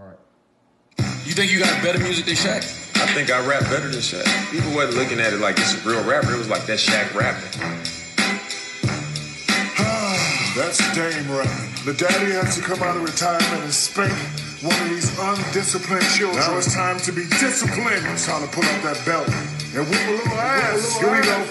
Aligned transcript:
All 0.00 0.06
right. 0.06 0.16
You 1.26 1.32
think 1.32 1.52
you 1.52 1.58
got 1.58 1.82
better 1.82 1.98
music 1.98 2.24
than 2.24 2.34
Shaq? 2.34 2.64
I 2.96 3.06
think 3.12 3.30
I 3.30 3.44
rap 3.46 3.64
better 3.64 3.88
than 3.88 4.00
Shaq. 4.00 4.24
People 4.50 4.72
wasn't 4.74 4.96
looking 4.96 5.20
at 5.20 5.34
it 5.34 5.40
like 5.40 5.58
it's 5.58 5.74
a 5.84 5.88
real 5.88 6.02
rapper. 6.04 6.32
It 6.32 6.38
was 6.38 6.48
like 6.48 6.64
that 6.66 6.78
Shaq 6.78 7.12
rapping. 7.12 7.52
That's 10.56 10.80
Dame 10.94 11.30
rapping. 11.30 11.68
The 11.84 11.92
daddy 11.92 12.32
has 12.32 12.56
to 12.56 12.62
come 12.62 12.82
out 12.82 12.96
of 12.96 13.02
retirement 13.02 13.62
and 13.62 13.72
spank 13.72 14.12
one 14.62 14.80
of 14.80 14.88
these 14.88 15.12
undisciplined 15.18 16.08
children. 16.16 16.40
Now 16.40 16.56
it's 16.56 16.72
time 16.74 16.98
to 17.00 17.12
be 17.12 17.26
disciplined. 17.36 18.06
It's 18.08 18.26
time 18.26 18.40
to 18.40 18.48
pull 18.54 18.64
up 18.64 18.82
that 18.82 19.02
belt 19.04 19.28
and 19.28 19.84
whip 19.84 20.00
a 20.08 20.12
little 20.12 20.32
ass. 20.32 20.98
Here 20.98 21.12
we 21.12 21.20
go. 21.20 21.44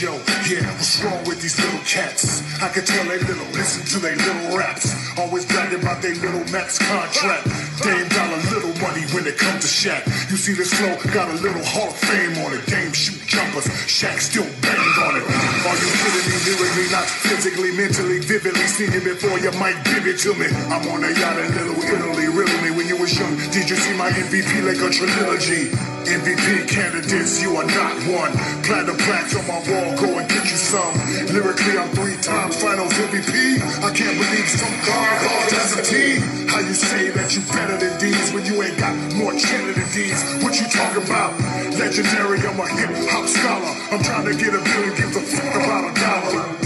Yo, 0.00 0.10
yeah, 0.50 0.66
what's 0.74 1.04
wrong 1.04 1.22
with 1.24 1.40
these 1.40 1.54
little 1.62 1.78
cats? 1.86 2.42
I 2.60 2.68
can 2.68 2.84
tell 2.84 3.04
they 3.04 3.18
little, 3.18 3.46
listen 3.54 3.86
to 3.94 3.98
they 4.00 4.16
little 4.16 4.58
raps. 4.58 4.90
Always 5.16 5.46
bragging 5.46 5.82
about 5.82 6.02
they 6.02 6.14
little 6.14 6.42
max 6.50 6.78
contract. 6.78 7.46
Dame 7.82 8.08
got 8.08 8.30
a 8.30 8.40
little 8.54 8.74
money 8.78 9.02
when 9.10 9.26
it 9.26 9.36
comes 9.36 9.66
to 9.66 9.70
Shaq. 9.70 10.06
You 10.30 10.36
see 10.36 10.54
this 10.54 10.72
flow, 10.74 10.94
got 11.10 11.26
a 11.28 11.38
little 11.42 11.64
Hall 11.64 11.90
of 11.90 11.96
Fame 11.96 12.38
on 12.46 12.54
it. 12.54 12.62
Dame 12.66 12.92
shoot 12.92 13.18
jumpers, 13.26 13.66
Shaq 13.90 14.20
still 14.22 14.46
bang 14.62 14.78
on 15.02 15.18
it. 15.18 15.24
Are 15.26 15.74
you 15.74 15.88
kidding 15.90 16.26
me 16.30 16.36
lyrically, 16.46 16.88
not 16.94 17.06
physically, 17.06 17.72
mentally, 17.74 18.18
vividly? 18.20 18.66
Seen 18.70 18.92
it 18.94 19.02
before, 19.02 19.38
you 19.42 19.50
might 19.58 19.82
give 19.84 20.06
it 20.06 20.18
to 20.22 20.34
me. 20.38 20.46
I'm 20.70 20.86
on 20.86 21.02
a 21.02 21.10
yacht 21.18 21.38
in 21.38 21.50
Little 21.50 21.82
Italy, 21.82 22.26
riddle 22.30 22.63
Did 23.04 23.68
you 23.68 23.76
see 23.76 23.92
my 23.98 24.08
MVP 24.08 24.64
like 24.64 24.80
a 24.80 24.88
trilogy? 24.88 25.68
MVP 26.08 26.64
candidates, 26.72 27.42
you 27.42 27.54
are 27.54 27.68
not 27.68 28.00
one. 28.08 28.32
Platinum 28.64 28.96
plaques 28.96 29.36
on 29.36 29.44
my 29.44 29.60
wall, 29.60 29.92
go 30.00 30.08
and 30.16 30.26
get 30.26 30.48
you 30.48 30.56
some. 30.56 30.96
Lyrically, 31.28 31.76
I'm 31.76 31.92
three 31.92 32.16
times 32.24 32.56
finals 32.56 32.94
MVP. 32.94 33.60
I 33.84 33.92
can't 33.92 34.16
believe 34.16 34.48
some 34.48 34.72
guard 34.88 35.20
lost 35.20 35.52
as 35.52 35.76
a 35.76 35.82
team. 35.84 36.48
How 36.48 36.60
you 36.60 36.72
say 36.72 37.10
that 37.10 37.28
you 37.36 37.42
better 37.52 37.76
than 37.76 37.92
these 38.00 38.32
when 38.32 38.46
you 38.46 38.62
ain't 38.62 38.78
got 38.78 38.96
more 39.20 39.36
cheddar 39.36 39.74
than 39.76 39.90
these? 39.92 40.24
What 40.40 40.56
you 40.56 40.64
talking 40.72 41.04
about? 41.04 41.38
Legendary, 41.76 42.40
I'm 42.40 42.56
a 42.56 42.66
hip 42.72 42.88
hop 43.12 43.28
scholar. 43.28 43.72
I'm 43.92 44.02
trying 44.02 44.24
to 44.24 44.32
get 44.32 44.56
a 44.56 44.64
billion, 44.64 44.96
give 44.96 45.12
a 45.12 45.20
fuck 45.20 45.54
about 45.60 45.84
a 45.84 46.00
dollar. 46.00 46.63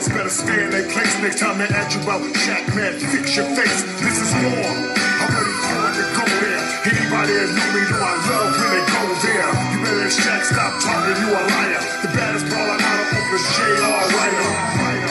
Boys 0.00 0.08
better 0.16 0.32
stay 0.32 0.64
in 0.64 0.70
their 0.72 0.88
place 0.88 1.12
next 1.20 1.44
time 1.44 1.60
they 1.60 1.68
ask 1.76 1.92
you 1.92 2.00
about 2.00 2.24
Shaq, 2.32 2.64
man, 2.72 2.96
fix 3.12 3.36
your 3.36 3.44
face. 3.52 3.84
This 4.00 4.16
is 4.16 4.32
more. 4.40 4.72
I'm 5.20 5.28
ready 5.28 5.56
for 5.60 5.76
it 5.76 5.94
to 6.00 6.04
go 6.16 6.24
there. 6.40 6.64
Anybody 6.88 7.32
that 7.36 7.50
know 7.52 7.68
me 7.76 7.82
know 7.84 8.00
I 8.00 8.14
love 8.24 8.48
when 8.48 8.70
they 8.80 8.84
go 8.96 9.02
there. 9.20 9.48
You 9.60 9.78
better 9.84 10.08
Shaq 10.08 10.40
stop 10.48 10.72
talking, 10.80 11.20
you 11.20 11.28
a 11.28 11.42
liar. 11.52 11.82
The 12.00 12.08
baddest 12.16 12.48
baller 12.48 12.80
out 12.80 12.96
of 12.96 13.12
Oakland, 13.12 13.44
J.R. 13.44 14.00
Rider. 14.16 14.48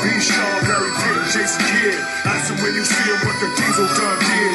B. 0.02 0.06
Shaw, 0.26 0.54
Larry 0.66 0.90
Pitt, 0.90 1.22
Jason 1.38 1.62
Kidd. 1.70 2.00
Ask 2.26 2.50
him 2.50 2.58
when 2.58 2.74
you 2.74 2.82
see 2.82 3.06
him 3.06 3.20
what 3.30 3.38
the 3.46 3.50
Diesel 3.62 3.86
done 3.94 4.20
did. 4.26 4.54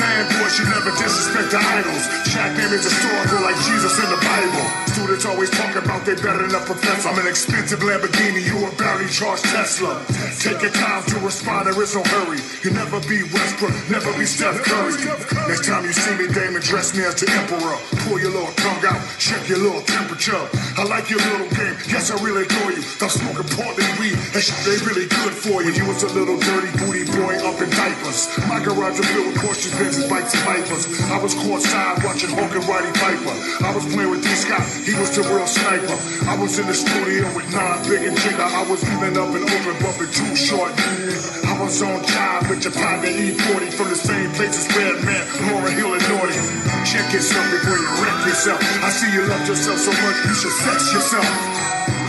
Fanboys 0.00 0.52
should 0.56 0.70
never 0.72 0.96
disrespect 0.96 1.52
the 1.52 1.60
idols. 1.60 2.04
Shaq 2.24 2.56
name 2.56 2.72
is 2.72 2.88
historical 2.88 3.44
like 3.44 3.58
Jesus 3.68 3.92
in 4.00 4.08
the 4.08 4.20
Bible. 4.24 4.64
Students 5.08 5.24
always 5.24 5.48
talk 5.48 5.72
about 5.72 6.04
they 6.04 6.20
better 6.20 6.44
than 6.44 6.52
a 6.52 6.60
professor. 6.68 7.08
I'm 7.08 7.16
an 7.16 7.26
expensive 7.26 7.80
Lamborghini, 7.80 8.44
you 8.44 8.60
a 8.60 8.68
barely 8.76 9.08
charged 9.08 9.40
Tesla. 9.48 10.04
Take 10.36 10.60
your 10.60 10.68
time 10.68 11.00
to 11.08 11.16
respond, 11.24 11.64
there 11.64 11.80
is 11.80 11.96
no 11.96 12.04
hurry. 12.04 12.36
You 12.60 12.76
never 12.76 13.00
be 13.08 13.24
Westbrook, 13.32 13.72
never 13.88 14.12
be 14.20 14.28
Steph 14.28 14.60
Curry. 14.68 15.00
Next 15.48 15.64
time 15.64 15.88
you 15.88 15.96
see 15.96 16.12
me, 16.20 16.28
Damon, 16.28 16.60
dress 16.60 16.92
me 16.92 17.08
as 17.08 17.16
the 17.16 17.24
emperor. 17.24 17.80
Pull 18.04 18.20
your 18.20 18.36
little 18.36 18.52
tongue 18.60 18.84
out, 18.84 19.00
check 19.16 19.48
your 19.48 19.56
little 19.64 19.80
temperature. 19.80 20.44
I 20.76 20.84
like 20.84 21.08
your 21.08 21.24
little 21.24 21.48
game, 21.56 21.72
yes, 21.88 22.12
I 22.12 22.20
really 22.20 22.44
adore 22.44 22.76
you. 22.76 22.84
Stop 22.84 23.08
smoking 23.08 23.48
Portland 23.56 23.88
weed, 23.96 24.12
that 24.36 24.44
shit 24.44 24.60
they 24.68 24.76
really 24.84 25.08
good 25.08 25.32
for 25.32 25.64
you. 25.64 25.72
You 25.72 25.88
was 25.88 26.04
a 26.04 26.12
little 26.12 26.36
dirty 26.36 26.68
booty 26.84 27.08
boy 27.16 27.32
up 27.48 27.56
in 27.64 27.72
diapers. 27.72 28.28
My 28.44 28.60
garage 28.60 29.00
was 29.00 29.08
filled 29.08 29.32
with 29.32 29.40
Porsches, 29.40 29.72
Benzes, 29.72 30.04
bikes, 30.04 30.36
and 30.36 30.44
Vipers. 30.44 30.84
I 31.08 31.16
was 31.16 31.32
courtside 31.32 32.04
watching 32.04 32.28
Hulk 32.36 32.52
and 32.52 32.66
Roddy 32.68 32.92
Piper. 32.92 33.32
I 33.64 33.72
was 33.72 33.88
playing 33.88 34.12
with 34.12 34.20
D. 34.20 34.28
Scott, 34.36 34.68
he 34.84 34.97
was 34.98 35.14
the 35.14 35.22
real 35.22 35.46
sniper. 35.46 35.94
I 36.26 36.34
was 36.34 36.58
in 36.58 36.66
the 36.66 36.74
studio 36.74 37.22
with 37.34 37.46
Nas, 37.54 37.86
Big 37.86 38.02
and 38.02 38.18
Jigga. 38.18 38.42
I 38.42 38.66
was 38.66 38.82
even 38.82 39.14
up 39.14 39.30
in 39.30 39.46
open 39.46 39.76
bumping 39.78 40.10
too 40.10 40.34
short. 40.34 40.74
I 41.46 41.54
was 41.62 41.78
on 41.82 42.02
job 42.02 42.50
with 42.50 42.66
your 42.66 42.74
partner 42.74 43.06
E40 43.06 43.70
from 43.78 43.88
the 43.94 43.98
same 43.98 44.30
place 44.34 44.58
as 44.58 44.66
Redman, 44.74 45.22
Lauryn 45.46 45.74
Hill 45.78 45.94
and 45.94 46.04
Naughty. 46.10 46.38
Check 46.82 47.06
yourself 47.14 47.46
before 47.54 47.78
you 47.78 47.90
wreck 48.02 48.18
yourself. 48.26 48.58
I 48.82 48.90
see 48.90 49.10
you 49.14 49.22
love 49.30 49.46
yourself 49.46 49.78
so 49.78 49.94
much, 50.02 50.18
you 50.26 50.34
should 50.34 50.56
sex 50.66 50.90
yourself. 50.90 51.30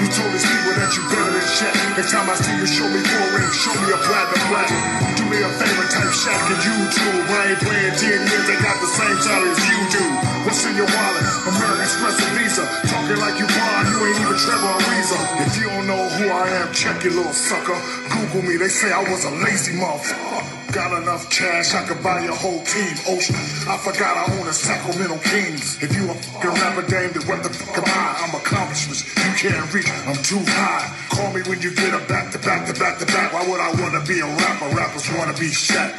You 0.01 0.07
told 0.09 0.31
these 0.33 0.47
people 0.47 0.73
that 0.79 0.89
you 0.95 1.03
better 1.13 1.29
than 1.29 1.45
Shaq. 1.45 1.75
Next 1.93 2.11
time 2.15 2.25
I 2.25 2.35
see 2.41 2.55
you, 2.57 2.65
show 2.65 2.87
me 2.89 3.03
four 3.05 3.27
rings, 3.37 3.53
show 3.53 3.75
me 3.75 3.91
a 3.93 3.99
platinum 3.99 4.43
black. 4.49 4.71
Do 5.13 5.23
me 5.29 5.37
a 5.43 5.51
favor, 5.59 5.85
type 5.91 6.13
Shaq 6.15 6.41
and 6.49 6.61
YouTube. 6.63 7.21
I 7.27 7.53
ain't 7.53 7.59
playing 7.59 7.95
10 8.01 8.31
years, 8.33 8.47
I 8.49 8.55
got 8.63 8.77
the 8.81 8.89
same 8.89 9.19
salary 9.19 9.51
as 9.51 9.61
you 9.67 9.79
do. 9.93 10.38
What's 10.49 10.65
in 10.65 10.73
your 10.73 10.89
wallet? 10.89 11.25
American 11.45 11.77
Express 11.85 12.17
and 12.25 12.33
Visa. 12.33 12.65
Talking 12.89 13.21
like 13.21 13.37
you 13.37 13.45
Bond, 13.45 13.85
you 13.85 14.01
ain't 14.01 14.17
even 14.17 14.33
Trevor 14.33 14.73
Ariza. 14.81 15.17
If 15.45 15.53
you 15.61 15.69
don't 15.69 15.85
know 15.85 16.01
who 16.17 16.25
I 16.25 16.65
am, 16.65 16.73
check 16.73 17.05
your 17.05 17.21
little 17.21 17.37
sucker. 17.37 17.77
Google 18.09 18.49
me, 18.49 18.57
they 18.57 18.65
say 18.67 18.89
I 18.89 18.97
was 19.05 19.29
a 19.29 19.33
lazy 19.45 19.77
motherfucker. 19.77 20.73
Got 20.73 21.05
enough 21.05 21.29
cash, 21.29 21.75
I 21.77 21.85
could 21.85 22.01
buy 22.01 22.25
your 22.25 22.33
whole 22.33 22.65
team. 22.65 22.97
Ocean, 23.13 23.37
I 23.69 23.77
forgot 23.77 24.17
I 24.17 24.41
own 24.41 24.49
a 24.49 24.53
Sacramento 24.53 25.21
Kings. 25.29 25.77
If 25.85 25.93
you 25.93 26.09
a 26.09 26.15
fucking 26.17 26.49
rapper, 26.57 26.81
dame, 26.89 27.13
then 27.13 27.29
what 27.29 27.45
the 27.45 27.53
fuck 27.53 27.77
am 27.77 27.85
I? 27.85 28.25
I'm 28.25 28.33
accomplishments 28.33 29.05
you 29.05 29.29
can't 29.37 29.69
reach. 29.69 29.85
I'm 30.09 30.17
too 30.25 30.41
high. 30.57 30.89
Call 31.13 31.29
me 31.29 31.45
when 31.45 31.61
you 31.61 31.69
get 31.77 31.93
a 31.93 32.01
back 32.09 32.33
to 32.33 32.39
back 32.41 32.65
to 32.65 32.73
back 32.73 32.97
to 32.97 33.05
back. 33.05 33.37
Why 33.37 33.45
would 33.45 33.61
I 33.61 33.69
wanna 33.85 34.01
be 34.01 34.17
a 34.17 34.25
rapper? 34.25 34.73
Rappers 34.73 35.13
wanna 35.13 35.37
be 35.37 35.53
Shaq. 35.53 35.93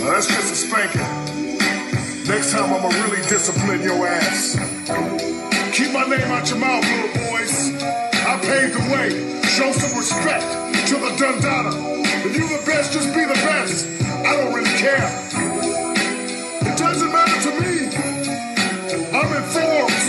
That's 0.00 0.26
just 0.32 0.48
a 0.48 0.56
spanking. 0.56 1.27
Next 2.28 2.52
time 2.52 2.70
I'ma 2.74 2.88
really 2.88 3.22
discipline 3.26 3.80
your 3.80 4.06
ass. 4.06 4.52
Keep 5.72 5.92
my 5.92 6.04
name 6.04 6.28
out 6.28 6.46
your 6.50 6.58
mouth, 6.58 6.84
little 6.84 7.24
boys. 7.24 7.72
I 7.80 8.36
paved 8.44 8.74
the 8.76 8.84
way. 8.92 9.08
Show 9.48 9.72
some 9.72 9.98
respect 9.98 10.44
to 10.88 10.94
the 11.00 11.08
Dundada. 11.16 11.72
If 12.26 12.36
you 12.36 12.46
the 12.46 12.62
best, 12.66 12.92
just 12.92 13.14
be 13.14 13.24
the 13.24 13.32
best. 13.32 13.88
I 14.28 14.36
don't 14.36 14.52
really 14.52 14.76
care. 14.76 15.08
It 16.68 16.76
doesn't 16.76 17.10
matter 17.10 17.40
to 17.48 17.52
me. 17.64 17.88
I'm 19.08 19.30
in 19.32 19.44
Forbes. 19.48 20.04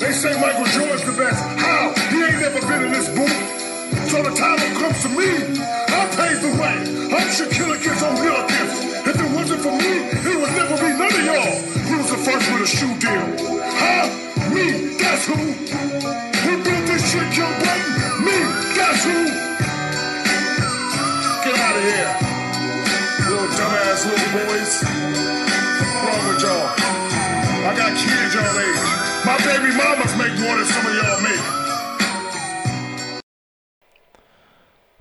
They 0.00 0.10
say 0.10 0.34
Michael 0.40 0.66
Jordan's 0.74 1.04
the 1.04 1.14
best. 1.16 1.40
How? 1.62 1.94
He 2.10 2.24
ain't 2.24 2.40
never 2.40 2.60
been 2.66 2.82
in 2.86 2.90
this 2.90 3.08
booth. 3.14 4.10
So 4.10 4.24
the 4.24 4.34
title 4.34 4.80
comes 4.80 5.02
to 5.02 5.08
me. 5.10 5.30
I 5.62 6.02
paved 6.18 6.42
the 6.42 6.50
way. 6.60 6.76
I'm 7.14 7.28
Shaquille 7.30 7.78
against 7.78 8.02
O'Neal 8.02 8.93
If 9.06 9.20
it 9.20 9.30
wasn't 9.36 9.60
for 9.60 9.72
me, 9.72 9.92
it 10.16 10.36
would 10.40 10.54
never 10.56 10.76
be 10.80 10.90
none 10.96 11.12
of 11.12 11.24
y'all. 11.28 11.60
Who 11.88 11.98
was 11.98 12.10
the 12.10 12.16
first 12.24 12.44
with 12.52 12.62
a 12.62 12.66
shoe 12.66 12.94
deal? 12.96 13.26
Huh? 13.60 14.08
Me. 14.48 14.96
That's 14.96 15.26
who. 15.26 15.36
Who 15.36 16.52
built 16.64 16.84
this 16.88 17.04
shit, 17.12 17.28
Joe 17.36 17.44
Button? 17.60 18.24
Me. 18.24 18.36
That's 18.72 19.04
who. 19.04 19.18
Get 21.44 21.52
out 21.52 21.76
of 21.76 21.84
here. 21.84 22.12
Little 23.28 23.48
dumbass 23.52 24.00
little 24.08 24.30
boys. 24.40 24.72
What's 24.80 26.00
wrong 26.00 26.24
with 26.28 26.42
y'all? 26.42 26.72
I 27.68 27.72
got 27.76 27.92
kids 28.00 28.34
y'all 28.34 28.56
age. 28.56 28.80
My 29.28 29.36
baby 29.44 29.70
mamas 29.76 30.16
make 30.16 30.32
more 30.40 30.56
than 30.56 30.64
some 30.64 30.86
of 30.86 30.94
y'all 30.96 31.20
make. 31.20 31.63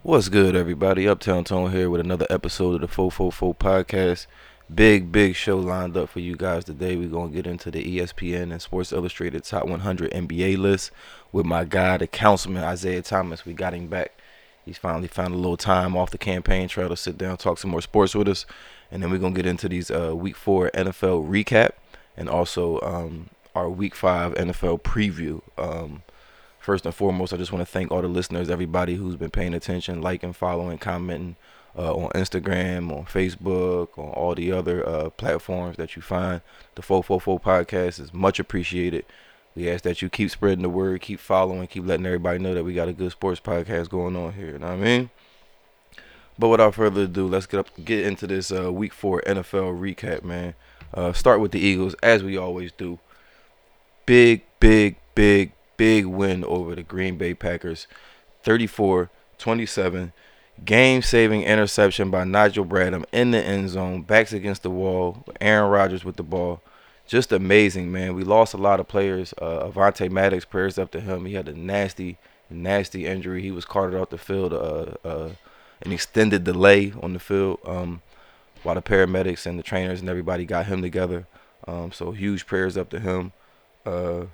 What's 0.06 0.28
good, 0.28 0.54
everybody? 0.54 1.08
Uptown 1.08 1.46
Tone 1.46 1.72
here 1.72 1.90
with 1.90 2.02
another 2.02 2.28
episode 2.30 2.76
of 2.76 2.82
the 2.82 2.90
444 2.90 3.56
podcast. 3.56 4.28
Big, 4.76 5.14
big 5.14 5.34
show 5.34 5.58
lined 5.58 5.96
up 5.96 6.10
for 6.10 6.20
you 6.20 6.36
guys 6.36 6.66
today. 6.66 6.98
We're 6.98 7.08
going 7.08 7.30
to 7.30 7.36
get 7.38 7.48
into 7.48 7.72
the 7.72 8.00
ESPN 8.00 8.52
and 8.52 8.62
Sports 8.62 8.92
Illustrated 8.92 9.46
Top 9.46 9.66
100 9.66 10.12
NBA 10.12 10.58
list 10.58 10.92
with 11.32 11.46
my 11.46 11.64
guy, 11.64 11.96
the 11.96 12.08
councilman, 12.08 12.66
Isaiah 12.66 13.02
Thomas. 13.02 13.46
We 13.46 13.54
got 13.54 13.74
him 13.74 13.88
back. 13.88 14.12
He's 14.66 14.78
finally 14.78 15.08
found 15.08 15.36
a 15.36 15.38
little 15.38 15.56
time 15.56 15.96
off 15.96 16.12
the 16.12 16.18
campaign 16.18 16.68
trail 16.68 16.90
to 16.90 16.98
sit 16.98 17.18
down, 17.18 17.38
talk 17.38 17.58
some 17.58 17.72
more 17.72 17.82
sports 17.82 18.14
with 18.14 18.28
us. 18.28 18.46
And 18.92 19.02
then 19.02 19.10
we're 19.10 19.20
going 19.20 19.34
to 19.34 19.42
get 19.42 19.50
into 19.50 19.70
these 19.70 19.90
uh, 19.90 20.14
week 20.14 20.36
four 20.36 20.70
NFL 20.72 21.30
recap 21.30 21.76
and 22.18 22.28
also 22.28 22.82
um, 22.82 23.30
our 23.56 23.70
week 23.70 23.96
five 23.96 24.34
NFL 24.34 24.82
preview. 24.82 25.42
Um, 25.58 26.04
First 26.64 26.86
and 26.86 26.96
foremost, 26.96 27.34
I 27.34 27.38
just 27.38 27.52
want 27.52 27.68
to 27.68 27.70
thank 27.70 27.92
all 27.92 28.02
the 28.02 28.08
listeners, 28.08 28.50
everybody 28.50 28.96
who's 28.96 29.18
been 29.18 29.32
paying 29.32 29.54
attention, 29.54 30.02
liking, 30.02 30.32
following, 30.32 30.78
commenting 30.78 31.36
uh, 31.78 31.94
on 31.94 32.10
Instagram, 32.12 32.90
on 32.90 33.04
Facebook, 33.04 33.90
on 33.98 34.12
all 34.12 34.34
the 34.34 34.54
other 34.54 34.88
uh, 34.88 35.10
platforms 35.10 35.76
that 35.76 35.98
you 35.98 36.02
find. 36.02 36.40
The 36.76 36.82
444 36.82 37.42
podcast 37.42 38.00
is 38.00 38.14
much 38.14 38.40
appreciated. 38.40 39.04
We 39.58 39.70
ask 39.70 39.84
that 39.84 40.02
you 40.02 40.08
keep 40.08 40.32
spreading 40.32 40.62
the 40.62 40.70
word, 40.70 41.02
keep 41.02 41.20
following, 41.20 41.68
keep 41.68 41.86
letting 41.86 42.06
everybody 42.06 42.40
know 42.40 42.54
that 42.54 42.64
we 42.64 42.74
got 42.74 42.88
a 42.88 42.94
good 42.94 43.12
sports 43.12 43.42
podcast 43.42 43.90
going 43.90 44.16
on 44.16 44.32
here. 44.32 44.52
You 44.52 44.60
know 44.60 44.68
what 44.68 44.76
I 44.76 44.78
mean? 44.78 45.10
But 46.40 46.48
without 46.48 46.76
further 46.76 47.02
ado, 47.02 47.28
let's 47.28 47.46
get 47.46 47.60
up 47.60 47.68
get 47.84 48.08
into 48.08 48.26
this 48.26 48.54
uh, 48.54 48.72
week 48.72 48.94
four 48.94 49.22
NFL 49.28 49.78
recap, 49.82 50.24
man. 50.24 50.56
Uh, 50.94 51.12
start 51.12 51.42
with 51.42 51.52
the 51.52 51.60
Eagles, 51.60 51.94
as 52.02 52.24
we 52.24 52.38
always 52.38 52.72
do. 52.72 53.00
Big, 54.06 54.44
big, 54.62 54.96
big, 55.14 55.52
big 55.78 56.06
win 56.06 56.44
over 56.44 56.76
the 56.76 56.84
Green 56.84 57.18
Bay 57.18 57.34
Packers, 57.34 57.88
34-27. 58.44 60.12
Game 60.64 61.02
saving 61.02 61.44
interception 61.44 62.12
by 62.12 62.24
Nigel 62.24 62.66
Bradham 62.66 63.06
in 63.12 63.32
the 63.32 63.44
end 63.44 63.70
zone, 63.70 64.04
backs 64.04 64.32
against 64.34 64.64
the 64.64 64.70
wall. 64.70 65.26
Aaron 65.42 65.70
Rodgers 65.70 66.06
with 66.06 66.16
the 66.16 66.24
ball. 66.24 66.62
Just 67.08 67.32
amazing, 67.32 67.92
man. 67.92 68.16
We 68.16 68.24
lost 68.24 68.54
a 68.54 68.58
lot 68.58 68.80
of 68.80 68.88
players. 68.88 69.34
Uh, 69.42 69.68
Avonte 69.70 70.10
Maddox, 70.10 70.46
prayers 70.46 70.78
up 70.78 70.92
to 70.92 71.02
him. 71.02 71.26
He 71.26 71.34
had 71.34 71.50
a 71.50 71.58
nasty, 71.58 72.18
nasty 72.50 73.06
injury. 73.06 73.42
He 73.42 73.52
was 73.52 73.66
carted 73.66 74.00
off 74.00 74.10
the 74.10 74.18
field, 74.18 74.54
uh, 74.54 74.94
uh, 75.04 75.32
an 75.82 75.92
extended 75.92 76.44
delay 76.44 76.94
on 77.02 77.14
the 77.14 77.20
field, 77.20 77.60
um, 77.66 78.02
while 78.62 78.76
the 78.76 78.82
paramedics 78.82 79.46
and 79.46 79.60
the 79.60 79.64
trainers 79.64 80.00
and 80.00 80.10
everybody 80.10 80.46
got 80.46 80.68
him 80.68 80.82
together. 80.82 81.26
Um, 81.68 81.92
so 81.92 82.12
huge 82.12 82.46
prayers 82.46 82.78
up 82.78 82.90
to 82.92 83.00
him. 83.00 83.34
Uh, 83.86 84.26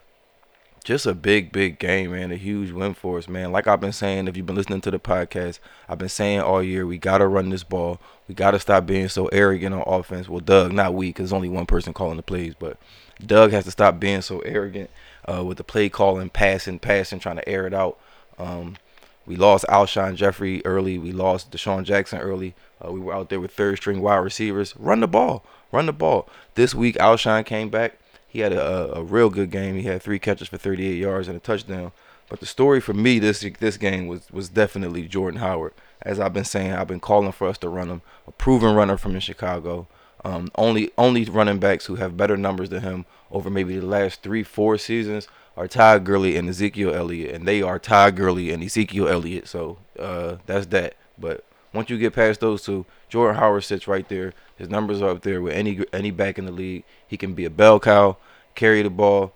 just 0.84 1.06
a 1.06 1.14
big, 1.14 1.52
big 1.52 1.80
game, 1.80 2.12
man. 2.12 2.32
A 2.32 2.36
huge 2.36 2.72
win 2.72 2.94
for 2.94 3.18
us, 3.18 3.28
man. 3.28 3.52
Like 3.52 3.68
I've 3.68 3.82
been 3.82 3.92
saying, 3.92 4.28
if 4.28 4.38
you've 4.38 4.46
been 4.46 4.56
listening 4.56 4.82
to 4.82 4.92
the 4.92 5.00
podcast, 5.00 5.60
I've 5.88 5.98
been 5.98 6.10
saying 6.10 6.42
all 6.42 6.64
year, 6.64 6.86
we 6.86 6.98
got 6.98 7.20
to 7.20 7.28
run 7.28 7.50
this 7.50 7.64
ball. 7.64 8.00
We 8.28 8.36
got 8.36 8.52
to 8.52 8.60
stop 8.60 8.86
being 8.86 9.10
so 9.10 9.28
arrogant 9.28 9.76
on 9.76 9.84
offense. 9.86 10.30
Well, 10.30 10.40
Doug, 10.40 10.72
not 10.72 10.94
we, 10.94 11.10
because 11.10 11.34
only 11.34 11.50
one 11.50 11.66
person 11.66 11.94
calling 11.94 12.18
the 12.18 12.24
plays, 12.24 12.56
but 12.58 12.78
Doug 13.26 13.52
has 13.52 13.66
to 13.66 13.72
stop 13.72 14.00
being 14.00 14.22
so 14.22 14.40
arrogant 14.40 14.90
uh, 15.32 15.44
with 15.44 15.58
the 15.58 15.64
play 15.64 15.90
calling, 15.90 16.30
passing, 16.30 16.80
passing, 16.80 17.20
trying 17.20 17.36
to 17.38 17.50
air 17.50 17.68
it 17.68 17.74
out. 17.74 18.00
Um, 18.38 18.78
we 19.26 19.36
lost 19.36 19.66
Alshon 19.70 20.16
Jeffery 20.16 20.66
early. 20.66 20.98
We 20.98 21.12
lost 21.12 21.52
DeSean 21.52 21.84
Jackson 21.84 22.20
early. 22.20 22.56
Uh, 22.84 22.92
we 22.92 23.00
were 23.00 23.14
out 23.14 23.30
there 23.30 23.40
with 23.40 23.52
third 23.52 23.78
string 23.78 24.02
wide 24.02 24.18
receivers. 24.18 24.76
Run 24.78 25.02
the 25.02 25.08
ball. 25.08 25.46
Run 25.72 25.86
the 25.86 25.94
ball. 25.94 26.28
This 26.56 26.74
week, 26.74 26.96
Alshon 26.96 27.46
came 27.46 27.70
back 27.70 27.99
he 28.30 28.40
had 28.40 28.54
a, 28.54 28.94
a 28.96 29.04
real 29.04 29.30
good 29.30 29.50
game. 29.50 29.76
He 29.76 29.84
had 29.84 30.02
three 30.02 30.20
catches 30.20 30.48
for 30.48 30.58
38 30.58 30.96
yards 30.96 31.28
and 31.28 31.36
a 31.36 31.40
touchdown. 31.40 31.92
But 32.30 32.40
the 32.40 32.46
story 32.46 32.80
for 32.80 32.94
me 32.94 33.18
this 33.18 33.44
this 33.60 33.76
game 33.78 34.06
was 34.06 34.32
was 34.32 34.50
definitely 34.50 35.08
Jordan 35.08 35.40
Howard. 35.40 35.74
As 36.04 36.20
I've 36.20 36.34
been 36.34 36.46
saying, 36.46 36.74
I've 36.74 36.88
been 36.88 37.00
calling 37.00 37.32
for 37.32 37.48
us 37.48 37.58
to 37.58 37.70
run 37.70 37.90
him. 37.90 38.02
A 38.28 38.32
proven 38.32 38.76
runner 38.76 38.98
from 38.98 39.16
in 39.16 39.20
Chicago. 39.20 39.88
Um, 40.24 40.50
only 40.56 40.92
only 40.98 41.26
running 41.26 41.60
backs 41.60 41.88
who 41.88 41.96
have 41.96 42.16
better 42.16 42.38
numbers 42.38 42.70
than 42.70 42.84
him 42.84 43.06
over 43.32 43.50
maybe 43.50 43.80
the 43.80 43.86
last 43.86 44.22
three 44.22 44.44
four 44.44 44.78
seasons 44.78 45.28
are 45.58 45.68
Todd 45.68 46.06
Gurley 46.06 46.38
and 46.38 46.48
Ezekiel 46.48 46.94
Elliott, 46.94 47.34
and 47.34 47.48
they 47.48 47.62
are 47.62 47.80
Todd 47.80 48.16
Gurley 48.16 48.52
and 48.52 48.64
Ezekiel 48.64 49.10
Elliott. 49.10 49.48
So 49.48 49.80
uh, 49.98 50.38
that's 50.46 50.68
that. 50.68 50.96
But 51.18 51.44
once 51.74 51.90
you 51.90 51.98
get 51.98 52.14
past 52.14 52.40
those 52.40 52.64
two, 52.64 52.86
Jordan 53.10 53.38
Howard 53.38 53.64
sits 53.64 53.88
right 53.88 54.08
there. 54.10 54.34
His 54.58 54.70
numbers 54.70 55.02
are 55.02 55.10
up 55.10 55.22
there 55.22 55.42
with 55.42 55.54
any 55.54 55.84
any 55.94 56.12
back 56.12 56.38
in 56.38 56.46
the 56.46 56.52
league. 56.52 56.84
He 57.08 57.18
can 57.18 57.34
be 57.34 57.46
a 57.46 57.50
bell 57.50 57.80
cow, 57.80 58.18
carry 58.56 58.82
the 58.82 58.90
ball. 58.90 59.34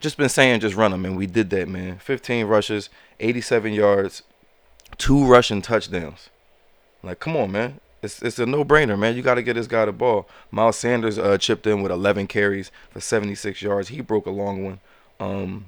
Just 0.00 0.16
been 0.16 0.30
saying, 0.30 0.60
just 0.60 0.76
run 0.76 0.92
him, 0.92 1.04
and 1.04 1.16
we 1.16 1.26
did 1.26 1.50
that, 1.50 1.68
man. 1.68 1.98
15 1.98 2.46
rushes, 2.46 2.88
87 3.20 3.74
yards, 3.74 4.22
two 4.96 5.26
rushing 5.26 5.60
touchdowns. 5.60 6.30
Like, 7.02 7.20
come 7.20 7.36
on, 7.36 7.52
man. 7.52 7.80
It's 8.02 8.22
it's 8.22 8.38
a 8.38 8.46
no 8.46 8.64
brainer, 8.64 8.98
man. 8.98 9.14
You 9.14 9.22
got 9.22 9.34
to 9.34 9.42
get 9.42 9.54
this 9.54 9.66
guy 9.66 9.84
the 9.84 9.92
ball. 9.92 10.26
Miles 10.50 10.78
Sanders 10.78 11.18
uh, 11.18 11.36
chipped 11.36 11.66
in 11.66 11.82
with 11.82 11.92
11 11.92 12.28
carries 12.28 12.70
for 12.90 13.00
76 13.00 13.60
yards. 13.60 13.88
He 13.88 14.00
broke 14.00 14.24
a 14.24 14.30
long 14.30 14.64
one. 14.64 14.80
Um, 15.18 15.66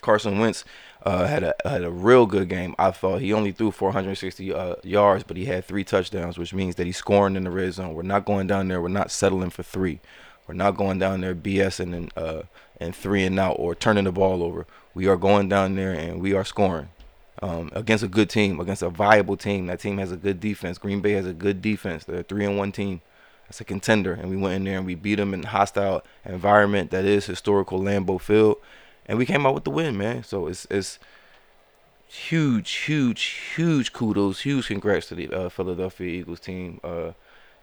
Carson 0.00 0.38
Wentz 0.38 0.64
uh, 1.04 1.26
had 1.26 1.42
a 1.42 1.54
had 1.64 1.84
a 1.84 1.90
real 1.90 2.26
good 2.26 2.48
game. 2.48 2.74
I 2.78 2.90
thought 2.90 3.20
he 3.20 3.32
only 3.32 3.52
threw 3.52 3.70
460 3.70 4.52
uh, 4.52 4.74
yards, 4.82 5.22
but 5.22 5.36
he 5.36 5.44
had 5.44 5.64
three 5.64 5.84
touchdowns, 5.84 6.38
which 6.38 6.54
means 6.54 6.76
that 6.76 6.86
he's 6.86 6.96
scoring 6.96 7.36
in 7.36 7.44
the 7.44 7.50
red 7.50 7.74
zone. 7.74 7.94
We're 7.94 8.02
not 8.02 8.24
going 8.24 8.46
down 8.46 8.68
there. 8.68 8.80
We're 8.80 8.88
not 8.88 9.10
settling 9.10 9.50
for 9.50 9.62
three. 9.62 10.00
We're 10.46 10.54
not 10.54 10.76
going 10.76 10.98
down 10.98 11.20
there 11.20 11.34
BSing 11.34 11.94
and 11.94 12.12
uh, 12.16 12.42
and 12.80 12.94
three 12.94 13.24
and 13.24 13.38
out 13.38 13.56
or 13.58 13.74
turning 13.74 14.04
the 14.04 14.12
ball 14.12 14.42
over. 14.42 14.66
We 14.94 15.06
are 15.06 15.16
going 15.16 15.48
down 15.48 15.74
there 15.74 15.92
and 15.92 16.20
we 16.20 16.34
are 16.34 16.44
scoring 16.44 16.88
um, 17.42 17.70
against 17.72 18.04
a 18.04 18.08
good 18.08 18.30
team, 18.30 18.60
against 18.60 18.82
a 18.82 18.90
viable 18.90 19.36
team. 19.36 19.66
That 19.66 19.80
team 19.80 19.98
has 19.98 20.12
a 20.12 20.16
good 20.16 20.40
defense. 20.40 20.78
Green 20.78 21.00
Bay 21.00 21.12
has 21.12 21.26
a 21.26 21.32
good 21.32 21.60
defense. 21.60 22.04
They're 22.04 22.20
a 22.20 22.22
three 22.22 22.44
and 22.44 22.56
one 22.56 22.72
team. 22.72 23.00
That's 23.46 23.60
a 23.60 23.64
contender, 23.64 24.14
and 24.14 24.30
we 24.30 24.36
went 24.36 24.54
in 24.54 24.64
there 24.64 24.78
and 24.78 24.86
we 24.86 24.94
beat 24.94 25.16
them 25.16 25.34
in 25.34 25.44
a 25.44 25.48
hostile 25.48 26.02
environment 26.24 26.90
that 26.92 27.04
is 27.04 27.26
historical 27.26 27.78
Lambeau 27.78 28.18
Field, 28.18 28.56
and 29.06 29.18
we 29.18 29.26
came 29.26 29.46
out 29.46 29.54
with 29.54 29.64
the 29.64 29.70
win, 29.70 29.96
man. 29.96 30.24
So 30.24 30.46
it's 30.46 30.66
it's 30.70 30.98
huge, 32.08 32.70
huge, 32.70 33.22
huge 33.56 33.92
kudos, 33.92 34.40
huge 34.40 34.68
congrats 34.68 35.08
to 35.08 35.14
the 35.14 35.30
uh, 35.30 35.48
Philadelphia 35.48 36.20
Eagles 36.20 36.40
team. 36.40 36.80
Uh, 36.82 37.12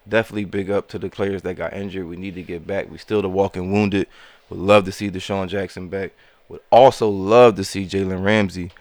definitely 0.08 0.46
big 0.46 0.70
up 0.70 0.88
to 0.90 1.00
the 1.00 1.10
players 1.10 1.42
that 1.44 1.56
got 1.56 1.74
injured. 1.74 2.08
We 2.08 2.18
need 2.18 2.36
to 2.36 2.44
get 2.44 2.66
back. 2.68 2.92
We 2.92 2.98
still 2.98 3.22
the 3.22 3.30
walking 3.30 3.72
wounded. 3.72 4.08
Would 4.50 4.60
love 4.60 4.86
to 4.86 4.92
see 4.92 5.10
DeSean 5.10 5.48
Jackson 5.48 5.88
back. 5.88 6.12
Would 6.50 6.62
also 6.72 7.08
love 7.10 7.56
to 7.56 7.64
see 7.64 7.86
Jalen 7.86 8.24
Ramsey 8.24 8.72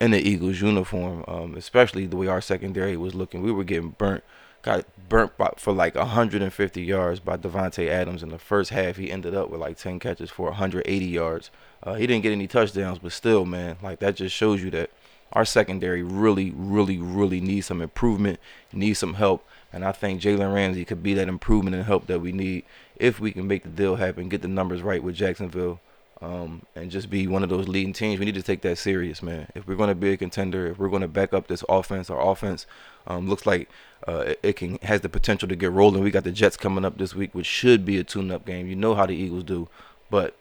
in 0.00 0.10
the 0.10 0.20
Eagles 0.20 0.60
uniform, 0.60 1.24
um, 1.26 1.54
especially 1.56 2.06
the 2.06 2.16
way 2.16 2.26
our 2.26 2.40
secondary 2.40 2.96
was 2.96 3.14
looking. 3.14 3.42
We 3.42 3.52
were 3.52 3.64
getting 3.64 3.90
burnt. 3.90 4.24
Got 4.64 4.86
burnt 5.10 5.36
by, 5.36 5.50
for 5.58 5.74
like 5.74 5.94
150 5.94 6.82
yards 6.82 7.20
by 7.20 7.36
Davante 7.36 7.88
Adams 7.88 8.22
in 8.22 8.30
the 8.30 8.38
first 8.38 8.70
half. 8.70 8.96
He 8.96 9.10
ended 9.10 9.34
up 9.34 9.50
with 9.50 9.60
like 9.60 9.76
10 9.76 9.98
catches 9.98 10.30
for 10.30 10.46
180 10.46 11.04
yards. 11.04 11.50
Uh, 11.82 11.94
he 11.94 12.06
didn't 12.06 12.22
get 12.22 12.32
any 12.32 12.46
touchdowns, 12.46 12.98
but 12.98 13.12
still, 13.12 13.44
man, 13.44 13.76
like 13.82 13.98
that 13.98 14.16
just 14.16 14.34
shows 14.34 14.62
you 14.62 14.70
that 14.70 14.90
our 15.34 15.44
secondary 15.44 16.02
really, 16.02 16.50
really, 16.56 16.96
really 16.96 17.40
needs 17.40 17.66
some 17.66 17.82
improvement, 17.82 18.40
needs 18.72 18.98
some 18.98 19.14
help. 19.14 19.46
And 19.70 19.84
I 19.84 19.92
think 19.92 20.22
Jalen 20.22 20.54
Ramsey 20.54 20.84
could 20.86 21.02
be 21.02 21.12
that 21.14 21.28
improvement 21.28 21.76
and 21.76 21.84
help 21.84 22.06
that 22.06 22.20
we 22.20 22.32
need 22.32 22.64
if 22.96 23.20
we 23.20 23.32
can 23.32 23.46
make 23.46 23.64
the 23.64 23.68
deal 23.68 23.96
happen, 23.96 24.28
get 24.28 24.40
the 24.40 24.48
numbers 24.48 24.80
right 24.80 25.02
with 25.02 25.16
Jacksonville, 25.16 25.80
um, 26.20 26.62
and 26.74 26.90
just 26.90 27.10
be 27.10 27.26
one 27.26 27.42
of 27.42 27.48
those 27.48 27.68
leading 27.68 27.92
teams. 27.92 28.18
We 28.18 28.24
need 28.24 28.34
to 28.34 28.42
take 28.42 28.62
that 28.62 28.78
serious, 28.78 29.22
man. 29.22 29.48
If 29.54 29.66
we're 29.66 29.74
going 29.74 29.88
to 29.88 29.94
be 29.94 30.12
a 30.12 30.16
contender, 30.16 30.66
if 30.66 30.78
we're 30.78 30.88
going 30.88 31.02
to 31.02 31.08
back 31.08 31.32
up 31.32 31.48
this 31.48 31.64
offense, 31.68 32.10
our 32.10 32.30
offense 32.30 32.66
um, 33.06 33.28
looks 33.28 33.46
like 33.46 33.68
uh, 34.06 34.24
it, 34.26 34.40
it, 34.42 34.56
can 34.56 34.78
has 34.82 35.00
the 35.00 35.08
potential 35.08 35.48
to 35.48 35.56
get 35.56 35.72
rolling. 35.72 36.02
We 36.02 36.10
got 36.10 36.24
the 36.24 36.32
Jets 36.32 36.56
coming 36.56 36.84
up 36.84 36.98
this 36.98 37.14
week, 37.14 37.34
which 37.34 37.46
should 37.46 37.84
be 37.84 37.98
a 37.98 38.04
tune-up 38.04 38.46
game. 38.46 38.66
You 38.66 38.76
know 38.76 38.94
how 38.94 39.06
the 39.06 39.14
Eagles 39.14 39.44
do, 39.44 39.68
but 40.10 40.36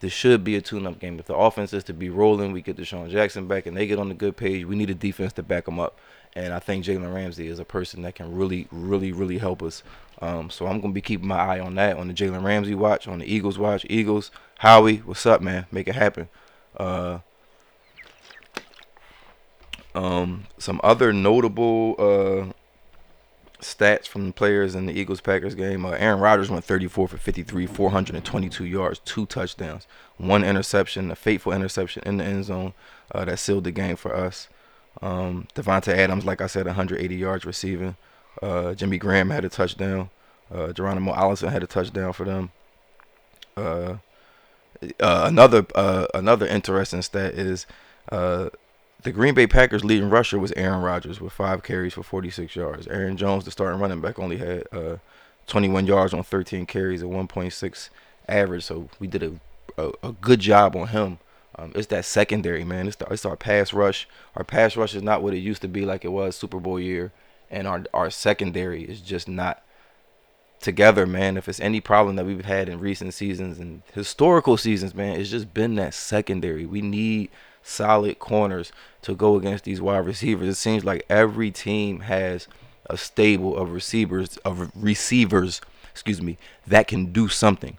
this 0.00 0.12
should 0.12 0.44
be 0.44 0.56
a 0.56 0.60
tune-up 0.60 0.98
game. 0.98 1.18
If 1.18 1.26
the 1.26 1.36
offense 1.36 1.72
is 1.72 1.84
to 1.84 1.92
be 1.92 2.08
rolling, 2.08 2.52
we 2.52 2.62
get 2.62 2.76
DeSean 2.76 3.10
Jackson 3.10 3.48
back, 3.48 3.66
and 3.66 3.76
they 3.76 3.86
get 3.86 3.98
on 3.98 4.08
the 4.08 4.14
good 4.14 4.36
page. 4.36 4.64
We 4.64 4.76
need 4.76 4.90
a 4.90 4.94
defense 4.94 5.32
to 5.34 5.42
back 5.42 5.64
them 5.64 5.80
up. 5.80 5.98
And 6.34 6.52
I 6.52 6.58
think 6.58 6.84
Jalen 6.84 7.12
Ramsey 7.12 7.48
is 7.48 7.58
a 7.58 7.64
person 7.64 8.02
that 8.02 8.14
can 8.14 8.34
really, 8.34 8.68
really, 8.70 9.12
really 9.12 9.38
help 9.38 9.62
us. 9.62 9.82
Um, 10.20 10.50
so 10.50 10.66
I'm 10.66 10.80
gonna 10.80 10.92
be 10.92 11.00
keeping 11.00 11.28
my 11.28 11.38
eye 11.38 11.60
on 11.60 11.74
that 11.76 11.96
on 11.96 12.08
the 12.08 12.14
Jalen 12.14 12.42
Ramsey 12.42 12.74
watch, 12.74 13.06
on 13.06 13.20
the 13.20 13.32
Eagles 13.32 13.58
watch. 13.58 13.86
Eagles, 13.88 14.30
Howie, 14.58 14.98
what's 14.98 15.24
up, 15.26 15.40
man? 15.40 15.66
Make 15.70 15.88
it 15.88 15.94
happen. 15.94 16.28
Uh, 16.76 17.18
um, 19.94 20.46
some 20.58 20.80
other 20.82 21.12
notable 21.12 21.94
uh, 21.98 22.52
stats 23.60 24.06
from 24.06 24.26
the 24.26 24.32
players 24.32 24.74
in 24.74 24.86
the 24.86 24.92
Eagles 24.92 25.20
Packers 25.20 25.54
game. 25.54 25.84
Uh, 25.84 25.90
Aaron 25.92 26.20
Rodgers 26.20 26.50
went 26.50 26.64
34 26.64 27.08
for 27.08 27.16
53, 27.16 27.66
422 27.66 28.64
yards, 28.64 29.00
two 29.04 29.26
touchdowns, 29.26 29.86
one 30.16 30.44
interception, 30.44 31.10
a 31.10 31.16
fateful 31.16 31.52
interception 31.52 32.02
in 32.06 32.18
the 32.18 32.24
end 32.24 32.44
zone 32.44 32.74
uh, 33.12 33.24
that 33.24 33.38
sealed 33.38 33.64
the 33.64 33.72
game 33.72 33.96
for 33.96 34.14
us. 34.14 34.48
Um, 35.00 35.46
Davante 35.54 35.96
Adams, 35.96 36.24
like 36.24 36.40
I 36.40 36.46
said, 36.46 36.66
180 36.66 37.14
yards 37.14 37.44
receiving. 37.44 37.96
Uh, 38.42 38.74
Jimmy 38.74 38.98
Graham 38.98 39.30
had 39.30 39.44
a 39.44 39.48
touchdown. 39.48 40.10
Uh, 40.52 40.72
Geronimo 40.72 41.14
Allison 41.14 41.50
had 41.50 41.62
a 41.62 41.66
touchdown 41.66 42.12
for 42.12 42.24
them. 42.24 42.50
Uh, 43.56 43.96
uh 45.00 45.24
another 45.24 45.66
uh, 45.74 46.06
another 46.14 46.46
interesting 46.46 47.02
stat 47.02 47.34
is 47.34 47.66
uh, 48.12 48.48
the 49.02 49.10
Green 49.10 49.34
Bay 49.34 49.46
Packers 49.46 49.84
leading 49.84 50.08
rusher 50.08 50.38
was 50.38 50.52
Aaron 50.52 50.82
Rodgers 50.82 51.20
with 51.20 51.32
five 51.32 51.62
carries 51.62 51.94
for 51.94 52.02
46 52.02 52.54
yards. 52.54 52.86
Aaron 52.86 53.16
Jones, 53.16 53.44
the 53.44 53.50
starting 53.50 53.80
running 53.80 54.00
back, 54.00 54.18
only 54.18 54.36
had 54.36 54.66
21 55.48 55.86
yards 55.86 56.14
on 56.14 56.22
13 56.22 56.66
carries 56.66 57.02
at 57.02 57.08
1.6 57.08 57.88
average. 58.28 58.64
So 58.64 58.88
we 59.00 59.06
did 59.06 59.22
a, 59.22 59.32
a, 59.76 59.92
a 60.02 60.12
good 60.12 60.40
job 60.40 60.76
on 60.76 60.88
him. 60.88 61.18
Um, 61.56 61.72
it's 61.74 61.88
that 61.88 62.04
secondary, 62.04 62.64
man. 62.64 62.86
It's, 62.86 62.96
the, 62.96 63.06
it's 63.06 63.24
our 63.24 63.36
pass 63.36 63.72
rush. 63.72 64.06
Our 64.36 64.44
pass 64.44 64.76
rush 64.76 64.94
is 64.94 65.02
not 65.02 65.22
what 65.22 65.34
it 65.34 65.38
used 65.38 65.62
to 65.62 65.68
be 65.68 65.84
like 65.84 66.04
it 66.04 66.12
was 66.12 66.36
Super 66.36 66.60
Bowl 66.60 66.78
year, 66.78 67.10
and 67.50 67.66
our 67.66 67.84
our 67.92 68.10
secondary 68.10 68.84
is 68.84 69.00
just 69.00 69.28
not 69.28 69.62
together, 70.60 71.06
man. 71.06 71.36
If 71.36 71.48
it's 71.48 71.60
any 71.60 71.80
problem 71.80 72.16
that 72.16 72.26
we've 72.26 72.44
had 72.44 72.68
in 72.68 72.80
recent 72.80 73.14
seasons 73.14 73.58
and 73.58 73.82
historical 73.92 74.56
seasons, 74.56 74.94
man, 74.94 75.18
it's 75.18 75.30
just 75.30 75.54
been 75.54 75.76
that 75.76 75.94
secondary. 75.94 76.66
We 76.66 76.80
need 76.80 77.30
solid 77.62 78.18
corners 78.18 78.72
to 79.02 79.14
go 79.14 79.36
against 79.36 79.64
these 79.64 79.80
wide 79.80 80.06
receivers. 80.06 80.48
It 80.48 80.54
seems 80.54 80.84
like 80.84 81.04
every 81.08 81.50
team 81.50 82.00
has 82.00 82.48
a 82.86 82.96
stable 82.96 83.56
of 83.56 83.72
receivers 83.72 84.36
of 84.38 84.70
receivers, 84.74 85.60
excuse 85.90 86.22
me, 86.22 86.38
that 86.66 86.88
can 86.88 87.12
do 87.12 87.28
something. 87.28 87.78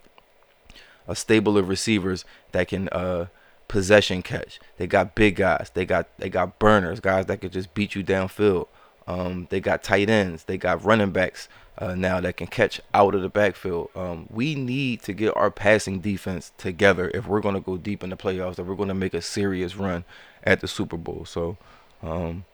A 1.08 1.16
stable 1.16 1.58
of 1.58 1.68
receivers 1.68 2.24
that 2.52 2.68
can 2.68 2.88
uh 2.90 3.28
possession 3.68 4.22
catch. 4.22 4.60
They 4.78 4.88
got 4.88 5.16
big 5.16 5.38
guys. 5.38 5.72
They 5.74 5.86
got 5.86 6.08
they 6.18 6.30
got 6.30 6.60
burners, 6.60 7.00
guys 7.00 7.26
that 7.28 7.42
could 7.42 7.54
just 7.54 7.74
beat 7.74 7.96
you 7.96 8.04
downfield. 8.04 8.68
Um, 9.10 9.48
they 9.50 9.60
got 9.60 9.82
tight 9.82 10.08
ends. 10.08 10.44
They 10.44 10.58
got 10.58 10.84
running 10.86 11.10
backs 11.10 11.50
uh, 11.80 11.96
now 11.96 12.22
that 12.22 12.38
can 12.38 12.46
catch 12.46 12.80
out 12.94 13.16
of 13.16 13.24
the 13.24 13.30
backfield. 13.30 13.90
Um, 13.96 14.28
we 14.30 14.54
need 14.54 15.02
to 15.04 15.14
get 15.14 15.36
our 15.36 15.50
passing 15.50 16.00
defense 16.00 16.52
together 16.60 17.10
if 17.16 17.26
we're 17.26 17.42
going 17.42 17.56
to 17.56 17.62
go 17.62 17.76
deep 17.76 18.04
in 18.04 18.12
the 18.12 18.18
playoffs. 18.18 18.60
If 18.60 18.68
we're 18.68 18.76
going 18.76 18.90
to 18.90 18.94
make 18.94 19.16
a 19.16 19.22
serious 19.22 19.76
run 19.76 20.06
at 20.44 20.60
the 20.62 20.68
Super 20.68 20.96
Bowl. 20.96 21.26
So, 21.26 21.58
um, 22.04 22.46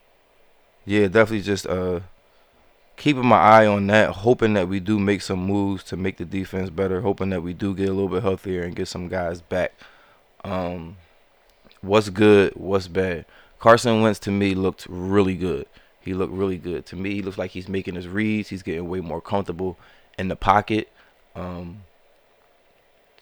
yeah, 0.86 1.08
definitely 1.08 1.42
just 1.42 1.68
uh 1.68 2.02
keeping 2.96 3.26
my 3.26 3.38
eye 3.38 3.68
on 3.68 3.88
that, 3.88 4.12
hoping 4.12 4.54
that 4.54 4.70
we 4.70 4.80
do 4.80 4.98
make 4.98 5.22
some 5.22 5.40
moves 5.40 5.84
to 5.84 5.98
make 5.98 6.16
the 6.16 6.24
defense 6.24 6.70
better, 6.70 7.02
hoping 7.02 7.30
that 7.32 7.42
we 7.42 7.54
do 7.54 7.76
get 7.76 7.90
a 7.90 7.94
little 7.94 8.08
bit 8.08 8.24
healthier 8.24 8.64
and 8.64 8.76
get 8.76 8.88
some 8.88 9.10
guys 9.10 9.42
back. 9.42 9.74
Um, 10.46 10.96
what's 11.82 12.10
good, 12.10 12.54
what's 12.56 12.88
bad? 12.88 13.26
Carson 13.60 14.02
Wentz 14.02 14.20
to 14.20 14.32
me 14.32 14.56
looked 14.56 14.88
really 14.90 15.36
good. 15.36 15.66
He 16.06 16.14
looked 16.14 16.34
really 16.34 16.58
good 16.58 16.86
to 16.88 16.96
me. 16.96 17.16
He 17.16 17.22
looks 17.22 17.38
like 17.38 17.52
he's 17.52 17.68
making 17.68 17.96
his 17.96 18.08
reads. 18.08 18.50
He's 18.50 18.64
getting 18.64 18.88
way 18.88 19.02
more 19.02 19.22
comfortable 19.22 19.78
in 20.18 20.28
the 20.28 20.36
pocket. 20.36 20.90
Um, 21.36 21.82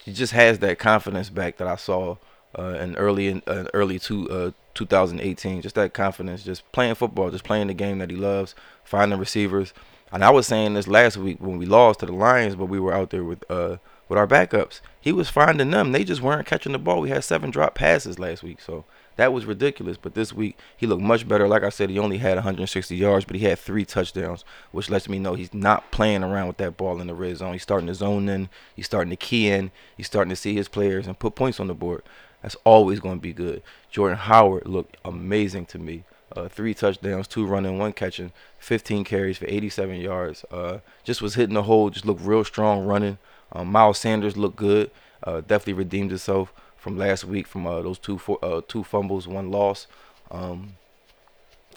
he 0.04 0.12
just 0.12 0.34
has 0.34 0.60
that 0.60 0.80
confidence 0.80 1.30
back 1.30 1.58
that 1.58 1.68
I 1.68 1.78
saw 1.78 2.18
uh, 2.58 2.78
in 2.80 2.96
early 2.98 3.28
in 3.28 3.42
uh, 3.48 3.66
early 3.74 4.00
two, 4.00 4.30
uh, 4.30 4.52
2018. 4.74 5.62
Just 5.62 5.76
that 5.76 5.94
confidence, 5.94 6.44
just 6.44 6.70
playing 6.72 6.96
football, 6.96 7.32
just 7.32 7.46
playing 7.46 7.68
the 7.68 7.74
game 7.74 8.00
that 8.00 8.10
he 8.10 8.18
loves, 8.18 8.54
finding 8.84 9.18
receivers. 9.18 9.74
And 10.12 10.24
I 10.24 10.30
was 10.30 10.46
saying 10.46 10.74
this 10.74 10.88
last 10.88 11.18
week 11.18 11.38
when 11.40 11.58
we 11.58 11.66
lost 11.66 12.02
to 12.02 12.06
the 12.06 12.12
Lions, 12.14 12.56
but 12.56 12.66
we 12.66 12.80
were 12.80 12.94
out 12.94 13.10
there 13.10 13.24
with 13.24 13.50
uh 13.50 13.78
with 14.10 14.20
our 14.20 14.28
backups. 14.28 14.82
He 15.00 15.12
was 15.12 15.30
finding 15.30 15.72
them. 15.72 15.92
They 15.92 16.04
just 16.04 16.22
weren't 16.22 16.46
catching 16.46 16.74
the 16.74 16.80
ball. 16.80 17.02
We 17.02 17.10
had 17.10 17.24
seven 17.24 17.50
drop 17.50 17.74
passes 17.74 18.20
last 18.20 18.44
week, 18.44 18.60
so 18.62 18.84
that 19.16 19.34
was 19.34 19.46
ridiculous. 19.46 19.98
But 19.98 20.16
this 20.16 20.34
week 20.34 20.58
he 20.76 20.88
looked 20.88 21.02
much 21.02 21.28
better. 21.28 21.48
Like 21.48 21.64
I 21.64 21.70
said, 21.70 21.90
he 21.90 22.00
only 22.00 22.18
had 22.18 22.36
160 22.36 22.96
yards, 22.96 23.26
but 23.26 23.36
he 23.36 23.46
had 23.46 23.60
three 23.60 23.86
touchdowns, 23.86 24.44
which 24.72 24.90
lets 24.90 25.10
me 25.10 25.20
know 25.20 25.36
he's 25.36 25.54
not 25.54 25.92
playing 25.92 26.24
around 26.24 26.48
with 26.48 26.58
that 26.58 26.78
ball 26.78 27.00
in 27.00 27.08
the 27.08 27.14
red 27.14 27.38
zone. 27.38 27.54
He's 27.54 27.64
starting 27.64 27.88
to 27.88 27.96
zone 27.96 28.30
in. 28.30 28.50
He's 28.76 28.86
starting 28.86 29.12
to 29.12 29.16
key 29.16 29.50
in. 29.50 29.72
He's 29.96 30.08
starting 30.08 30.30
to 30.30 30.36
see 30.36 30.56
his 30.56 30.68
players 30.68 31.08
and 31.08 31.18
put 31.18 31.36
points 31.36 31.60
on 31.60 31.68
the 31.68 31.74
board. 31.74 32.04
That's 32.42 32.58
always 32.66 33.00
going 33.00 33.18
to 33.20 33.22
be 33.22 33.34
good. 33.34 33.64
Jordan 33.90 34.18
Howard 34.18 34.68
looked 34.68 34.98
amazing 35.06 35.66
to 35.68 35.80
me. 35.80 36.04
Uh, 36.36 36.48
three 36.48 36.74
touchdowns, 36.74 37.28
two 37.28 37.46
running, 37.46 37.78
one 37.78 37.94
catching, 37.94 38.32
15 38.58 39.04
carries 39.04 39.38
for 39.38 39.46
87 39.48 39.98
yards. 39.98 40.44
Uh, 40.52 40.80
just 41.04 41.22
was 41.22 41.36
hitting 41.36 41.54
the 41.54 41.64
hole, 41.64 41.90
just 41.92 42.06
looked 42.06 42.22
real 42.22 42.44
strong 42.44 42.86
running. 42.86 43.20
Um, 43.52 43.68
Miles 43.72 44.00
Sanders 44.00 44.36
looked 44.36 44.56
good. 44.56 44.90
Uh, 45.22 45.42
definitely 45.42 45.74
redeemed 45.74 46.10
himself 46.10 46.52
from 46.84 46.98
last 46.98 47.24
week 47.24 47.48
from 47.48 47.66
uh, 47.66 47.82
those 47.82 47.98
two 47.98 48.20
uh, 48.44 48.60
two 48.68 48.84
fumbles, 48.84 49.26
one 49.26 49.50
loss. 49.50 49.88
Um, 50.30 50.76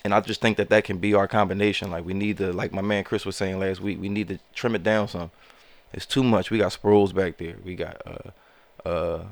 and 0.04 0.12
I 0.12 0.20
just 0.20 0.40
think 0.40 0.56
that 0.56 0.68
that 0.70 0.82
can 0.82 0.98
be 0.98 1.14
our 1.14 1.28
combination. 1.28 1.92
Like 1.92 2.04
we 2.04 2.12
need 2.12 2.38
to, 2.38 2.52
like 2.52 2.72
my 2.72 2.82
man 2.82 3.04
Chris 3.04 3.24
was 3.24 3.36
saying 3.36 3.60
last 3.60 3.80
week, 3.80 4.00
we 4.00 4.08
need 4.08 4.26
to 4.28 4.40
trim 4.52 4.74
it 4.74 4.82
down 4.82 5.06
some. 5.06 5.30
It's 5.92 6.06
too 6.06 6.24
much. 6.24 6.50
We 6.50 6.58
got 6.58 6.72
Sproles 6.72 7.14
back 7.14 7.38
there. 7.38 7.54
We 7.64 7.76
got 7.76 8.02
uh, 8.04 8.88
uh, 8.88 9.24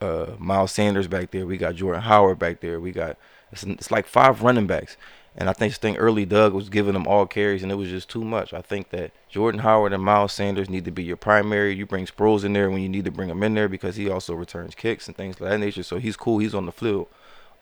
uh, 0.00 0.32
Miles 0.36 0.72
Sanders 0.72 1.06
back 1.06 1.30
there. 1.30 1.46
We 1.46 1.58
got 1.58 1.76
Jordan 1.76 2.02
Howard 2.02 2.40
back 2.40 2.58
there. 2.60 2.80
We 2.80 2.90
got 2.90 3.16
it's, 3.52 3.62
it's 3.62 3.92
like 3.92 4.08
five 4.08 4.42
running 4.42 4.66
backs. 4.66 4.96
And 5.36 5.50
I 5.50 5.52
think 5.52 5.72
this 5.72 5.78
thing 5.78 5.96
early 5.96 6.24
Doug 6.24 6.52
was 6.52 6.68
giving 6.68 6.92
them 6.92 7.08
all 7.08 7.26
carries, 7.26 7.64
and 7.64 7.72
it 7.72 7.74
was 7.74 7.88
just 7.88 8.08
too 8.08 8.22
much. 8.22 8.54
I 8.54 8.62
think 8.62 8.90
that 8.90 9.10
Jordan 9.28 9.60
Howard 9.62 9.92
and 9.92 10.02
Miles 10.02 10.32
Sanders 10.32 10.70
need 10.70 10.84
to 10.84 10.92
be 10.92 11.02
your 11.02 11.16
primary. 11.16 11.74
You 11.74 11.86
bring 11.86 12.06
Sproles 12.06 12.44
in 12.44 12.52
there 12.52 12.70
when 12.70 12.82
you 12.82 12.88
need 12.88 13.04
to 13.04 13.10
bring 13.10 13.30
him 13.30 13.42
in 13.42 13.54
there 13.54 13.68
because 13.68 13.96
he 13.96 14.08
also 14.08 14.34
returns 14.34 14.76
kicks 14.76 15.08
and 15.08 15.16
things 15.16 15.40
of 15.40 15.48
that 15.48 15.58
nature. 15.58 15.82
So 15.82 15.98
he's 15.98 16.16
cool. 16.16 16.38
He's 16.38 16.54
on 16.54 16.66
the 16.66 16.72
field. 16.72 17.08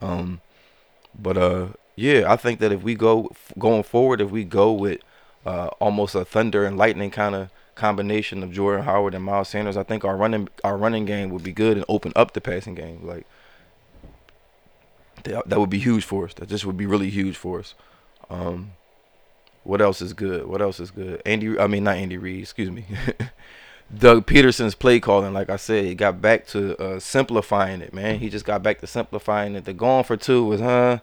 Um, 0.02 0.42
but 1.18 1.38
uh, 1.38 1.68
yeah, 1.96 2.30
I 2.30 2.36
think 2.36 2.60
that 2.60 2.72
if 2.72 2.82
we 2.82 2.94
go 2.94 3.30
going 3.58 3.84
forward, 3.84 4.20
if 4.20 4.30
we 4.30 4.44
go 4.44 4.72
with 4.72 5.00
uh, 5.46 5.68
almost 5.80 6.14
a 6.14 6.24
thunder 6.24 6.64
and 6.64 6.76
lightning 6.76 7.10
kind 7.10 7.34
of 7.34 7.50
combination 7.74 8.42
of 8.42 8.52
Jordan 8.52 8.84
Howard 8.84 9.14
and 9.14 9.24
Miles 9.24 9.48
Sanders, 9.48 9.76
I 9.76 9.82
think 9.82 10.04
our 10.04 10.16
running 10.16 10.48
our 10.62 10.76
running 10.76 11.06
game 11.06 11.30
would 11.30 11.42
be 11.42 11.52
good 11.52 11.76
and 11.76 11.86
open 11.88 12.12
up 12.14 12.34
the 12.34 12.40
passing 12.40 12.74
game. 12.74 13.06
Like 13.06 13.26
that, 15.24 15.58
would 15.58 15.70
be 15.70 15.78
huge 15.78 16.04
for 16.04 16.24
us. 16.24 16.34
That 16.34 16.48
just 16.48 16.64
would 16.64 16.76
be 16.76 16.86
really 16.86 17.10
huge 17.10 17.36
for 17.36 17.58
us. 17.58 17.74
Um, 18.30 18.72
what 19.64 19.80
else 19.80 20.02
is 20.02 20.12
good? 20.12 20.46
What 20.46 20.60
else 20.60 20.80
is 20.80 20.90
good? 20.90 21.22
Andy, 21.24 21.58
I 21.58 21.66
mean 21.66 21.84
not 21.84 21.96
Andy 21.96 22.18
Reid, 22.18 22.40
excuse 22.40 22.70
me. 22.70 22.84
Doug 23.96 24.26
Pederson's 24.26 24.74
play 24.74 25.00
calling, 25.00 25.34
like 25.34 25.50
I 25.50 25.56
said, 25.56 25.84
he 25.84 25.94
got 25.94 26.22
back 26.22 26.46
to 26.48 26.76
uh, 26.78 26.98
simplifying 26.98 27.82
it, 27.82 27.92
man. 27.92 28.18
He 28.20 28.30
just 28.30 28.46
got 28.46 28.62
back 28.62 28.80
to 28.80 28.86
simplifying 28.86 29.54
it. 29.54 29.66
The 29.66 29.74
going 29.74 30.04
for 30.04 30.16
two 30.16 30.44
was, 30.44 30.60
huh? 30.60 31.00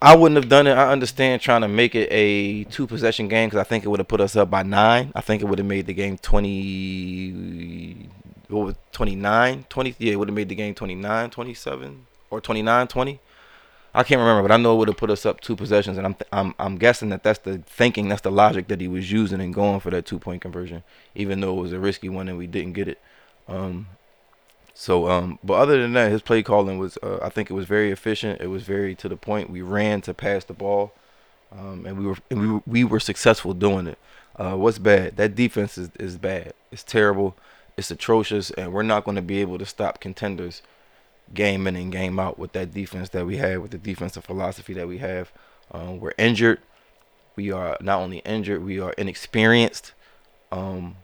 I 0.00 0.14
wouldn't 0.14 0.36
have 0.36 0.50
done 0.50 0.66
it. 0.66 0.74
I 0.74 0.92
understand 0.92 1.40
trying 1.40 1.62
to 1.62 1.68
make 1.68 1.94
it 1.94 2.08
a 2.12 2.64
two 2.64 2.86
possession 2.86 3.26
game 3.26 3.48
because 3.48 3.60
I 3.60 3.64
think 3.64 3.84
it 3.84 3.88
would 3.88 4.00
have 4.00 4.06
put 4.06 4.20
us 4.20 4.36
up 4.36 4.50
by 4.50 4.62
nine. 4.62 5.12
I 5.14 5.22
think 5.22 5.42
it 5.42 5.46
would 5.46 5.58
have 5.58 5.66
made 5.66 5.86
the 5.86 5.94
game 5.94 6.18
20, 6.18 8.08
what 8.48 8.66
was 8.66 8.74
29, 8.92 9.64
20, 9.68 9.94
yeah, 9.98 10.12
it 10.12 10.16
would 10.16 10.28
have 10.28 10.36
made 10.36 10.50
the 10.50 10.54
game 10.54 10.74
29, 10.74 11.30
27 11.30 12.06
or 12.30 12.40
29, 12.40 12.88
20. 12.88 13.20
I 13.94 14.02
can't 14.02 14.20
remember, 14.20 14.42
but 14.42 14.52
I 14.52 14.58
know 14.58 14.74
it 14.74 14.78
would 14.78 14.88
have 14.88 14.96
put 14.96 15.10
us 15.10 15.24
up 15.24 15.40
two 15.40 15.56
possessions, 15.56 15.96
and 15.96 16.06
I'm 16.06 16.14
th- 16.14 16.28
I'm 16.30 16.54
I'm 16.58 16.76
guessing 16.76 17.08
that 17.08 17.22
that's 17.22 17.38
the 17.40 17.58
thinking, 17.58 18.08
that's 18.08 18.20
the 18.20 18.30
logic 18.30 18.68
that 18.68 18.80
he 18.80 18.88
was 18.88 19.10
using 19.10 19.40
and 19.40 19.52
going 19.52 19.80
for 19.80 19.90
that 19.90 20.06
two 20.06 20.18
point 20.18 20.42
conversion, 20.42 20.84
even 21.14 21.40
though 21.40 21.58
it 21.58 21.62
was 21.62 21.72
a 21.72 21.78
risky 21.78 22.08
one 22.08 22.28
and 22.28 22.36
we 22.36 22.46
didn't 22.46 22.74
get 22.74 22.86
it. 22.86 23.00
Um, 23.48 23.88
so, 24.74 25.08
um, 25.10 25.38
but 25.42 25.54
other 25.54 25.80
than 25.80 25.94
that, 25.94 26.12
his 26.12 26.22
play 26.22 26.42
calling 26.44 26.78
was, 26.78 26.96
uh, 27.02 27.18
I 27.22 27.30
think 27.30 27.50
it 27.50 27.54
was 27.54 27.66
very 27.66 27.90
efficient. 27.90 28.40
It 28.40 28.46
was 28.46 28.62
very 28.62 28.94
to 28.96 29.08
the 29.08 29.16
point. 29.16 29.50
We 29.50 29.62
ran 29.62 30.02
to 30.02 30.14
pass 30.14 30.44
the 30.44 30.52
ball, 30.52 30.92
um, 31.50 31.84
and 31.84 31.98
we 31.98 32.06
were 32.06 32.16
and 32.30 32.40
we 32.40 32.46
were, 32.46 32.62
we 32.66 32.84
were 32.84 33.00
successful 33.00 33.54
doing 33.54 33.88
it. 33.88 33.98
Uh, 34.36 34.54
what's 34.54 34.78
bad? 34.78 35.16
That 35.16 35.34
defense 35.34 35.78
is 35.78 35.90
is 35.98 36.18
bad. 36.18 36.52
It's 36.70 36.84
terrible. 36.84 37.34
It's 37.76 37.90
atrocious, 37.90 38.50
and 38.52 38.72
we're 38.72 38.82
not 38.82 39.04
going 39.04 39.16
to 39.16 39.22
be 39.22 39.40
able 39.40 39.58
to 39.58 39.66
stop 39.66 39.98
contenders 39.98 40.62
game 41.34 41.66
in 41.66 41.76
and 41.76 41.92
game 41.92 42.18
out 42.18 42.38
with 42.38 42.52
that 42.52 42.72
defense 42.72 43.10
that 43.10 43.26
we 43.26 43.36
have, 43.36 43.62
with 43.62 43.70
the 43.70 43.78
defensive 43.78 44.24
philosophy 44.24 44.74
that 44.74 44.88
we 44.88 44.98
have. 44.98 45.32
Um, 45.70 46.00
we're 46.00 46.14
injured. 46.18 46.60
We 47.36 47.52
are 47.52 47.76
not 47.80 48.00
only 48.00 48.18
injured, 48.18 48.64
we 48.64 48.80
are 48.80 48.92
inexperienced. 48.92 49.92
Um, 50.50 50.96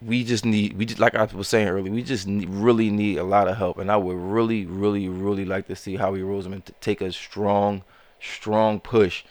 we 0.00 0.22
just 0.22 0.44
need, 0.44 0.76
we 0.76 0.86
just 0.86 1.00
like 1.00 1.16
I 1.16 1.24
was 1.24 1.48
saying 1.48 1.66
earlier, 1.66 1.92
we 1.92 2.02
just 2.02 2.28
need, 2.28 2.48
really 2.48 2.90
need 2.90 3.18
a 3.18 3.24
lot 3.24 3.48
of 3.48 3.56
help, 3.56 3.78
and 3.78 3.90
I 3.90 3.96
would 3.96 4.16
really, 4.16 4.66
really, 4.66 5.08
really 5.08 5.44
like 5.44 5.66
to 5.66 5.74
see 5.74 5.96
Howie 5.96 6.20
Roseman 6.20 6.64
to 6.64 6.72
take 6.80 7.00
a 7.00 7.10
strong, 7.10 7.82
strong 8.20 8.78
push 8.78 9.24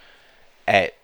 at 0.67 0.96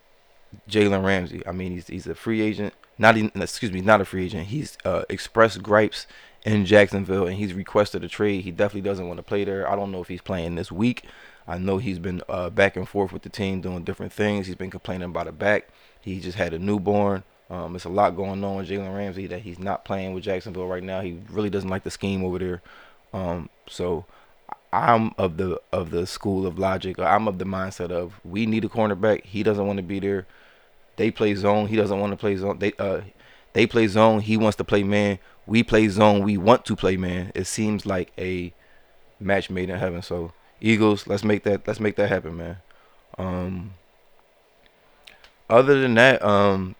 Jalen 0.69 1.05
Ramsey. 1.05 1.41
I 1.47 1.53
mean, 1.53 1.71
he's 1.71 1.87
he's 1.87 2.07
a 2.07 2.15
free 2.15 2.41
agent, 2.41 2.73
not 2.97 3.15
even, 3.15 3.31
excuse 3.41 3.71
me, 3.71 3.79
not 3.79 4.01
a 4.01 4.05
free 4.05 4.25
agent. 4.25 4.47
He's 4.47 4.77
uh, 4.83 5.03
expressed 5.07 5.63
gripes 5.63 6.05
in 6.45 6.65
Jacksonville, 6.65 7.27
and 7.27 7.37
he's 7.37 7.53
requested 7.53 8.03
a 8.03 8.07
trade. 8.07 8.43
He 8.43 8.51
definitely 8.51 8.87
doesn't 8.89 9.07
want 9.07 9.17
to 9.17 9.23
play 9.23 9.43
there. 9.43 9.69
I 9.69 9.75
don't 9.75 9.91
know 9.91 10.01
if 10.01 10.07
he's 10.07 10.21
playing 10.21 10.55
this 10.55 10.71
week. 10.71 11.05
I 11.47 11.57
know 11.57 11.77
he's 11.77 11.99
been 11.99 12.21
uh, 12.29 12.49
back 12.49 12.75
and 12.75 12.87
forth 12.87 13.11
with 13.11 13.23
the 13.23 13.29
team 13.29 13.61
doing 13.61 13.83
different 13.83 14.13
things. 14.13 14.47
He's 14.47 14.55
been 14.55 14.71
complaining 14.71 15.09
about 15.09 15.27
a 15.27 15.31
back. 15.31 15.69
He 16.01 16.19
just 16.19 16.37
had 16.37 16.53
a 16.53 16.59
newborn. 16.59 17.23
Um, 17.49 17.75
it's 17.75 17.85
a 17.85 17.89
lot 17.89 18.15
going 18.15 18.43
on 18.43 18.57
with 18.57 18.69
Jalen 18.69 18.95
Ramsey 18.95 19.27
that 19.27 19.41
he's 19.41 19.59
not 19.59 19.85
playing 19.85 20.13
with 20.13 20.23
Jacksonville 20.23 20.67
right 20.67 20.83
now. 20.83 21.01
He 21.01 21.19
really 21.29 21.49
doesn't 21.49 21.69
like 21.69 21.83
the 21.83 21.91
scheme 21.91 22.23
over 22.23 22.39
there. 22.39 22.61
Um, 23.13 23.49
so 23.67 24.05
I'm 24.71 25.13
of 25.17 25.37
the 25.37 25.61
of 25.71 25.91
the 25.91 26.07
school 26.07 26.47
of 26.47 26.57
logic. 26.57 26.97
I'm 26.99 27.27
of 27.27 27.37
the 27.37 27.45
mindset 27.45 27.91
of 27.91 28.19
we 28.25 28.45
need 28.45 28.65
a 28.65 28.69
cornerback. 28.69 29.23
He 29.25 29.43
doesn't 29.43 29.65
want 29.65 29.77
to 29.77 29.83
be 29.83 29.99
there. 29.99 30.25
They 30.95 31.11
play 31.11 31.35
zone. 31.35 31.67
He 31.67 31.75
doesn't 31.75 31.99
want 31.99 32.11
to 32.11 32.17
play 32.17 32.35
zone. 32.37 32.59
They 32.59 32.73
uh 32.79 33.01
they 33.53 33.67
play 33.67 33.87
zone. 33.87 34.21
He 34.21 34.35
wants 34.35 34.57
to 34.57 34.63
play 34.63 34.83
man 34.83 35.19
we 35.45 35.63
play 35.63 35.87
zone, 35.87 36.23
we 36.23 36.37
want 36.37 36.65
to 36.65 36.75
play 36.75 36.97
man. 36.97 37.31
It 37.35 37.45
seems 37.45 37.85
like 37.85 38.11
a 38.17 38.53
match 39.19 39.49
made 39.49 39.69
in 39.69 39.79
heaven. 39.79 40.01
So 40.01 40.33
Eagles, 40.61 41.07
let's 41.07 41.23
make 41.23 41.43
that 41.43 41.67
let's 41.67 41.79
make 41.79 41.95
that 41.97 42.09
happen, 42.09 42.37
man. 42.37 42.57
Um 43.17 43.73
other 45.49 45.79
than 45.79 45.95
that, 45.95 46.23
um 46.23 46.75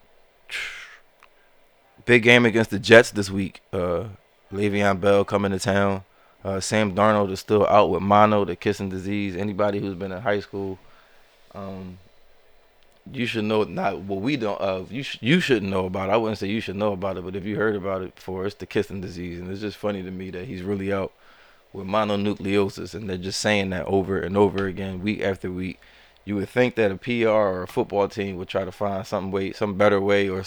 big 2.04 2.22
game 2.22 2.44
against 2.46 2.70
the 2.70 2.78
Jets 2.78 3.10
this 3.10 3.30
week. 3.30 3.60
Uh 3.72 4.04
Le'Veon 4.52 5.00
Bell 5.00 5.24
coming 5.24 5.52
to 5.52 5.58
town. 5.58 6.04
Uh, 6.44 6.60
Sam 6.60 6.94
Darnold 6.94 7.30
is 7.30 7.40
still 7.40 7.66
out 7.66 7.88
with 7.90 8.02
mono, 8.02 8.44
the 8.44 8.54
kissing 8.54 8.90
disease. 8.90 9.34
Anybody 9.34 9.80
who's 9.80 9.94
been 9.94 10.12
in 10.12 10.20
high 10.20 10.40
school, 10.40 10.78
um, 11.54 11.98
you 13.12 13.26
should 13.26 13.44
know 13.44 13.64
not 13.64 14.00
what 14.00 14.22
we 14.22 14.36
don't 14.36 14.60
uh 14.60 14.82
you 14.88 15.02
sh- 15.02 15.18
you 15.20 15.40
shouldn't 15.40 15.70
know 15.70 15.86
about 15.86 16.08
it. 16.08 16.12
I 16.12 16.16
wouldn't 16.16 16.38
say 16.38 16.48
you 16.48 16.60
should 16.60 16.76
know 16.76 16.92
about 16.92 17.16
it, 17.16 17.24
but 17.24 17.36
if 17.36 17.44
you 17.44 17.56
heard 17.56 17.76
about 17.76 18.02
it 18.02 18.14
before, 18.14 18.46
it's 18.46 18.54
the 18.54 18.66
kissing 18.66 19.00
disease, 19.00 19.38
and 19.38 19.50
it's 19.50 19.60
just 19.60 19.76
funny 19.76 20.02
to 20.02 20.10
me 20.10 20.30
that 20.30 20.46
he's 20.46 20.62
really 20.62 20.92
out 20.92 21.12
with 21.72 21.86
mononucleosis, 21.86 22.94
and 22.94 23.10
they're 23.10 23.16
just 23.18 23.40
saying 23.40 23.70
that 23.70 23.84
over 23.86 24.20
and 24.20 24.36
over 24.36 24.66
again, 24.66 25.02
week 25.02 25.20
after 25.20 25.50
week. 25.50 25.78
You 26.24 26.36
would 26.36 26.48
think 26.48 26.76
that 26.76 26.92
a 26.92 26.96
PR 26.96 27.28
or 27.28 27.62
a 27.64 27.66
football 27.66 28.08
team 28.08 28.36
would 28.36 28.48
try 28.48 28.64
to 28.64 28.72
find 28.72 29.06
some 29.06 29.30
way, 29.30 29.52
some 29.52 29.74
better 29.76 30.00
way, 30.00 30.28
or 30.28 30.42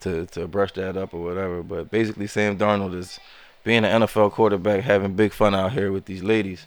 to 0.00 0.24
to 0.26 0.46
brush 0.46 0.72
that 0.72 0.96
up 0.96 1.12
or 1.12 1.22
whatever. 1.22 1.62
But 1.62 1.90
basically, 1.90 2.26
Sam 2.28 2.56
Darnold 2.56 2.94
is 2.94 3.18
being 3.64 3.84
an 3.84 4.02
NFL 4.02 4.32
quarterback, 4.32 4.84
having 4.84 5.14
big 5.14 5.32
fun 5.32 5.54
out 5.54 5.72
here 5.72 5.92
with 5.92 6.06
these 6.06 6.22
ladies. 6.22 6.66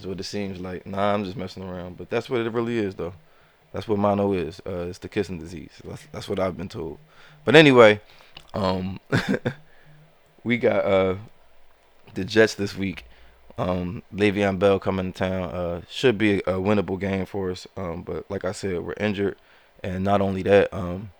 Is 0.00 0.06
what 0.06 0.18
it 0.18 0.24
seems 0.24 0.58
like. 0.58 0.84
Nah, 0.86 1.14
I'm 1.14 1.24
just 1.24 1.36
messing 1.36 1.62
around, 1.62 1.96
but 1.96 2.10
that's 2.10 2.28
what 2.28 2.40
it 2.40 2.50
really 2.50 2.78
is, 2.78 2.96
though. 2.96 3.12
That's 3.72 3.88
what 3.88 3.98
mono 3.98 4.32
is. 4.32 4.60
Uh, 4.66 4.86
it's 4.88 4.98
the 4.98 5.08
kissing 5.08 5.38
disease. 5.38 5.70
That's, 5.84 6.06
that's 6.12 6.28
what 6.28 6.38
I've 6.38 6.56
been 6.56 6.68
told. 6.68 6.98
But 7.44 7.56
anyway, 7.56 8.00
um, 8.54 9.00
we 10.44 10.58
got 10.58 10.84
uh, 10.84 11.16
the 12.14 12.24
Jets 12.24 12.54
this 12.54 12.76
week 12.76 13.04
Um, 13.58 14.02
Le'Veon 14.14 14.58
Bell 14.58 14.80
coming 14.80 15.12
to 15.12 15.18
town 15.18 15.44
uh, 15.50 15.82
should 15.90 16.18
be 16.18 16.38
a 16.40 16.54
winnable 16.54 16.98
game 17.00 17.26
for 17.26 17.50
us. 17.52 17.66
Um, 17.76 18.02
but 18.02 18.30
like 18.30 18.44
I 18.44 18.52
said, 18.52 18.80
we're 18.82 18.94
injured, 18.94 19.36
and 19.84 20.04
not 20.04 20.20
only 20.22 20.42
that, 20.44 20.72
um, 20.74 21.12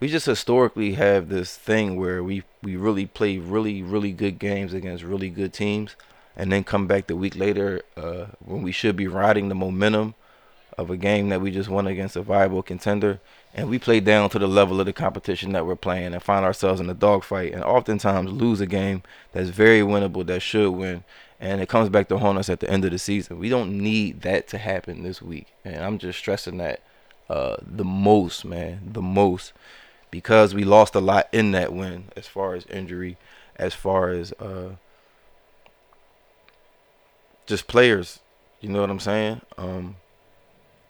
we 0.00 0.08
just 0.08 0.26
historically 0.26 0.94
have 0.94 1.28
this 1.28 1.56
thing 1.56 1.96
where 1.96 2.22
we 2.24 2.44
we 2.62 2.76
really 2.76 3.06
play 3.06 3.38
really 3.38 3.82
really 3.82 4.12
good 4.12 4.38
games 4.38 4.74
against 4.74 5.04
really 5.04 5.30
good 5.30 5.52
teams, 5.52 5.96
and 6.36 6.52
then 6.52 6.64
come 6.64 6.86
back 6.86 7.06
the 7.06 7.16
week 7.16 7.36
later 7.36 7.82
uh, 7.96 8.26
when 8.44 8.62
we 8.62 8.72
should 8.72 8.96
be 8.96 9.06
riding 9.08 9.48
the 9.48 9.54
momentum 9.54 10.14
of 10.78 10.90
a 10.90 10.96
game 10.96 11.30
that 11.30 11.40
we 11.40 11.50
just 11.50 11.68
won 11.68 11.86
against 11.86 12.16
a 12.16 12.22
viable 12.22 12.62
contender, 12.62 13.20
and 13.54 13.68
we 13.68 13.78
play 13.78 14.00
down 14.00 14.28
to 14.30 14.38
the 14.38 14.46
level 14.46 14.78
of 14.78 14.86
the 14.86 14.92
competition 14.92 15.52
that 15.52 15.64
we're 15.64 15.76
playing 15.76 16.12
and 16.12 16.22
find 16.22 16.44
ourselves 16.44 16.80
in 16.80 16.90
a 16.90 16.94
dogfight, 16.94 17.52
and 17.52 17.64
oftentimes 17.64 18.30
lose 18.30 18.60
a 18.60 18.66
game 18.66 19.02
that's 19.32 19.48
very 19.48 19.80
winnable 19.80 20.26
that 20.26 20.40
should 20.40 20.70
win, 20.70 21.02
and 21.40 21.60
it 21.60 21.68
comes 21.68 21.88
back 21.88 22.08
to 22.08 22.18
haunt 22.18 22.38
us 22.38 22.50
at 22.50 22.60
the 22.60 22.70
end 22.70 22.84
of 22.84 22.90
the 22.90 22.98
season. 22.98 23.38
We 23.38 23.48
don't 23.48 23.78
need 23.78 24.22
that 24.22 24.48
to 24.48 24.58
happen 24.58 25.02
this 25.02 25.22
week, 25.22 25.46
and 25.64 25.82
I'm 25.82 25.98
just 25.98 26.18
stressing 26.18 26.58
that 26.58 26.82
uh, 27.30 27.56
the 27.62 27.84
most, 27.84 28.44
man, 28.44 28.80
the 28.92 29.02
most, 29.02 29.52
because 30.10 30.54
we 30.54 30.64
lost 30.64 30.94
a 30.94 31.00
lot 31.00 31.28
in 31.32 31.52
that 31.52 31.72
win 31.72 32.04
as 32.16 32.26
far 32.26 32.54
as 32.54 32.66
injury, 32.66 33.16
as 33.56 33.74
far 33.74 34.10
as 34.10 34.32
uh, 34.34 34.76
just 37.46 37.66
players. 37.66 38.20
You 38.60 38.68
know 38.68 38.80
what 38.80 38.90
I'm 38.90 39.00
saying? 39.00 39.40
Um, 39.58 39.96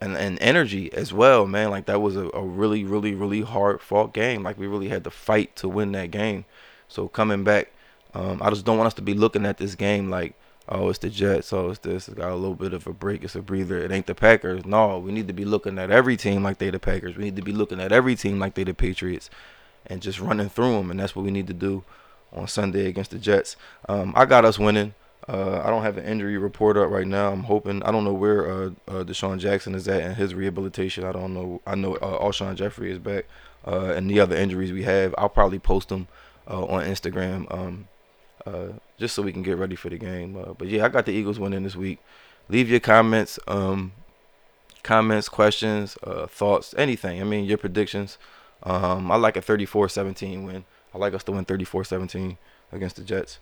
and 0.00 0.16
and 0.16 0.38
energy 0.40 0.92
as 0.92 1.12
well, 1.12 1.46
man. 1.46 1.70
Like 1.70 1.86
that 1.86 2.00
was 2.00 2.16
a, 2.16 2.30
a 2.34 2.42
really, 2.42 2.84
really, 2.84 3.14
really 3.14 3.42
hard 3.42 3.80
fought 3.80 4.12
game. 4.12 4.42
Like 4.42 4.58
we 4.58 4.66
really 4.66 4.88
had 4.88 5.04
to 5.04 5.10
fight 5.10 5.56
to 5.56 5.68
win 5.68 5.92
that 5.92 6.10
game. 6.10 6.44
So 6.88 7.08
coming 7.08 7.44
back, 7.44 7.72
um, 8.14 8.40
I 8.42 8.50
just 8.50 8.64
don't 8.64 8.78
want 8.78 8.86
us 8.86 8.94
to 8.94 9.02
be 9.02 9.14
looking 9.14 9.46
at 9.46 9.58
this 9.58 9.74
game 9.74 10.10
like, 10.10 10.34
oh, 10.68 10.88
it's 10.88 10.98
the 10.98 11.10
Jets, 11.10 11.52
oh, 11.52 11.70
it's 11.70 11.80
this, 11.80 12.08
it's 12.08 12.16
got 12.16 12.30
a 12.30 12.36
little 12.36 12.54
bit 12.54 12.72
of 12.72 12.86
a 12.86 12.92
break, 12.92 13.24
it's 13.24 13.34
a 13.34 13.42
breather. 13.42 13.78
It 13.78 13.92
ain't 13.92 14.06
the 14.06 14.14
Packers. 14.14 14.64
No, 14.64 14.98
we 14.98 15.12
need 15.12 15.28
to 15.28 15.34
be 15.34 15.44
looking 15.44 15.78
at 15.78 15.90
every 15.90 16.16
team 16.16 16.42
like 16.42 16.58
they 16.58 16.70
the 16.70 16.78
Packers. 16.78 17.16
We 17.16 17.24
need 17.24 17.36
to 17.36 17.42
be 17.42 17.52
looking 17.52 17.80
at 17.80 17.92
every 17.92 18.16
team 18.16 18.38
like 18.38 18.54
they 18.54 18.64
the 18.64 18.74
Patriots, 18.74 19.30
and 19.86 20.02
just 20.02 20.20
running 20.20 20.48
through 20.48 20.72
them. 20.72 20.90
And 20.90 21.00
that's 21.00 21.14
what 21.14 21.24
we 21.24 21.30
need 21.30 21.46
to 21.48 21.54
do 21.54 21.84
on 22.32 22.48
Sunday 22.48 22.86
against 22.86 23.10
the 23.10 23.18
Jets. 23.18 23.56
Um, 23.88 24.12
I 24.16 24.24
got 24.24 24.44
us 24.44 24.58
winning. 24.58 24.94
Uh, 25.28 25.60
I 25.64 25.70
don't 25.70 25.82
have 25.82 25.98
an 25.98 26.04
injury 26.04 26.38
report 26.38 26.76
up 26.76 26.88
right 26.88 27.06
now. 27.06 27.32
I'm 27.32 27.42
hoping. 27.42 27.82
I 27.82 27.90
don't 27.90 28.04
know 28.04 28.12
where 28.12 28.48
uh, 28.48 28.66
uh, 28.86 29.04
DeSean 29.04 29.38
Jackson 29.38 29.74
is 29.74 29.88
at 29.88 30.02
in 30.02 30.14
his 30.14 30.34
rehabilitation. 30.34 31.04
I 31.04 31.12
don't 31.12 31.34
know. 31.34 31.60
I 31.66 31.74
know 31.74 31.96
uh, 31.96 32.22
Alshon 32.22 32.54
Jeffery 32.54 32.92
is 32.92 32.98
back, 32.98 33.26
uh, 33.66 33.92
and 33.96 34.08
the 34.08 34.20
other 34.20 34.36
injuries 34.36 34.72
we 34.72 34.84
have. 34.84 35.14
I'll 35.18 35.28
probably 35.28 35.58
post 35.58 35.88
them 35.88 36.06
uh, 36.48 36.64
on 36.66 36.84
Instagram, 36.84 37.52
um, 37.52 37.88
uh, 38.46 38.78
just 38.98 39.16
so 39.16 39.22
we 39.22 39.32
can 39.32 39.42
get 39.42 39.58
ready 39.58 39.74
for 39.74 39.88
the 39.88 39.98
game. 39.98 40.54
But 40.56 40.68
yeah, 40.68 40.84
I 40.84 40.88
got 40.88 41.06
the 41.06 41.12
Eagles 41.12 41.40
winning 41.40 41.64
this 41.64 41.74
week. 41.74 41.98
Leave 42.48 42.70
your 42.70 42.78
comments, 42.78 43.40
um, 43.48 43.92
comments, 44.84 45.28
questions, 45.28 45.96
thoughts, 46.28 46.72
anything. 46.78 47.20
I 47.20 47.24
mean, 47.24 47.44
your 47.44 47.58
predictions. 47.58 48.16
Um, 48.62 49.10
I 49.10 49.16
like 49.16 49.36
a 49.36 49.42
34-17 49.42 50.46
win. 50.46 50.64
I 50.94 50.98
like 50.98 51.14
us 51.14 51.22
to 51.24 51.32
win 51.32 51.44
34-17 51.44 52.36
against 52.72 52.96
the 52.96 53.02
Jets. 53.02 53.38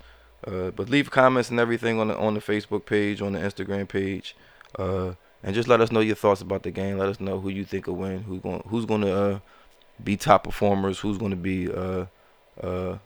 Uh, 0.47 0.71
but 0.71 0.91
leave 0.91 1.11
comments 1.11 1.51
and 1.51 1.59
everything 1.59 1.99
on 1.99 2.09
the 2.09 2.17
on 2.17 2.35
the 2.35 2.41
Facebook 2.41 2.85
page, 2.85 3.23
on 3.23 3.33
the 3.33 3.39
Instagram 3.39 3.89
page, 3.89 4.37
uh, 4.79 5.13
and 5.43 5.55
just 5.55 5.69
let 5.69 5.81
us 5.81 5.91
know 5.91 6.01
your 6.01 6.17
thoughts 6.17 6.41
about 6.41 6.63
the 6.63 6.71
game. 6.71 6.99
Let 6.99 7.09
us 7.09 7.21
know 7.21 7.41
who 7.41 7.49
you 7.49 7.65
think 7.65 7.87
will 7.87 7.95
win, 7.95 8.23
who's 8.25 8.41
going 8.41 8.63
who's 8.67 8.85
going 8.85 9.01
to 9.03 9.15
uh, 9.15 9.39
be 10.03 10.17
top 10.17 10.45
performers, 10.45 10.99
who's 10.99 11.19
going 11.19 11.31
to 11.31 11.37
be 11.37 11.73
uh, 11.73 12.07
uh, 12.63 12.99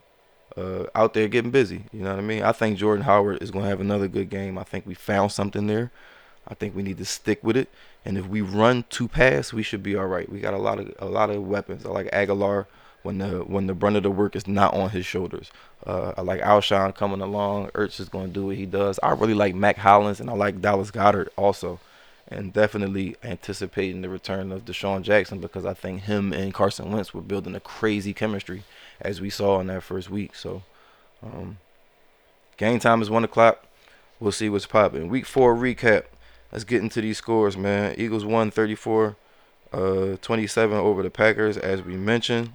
uh, 0.57 0.85
out 0.95 1.14
there 1.14 1.28
getting 1.28 1.50
busy. 1.50 1.85
You 1.92 2.02
know 2.02 2.11
what 2.11 2.18
I 2.18 2.23
mean? 2.23 2.42
I 2.42 2.52
think 2.52 2.78
Jordan 2.78 3.04
Howard 3.04 3.42
is 3.42 3.50
going 3.50 3.64
to 3.64 3.68
have 3.68 3.80
another 3.80 4.09
good 4.09 4.30
game. 4.30 4.59
I 4.59 4.64
think 4.64 4.87
we 4.87 4.95
found 4.95 5.33
something 5.33 5.66
there. 5.66 5.92
I 6.47 6.54
think 6.54 6.75
we 6.75 6.83
need 6.83 6.99
to 6.99 7.04
stick 7.04 7.45
with 7.45 7.57
it. 7.57 7.68
And 8.04 8.16
if 8.16 8.26
we 8.26 8.40
run 8.40 8.85
two 8.88 9.07
pass, 9.07 9.52
we 9.52 9.62
should 9.62 9.83
be 9.83 9.95
all 9.95 10.07
right. 10.07 10.30
We 10.30 10.40
got 10.40 10.54
a 10.54 10.59
lot 10.59 10.80
of 10.80 10.92
a 10.99 11.07
lot 11.07 11.30
of 11.30 11.47
weapons. 11.47 11.85
I 11.85 11.90
like 11.90 12.11
Agholor 12.11 12.66
when 13.02 13.18
the 13.18 13.38
when 13.38 13.66
the 13.66 13.74
brunt 13.74 13.96
of 13.96 14.02
the 14.02 14.11
work 14.11 14.34
is 14.34 14.46
not 14.46 14.74
on 14.74 14.90
his 14.90 15.06
shoulders. 15.06 15.50
Uh, 15.87 16.12
I 16.16 16.22
like 16.22 16.40
Alshon 16.40 16.94
coming 16.94 17.20
along. 17.20 17.68
Ertz 17.68 18.00
is 18.00 18.08
going 18.08 18.28
to 18.28 18.32
do 18.32 18.46
what 18.46 18.56
he 18.56 18.66
does. 18.66 18.98
I 19.02 19.12
really 19.12 19.34
like 19.34 19.54
Mack 19.54 19.78
Hollins 19.78 20.20
and 20.20 20.28
I 20.28 20.34
like 20.34 20.61
Dallas 20.61 20.90
Goedert 20.90 21.28
also, 21.37 21.78
and 22.26 22.52
definitely 22.52 23.16
anticipating 23.22 24.02
the 24.02 24.08
return 24.08 24.50
of 24.52 24.64
DeSean 24.64 25.02
Jackson 25.02 25.38
because 25.38 25.64
I 25.64 25.74
think 25.74 26.02
him 26.02 26.32
and 26.32 26.52
Carson 26.52 26.90
Wentz 26.90 27.14
were 27.14 27.22
building 27.22 27.54
a 27.54 27.61
crazy 27.61 28.12
chemistry 28.12 28.64
as 29.00 29.20
we 29.20 29.30
saw 29.30 29.61
in 29.61 29.68
that 29.68 29.84
first 29.84 30.11
week. 30.11 30.34
So, 30.34 30.62
um, 31.22 31.58
game 32.56 32.80
time 32.80 33.00
is 33.00 33.11
one 33.11 33.24
o'clock. 33.24 33.64
We'll 34.20 34.32
see 34.32 34.48
what's 34.48 34.66
popping. 34.66 35.08
Week 35.08 35.26
four 35.26 35.54
recap. 35.54 36.04
Let's 36.50 36.64
get 36.64 36.82
into 36.82 37.00
these 37.00 37.18
scores, 37.18 37.56
man. 37.56 37.94
Eagles 37.98 38.24
won 38.24 38.50
34 38.50 39.16
uh, 39.70 40.16
27 40.22 40.76
over 40.76 41.02
the 41.02 41.11
Packers, 41.11 41.58
as 41.58 41.82
we 41.82 41.94
mentioned 41.94 42.54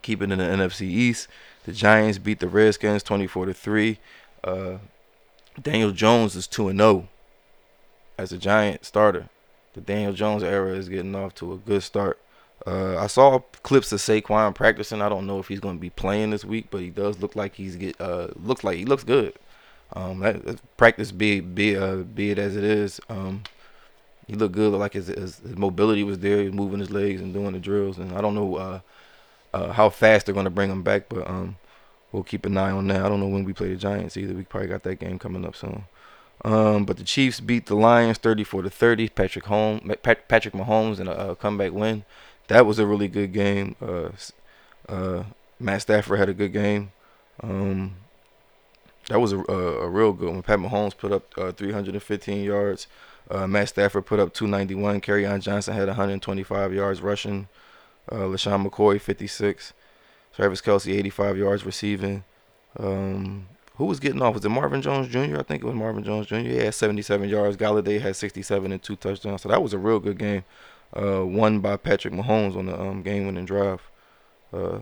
keeping 0.00 0.30
in 0.30 0.38
the 0.38 0.44
NFC 0.44 0.82
East. 0.82 1.28
The 1.64 1.72
Giants 1.72 2.18
beat 2.18 2.40
the 2.40 2.48
Redskins 2.48 3.02
24 3.02 3.46
to 3.46 3.54
3. 3.54 3.98
Uh, 4.42 4.78
Daniel 5.60 5.92
Jones 5.92 6.34
is 6.34 6.46
2 6.46 6.68
and 6.68 6.78
0 6.78 7.08
as 8.18 8.32
a 8.32 8.38
Giant 8.38 8.84
starter. 8.84 9.28
The 9.74 9.80
Daniel 9.80 10.12
Jones 10.12 10.42
era 10.42 10.74
is 10.74 10.88
getting 10.88 11.14
off 11.14 11.34
to 11.36 11.52
a 11.52 11.56
good 11.56 11.82
start. 11.82 12.18
Uh, 12.66 12.96
I 12.98 13.06
saw 13.06 13.40
clips 13.62 13.92
of 13.92 14.00
Saquon 14.00 14.54
practicing. 14.54 15.02
I 15.02 15.08
don't 15.08 15.26
know 15.26 15.38
if 15.38 15.48
he's 15.48 15.60
going 15.60 15.76
to 15.76 15.80
be 15.80 15.90
playing 15.90 16.30
this 16.30 16.44
week, 16.44 16.68
but 16.70 16.80
he 16.80 16.90
does 16.90 17.20
look 17.20 17.34
like 17.34 17.54
he's 17.54 17.76
get 17.76 18.00
uh, 18.00 18.28
looks 18.36 18.62
like 18.62 18.76
he 18.76 18.84
looks 18.84 19.04
good. 19.04 19.34
Um, 19.94 20.20
that, 20.20 20.44
that 20.44 20.76
practice 20.76 21.10
be 21.10 21.40
be 21.40 21.76
uh, 21.76 21.96
be 21.96 22.30
it 22.30 22.38
as 22.38 22.56
it 22.56 22.64
is. 22.64 23.00
Um, 23.08 23.42
he 24.26 24.34
looked 24.34 24.54
good. 24.54 24.72
Like 24.72 24.92
his, 24.92 25.08
his, 25.08 25.38
his 25.38 25.56
mobility 25.56 26.04
was 26.04 26.18
there. 26.20 26.38
He 26.38 26.44
was 26.44 26.54
moving 26.54 26.80
his 26.80 26.90
legs 26.90 27.20
and 27.20 27.34
doing 27.34 27.52
the 27.52 27.58
drills. 27.58 27.98
And 27.98 28.12
I 28.12 28.20
don't 28.20 28.34
know 28.34 28.56
uh, 28.56 28.80
uh, 29.52 29.72
how 29.72 29.88
fast 29.90 30.26
they're 30.26 30.34
going 30.34 30.44
to 30.44 30.50
bring 30.50 30.70
him 30.70 30.82
back, 30.82 31.08
but 31.08 31.28
um, 31.28 31.56
we'll 32.10 32.22
keep 32.22 32.46
an 32.46 32.56
eye 32.56 32.70
on 32.70 32.88
that. 32.88 33.04
I 33.04 33.08
don't 33.08 33.20
know 33.20 33.28
when 33.28 33.44
we 33.44 33.52
play 33.52 33.68
the 33.68 33.76
Giants 33.76 34.16
either. 34.16 34.34
We 34.34 34.44
probably 34.44 34.68
got 34.68 34.82
that 34.84 35.00
game 35.00 35.18
coming 35.18 35.44
up 35.44 35.56
soon. 35.56 35.84
Um, 36.44 36.84
but 36.84 36.96
the 36.96 37.04
Chiefs 37.04 37.40
beat 37.40 37.66
the 37.66 37.76
Lions 37.76 38.18
34 38.18 38.62
to 38.62 38.70
30. 38.70 39.08
Patrick 39.10 39.44
Holmes, 39.44 39.82
Patrick 40.02 40.54
Mahomes, 40.54 40.98
in 40.98 41.06
a, 41.06 41.12
a, 41.12 41.36
comeback 41.36 41.72
win. 41.72 42.04
That 42.48 42.66
was 42.66 42.78
a 42.78 42.86
really 42.86 43.08
good 43.08 43.32
game. 43.32 43.76
Uh, 43.80 44.08
uh, 44.88 45.24
Matt 45.60 45.82
Stafford 45.82 46.18
had 46.18 46.28
a 46.28 46.34
good 46.34 46.52
game. 46.52 46.90
Um, 47.42 47.94
that 49.08 49.20
was 49.20 49.32
a, 49.32 49.38
a, 49.38 49.82
a, 49.82 49.88
real 49.88 50.12
good 50.12 50.30
one. 50.30 50.42
Pat 50.42 50.58
Mahomes 50.58 50.96
put 50.96 51.12
up 51.12 51.32
uh, 51.36 51.52
315 51.52 52.44
yards. 52.44 52.86
Uh, 53.30 53.46
Matt 53.46 53.68
Stafford 53.68 54.06
put 54.06 54.18
up 54.18 54.34
291. 54.34 55.00
Kerryon 55.00 55.40
Johnson 55.40 55.74
had 55.74 55.86
125 55.86 56.74
yards 56.74 57.00
rushing. 57.00 57.48
Uh, 58.10 58.26
LeSean 58.26 58.66
McCoy, 58.66 59.00
56. 59.00 59.72
Travis 60.34 60.60
Kelce, 60.60 60.92
85 60.92 61.36
yards 61.36 61.64
receiving. 61.64 62.24
Um, 62.78 63.46
who 63.76 63.84
was 63.84 64.00
getting 64.00 64.22
off? 64.22 64.34
Was 64.34 64.44
it 64.44 64.48
Marvin 64.48 64.82
Jones 64.82 65.08
Jr.? 65.08 65.38
I 65.38 65.42
think 65.42 65.62
it 65.62 65.66
was 65.66 65.74
Marvin 65.74 66.04
Jones 66.04 66.26
Jr. 66.26 66.36
He 66.36 66.56
had 66.56 66.74
77 66.74 67.28
yards. 67.28 67.56
Golladay 67.56 68.00
had 68.00 68.16
67 68.16 68.72
and 68.72 68.82
two 68.82 68.96
touchdowns. 68.96 69.42
So 69.42 69.48
that 69.48 69.62
was 69.62 69.72
a 69.72 69.78
real 69.78 69.98
good 69.98 70.18
game. 70.18 70.44
Uh, 70.94 71.24
won 71.24 71.60
by 71.60 71.76
Patrick 71.76 72.12
Mahomes 72.12 72.56
on 72.56 72.66
the 72.66 72.78
um, 72.78 73.02
game-winning 73.02 73.46
drive. 73.46 73.80
Uh, 74.52 74.80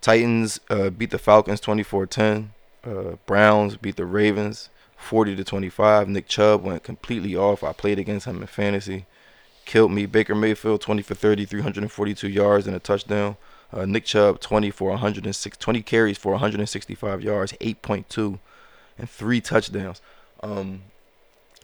Titans 0.00 0.60
uh, 0.68 0.90
beat 0.90 1.10
the 1.10 1.18
Falcons 1.18 1.60
24-10. 1.60 2.48
Uh, 2.84 3.16
Browns 3.24 3.76
beat 3.76 3.96
the 3.96 4.04
Ravens 4.04 4.68
40 4.96 5.36
to 5.36 5.44
25. 5.44 6.08
Nick 6.08 6.26
Chubb 6.28 6.62
went 6.62 6.82
completely 6.82 7.34
off. 7.34 7.62
I 7.62 7.72
played 7.72 7.98
against 7.98 8.26
him 8.26 8.42
in 8.42 8.46
fantasy 8.46 9.06
killed 9.64 9.92
me. 9.92 10.06
Baker 10.06 10.34
Mayfield, 10.34 10.80
20 10.80 11.02
for 11.02 11.14
30, 11.14 11.44
342 11.44 12.28
yards 12.28 12.66
and 12.66 12.76
a 12.76 12.78
touchdown. 12.78 13.36
Uh, 13.72 13.86
Nick 13.86 14.04
Chubb, 14.04 14.40
20 14.40 14.70
for 14.70 14.90
106, 14.90 15.56
20 15.56 15.82
carries 15.82 16.18
for 16.18 16.32
165 16.32 17.22
yards, 17.22 17.52
8.2, 17.54 18.38
and 18.98 19.08
three 19.08 19.40
touchdowns. 19.40 20.02
Um, 20.42 20.82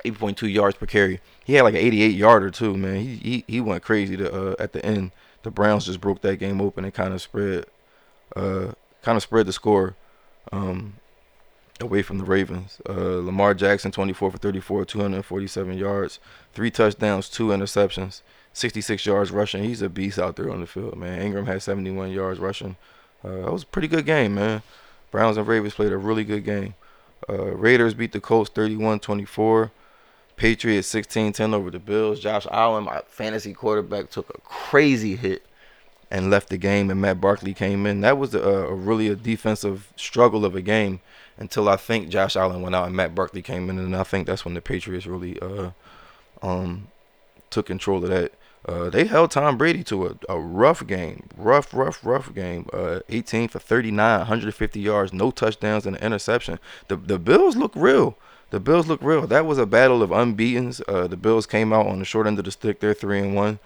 8.2 0.05 0.53
yards 0.53 0.77
per 0.77 0.87
carry. 0.87 1.21
He 1.45 1.55
had 1.55 1.63
like 1.63 1.75
an 1.75 1.81
88 1.81 2.15
yarder 2.15 2.51
too, 2.51 2.77
man. 2.77 3.01
He 3.01 3.17
he, 3.17 3.45
he 3.47 3.61
went 3.61 3.83
crazy 3.83 4.17
to, 4.17 4.33
uh, 4.33 4.55
at 4.59 4.73
the 4.73 4.85
end. 4.85 5.13
The 5.43 5.51
Browns 5.51 5.87
just 5.87 6.01
broke 6.01 6.23
that 6.23 6.37
game 6.37 6.61
open 6.61 6.85
and 6.85 6.95
kind 6.95 7.13
of 7.13 7.21
spread, 7.21 7.67
uh, 8.35 8.73
kind 9.03 9.17
of 9.17 9.23
spread 9.23 9.47
the 9.47 9.53
score. 9.53 9.97
Um, 10.53 10.95
away 11.81 12.03
from 12.03 12.19
the 12.19 12.25
Ravens. 12.25 12.81
Uh, 12.89 13.21
Lamar 13.21 13.55
Jackson, 13.55 13.91
24 13.91 14.33
for 14.33 14.39
34, 14.39 14.85
247 14.85 15.79
yards, 15.79 16.19
three 16.53 16.71
touchdowns, 16.71 17.29
two 17.29 17.49
interceptions, 17.49 18.23
66 18.53 19.05
yards 19.07 19.31
rushing. 19.31 19.65
He's 19.65 19.83
a 19.83 19.89
beast 19.89 20.19
out 20.19 20.37
there 20.37 20.51
on 20.51 20.61
the 20.61 20.67
field, 20.67 20.97
man. 20.97 21.23
Ingram 21.23 21.47
had 21.47 21.63
71 21.63 22.11
yards 22.11 22.41
rushing. 22.41 22.77
Uh, 23.25 23.43
that 23.43 23.53
was 23.53 23.63
a 23.63 23.67
pretty 23.67 23.89
good 23.89 24.07
game, 24.07 24.35
man. 24.35 24.63
Browns 25.11 25.37
and 25.37 25.47
Ravens 25.47 25.75
played 25.75 25.93
a 25.93 25.97
really 25.97 26.25
good 26.25 26.45
game. 26.45 26.75
Uh, 27.29 27.53
Raiders 27.55 27.95
beat 27.95 28.13
the 28.13 28.21
Colts 28.21 28.51
31-24. 28.51 29.71
Patriots 30.37 30.93
16-10 30.93 31.53
over 31.53 31.71
the 31.71 31.81
Bills. 31.81 32.21
Josh 32.21 32.47
Allen, 32.51 32.85
my 32.85 33.03
fantasy 33.09 33.53
quarterback, 33.53 34.11
took 34.11 34.31
a 34.31 34.41
crazy 34.43 35.17
hit 35.17 35.45
and 36.11 36.31
left 36.31 36.49
the 36.49 36.57
game, 36.57 36.91
and 36.91 37.01
Matt 37.01 37.21
Barkley 37.21 37.53
came 37.53 37.87
in. 37.87 38.01
That 38.03 38.19
was 38.19 38.35
a, 38.35 38.41
a 38.41 38.75
really 38.75 39.09
a 39.09 39.17
defensive 39.17 39.93
struggle 39.97 40.45
of 40.45 40.55
a 40.55 40.63
game 40.63 41.01
until 41.39 41.69
I 41.69 41.77
think 41.77 42.09
Josh 42.09 42.37
Allen 42.37 42.63
went 42.63 42.75
out 42.75 42.87
and 42.87 42.97
Matt 42.97 43.15
Barkley 43.15 43.43
came 43.43 43.71
in, 43.71 43.79
and 43.79 43.97
I 43.97 44.03
think 44.03 44.27
that's 44.27 44.45
when 44.45 44.55
the 44.55 44.61
Patriots 44.61 45.07
really 45.07 45.41
uh, 45.41 45.71
um, 46.43 46.89
took 47.51 47.67
control 47.67 48.03
of 48.03 48.11
that. 48.11 48.33
Uh, 48.67 48.91
they 48.91 49.05
held 49.05 49.31
Tom 49.31 49.57
Brady 49.57 49.83
to 49.85 50.09
a, 50.09 50.15
a 50.29 50.39
rough 50.39 50.87
game, 50.87 51.29
rough, 51.37 51.73
rough, 51.73 52.05
rough 52.05 52.35
game. 52.35 52.69
Uh, 52.73 53.01
18 53.09 53.49
for 53.49 53.61
39, 53.61 54.19
150 54.19 54.81
yards, 54.81 55.13
no 55.13 55.31
touchdowns 55.31 55.87
and 55.87 55.97
an 55.97 56.03
interception. 56.03 56.59
The 56.89 56.97
the 56.97 57.19
Bills 57.19 57.57
look 57.57 57.73
real. 57.75 58.19
The 58.51 58.61
Bills 58.61 58.87
look 58.87 59.01
real. 59.03 59.27
That 59.27 59.47
was 59.47 59.59
a 59.59 59.67
battle 59.67 60.03
of 60.03 60.11
unbeaten's. 60.11 60.83
Uh, 60.89 61.07
the 61.07 61.17
Bills 61.17 61.47
came 61.47 61.73
out 61.73 61.87
on 61.87 61.99
the 62.01 62.05
short 62.05 62.27
end 62.27 62.39
of 62.39 62.45
the 62.45 62.51
stick. 62.51 62.81
They're 62.81 62.95
three 62.95 63.21
and 63.21 63.35
one. 63.35 63.59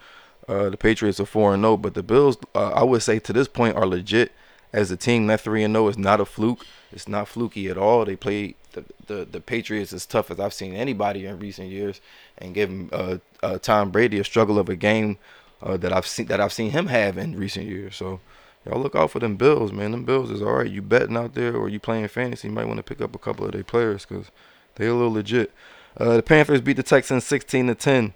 Uh, 0.47 0.69
the 0.69 0.77
Patriots 0.77 1.19
are 1.19 1.25
four 1.25 1.53
and 1.53 1.63
zero, 1.63 1.77
but 1.77 1.95
the 1.95 2.03
Bills, 2.03 2.37
uh, 2.53 2.69
I 2.69 2.83
would 2.83 3.01
say, 3.01 3.17
to 3.19 3.33
this 3.33 3.47
point, 3.47 3.75
are 3.75 3.87
legit 3.87 4.31
as 4.73 4.91
a 4.91 4.97
team. 4.97 5.27
That 5.27 5.41
three 5.41 5.63
and 5.63 5.73
zero 5.73 5.87
is 5.87 5.97
not 5.97 6.19
a 6.19 6.25
fluke. 6.25 6.65
It's 6.91 7.07
not 7.07 7.27
fluky 7.27 7.69
at 7.69 7.77
all. 7.77 8.03
They 8.05 8.15
played 8.15 8.55
the, 8.73 8.83
the, 9.07 9.25
the 9.25 9.39
Patriots 9.39 9.93
as 9.93 10.05
tough 10.05 10.29
as 10.31 10.39
I've 10.39 10.53
seen 10.53 10.73
anybody 10.73 11.25
in 11.25 11.39
recent 11.39 11.69
years, 11.69 12.01
and 12.37 12.53
giving 12.53 12.89
uh, 12.91 13.19
uh, 13.41 13.59
Tom 13.59 13.91
Brady 13.91 14.19
a 14.19 14.23
struggle 14.23 14.59
of 14.59 14.67
a 14.67 14.75
game 14.75 15.17
uh, 15.61 15.77
that 15.77 15.93
I've 15.93 16.07
seen 16.07 16.25
that 16.27 16.41
I've 16.41 16.53
seen 16.53 16.71
him 16.71 16.87
have 16.87 17.17
in 17.17 17.37
recent 17.37 17.67
years. 17.67 17.95
So 17.95 18.19
y'all 18.65 18.81
look 18.81 18.95
out 18.95 19.11
for 19.11 19.19
them 19.19 19.37
Bills, 19.37 19.71
man. 19.71 19.91
Them 19.91 20.03
Bills 20.03 20.29
is 20.29 20.41
all 20.41 20.53
right. 20.53 20.69
You 20.69 20.81
betting 20.81 21.15
out 21.15 21.35
there 21.35 21.55
or 21.55 21.69
you 21.69 21.79
playing 21.79 22.07
fantasy, 22.09 22.47
you 22.47 22.53
might 22.53 22.67
want 22.67 22.77
to 22.77 22.83
pick 22.83 23.01
up 23.01 23.15
a 23.15 23.19
couple 23.19 23.45
of 23.45 23.51
their 23.53 23.63
players 23.63 24.05
because 24.05 24.27
they 24.75 24.87
a 24.87 24.93
little 24.93 25.13
legit. 25.13 25.51
Uh, 25.95 26.17
the 26.17 26.23
Panthers 26.23 26.61
beat 26.61 26.77
the 26.77 26.83
Texans 26.83 27.23
16 27.25 27.67
to 27.67 27.75
10. 27.75 28.13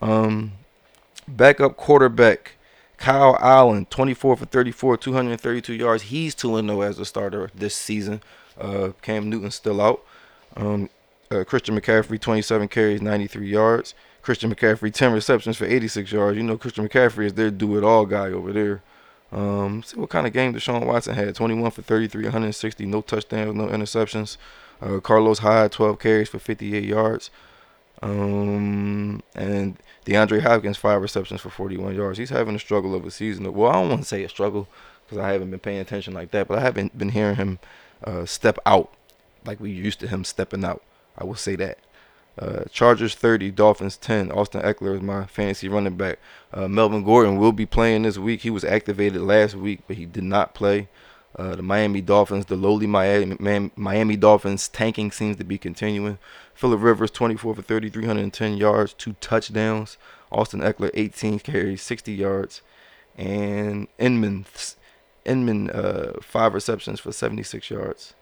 Um, 0.00 0.52
backup 1.26 1.76
quarterback 1.76 2.52
Kyle 2.96 3.36
Allen, 3.40 3.86
24 3.86 4.36
for 4.36 4.44
34, 4.46 4.96
232 4.96 5.74
yards. 5.74 6.04
He's 6.04 6.34
2 6.34 6.60
0 6.60 6.80
as 6.80 6.98
a 6.98 7.04
starter 7.04 7.50
this 7.54 7.74
season. 7.74 8.22
Uh, 8.58 8.90
Cam 9.02 9.28
Newton 9.28 9.50
still 9.50 9.80
out. 9.80 10.02
Um, 10.56 10.88
uh, 11.30 11.44
Christian 11.44 11.78
McCaffrey, 11.78 12.20
27 12.20 12.68
carries, 12.68 13.02
93 13.02 13.48
yards. 13.48 13.94
Christian 14.22 14.52
McCaffrey, 14.52 14.92
10 14.92 15.12
receptions 15.12 15.56
for 15.56 15.66
86 15.66 16.10
yards. 16.10 16.36
You 16.36 16.42
know, 16.42 16.56
Christian 16.56 16.88
McCaffrey 16.88 17.26
is 17.26 17.34
their 17.34 17.50
do 17.50 17.76
it 17.76 17.84
all 17.84 18.06
guy 18.06 18.28
over 18.28 18.52
there. 18.52 18.82
Um, 19.32 19.82
see 19.82 19.98
what 19.98 20.10
kind 20.10 20.26
of 20.26 20.32
game 20.32 20.54
Deshaun 20.54 20.86
Watson 20.86 21.14
had 21.14 21.34
21 21.34 21.70
for 21.70 21.82
33, 21.82 22.24
160, 22.24 22.86
no 22.86 23.02
touchdowns, 23.02 23.54
no 23.54 23.66
interceptions. 23.66 24.36
Uh, 24.80 25.00
Carlos 25.00 25.40
Hyde, 25.40 25.72
12 25.72 25.98
carries 25.98 26.28
for 26.28 26.38
58 26.38 26.84
yards. 26.84 27.30
Um, 28.02 29.22
and 29.34 29.76
DeAndre 30.04 30.42
Hopkins, 30.42 30.76
five 30.76 31.02
receptions 31.02 31.40
for 31.40 31.50
41 31.50 31.94
yards. 31.94 32.18
He's 32.18 32.30
having 32.30 32.54
a 32.54 32.58
struggle 32.58 32.94
of 32.94 33.04
a 33.04 33.10
season. 33.10 33.52
Well, 33.52 33.70
I 33.70 33.74
don't 33.74 33.88
want 33.88 34.02
to 34.02 34.08
say 34.08 34.22
a 34.24 34.28
struggle 34.28 34.68
because 35.04 35.18
I 35.18 35.32
haven't 35.32 35.50
been 35.50 35.60
paying 35.60 35.80
attention 35.80 36.14
like 36.14 36.30
that, 36.32 36.48
but 36.48 36.58
I 36.58 36.62
haven't 36.62 36.96
been 36.96 37.10
hearing 37.10 37.36
him 37.36 37.58
uh, 38.04 38.24
step 38.26 38.58
out 38.66 38.92
like 39.44 39.60
we 39.60 39.70
used 39.70 40.00
to 40.00 40.08
him 40.08 40.24
stepping 40.24 40.64
out. 40.64 40.82
I 41.16 41.24
will 41.24 41.34
say 41.34 41.56
that. 41.56 41.78
Uh, 42.38 42.64
Chargers 42.70 43.14
30, 43.14 43.50
Dolphins 43.52 43.96
10. 43.96 44.30
Austin 44.30 44.60
Ekeler 44.60 44.96
is 44.96 45.02
my 45.02 45.24
fantasy 45.24 45.68
running 45.68 45.96
back. 45.96 46.18
Uh, 46.52 46.68
Melvin 46.68 47.02
Gordon 47.02 47.38
will 47.38 47.52
be 47.52 47.64
playing 47.64 48.02
this 48.02 48.18
week. 48.18 48.42
He 48.42 48.50
was 48.50 48.64
activated 48.64 49.22
last 49.22 49.54
week, 49.54 49.80
but 49.86 49.96
he 49.96 50.04
did 50.04 50.24
not 50.24 50.54
play. 50.54 50.88
Uh, 51.36 51.54
the 51.54 51.62
Miami 51.62 52.00
Dolphins, 52.00 52.46
the 52.46 52.56
lowly 52.56 52.86
Miami, 52.86 53.70
Miami 53.76 54.16
Dolphins 54.16 54.68
tanking 54.68 55.12
seems 55.12 55.36
to 55.36 55.44
be 55.44 55.58
continuing. 55.58 56.18
Philip 56.54 56.80
Rivers, 56.80 57.10
24 57.10 57.54
for 57.54 57.62
30, 57.62 57.90
310 57.90 58.56
yards, 58.56 58.94
two 58.94 59.14
touchdowns. 59.20 59.98
Austin 60.32 60.60
Ekeler, 60.60 60.90
18 60.94 61.38
carries, 61.40 61.82
60 61.82 62.12
yards. 62.12 62.62
And 63.18 63.88
Inman, 63.98 64.46
Inman, 65.26 65.70
uh, 65.70 66.14
five 66.22 66.54
receptions 66.54 67.00
for 67.00 67.12
76 67.12 67.70
yards. 67.70 68.14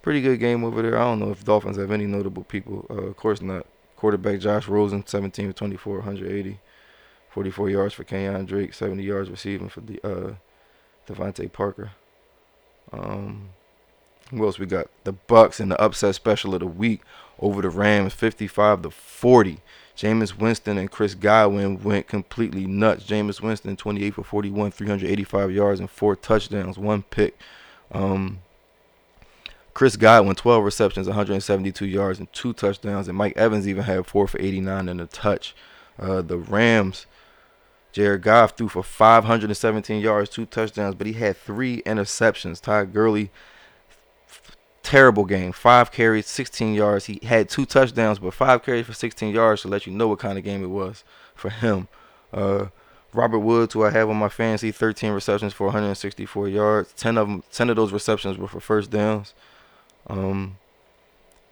Pretty 0.00 0.20
good 0.20 0.38
game 0.38 0.62
over 0.64 0.80
there. 0.80 0.96
I 0.96 1.02
don't 1.02 1.18
know 1.18 1.32
if 1.32 1.44
Dolphins 1.44 1.76
have 1.76 1.90
any 1.90 2.06
notable 2.06 2.44
people. 2.44 2.86
Uh, 2.88 3.06
of 3.08 3.16
course 3.16 3.42
not. 3.42 3.66
Quarterback 3.96 4.38
Josh 4.38 4.68
Rosen, 4.68 5.04
17 5.04 5.48
for 5.48 5.58
24, 5.58 5.94
180. 5.96 6.60
44 7.30 7.70
yards 7.70 7.94
for 7.94 8.04
Kenyan 8.04 8.46
Drake, 8.46 8.72
70 8.72 9.02
yards 9.02 9.28
receiving 9.28 9.68
for 9.68 9.80
the 9.80 10.00
uh, 10.04 10.34
DeVante 11.08 11.52
Parker. 11.52 11.90
Um, 12.92 13.50
who 14.30 14.44
else 14.44 14.58
we 14.58 14.66
got? 14.66 14.88
The 15.04 15.12
Bucks 15.12 15.60
and 15.60 15.70
the 15.70 15.80
upset 15.80 16.14
special 16.14 16.54
of 16.54 16.60
the 16.60 16.66
week 16.66 17.00
over 17.38 17.62
the 17.62 17.70
Rams, 17.70 18.12
55 18.14 18.82
to 18.82 18.90
40. 18.90 19.58
Jameis 19.96 20.38
Winston 20.38 20.78
and 20.78 20.90
Chris 20.90 21.14
Godwin 21.14 21.82
went 21.82 22.06
completely 22.06 22.66
nuts. 22.66 23.04
Jameis 23.04 23.40
Winston, 23.40 23.76
28 23.76 24.14
for 24.14 24.22
41, 24.22 24.70
385 24.70 25.50
yards 25.50 25.80
and 25.80 25.90
four 25.90 26.14
touchdowns, 26.14 26.78
one 26.78 27.02
pick. 27.02 27.36
Um, 27.90 28.38
Chris 29.74 29.96
Godwin, 29.96 30.36
12 30.36 30.64
receptions, 30.64 31.06
172 31.06 31.86
yards 31.86 32.18
and 32.18 32.32
two 32.32 32.52
touchdowns, 32.52 33.08
and 33.08 33.18
Mike 33.18 33.36
Evans 33.36 33.66
even 33.66 33.84
had 33.84 34.06
four 34.06 34.28
for 34.28 34.40
89 34.40 34.88
and 34.88 35.00
a 35.00 35.06
touch. 35.06 35.54
Uh, 35.98 36.22
the 36.22 36.36
Rams 36.36 37.06
Jared 37.92 38.22
Goff 38.22 38.56
threw 38.56 38.68
for 38.68 38.82
517 38.82 40.00
yards, 40.00 40.30
two 40.30 40.46
touchdowns, 40.46 40.94
but 40.94 41.06
he 41.06 41.14
had 41.14 41.36
three 41.36 41.82
interceptions. 41.82 42.60
Todd 42.60 42.92
Gurley, 42.92 43.30
terrible 44.82 45.24
game. 45.24 45.52
Five 45.52 45.90
carries, 45.90 46.26
16 46.26 46.74
yards. 46.74 47.06
He 47.06 47.20
had 47.22 47.48
two 47.48 47.66
touchdowns, 47.66 48.18
but 48.18 48.34
five 48.34 48.62
carries 48.62 48.86
for 48.86 48.92
16 48.92 49.34
yards 49.34 49.62
to 49.62 49.68
let 49.68 49.86
you 49.86 49.92
know 49.92 50.08
what 50.08 50.18
kind 50.18 50.38
of 50.38 50.44
game 50.44 50.62
it 50.62 50.68
was 50.68 51.04
for 51.34 51.50
him. 51.50 51.88
Uh, 52.32 52.66
Robert 53.12 53.38
Woods, 53.38 53.72
who 53.72 53.84
I 53.84 53.90
have 53.90 54.10
on 54.10 54.16
my 54.16 54.28
fantasy, 54.28 54.70
13 54.70 55.12
receptions 55.12 55.52
for 55.52 55.64
164 55.66 56.48
yards. 56.48 56.92
10 56.92 57.16
of 57.16 57.28
them, 57.28 57.42
10 57.50 57.70
of 57.70 57.76
those 57.76 57.92
receptions 57.92 58.36
were 58.36 58.48
for 58.48 58.60
first 58.60 58.90
downs. 58.90 59.34
Um, 60.06 60.58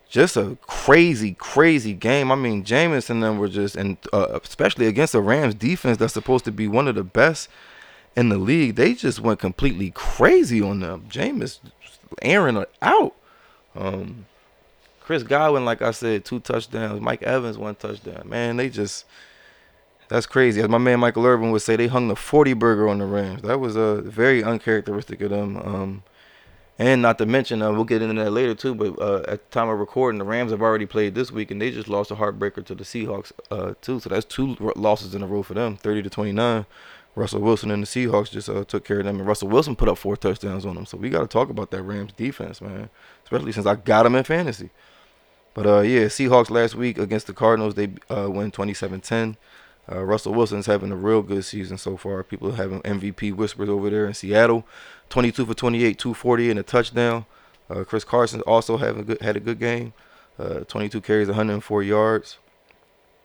just 0.09 0.37
a 0.37 0.57
crazy, 0.67 1.35
crazy 1.35 1.93
game. 1.93 2.31
I 2.31 2.35
mean, 2.35 2.65
Jameis 2.65 3.11
and 3.11 3.23
them 3.23 3.39
were 3.39 3.49
just, 3.49 3.77
and 3.77 3.97
uh, 4.13 4.39
especially 4.43 4.87
against 4.87 5.13
the 5.13 5.21
Rams 5.21 5.55
defense 5.55 5.99
that's 5.99 6.15
supposed 6.15 6.45
to 6.45 6.53
be 6.53 6.69
one 6.69 6.89
of 6.89 6.95
the 6.95 7.05
best 7.05 7.49
in 8.15 8.31
the 8.31 8.39
league, 8.39 8.77
they 8.77 8.95
just 8.95 9.21
went 9.21 9.39
completely 9.39 9.91
crazy 9.91 10.63
on 10.63 10.81
them. 10.81 11.07
Jameis 11.09 11.59
Aaron 12.23 12.65
out. 12.81 13.15
Um, 13.75 14.27
Chris 15.01 15.23
Godwin, 15.23 15.65
like 15.65 15.83
I 15.83 15.91
said, 15.91 16.25
two 16.25 16.41
touchdowns. 16.41 17.01
Mike 17.01 17.23
Evans, 17.23 17.59
one 17.59 17.75
touchdown. 17.75 18.29
Man, 18.29 18.57
they 18.57 18.69
just 18.69 19.05
that's 20.09 20.27
crazy. 20.27 20.61
As 20.61 20.69
my 20.69 20.79
man 20.79 21.01
Michael 21.01 21.27
Irvin 21.27 21.51
would 21.51 21.63
say, 21.63 21.77
they 21.77 21.89
hung 21.89 22.09
the 22.09 22.17
40 22.17 22.55
burger 22.55 22.89
on 22.89 22.99
the 22.99 23.07
Rams. 23.07 23.43
That 23.43 23.61
was 23.61 23.77
a 23.77 23.81
uh, 23.81 24.01
very 24.01 24.43
uncharacteristic 24.43 25.21
of 25.21 25.31
them. 25.31 25.57
Um, 25.59 26.03
and 26.79 27.01
not 27.01 27.19
to 27.19 27.27
mention, 27.27 27.63
uh, 27.63 27.73
we'll 27.73 27.85
get 27.85 28.03
into 28.03 28.23
that 28.23 28.31
later 28.31 28.55
too. 28.55 28.75
But 28.75 29.01
uh, 29.01 29.23
at 29.29 29.51
the 29.51 29.51
time 29.51 29.69
of 29.69 29.79
recording, 29.79 30.19
the 30.19 30.25
Rams 30.25 30.51
have 30.51 30.61
already 30.63 30.87
played 30.87 31.15
this 31.15 31.33
week, 31.33 31.51
and 31.51 31.61
they 31.61 31.71
just 31.71 31.89
lost 31.89 32.11
a 32.11 32.17
heartbreaker 32.17 32.65
to 32.67 32.75
the 32.75 32.85
Seahawks 32.85 33.33
uh, 33.51 33.75
too. 33.81 34.01
So 34.01 34.11
that's 34.11 34.27
two 34.27 34.57
losses 34.77 35.15
in 35.15 35.23
a 35.23 35.27
row 35.27 35.43
for 35.43 35.55
them, 35.55 35.77
30 35.77 36.03
to 36.03 36.11
29. 36.11 36.67
Russell 37.15 37.41
Wilson 37.41 37.71
and 37.71 37.83
the 37.83 37.87
Seahawks 37.87 38.31
just 38.31 38.51
uh, 38.51 38.65
took 38.65 38.85
care 38.85 38.99
of 38.99 39.07
them, 39.07 39.19
and 39.19 39.27
Russell 39.27 39.49
Wilson 39.49 39.75
put 39.75 39.89
up 39.89 39.97
four 39.97 40.19
touchdowns 40.19 40.67
on 40.67 40.75
them. 40.75 40.85
So 40.85 40.99
we 40.99 41.09
got 41.09 41.23
to 41.23 41.27
talk 41.27 41.49
about 41.49 41.71
that 41.71 41.83
Rams 41.83 42.13
defense, 42.13 42.61
man. 42.61 42.91
Especially 43.25 43.53
since 43.53 43.67
I 43.67 43.75
got 43.75 44.03
them 44.03 44.15
in 44.15 44.25
fantasy. 44.25 44.69
But 45.55 45.67
uh, 45.67 45.81
yeah, 45.81 46.05
Seahawks 46.05 46.51
last 46.51 46.75
week 46.75 46.99
against 46.99 47.27
the 47.27 47.33
Cardinals, 47.33 47.75
they 47.75 47.89
uh, 48.11 48.29
win 48.31 48.53
27-10. 48.53 49.37
Uh, 49.91 50.03
Russell 50.03 50.35
Wilson's 50.35 50.67
having 50.67 50.91
a 50.91 50.97
real 50.97 51.23
good 51.23 51.45
season 51.45 51.79
so 51.79 51.97
far. 51.97 52.23
People 52.25 52.53
are 52.53 52.57
having 52.57 52.81
MVP 52.83 53.35
whispers 53.35 53.69
over 53.69 53.89
there 53.89 54.07
in 54.07 54.15
Seattle. 54.15 54.67
22 55.11 55.47
for 55.47 55.55
28, 55.55 55.99
240 55.99 56.51
and 56.51 56.59
a 56.59 56.63
touchdown. 56.63 57.27
Uh, 57.71 57.85
Chris 57.85 58.05
Carson 58.05 58.41
also 58.43 58.77
having 58.77 59.05
good, 59.05 59.21
had 59.21 59.37
a 59.37 59.41
good 59.41 59.59
game. 59.59 59.93
Uh, 60.39 60.61
22 60.61 61.01
carries, 61.01 61.29
104 61.29 61.83
yards. 61.83 62.39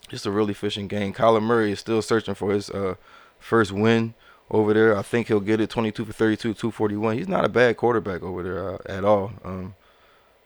Just 0.07 0.25
a 0.25 0.31
really 0.31 0.51
efficient 0.51 0.89
game. 0.89 1.13
Kyler 1.13 1.41
Murray 1.41 1.71
is 1.71 1.79
still 1.79 2.01
searching 2.01 2.35
for 2.35 2.51
his 2.51 2.69
uh, 2.69 2.95
first 3.39 3.71
win 3.71 4.13
over 4.49 4.73
there. 4.73 4.97
I 4.97 5.01
think 5.01 5.27
he'll 5.27 5.39
get 5.39 5.61
it 5.61 5.69
22 5.69 6.05
for 6.05 6.13
32, 6.13 6.53
241. 6.53 7.17
He's 7.17 7.27
not 7.27 7.45
a 7.45 7.49
bad 7.49 7.77
quarterback 7.77 8.21
over 8.21 8.43
there 8.43 8.73
uh, 8.73 8.77
at 8.85 9.03
all. 9.03 9.31
Um, 9.43 9.75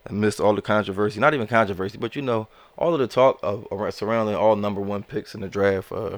amidst 0.05 0.39
all 0.39 0.53
the 0.53 0.61
controversy, 0.61 1.19
not 1.19 1.33
even 1.33 1.47
controversy, 1.47 1.97
but 1.97 2.15
you 2.15 2.21
know, 2.21 2.47
all 2.77 2.93
of 2.93 2.99
the 2.99 3.07
talk 3.07 3.39
of, 3.41 3.67
surrounding 3.93 4.35
all 4.35 4.55
number 4.55 4.81
one 4.81 5.03
picks 5.03 5.33
in 5.33 5.41
the 5.41 5.47
draft, 5.47 5.91
uh, 5.91 6.17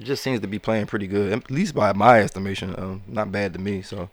just 0.00 0.22
seems 0.22 0.40
to 0.40 0.48
be 0.48 0.58
playing 0.58 0.86
pretty 0.86 1.06
good, 1.06 1.32
at 1.32 1.50
least 1.50 1.74
by 1.74 1.92
my 1.92 2.20
estimation. 2.20 2.74
Um, 2.78 3.02
not 3.06 3.30
bad 3.30 3.52
to 3.52 3.58
me. 3.58 3.82
So, 3.82 4.10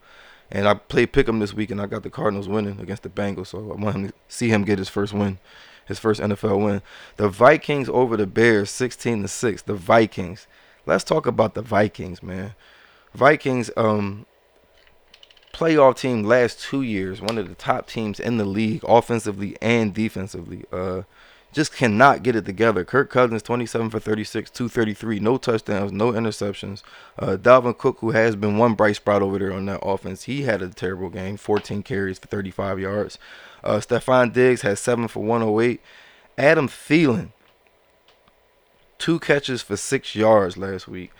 and 0.52 0.68
I 0.68 0.74
played 0.76 1.14
Pick'em 1.14 1.40
this 1.40 1.54
week, 1.54 1.72
and 1.72 1.82
I 1.82 1.86
got 1.86 2.04
the 2.04 2.10
Cardinals 2.10 2.48
winning 2.48 2.80
against 2.80 3.04
the 3.04 3.10
Bengals. 3.10 3.48
So 3.48 3.60
I 3.72 3.76
want 3.76 3.96
him 3.96 4.08
to 4.08 4.14
see 4.28 4.50
him 4.50 4.64
get 4.64 4.80
his 4.80 4.90
first 4.90 5.14
win, 5.14 5.40
his 5.86 6.00
first 6.00 6.20
NFL 6.20 6.64
win. 6.64 6.82
The 7.16 7.30
Vikings 7.30 7.90
over 7.90 8.18
the 8.18 8.28
Bears, 8.28 8.70
16 8.70 9.22
to 9.22 9.28
six. 9.28 9.62
The 9.62 9.76
Vikings. 9.76 10.48
Let's 10.86 11.04
talk 11.04 11.26
about 11.26 11.54
the 11.54 11.62
Vikings, 11.62 12.22
man. 12.22 12.54
Vikings. 13.14 13.72
Um, 13.78 14.26
playoff 15.58 15.98
team 15.98 16.24
last 16.24 16.62
two 16.62 16.84
years, 16.84 17.20
one 17.20 17.38
of 17.38 17.50
the 17.50 17.56
top 17.56 17.88
teams 17.88 18.20
in 18.20 18.38
the 18.38 18.46
league, 18.46 18.84
offensively 18.88 19.58
and 19.60 19.94
defensively. 19.94 20.66
Uh, 20.72 21.02
just 21.52 21.74
cannot 21.74 22.22
get 22.22 22.36
it 22.36 22.46
together. 22.46 22.86
Kirk 22.86 23.10
Cousins, 23.10 23.42
27 23.42 23.90
for 23.90 24.00
36, 24.00 24.52
233, 24.52 25.20
no 25.20 25.38
touchdowns, 25.38 25.92
no 25.92 26.12
interceptions. 26.12 26.84
Uh, 27.18 27.38
Dalvin 27.38 27.76
Cook, 27.76 27.98
who 28.00 28.12
has 28.12 28.36
been 28.36 28.60
one 28.60 28.76
bright 28.76 28.98
spot 28.98 29.24
over 29.24 29.40
there 29.40 29.52
on 29.52 29.66
that 29.66 29.84
offense, 29.84 30.24
he 30.24 30.44
had 30.44 30.62
a 30.62 30.70
terrible 30.70 31.10
game, 31.10 31.38
14 31.38 31.82
carries 31.82 32.20
for 32.20 32.28
35 32.28 32.80
yards. 32.80 33.18
Uh, 33.64 33.78
Stefon 33.78 34.32
Diggs 34.32 34.62
has 34.62 34.80
7 34.80 35.08
for 35.08 35.24
108. 35.24 35.82
Adam 36.38 36.68
Thielen, 36.68 37.30
two 39.00 39.20
catches 39.20 39.64
for 39.64 39.76
six 39.76 40.16
yards 40.16 40.58
last 40.58 40.88
week. 40.88 41.12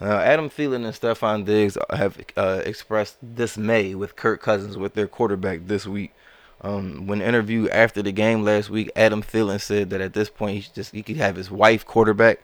Uh, 0.00 0.04
Adam 0.04 0.50
Thielen 0.50 0.84
and 0.84 0.94
Stefon 0.94 1.44
Diggs 1.44 1.78
have 1.90 2.18
uh, 2.36 2.60
expressed 2.64 3.16
dismay 3.34 3.94
with 3.94 4.16
Kirk 4.16 4.42
Cousins 4.42 4.76
with 4.76 4.94
their 4.94 5.08
quarterback 5.08 5.66
this 5.66 5.86
week. 5.86 6.12
Um, 6.60 7.06
when 7.06 7.22
interviewed 7.22 7.70
after 7.70 8.02
the 8.02 8.12
game 8.12 8.42
last 8.42 8.68
week, 8.70 8.90
Adam 8.96 9.22
Thielen 9.22 9.60
said 9.60 9.90
that 9.90 10.00
at 10.00 10.12
this 10.12 10.28
point 10.28 10.56
he 10.56 10.70
just 10.74 10.92
he 10.92 11.02
could 11.02 11.16
have 11.16 11.36
his 11.36 11.50
wife 11.50 11.86
quarterback 11.86 12.40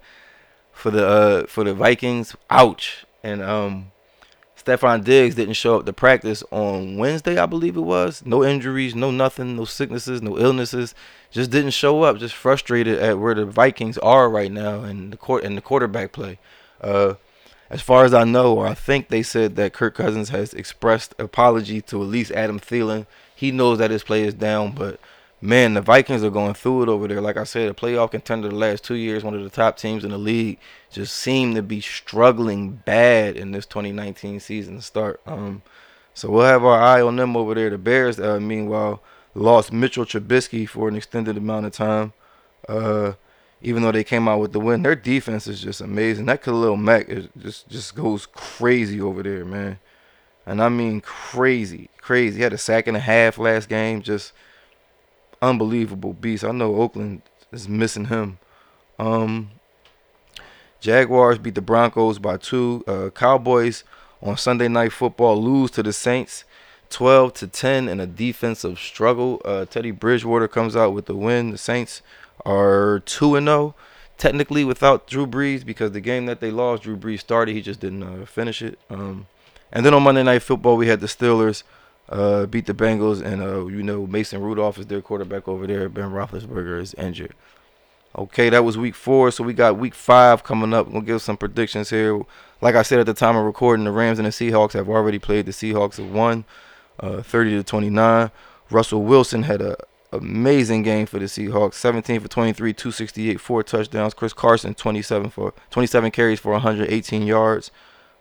for 0.72 0.90
the 0.90 1.06
uh, 1.06 1.46
for 1.46 1.64
the 1.64 1.74
Vikings. 1.74 2.34
Ouch! 2.48 3.04
And 3.22 3.42
um, 3.42 3.92
Stefon 4.56 5.04
Diggs 5.04 5.34
didn't 5.34 5.54
show 5.54 5.78
up 5.78 5.86
to 5.86 5.92
practice 5.92 6.42
on 6.50 6.96
Wednesday, 6.96 7.36
I 7.36 7.46
believe 7.46 7.76
it 7.76 7.80
was. 7.80 8.22
No 8.24 8.44
injuries, 8.44 8.94
no 8.94 9.10
nothing, 9.10 9.56
no 9.56 9.64
sicknesses, 9.64 10.22
no 10.22 10.38
illnesses. 10.38 10.94
Just 11.30 11.50
didn't 11.50 11.70
show 11.72 12.02
up. 12.02 12.18
Just 12.18 12.34
frustrated 12.34 12.98
at 12.98 13.18
where 13.18 13.34
the 13.34 13.44
Vikings 13.44 13.98
are 13.98 14.30
right 14.30 14.52
now 14.52 14.82
and 14.82 15.12
the 15.12 15.16
court 15.16 15.44
and 15.44 15.56
the 15.56 15.62
quarterback 15.62 16.12
play. 16.12 16.38
Uh, 16.80 17.14
as 17.72 17.80
far 17.80 18.04
as 18.04 18.12
I 18.12 18.24
know, 18.24 18.58
or 18.58 18.66
I 18.66 18.74
think 18.74 19.08
they 19.08 19.22
said 19.22 19.56
that 19.56 19.72
Kirk 19.72 19.94
Cousins 19.94 20.28
has 20.28 20.52
expressed 20.52 21.14
apology 21.18 21.80
to 21.80 22.02
at 22.02 22.08
least 22.08 22.30
Adam 22.32 22.60
Thielen. 22.60 23.06
He 23.34 23.50
knows 23.50 23.78
that 23.78 23.90
his 23.90 24.04
play 24.04 24.24
is 24.24 24.34
down, 24.34 24.72
but 24.72 25.00
man, 25.40 25.72
the 25.72 25.80
Vikings 25.80 26.22
are 26.22 26.28
going 26.28 26.52
through 26.52 26.82
it 26.82 26.88
over 26.90 27.08
there. 27.08 27.22
Like 27.22 27.38
I 27.38 27.44
said, 27.44 27.70
a 27.70 27.72
playoff 27.72 28.10
contender 28.10 28.50
the 28.50 28.56
last 28.56 28.84
two 28.84 28.96
years, 28.96 29.24
one 29.24 29.32
of 29.32 29.42
the 29.42 29.48
top 29.48 29.78
teams 29.78 30.04
in 30.04 30.10
the 30.10 30.18
league, 30.18 30.58
just 30.90 31.16
seem 31.16 31.54
to 31.54 31.62
be 31.62 31.80
struggling 31.80 32.72
bad 32.84 33.38
in 33.38 33.52
this 33.52 33.64
2019 33.64 34.38
season 34.40 34.82
start. 34.82 35.22
Um, 35.26 35.62
so 36.12 36.30
we'll 36.30 36.44
have 36.44 36.64
our 36.64 36.78
eye 36.78 37.00
on 37.00 37.16
them 37.16 37.38
over 37.38 37.54
there. 37.54 37.70
The 37.70 37.78
Bears, 37.78 38.20
uh, 38.20 38.38
meanwhile, 38.38 39.02
lost 39.34 39.72
Mitchell 39.72 40.04
Trubisky 40.04 40.68
for 40.68 40.88
an 40.88 40.96
extended 40.96 41.38
amount 41.38 41.64
of 41.64 41.72
time. 41.72 42.12
Uh, 42.68 43.14
even 43.62 43.82
though 43.82 43.92
they 43.92 44.04
came 44.04 44.28
out 44.28 44.40
with 44.40 44.52
the 44.52 44.60
win. 44.60 44.82
Their 44.82 44.96
defense 44.96 45.46
is 45.46 45.60
just 45.60 45.80
amazing. 45.80 46.26
That 46.26 46.42
Khalil 46.42 46.76
Mack 46.76 47.08
is 47.08 47.28
just 47.38 47.68
just 47.68 47.94
goes 47.94 48.26
crazy 48.26 49.00
over 49.00 49.22
there, 49.22 49.44
man. 49.44 49.78
And 50.44 50.62
I 50.62 50.68
mean 50.68 51.00
crazy, 51.00 51.88
crazy. 51.98 52.38
He 52.38 52.42
had 52.42 52.52
a 52.52 52.58
sack 52.58 52.86
and 52.88 52.96
a 52.96 53.00
half 53.00 53.38
last 53.38 53.68
game, 53.68 54.02
just 54.02 54.32
unbelievable 55.40 56.12
beast. 56.12 56.44
I 56.44 56.50
know 56.50 56.76
Oakland 56.76 57.22
is 57.52 57.68
missing 57.68 58.06
him. 58.06 58.38
Um, 58.98 59.50
Jaguars 60.80 61.38
beat 61.38 61.54
the 61.54 61.60
Broncos 61.60 62.18
by 62.18 62.36
two. 62.38 62.82
Uh, 62.88 63.10
Cowboys 63.10 63.84
on 64.20 64.36
Sunday 64.36 64.68
Night 64.68 64.92
Football 64.92 65.40
lose 65.42 65.70
to 65.72 65.82
the 65.82 65.92
Saints. 65.92 66.44
12 66.90 67.32
to 67.32 67.46
10 67.46 67.88
in 67.88 68.00
a 68.00 68.06
defensive 68.06 68.78
struggle. 68.78 69.40
Uh, 69.46 69.64
Teddy 69.64 69.92
Bridgewater 69.92 70.46
comes 70.46 70.76
out 70.76 70.92
with 70.92 71.06
the 71.06 71.16
win. 71.16 71.50
The 71.50 71.56
Saints 71.56 72.02
are 72.44 73.00
2 73.06 73.36
and 73.36 73.46
0 73.46 73.74
technically 74.18 74.64
without 74.64 75.06
Drew 75.08 75.26
Brees 75.26 75.64
because 75.64 75.92
the 75.92 76.00
game 76.00 76.26
that 76.26 76.40
they 76.40 76.50
lost, 76.50 76.84
Drew 76.84 76.96
Brees 76.96 77.20
started, 77.20 77.54
he 77.54 77.62
just 77.62 77.80
didn't 77.80 78.02
uh, 78.02 78.24
finish 78.24 78.62
it. 78.62 78.78
Um, 78.88 79.26
and 79.72 79.84
then 79.84 79.94
on 79.94 80.02
Monday 80.04 80.22
Night 80.22 80.42
Football, 80.42 80.76
we 80.76 80.86
had 80.86 81.00
the 81.00 81.06
Steelers 81.08 81.64
uh, 82.08 82.46
beat 82.46 82.66
the 82.66 82.74
Bengals, 82.74 83.20
and 83.20 83.42
uh, 83.42 83.66
you 83.66 83.82
know 83.82 84.06
Mason 84.06 84.40
Rudolph 84.40 84.78
is 84.78 84.86
their 84.86 85.00
quarterback 85.00 85.48
over 85.48 85.66
there. 85.66 85.88
Ben 85.88 86.10
Roethlisberger 86.10 86.80
is 86.80 86.94
injured. 86.94 87.34
Okay, 88.16 88.50
that 88.50 88.62
was 88.62 88.76
week 88.76 88.94
four, 88.94 89.30
so 89.30 89.42
we 89.42 89.54
got 89.54 89.78
week 89.78 89.94
five 89.94 90.44
coming 90.44 90.74
up. 90.74 90.88
We'll 90.88 91.00
give 91.00 91.22
some 91.22 91.38
predictions 91.38 91.88
here. 91.88 92.20
Like 92.60 92.74
I 92.74 92.82
said 92.82 93.00
at 93.00 93.06
the 93.06 93.14
time 93.14 93.36
of 93.36 93.44
recording, 93.44 93.84
the 93.84 93.90
Rams 93.92 94.18
and 94.18 94.26
the 94.26 94.30
Seahawks 94.30 94.74
have 94.74 94.88
already 94.88 95.18
played. 95.18 95.46
The 95.46 95.52
Seahawks 95.52 95.96
have 95.96 96.12
won, 96.12 96.44
uh, 97.00 97.22
30 97.22 97.56
to 97.56 97.62
29. 97.64 98.30
Russell 98.70 99.02
Wilson 99.02 99.44
had 99.44 99.62
a 99.62 99.76
amazing 100.12 100.82
game 100.82 101.06
for 101.06 101.18
the 101.18 101.26
Seahawks. 101.26 101.74
17 101.74 102.20
for 102.20 102.28
23, 102.28 102.72
268, 102.72 103.40
four 103.40 103.62
touchdowns. 103.62 104.14
Chris 104.14 104.32
Carson 104.32 104.74
27 104.74 105.30
for 105.30 105.54
27 105.70 106.10
carries 106.10 106.40
for 106.40 106.52
118 106.52 107.22
yards. 107.22 107.70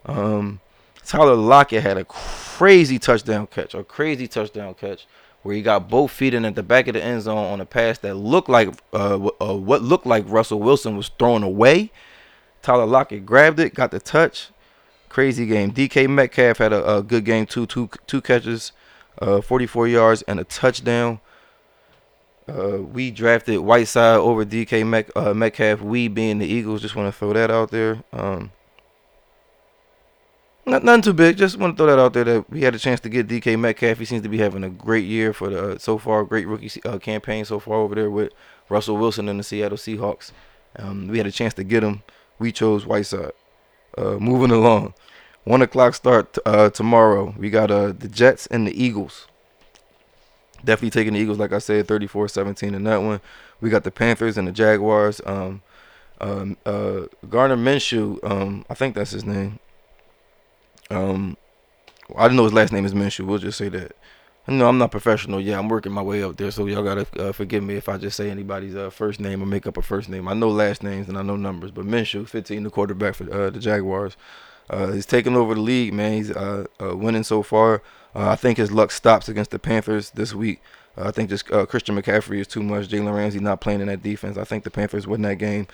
Um, 0.06 0.60
Tyler 1.06 1.36
Lockett 1.36 1.84
had 1.84 1.98
a 1.98 2.06
crazy 2.06 3.00
touchdown 3.00 3.48
catch, 3.48 3.74
a 3.74 3.84
crazy 3.84 4.28
touchdown 4.28 4.74
catch 4.74 5.08
where 5.44 5.56
he 5.56 5.62
got 5.62 5.90
both 5.90 6.12
feet 6.12 6.34
in 6.34 6.46
at 6.46 6.56
the 6.56 6.64
back 6.64 6.88
of 6.88 6.94
the 6.94 7.04
end 7.04 7.24
zone 7.24 7.52
on 7.52 7.60
a 7.60 7.66
pass 7.66 7.98
that 8.00 8.16
looked 8.16 8.50
like 8.50 8.70
uh, 8.94 9.30
uh, 9.42 9.56
what 9.56 9.82
looked 9.82 10.06
like 10.06 10.24
Russell 10.28 10.60
Wilson 10.60 10.96
was 10.96 11.10
throwing 11.18 11.44
away. 11.44 11.92
Tyler 12.62 12.86
Lockett 12.86 13.26
grabbed 13.26 13.60
it, 13.60 13.74
got 13.74 13.92
the 13.92 14.00
touch. 14.00 14.50
Crazy 15.10 15.46
game. 15.46 15.72
DK 15.72 16.08
Metcalf 16.08 16.60
had 16.60 16.72
a, 16.72 16.98
a 16.98 17.04
good 17.04 17.26
game 17.26 17.46
too. 17.46 17.66
Two 17.66 17.90
two 18.08 18.22
catches, 18.22 18.72
uh, 19.20 19.42
44 19.42 19.88
yards 19.88 20.22
and 20.24 20.40
a 20.40 20.44
touchdown. 20.44 21.20
Uh, 22.48 22.82
we 22.82 23.12
drafted 23.12 23.60
Whiteside 23.60 24.18
over 24.18 24.44
DK 24.46 24.86
Met, 24.86 25.10
uh, 25.16 25.34
Metcalf. 25.34 25.82
We 25.82 26.08
being 26.08 26.40
the 26.40 26.48
Eagles, 26.48 26.82
just 26.82 26.96
want 26.96 27.08
to 27.08 27.18
throw 27.18 27.34
that 27.34 27.52
out 27.52 27.72
there. 27.72 28.04
Um, 28.12 28.52
not 30.66 30.84
nothing 30.84 31.02
too 31.02 31.14
big. 31.14 31.38
Just 31.38 31.58
want 31.58 31.76
to 31.76 31.78
throw 31.78 31.88
that 31.88 32.00
out 32.00 32.14
there 32.14 32.24
that 32.24 32.50
we 32.50 32.62
had 32.62 32.76
a 32.76 32.80
chance 32.80 33.00
to 33.02 33.10
get 33.10 33.28
DK 33.28 33.58
Metcalf. 33.60 33.98
He 34.00 34.06
seems 34.06 34.24
to 34.24 34.30
be 34.30 34.38
having 34.38 34.64
a 34.64 34.70
great 34.70 35.06
year 35.06 35.34
for 35.34 35.50
the 35.50 35.72
uh, 35.72 35.78
so 35.78 35.98
far, 35.98 36.24
great 36.24 36.48
rookie 36.48 36.82
uh, 36.86 37.00
campaign 37.00 37.46
so 37.46 37.60
far 37.60 37.76
over 37.78 37.96
there 37.96 38.12
with 38.12 38.32
Russell 38.70 38.98
Wilson 38.98 39.28
and 39.28 39.40
the 39.40 39.44
Seattle 39.44 39.78
Seahawks. 39.78 40.32
Um, 40.78 41.08
we 41.08 41.18
had 41.18 41.28
a 41.28 41.32
chance 41.32 41.54
to 41.56 41.64
get 41.64 41.84
him. 41.84 42.04
We 42.40 42.52
chose 42.52 42.86
Whiteside. 42.86 43.32
Uh, 43.98 44.18
moving 44.20 44.52
along, 44.52 44.94
one 45.44 45.62
o'clock 45.62 45.94
start 45.96 46.38
uh, 46.46 46.70
tomorrow. 46.70 47.36
We 47.38 47.50
got 47.50 47.70
uh, 47.70 47.92
the 47.92 48.08
Jets 48.08 48.48
and 48.48 48.66
the 48.66 48.84
Eagles. 48.84 49.28
Definitely 50.64 50.92
taking 50.92 51.14
the 51.14 51.20
Eagles, 51.20 51.40
like 51.40 51.54
I 51.54 51.60
said, 51.60 51.88
34-17 51.88 52.74
in 52.74 52.84
that 52.84 53.02
one. 53.02 53.22
We 53.60 53.70
got 53.70 53.84
the 53.84 53.92
Panthers 53.92 54.38
and 54.38 54.48
the 54.48 54.52
Jaguars. 54.52 55.22
Um, 55.26 55.62
um, 56.20 56.58
uh, 56.66 57.02
Gardner 57.28 57.58
Minshew, 57.58 58.24
um, 58.24 58.64
I 58.70 58.76
think 58.76 58.96
that's 58.96 59.12
his 59.12 59.26
name. 59.26 59.60
Um, 60.92 61.36
I 62.16 62.24
didn't 62.24 62.38
know 62.38 62.44
his 62.44 62.54
last 62.54 62.72
name 62.72 62.86
is 62.86 62.94
Minshew. 62.94 63.26
We'll 63.26 63.40
just 63.40 63.58
say 63.58 63.70
that. 63.70 63.96
No, 64.48 64.68
I'm 64.68 64.78
not 64.78 64.92
professional. 64.92 65.40
Yeah, 65.40 65.60
I'm 65.60 65.70
working 65.70 65.92
my 65.92 66.02
way 66.02 66.24
up 66.24 66.36
there, 66.36 66.50
so 66.52 66.66
y'all 66.66 66.84
gotta 66.84 67.06
uh, 67.20 67.32
forgive 67.32 67.64
me 67.64 67.76
if 67.76 67.88
I 67.88 67.98
just 67.98 68.18
say 68.18 68.30
anybody's 68.30 68.76
uh, 68.76 68.90
first 68.90 69.20
name 69.20 69.42
or 69.42 69.46
make 69.46 69.68
up 69.68 69.78
a 69.78 69.82
first 69.82 70.10
name. 70.10 70.28
I 70.28 70.34
know 70.34 70.50
last 70.50 70.84
names 70.84 71.08
and 71.08 71.18
I 71.18 71.22
know 71.22 71.36
numbers, 71.36 71.72
but 71.72 71.86
Minshew, 71.86 72.28
15, 72.28 72.64
the 72.64 72.70
quarterback 72.70 73.16
for 73.16 73.32
uh, 73.32 73.50
the 73.52 73.60
Jaguars, 73.60 74.18
uh, 74.72 74.94
he's 74.94 75.06
taking 75.06 75.36
over 75.36 75.54
the 75.54 75.62
league. 75.62 75.94
Man, 75.94 76.14
he's 76.14 76.32
uh, 76.32 76.66
uh, 76.82 76.98
winning 76.98 77.24
so 77.24 77.44
far. 77.44 77.84
I 78.16 78.36
think 78.36 78.58
his 78.58 78.72
luck 78.72 78.92
stops 78.92 79.30
against 79.30 79.52
the 79.52 79.60
Panthers 79.60 80.10
this 80.12 80.34
week. 80.34 80.62
I 80.98 81.12
think 81.12 81.30
just 81.30 81.46
Christian 81.46 81.96
McCaffrey 81.96 82.40
is 82.40 82.48
too 82.48 82.62
much. 82.62 82.90
Jalen 82.90 83.16
Ramsey 83.16 83.40
not 83.40 83.62
playing 83.62 83.80
in 83.80 83.88
that 83.88 84.04
defense. 84.04 84.38
I 84.38 84.44
think 84.44 84.66
the 84.66 84.72
Panthers 84.72 85.08
win 85.08 85.22
that 85.22 85.36
game. 85.36 85.68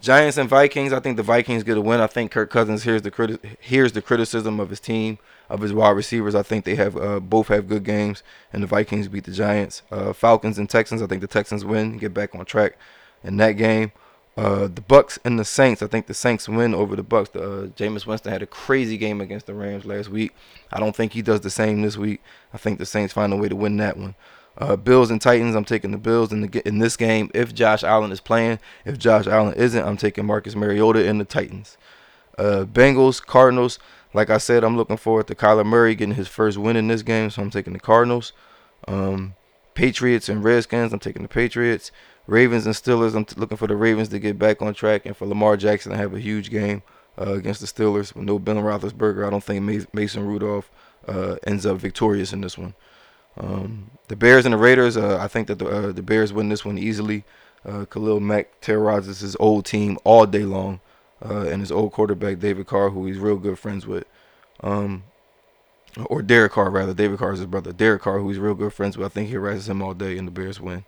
Giants 0.00 0.36
and 0.36 0.48
Vikings. 0.48 0.92
I 0.92 1.00
think 1.00 1.16
the 1.16 1.22
Vikings 1.22 1.64
get 1.64 1.76
a 1.76 1.80
win. 1.80 2.00
I 2.00 2.06
think 2.06 2.30
Kirk 2.30 2.50
Cousins 2.50 2.84
hears 2.84 3.02
the 3.02 3.10
criti- 3.10 3.56
hears 3.60 3.92
the 3.92 4.02
criticism 4.02 4.60
of 4.60 4.70
his 4.70 4.80
team, 4.80 5.18
of 5.48 5.60
his 5.60 5.72
wide 5.72 5.96
receivers. 5.96 6.34
I 6.34 6.42
think 6.42 6.64
they 6.64 6.76
have 6.76 6.96
uh, 6.96 7.20
both 7.20 7.48
have 7.48 7.68
good 7.68 7.84
games, 7.84 8.22
and 8.52 8.62
the 8.62 8.66
Vikings 8.68 9.08
beat 9.08 9.24
the 9.24 9.32
Giants. 9.32 9.82
Uh, 9.90 10.12
Falcons 10.12 10.58
and 10.58 10.70
Texans. 10.70 11.02
I 11.02 11.06
think 11.06 11.20
the 11.20 11.26
Texans 11.26 11.64
win, 11.64 11.96
get 11.98 12.14
back 12.14 12.34
on 12.34 12.44
track 12.44 12.76
in 13.24 13.38
that 13.38 13.52
game. 13.52 13.90
Uh, 14.38 14.68
the 14.68 14.80
Bucks 14.80 15.18
and 15.24 15.36
the 15.36 15.44
Saints. 15.44 15.82
I 15.82 15.88
think 15.88 16.06
the 16.06 16.14
Saints 16.14 16.48
win 16.48 16.72
over 16.72 16.94
the 16.94 17.02
Bucks. 17.02 17.34
Uh, 17.34 17.70
Jameis 17.76 18.06
Winston 18.06 18.30
had 18.30 18.40
a 18.40 18.46
crazy 18.46 18.96
game 18.96 19.20
against 19.20 19.46
the 19.46 19.54
Rams 19.54 19.84
last 19.84 20.10
week. 20.10 20.32
I 20.72 20.78
don't 20.78 20.94
think 20.94 21.12
he 21.12 21.22
does 21.22 21.40
the 21.40 21.50
same 21.50 21.82
this 21.82 21.96
week. 21.96 22.22
I 22.54 22.56
think 22.56 22.78
the 22.78 22.86
Saints 22.86 23.12
find 23.12 23.32
a 23.32 23.36
way 23.36 23.48
to 23.48 23.56
win 23.56 23.78
that 23.78 23.96
one. 23.96 24.14
Uh, 24.56 24.76
Bills 24.76 25.10
and 25.10 25.20
Titans, 25.20 25.56
I'm 25.56 25.64
taking 25.64 25.90
the 25.90 25.98
Bills 25.98 26.30
in 26.30 26.42
the 26.42 26.68
in 26.68 26.78
this 26.78 26.96
game. 26.96 27.32
If 27.34 27.52
Josh 27.52 27.82
Allen 27.82 28.12
is 28.12 28.20
playing, 28.20 28.60
if 28.84 28.96
Josh 28.96 29.26
Allen 29.26 29.54
isn't, 29.54 29.84
I'm 29.84 29.96
taking 29.96 30.24
Marcus 30.24 30.54
Mariota 30.54 31.08
and 31.08 31.20
the 31.20 31.24
Titans. 31.24 31.76
Uh, 32.38 32.64
Bengals, 32.64 33.20
Cardinals. 33.20 33.80
Like 34.14 34.30
I 34.30 34.38
said, 34.38 34.62
I'm 34.62 34.76
looking 34.76 34.98
forward 34.98 35.26
to 35.26 35.34
Kyler 35.34 35.66
Murray 35.66 35.96
getting 35.96 36.14
his 36.14 36.28
first 36.28 36.58
win 36.58 36.76
in 36.76 36.86
this 36.86 37.02
game, 37.02 37.30
so 37.30 37.42
I'm 37.42 37.50
taking 37.50 37.72
the 37.72 37.80
Cardinals. 37.80 38.32
Um, 38.86 39.34
Patriots 39.78 40.28
and 40.28 40.42
Redskins, 40.42 40.92
I'm 40.92 40.98
taking 40.98 41.22
the 41.22 41.28
Patriots. 41.28 41.92
Ravens 42.26 42.66
and 42.66 42.74
Steelers, 42.74 43.14
I'm 43.14 43.24
t- 43.24 43.36
looking 43.38 43.56
for 43.56 43.68
the 43.68 43.76
Ravens 43.76 44.08
to 44.08 44.18
get 44.18 44.36
back 44.36 44.60
on 44.60 44.74
track, 44.74 45.06
and 45.06 45.16
for 45.16 45.24
Lamar 45.24 45.56
Jackson 45.56 45.92
to 45.92 45.96
have 45.96 46.12
a 46.12 46.18
huge 46.18 46.50
game 46.50 46.82
uh, 47.16 47.34
against 47.34 47.60
the 47.60 47.68
Steelers 47.68 48.12
with 48.12 48.24
no 48.24 48.40
Ben 48.40 48.56
Roethlisberger. 48.56 49.24
I 49.24 49.30
don't 49.30 49.44
think 49.44 49.94
Mason 49.94 50.26
Rudolph 50.26 50.68
uh, 51.06 51.36
ends 51.46 51.64
up 51.64 51.76
victorious 51.76 52.32
in 52.32 52.40
this 52.40 52.58
one. 52.58 52.74
Um, 53.36 53.92
the 54.08 54.16
Bears 54.16 54.46
and 54.46 54.52
the 54.52 54.58
Raiders, 54.58 54.96
uh, 54.96 55.16
I 55.20 55.28
think 55.28 55.46
that 55.46 55.60
the, 55.60 55.68
uh, 55.68 55.92
the 55.92 56.02
Bears 56.02 56.32
win 56.32 56.48
this 56.48 56.64
one 56.64 56.76
easily. 56.76 57.22
Uh, 57.64 57.84
Khalil 57.84 58.18
Mack 58.18 58.60
terrorizes 58.60 59.20
his 59.20 59.36
old 59.38 59.64
team 59.64 59.96
all 60.02 60.26
day 60.26 60.42
long, 60.42 60.80
uh, 61.24 61.46
and 61.46 61.62
his 61.62 61.70
old 61.70 61.92
quarterback 61.92 62.40
David 62.40 62.66
Carr, 62.66 62.90
who 62.90 63.06
he's 63.06 63.18
real 63.18 63.36
good 63.36 63.60
friends 63.60 63.86
with, 63.86 64.06
um, 64.60 65.04
or 66.06 66.22
Derek 66.22 66.52
Carr 66.52 66.70
rather. 66.70 66.94
David 66.94 67.18
Carr 67.18 67.32
is 67.32 67.38
his 67.38 67.46
brother. 67.46 67.72
Derek 67.72 68.02
Carr, 68.02 68.18
who 68.18 68.28
he's 68.28 68.38
real 68.38 68.54
good 68.54 68.72
friends 68.72 68.96
with. 68.96 69.06
I 69.06 69.08
think 69.08 69.28
he 69.28 69.34
harasses 69.34 69.68
him 69.68 69.82
all 69.82 69.94
day, 69.94 70.18
and 70.18 70.26
the 70.26 70.32
Bears 70.32 70.60
win. 70.60 70.84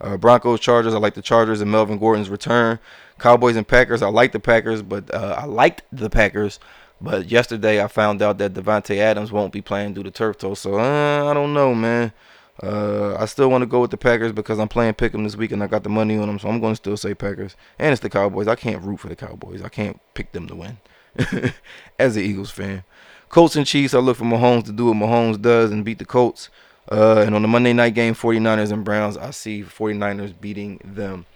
Uh, 0.00 0.16
Broncos, 0.16 0.60
Chargers. 0.60 0.94
I 0.94 0.98
like 0.98 1.14
the 1.14 1.22
Chargers 1.22 1.60
and 1.60 1.70
Melvin 1.70 1.98
Gordon's 1.98 2.30
return. 2.30 2.78
Cowboys 3.18 3.56
and 3.56 3.66
Packers. 3.66 4.02
I 4.02 4.08
like 4.08 4.32
the 4.32 4.40
Packers, 4.40 4.82
but 4.82 5.12
uh, 5.12 5.36
I 5.38 5.44
liked 5.44 5.82
the 5.92 6.08
Packers. 6.08 6.60
But 7.00 7.30
yesterday 7.30 7.82
I 7.82 7.88
found 7.88 8.22
out 8.22 8.38
that 8.38 8.54
Davante 8.54 8.96
Adams 8.96 9.30
won't 9.30 9.52
be 9.52 9.62
playing 9.62 9.94
due 9.94 10.02
to 10.02 10.10
turf 10.10 10.38
toe. 10.38 10.54
So 10.54 10.78
uh, 10.78 11.30
I 11.30 11.34
don't 11.34 11.54
know, 11.54 11.74
man. 11.74 12.12
Uh, 12.60 13.16
I 13.16 13.26
still 13.26 13.50
want 13.50 13.62
to 13.62 13.66
go 13.66 13.80
with 13.80 13.92
the 13.92 13.96
Packers 13.96 14.32
because 14.32 14.58
I'm 14.58 14.68
playing 14.68 14.94
Pick'em 14.94 15.22
this 15.22 15.36
week 15.36 15.52
and 15.52 15.62
I 15.62 15.68
got 15.68 15.84
the 15.84 15.90
money 15.90 16.16
on 16.18 16.26
them, 16.26 16.40
so 16.40 16.48
I'm 16.48 16.60
going 16.60 16.72
to 16.72 16.76
still 16.76 16.96
say 16.96 17.14
Packers. 17.14 17.54
And 17.78 17.92
it's 17.92 18.00
the 18.00 18.10
Cowboys. 18.10 18.48
I 18.48 18.56
can't 18.56 18.82
root 18.82 18.98
for 18.98 19.08
the 19.08 19.14
Cowboys. 19.14 19.62
I 19.62 19.68
can't 19.68 20.00
pick 20.14 20.32
them 20.32 20.48
to 20.48 20.56
win. 20.56 20.78
As 21.98 22.16
an 22.16 22.22
Eagles 22.22 22.50
fan, 22.50 22.84
Colts 23.28 23.56
and 23.56 23.66
Chiefs. 23.66 23.94
I 23.94 23.98
look 23.98 24.16
for 24.16 24.24
Mahomes 24.24 24.64
to 24.64 24.72
do 24.72 24.86
what 24.86 24.96
Mahomes 24.96 25.40
does 25.40 25.70
and 25.70 25.84
beat 25.84 25.98
the 25.98 26.04
Colts. 26.04 26.48
Uh, 26.90 27.22
and 27.26 27.34
on 27.34 27.42
the 27.42 27.48
Monday 27.48 27.72
night 27.72 27.94
game, 27.94 28.14
49ers 28.14 28.72
and 28.72 28.84
Browns, 28.84 29.16
I 29.16 29.30
see 29.30 29.62
49ers 29.62 30.34
beating 30.40 30.80
them. 30.82 31.26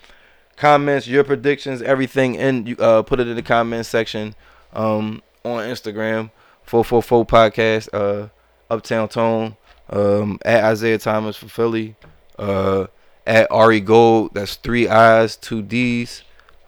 Comments, 0.56 1.06
your 1.06 1.24
predictions, 1.24 1.82
everything, 1.82 2.38
and 2.38 2.80
uh, 2.80 3.02
put 3.02 3.20
it 3.20 3.28
in 3.28 3.36
the 3.36 3.42
comments 3.42 3.88
section 3.88 4.34
um, 4.72 5.22
on 5.44 5.64
Instagram. 5.68 6.30
444 6.64 7.26
podcast, 7.26 7.88
uh, 7.92 8.28
Uptown 8.70 9.08
Tone 9.08 9.56
um, 9.90 10.38
at 10.44 10.64
Isaiah 10.64 10.98
Thomas 10.98 11.36
for 11.36 11.48
Philly, 11.48 11.96
uh, 12.38 12.86
at 13.26 13.50
Ari 13.50 13.80
Gold. 13.80 14.34
That's 14.34 14.54
three 14.56 14.88
I's, 14.88 15.36
two 15.36 15.60
D's. 15.62 16.22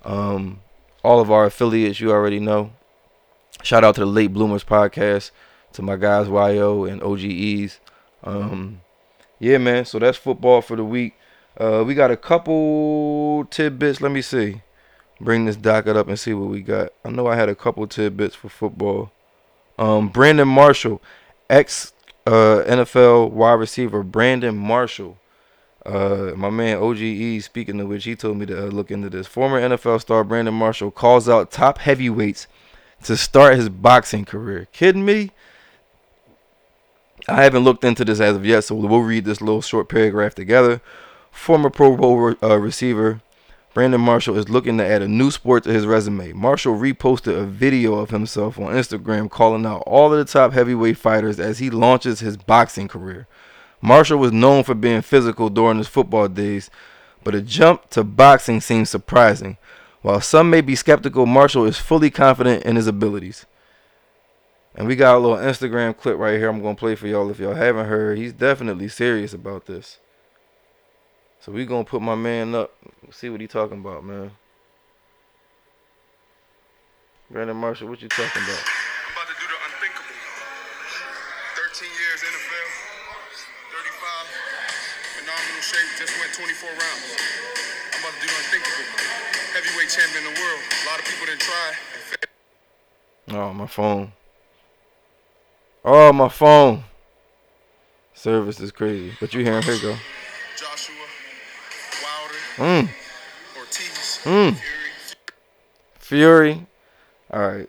Um, 0.04 0.60
all 1.02 1.20
of 1.20 1.30
our 1.30 1.46
affiliates, 1.46 2.00
you 2.00 2.10
already 2.10 2.40
know. 2.40 2.72
Shout 3.62 3.84
out 3.84 3.94
to 3.94 4.00
the 4.02 4.06
Late 4.06 4.32
Bloomers 4.32 4.64
podcast, 4.64 5.30
to 5.72 5.82
my 5.82 5.96
guys 5.96 6.28
YO 6.28 6.84
and 6.84 7.00
OGEs. 7.02 7.78
Um, 8.22 8.80
yeah, 9.38 9.58
man. 9.58 9.84
So 9.84 9.98
that's 9.98 10.18
football 10.18 10.60
for 10.60 10.76
the 10.76 10.84
week. 10.84 11.14
Uh, 11.58 11.84
we 11.86 11.94
got 11.94 12.10
a 12.10 12.16
couple 12.16 13.46
tidbits. 13.50 14.00
Let 14.00 14.12
me 14.12 14.22
see. 14.22 14.62
Bring 15.20 15.44
this 15.44 15.56
docket 15.56 15.96
up 15.96 16.08
and 16.08 16.18
see 16.18 16.34
what 16.34 16.50
we 16.50 16.60
got. 16.60 16.92
I 17.04 17.10
know 17.10 17.26
I 17.26 17.36
had 17.36 17.48
a 17.48 17.54
couple 17.54 17.86
tidbits 17.86 18.34
for 18.34 18.48
football. 18.48 19.12
Um, 19.78 20.08
Brandon 20.08 20.48
Marshall, 20.48 21.00
ex 21.48 21.92
uh, 22.26 22.62
NFL 22.66 23.30
wide 23.30 23.54
receiver 23.54 24.02
Brandon 24.02 24.56
Marshall. 24.56 25.18
Uh, 25.84 26.32
my 26.36 26.48
man 26.48 26.78
OGE, 26.78 27.42
speaking 27.44 27.78
of 27.80 27.88
which, 27.88 28.04
he 28.04 28.16
told 28.16 28.38
me 28.38 28.46
to 28.46 28.66
uh, 28.66 28.70
look 28.70 28.90
into 28.90 29.10
this. 29.10 29.26
Former 29.26 29.60
NFL 29.60 30.00
star 30.00 30.24
Brandon 30.24 30.54
Marshall 30.54 30.90
calls 30.90 31.28
out 31.28 31.50
top 31.50 31.78
heavyweights 31.78 32.46
to 33.04 33.16
start 33.16 33.56
his 33.56 33.68
boxing 33.68 34.24
career. 34.24 34.68
Kidding 34.72 35.04
me? 35.04 35.30
I 37.28 37.42
haven't 37.42 37.64
looked 37.64 37.84
into 37.84 38.04
this 38.04 38.20
as 38.20 38.36
of 38.36 38.44
yet, 38.44 38.64
so 38.64 38.74
we'll 38.74 39.00
read 39.00 39.24
this 39.24 39.40
little 39.40 39.62
short 39.62 39.88
paragraph 39.88 40.34
together. 40.34 40.80
Former 41.30 41.70
Pro 41.70 41.96
Bowl 41.96 42.34
uh, 42.42 42.58
receiver 42.58 43.22
Brandon 43.74 44.00
Marshall 44.00 44.38
is 44.38 44.48
looking 44.48 44.78
to 44.78 44.86
add 44.86 45.02
a 45.02 45.08
new 45.08 45.32
sport 45.32 45.64
to 45.64 45.72
his 45.72 45.84
resume. 45.84 46.32
Marshall 46.32 46.78
reposted 46.78 47.36
a 47.36 47.44
video 47.44 47.94
of 47.94 48.10
himself 48.10 48.56
on 48.56 48.72
Instagram 48.72 49.28
calling 49.28 49.66
out 49.66 49.82
all 49.84 50.12
of 50.12 50.18
the 50.18 50.32
top 50.32 50.52
heavyweight 50.52 50.96
fighters 50.96 51.40
as 51.40 51.58
he 51.58 51.70
launches 51.70 52.20
his 52.20 52.36
boxing 52.36 52.86
career. 52.86 53.26
Marshall 53.80 54.18
was 54.18 54.30
known 54.30 54.62
for 54.62 54.76
being 54.76 55.02
physical 55.02 55.50
during 55.50 55.78
his 55.78 55.88
football 55.88 56.28
days, 56.28 56.70
but 57.24 57.34
a 57.34 57.42
jump 57.42 57.90
to 57.90 58.04
boxing 58.04 58.60
seems 58.60 58.88
surprising. 58.88 59.56
While 60.04 60.20
some 60.20 60.50
may 60.50 60.60
be 60.60 60.76
skeptical, 60.76 61.24
Marshall 61.24 61.64
is 61.64 61.78
fully 61.78 62.10
confident 62.10 62.62
in 62.64 62.76
his 62.76 62.86
abilities. 62.86 63.46
And 64.74 64.86
we 64.86 64.96
got 64.96 65.16
a 65.16 65.18
little 65.18 65.38
Instagram 65.38 65.96
clip 65.96 66.18
right 66.18 66.36
here 66.36 66.50
I'm 66.50 66.60
going 66.60 66.76
to 66.76 66.78
play 66.78 66.94
for 66.94 67.06
y'all 67.06 67.30
if 67.30 67.38
y'all 67.38 67.54
haven't 67.54 67.86
heard. 67.86 68.18
He's 68.18 68.34
definitely 68.34 68.88
serious 68.88 69.32
about 69.32 69.64
this. 69.64 70.00
So 71.40 71.52
we 71.52 71.64
gonna 71.64 71.84
put 71.84 72.02
my 72.02 72.14
man 72.14 72.54
up. 72.54 72.72
See 73.12 73.30
what 73.30 73.40
he 73.40 73.46
talking 73.46 73.80
about, 73.80 74.04
man. 74.04 74.32
Brandon 77.30 77.56
Marshall, 77.56 77.88
what 77.88 78.00
you 78.02 78.08
talking 78.08 78.42
about? 78.44 78.60
I'm 78.60 79.12
about 79.12 79.28
to 79.28 79.36
do 79.40 79.46
the 79.48 79.56
unthinkable. 79.56 80.16
13 81.56 81.88
years 81.88 82.20
NFL, 82.28 82.68
35, 83.72 85.20
phenomenal 85.20 85.62
shape, 85.64 85.88
just 85.96 86.12
went 86.20 86.32
24 86.32 86.68
rounds. 86.68 87.08
I'm 87.92 88.00
about 88.00 88.12
to 88.16 88.20
do 88.20 88.28
the 88.28 88.36
unthinkable. 88.40 88.73
Champion 89.94 90.26
of 90.26 90.34
the 90.34 90.40
world. 90.40 90.60
A 90.60 90.90
lot 90.90 90.98
of 90.98 91.04
people 91.04 91.26
didn't 91.26 91.40
try. 91.40 91.72
Oh, 93.30 93.52
my 93.52 93.66
phone. 93.66 94.12
Oh, 95.84 96.12
my 96.12 96.28
phone. 96.28 96.82
Service 98.12 98.58
is 98.58 98.72
crazy. 98.72 99.12
But 99.20 99.32
you 99.34 99.44
hear 99.44 99.54
him, 99.54 99.62
here 99.62 99.78
go. 99.80 99.96
Joshua, 100.56 100.94
Wilder, 102.02 102.84
Mm. 102.86 102.88
Ortiz, 103.56 104.20
Mm. 104.24 104.56
Fury. 104.56 106.52
Fury. 106.54 106.66
All 107.30 107.40
right. 107.46 107.68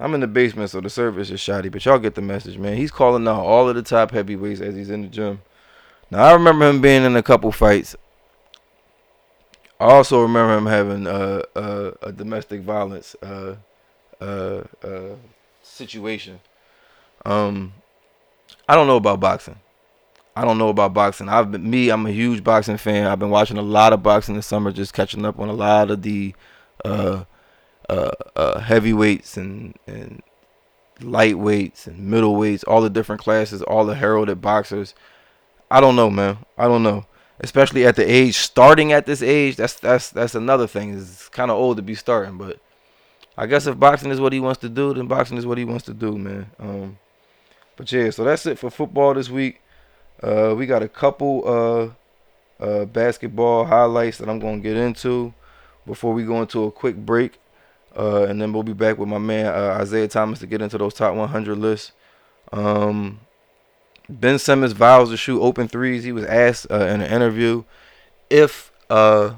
I'm 0.00 0.14
in 0.14 0.20
the 0.20 0.26
basement, 0.26 0.70
so 0.70 0.80
the 0.80 0.90
service 0.90 1.30
is 1.30 1.40
shoddy, 1.40 1.68
but 1.68 1.84
y'all 1.84 1.98
get 1.98 2.14
the 2.14 2.22
message, 2.22 2.58
man. 2.58 2.76
He's 2.76 2.90
calling 2.90 3.28
out 3.28 3.44
all 3.44 3.68
of 3.68 3.76
the 3.76 3.82
top 3.82 4.10
heavyweights 4.10 4.60
as 4.60 4.74
he's 4.74 4.90
in 4.90 5.02
the 5.02 5.08
gym. 5.08 5.42
Now, 6.10 6.24
I 6.24 6.32
remember 6.32 6.68
him 6.68 6.80
being 6.80 7.04
in 7.04 7.14
a 7.16 7.22
couple 7.22 7.52
fights. 7.52 7.94
I 9.80 9.92
also 9.92 10.20
remember 10.20 10.58
him 10.58 10.66
having 10.66 11.06
uh, 11.06 11.42
uh, 11.56 11.92
a 12.02 12.12
domestic 12.12 12.60
violence 12.60 13.16
uh, 13.22 13.54
uh, 14.20 14.64
situation. 15.62 16.40
Um, 17.24 17.72
I 18.68 18.74
don't 18.74 18.86
know 18.86 18.96
about 18.96 19.20
boxing. 19.20 19.56
I 20.36 20.44
don't 20.44 20.58
know 20.58 20.68
about 20.68 20.92
boxing. 20.92 21.30
I've 21.30 21.50
been 21.50 21.68
me. 21.68 21.88
I'm 21.88 22.04
a 22.04 22.12
huge 22.12 22.44
boxing 22.44 22.76
fan. 22.76 23.06
I've 23.06 23.18
been 23.18 23.30
watching 23.30 23.56
a 23.56 23.62
lot 23.62 23.94
of 23.94 24.02
boxing 24.02 24.36
this 24.36 24.46
summer, 24.46 24.70
just 24.70 24.92
catching 24.92 25.24
up 25.24 25.38
on 25.40 25.48
a 25.48 25.54
lot 25.54 25.90
of 25.90 26.02
the 26.02 26.34
heavyweights 28.60 29.38
and 29.38 29.74
and 29.86 30.22
lightweights 31.00 31.86
and 31.86 32.12
middleweights, 32.12 32.64
all 32.68 32.82
the 32.82 32.90
different 32.90 33.22
classes, 33.22 33.62
all 33.62 33.86
the 33.86 33.94
heralded 33.94 34.42
boxers. 34.42 34.94
I 35.70 35.80
don't 35.80 35.96
know, 35.96 36.10
man. 36.10 36.38
I 36.58 36.68
don't 36.68 36.82
know. 36.82 37.06
Especially 37.42 37.86
at 37.86 37.96
the 37.96 38.10
age, 38.10 38.36
starting 38.36 38.92
at 38.92 39.06
this 39.06 39.22
age, 39.22 39.56
that's 39.56 39.74
that's 39.74 40.10
that's 40.10 40.34
another 40.34 40.66
thing. 40.66 40.98
It's 40.98 41.28
kind 41.28 41.50
of 41.50 41.56
old 41.56 41.78
to 41.78 41.82
be 41.82 41.94
starting, 41.94 42.36
but 42.36 42.60
I 43.36 43.46
guess 43.46 43.66
if 43.66 43.78
boxing 43.78 44.10
is 44.10 44.20
what 44.20 44.34
he 44.34 44.40
wants 44.40 44.60
to 44.60 44.68
do, 44.68 44.92
then 44.92 45.06
boxing 45.06 45.38
is 45.38 45.46
what 45.46 45.56
he 45.56 45.64
wants 45.64 45.84
to 45.86 45.94
do, 45.94 46.18
man. 46.18 46.50
Um, 46.58 46.98
but 47.76 47.90
yeah, 47.90 48.10
so 48.10 48.24
that's 48.24 48.44
it 48.44 48.58
for 48.58 48.70
football 48.70 49.14
this 49.14 49.30
week. 49.30 49.62
Uh, 50.22 50.54
we 50.54 50.66
got 50.66 50.82
a 50.82 50.88
couple 50.88 51.96
uh, 52.60 52.62
uh, 52.62 52.84
basketball 52.84 53.64
highlights 53.64 54.18
that 54.18 54.28
I'm 54.28 54.38
gonna 54.38 54.58
get 54.58 54.76
into 54.76 55.32
before 55.86 56.12
we 56.12 56.24
go 56.24 56.42
into 56.42 56.64
a 56.64 56.70
quick 56.70 56.96
break, 56.96 57.38
uh, 57.96 58.24
and 58.24 58.42
then 58.42 58.52
we'll 58.52 58.62
be 58.62 58.74
back 58.74 58.98
with 58.98 59.08
my 59.08 59.16
man 59.16 59.46
uh, 59.46 59.78
Isaiah 59.80 60.08
Thomas 60.08 60.40
to 60.40 60.46
get 60.46 60.60
into 60.60 60.76
those 60.76 60.92
top 60.92 61.14
100 61.14 61.56
lists. 61.56 61.92
Um, 62.52 63.20
ben 64.10 64.38
Simmons 64.38 64.72
vows 64.72 65.10
to 65.10 65.16
shoot 65.16 65.40
open 65.40 65.68
threes. 65.68 66.04
He 66.04 66.12
was 66.12 66.24
asked 66.24 66.66
uh, 66.70 66.86
in 66.86 67.00
an 67.00 67.10
interview 67.10 67.64
if 68.28 68.72
uh, 68.88 69.34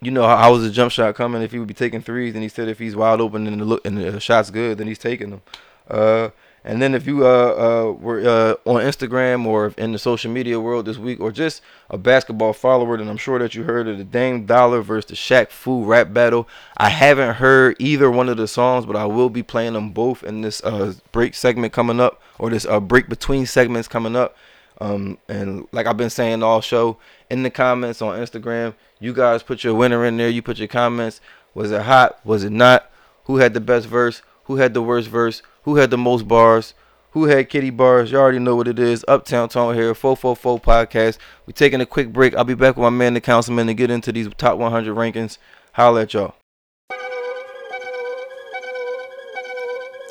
you 0.00 0.10
know 0.10 0.26
how 0.26 0.52
was 0.52 0.62
the 0.62 0.70
jump 0.70 0.92
shot 0.92 1.14
coming 1.14 1.42
if 1.42 1.52
he 1.52 1.58
would 1.58 1.68
be 1.68 1.74
taking 1.74 2.00
threes, 2.00 2.34
and 2.34 2.42
he 2.42 2.48
said 2.48 2.68
if 2.68 2.78
he's 2.78 2.96
wide 2.96 3.20
open 3.20 3.46
and 3.46 3.60
the 3.60 3.64
look 3.64 3.84
and 3.84 3.98
the 3.98 4.20
shot's 4.20 4.50
good, 4.50 4.78
then 4.78 4.86
he's 4.86 4.98
taking 4.98 5.30
them. 5.30 5.42
Uh, 5.88 6.30
and 6.64 6.82
then 6.82 6.94
if 6.94 7.06
you 7.06 7.26
uh, 7.26 7.28
uh, 7.28 7.92
were 7.92 8.20
uh, 8.20 8.70
on 8.70 8.82
Instagram 8.82 9.46
or 9.46 9.72
in 9.78 9.92
the 9.92 9.98
social 9.98 10.30
media 10.30 10.60
world 10.60 10.84
this 10.84 10.98
week, 10.98 11.20
or 11.20 11.32
just 11.32 11.62
a 11.88 11.96
basketball 11.96 12.52
follower, 12.52 12.98
then 12.98 13.08
I'm 13.08 13.16
sure 13.16 13.38
that 13.38 13.54
you 13.54 13.62
heard 13.62 13.88
of 13.88 13.96
the 13.96 14.04
Dame 14.04 14.44
Dollar 14.44 14.82
versus 14.82 15.08
the 15.08 15.14
Shaq 15.14 15.50
Fu 15.50 15.84
rap 15.84 16.12
battle. 16.12 16.46
I 16.76 16.90
haven't 16.90 17.36
heard 17.36 17.76
either 17.78 18.10
one 18.10 18.28
of 18.28 18.36
the 18.36 18.46
songs, 18.46 18.84
but 18.84 18.96
I 18.96 19.06
will 19.06 19.30
be 19.30 19.42
playing 19.42 19.72
them 19.72 19.90
both 19.90 20.22
in 20.22 20.42
this 20.42 20.62
uh, 20.62 20.94
break 21.12 21.34
segment 21.34 21.72
coming 21.72 21.98
up, 21.98 22.20
or 22.38 22.50
this 22.50 22.66
uh, 22.66 22.80
break 22.80 23.08
between 23.08 23.46
segments 23.46 23.88
coming 23.88 24.14
up. 24.14 24.36
Um, 24.82 25.18
and 25.28 25.66
like 25.72 25.86
I've 25.86 25.96
been 25.96 26.10
saying 26.10 26.42
all 26.42 26.60
show, 26.60 26.98
in 27.30 27.42
the 27.42 27.50
comments 27.50 28.02
on 28.02 28.18
Instagram, 28.18 28.74
you 28.98 29.12
guys 29.12 29.42
put 29.42 29.64
your 29.64 29.74
winner 29.74 30.04
in 30.04 30.16
there. 30.16 30.28
You 30.28 30.42
put 30.42 30.58
your 30.58 30.68
comments. 30.68 31.20
Was 31.54 31.70
it 31.70 31.82
hot? 31.82 32.24
Was 32.24 32.44
it 32.44 32.52
not? 32.52 32.90
Who 33.24 33.36
had 33.38 33.54
the 33.54 33.60
best 33.60 33.86
verse? 33.86 34.22
Who 34.44 34.56
had 34.56 34.74
the 34.74 34.82
worst 34.82 35.08
verse? 35.08 35.42
Who 35.64 35.76
had 35.76 35.90
the 35.90 35.98
most 35.98 36.26
bars? 36.26 36.74
Who 37.12 37.24
had 37.24 37.48
kitty 37.48 37.70
bars? 37.70 38.12
You 38.12 38.18
already 38.18 38.38
know 38.38 38.54
what 38.56 38.68
it 38.68 38.78
is. 38.78 39.04
Uptown 39.08 39.48
Tone 39.48 39.74
here, 39.74 39.94
444 39.94 40.60
Podcast. 40.60 41.18
We're 41.46 41.52
taking 41.52 41.80
a 41.80 41.86
quick 41.86 42.12
break. 42.12 42.34
I'll 42.34 42.44
be 42.44 42.54
back 42.54 42.76
with 42.76 42.84
my 42.84 42.90
man, 42.90 43.14
the 43.14 43.20
councilman, 43.20 43.66
to 43.66 43.74
get 43.74 43.90
into 43.90 44.12
these 44.12 44.28
top 44.38 44.58
100 44.58 44.94
rankings. 44.94 45.38
Holla 45.72 46.02
at 46.02 46.14
y'all. 46.14 46.34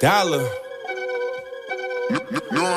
Dollar. 0.02 0.47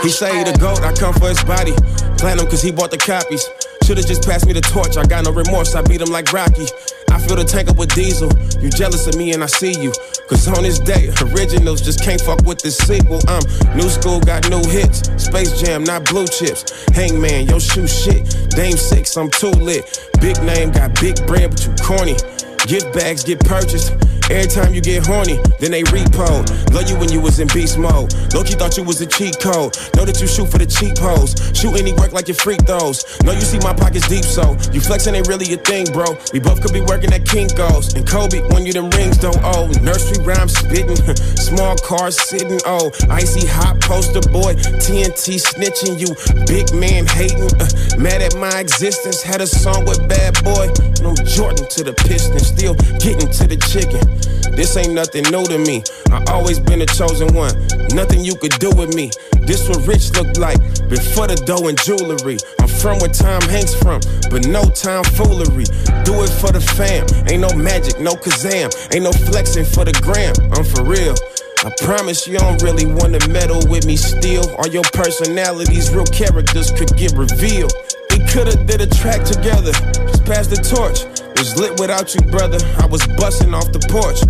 He 0.02 0.08
say 0.08 0.36
he 0.38 0.44
the 0.44 0.56
goat, 0.58 0.82
I 0.82 0.92
come 0.92 1.14
for 1.14 1.28
his 1.28 1.42
body. 1.44 1.72
Platinum 2.18 2.46
cause 2.46 2.62
he 2.62 2.72
bought 2.72 2.90
the 2.90 2.98
copies. 2.98 3.48
Should've 3.92 4.06
just 4.06 4.26
passed 4.26 4.46
me 4.46 4.54
the 4.54 4.62
torch, 4.62 4.96
I 4.96 5.04
got 5.04 5.26
no 5.26 5.32
remorse, 5.32 5.74
I 5.74 5.82
beat 5.82 6.00
him 6.00 6.08
like 6.08 6.32
Rocky. 6.32 6.64
I 7.12 7.20
fill 7.20 7.36
the 7.36 7.44
tank 7.44 7.68
up 7.68 7.76
with 7.76 7.94
diesel. 7.94 8.32
You 8.56 8.70
jealous 8.70 9.06
of 9.06 9.16
me 9.16 9.34
and 9.34 9.44
I 9.44 9.46
see 9.46 9.76
you. 9.76 9.92
Cause 10.30 10.48
on 10.48 10.62
this 10.62 10.78
day, 10.78 11.12
originals 11.20 11.82
just 11.82 12.00
can't 12.00 12.18
fuck 12.18 12.40
with 12.48 12.56
the 12.64 12.70
sequel. 12.70 13.20
I'm 13.28 13.44
new 13.76 13.90
school, 13.90 14.18
got 14.20 14.48
new 14.48 14.64
hits. 14.64 15.04
Space 15.22 15.60
Jam, 15.60 15.84
not 15.84 16.06
blue 16.06 16.24
chips. 16.24 16.64
Hangman, 16.96 17.44
yo 17.52 17.58
shoe 17.58 17.86
shit. 17.86 18.24
Dame 18.56 18.78
six, 18.78 19.14
I'm 19.14 19.28
too 19.28 19.52
lit. 19.60 19.84
Big 20.22 20.40
name, 20.42 20.72
got 20.72 20.98
big 20.98 21.20
brand, 21.26 21.52
but 21.52 21.60
you 21.60 21.76
corny. 21.84 22.16
Gift 22.64 22.96
bags 22.96 23.22
get 23.24 23.40
purchased. 23.44 23.92
Every 24.30 24.48
time 24.48 24.74
you 24.74 24.80
get 24.80 25.06
horny, 25.06 25.40
then 25.58 25.70
they 25.70 25.82
repo. 25.84 26.44
Love 26.72 26.88
you 26.88 26.96
when 26.98 27.10
you 27.10 27.20
was 27.20 27.40
in 27.40 27.48
beast 27.48 27.78
mode. 27.78 28.12
Loki 28.34 28.54
thought 28.54 28.76
you 28.76 28.84
was 28.84 29.00
a 29.00 29.06
cheat 29.06 29.38
code. 29.40 29.76
Know 29.96 30.04
that 30.04 30.20
you 30.20 30.26
shoot 30.26 30.48
for 30.48 30.58
the 30.58 30.66
cheap 30.66 30.98
hoes. 30.98 31.34
Shoot 31.56 31.76
any 31.76 31.92
work 31.92 32.12
like 32.12 32.28
you 32.28 32.34
freak 32.34 32.64
those. 32.64 33.04
Know 33.22 33.32
you 33.32 33.40
see 33.40 33.58
my 33.58 33.74
pockets 33.74 34.08
deep, 34.08 34.24
so 34.24 34.56
you 34.72 34.80
flexing 34.80 35.14
ain't 35.14 35.28
really 35.28 35.52
a 35.52 35.56
thing, 35.56 35.86
bro. 35.92 36.16
We 36.32 36.40
both 36.40 36.62
could 36.62 36.72
be 36.72 36.80
working 36.80 37.12
at 37.12 37.22
Kinko's. 37.24 37.94
And 37.94 38.06
Kobe, 38.06 38.40
when 38.52 38.66
you 38.66 38.72
them 38.72 38.90
rings 38.90 39.18
don't 39.18 39.38
owe. 39.42 39.68
Nursery 39.82 40.24
rhyme 40.24 40.48
spitting. 40.48 40.96
Small 41.36 41.76
cars 41.76 42.20
sitting, 42.20 42.60
oh. 42.66 42.90
Icy 43.10 43.46
hot 43.46 43.80
poster 43.80 44.22
boy. 44.30 44.54
TNT 44.80 45.40
snitching 45.40 45.98
you. 45.98 46.12
Big 46.46 46.72
man 46.74 47.06
hating. 47.06 47.52
Uh, 47.60 47.68
mad 47.98 48.22
at 48.22 48.36
my 48.36 48.60
existence. 48.60 49.22
Had 49.22 49.40
a 49.40 49.46
song 49.46 49.84
with 49.84 50.06
Bad 50.08 50.34
Boy. 50.44 50.68
No 51.02 51.14
Jordan 51.24 51.66
to 51.68 51.84
the 51.84 51.92
Pistons. 51.92 52.48
Still 52.48 52.74
getting 52.98 53.30
to 53.30 53.46
the 53.46 53.56
chicken. 53.56 54.11
This 54.52 54.76
ain't 54.76 54.92
nothing 54.92 55.24
new 55.30 55.44
to 55.46 55.58
me. 55.58 55.82
I 56.10 56.22
always 56.28 56.60
been 56.60 56.82
a 56.82 56.86
chosen 56.86 57.34
one. 57.34 57.54
Nothing 57.94 58.24
you 58.24 58.36
could 58.36 58.52
do 58.58 58.70
with 58.70 58.94
me. 58.94 59.10
This 59.46 59.68
what 59.68 59.86
rich 59.86 60.12
looked 60.12 60.38
like 60.38 60.60
before 60.88 61.26
the 61.26 61.36
dough 61.46 61.68
and 61.68 61.78
jewelry. 61.82 62.38
I'm 62.60 62.68
from 62.68 62.98
where 63.00 63.08
Tom 63.08 63.42
Hanks 63.48 63.74
from, 63.74 64.00
but 64.30 64.46
no 64.46 64.62
time 64.70 65.04
foolery. 65.16 65.64
Do 66.04 66.20
it 66.22 66.32
for 66.36 66.52
the 66.52 66.60
fam. 66.76 67.06
Ain't 67.32 67.40
no 67.40 67.50
magic, 67.56 67.98
no 67.98 68.12
kazam. 68.12 68.70
Ain't 68.92 69.04
no 69.04 69.12
flexing 69.12 69.64
for 69.64 69.84
the 69.84 69.96
gram. 70.04 70.36
I'm 70.52 70.64
for 70.64 70.84
real. 70.84 71.16
I 71.64 71.70
promise 71.78 72.26
you 72.26 72.38
don't 72.38 72.60
really 72.60 72.86
wanna 72.86 73.22
meddle 73.28 73.62
with 73.70 73.86
me 73.86 73.96
still. 73.96 74.50
All 74.56 74.66
your 74.66 74.84
personalities, 74.92 75.94
real 75.94 76.04
characters 76.06 76.72
could 76.72 76.90
get 76.96 77.12
revealed. 77.12 77.72
We 78.10 78.18
coulda 78.26 78.58
did 78.64 78.80
a 78.80 78.86
track 78.86 79.24
together, 79.24 79.72
just 80.10 80.24
pass 80.24 80.46
the 80.48 80.58
torch. 80.58 81.06
Was 81.42 81.58
lit 81.58 81.80
without 81.80 82.14
you, 82.14 82.20
brother. 82.30 82.58
I 82.78 82.86
was 82.86 83.04
busting 83.18 83.52
off 83.52 83.72
the 83.72 83.82
porch. 83.90 84.22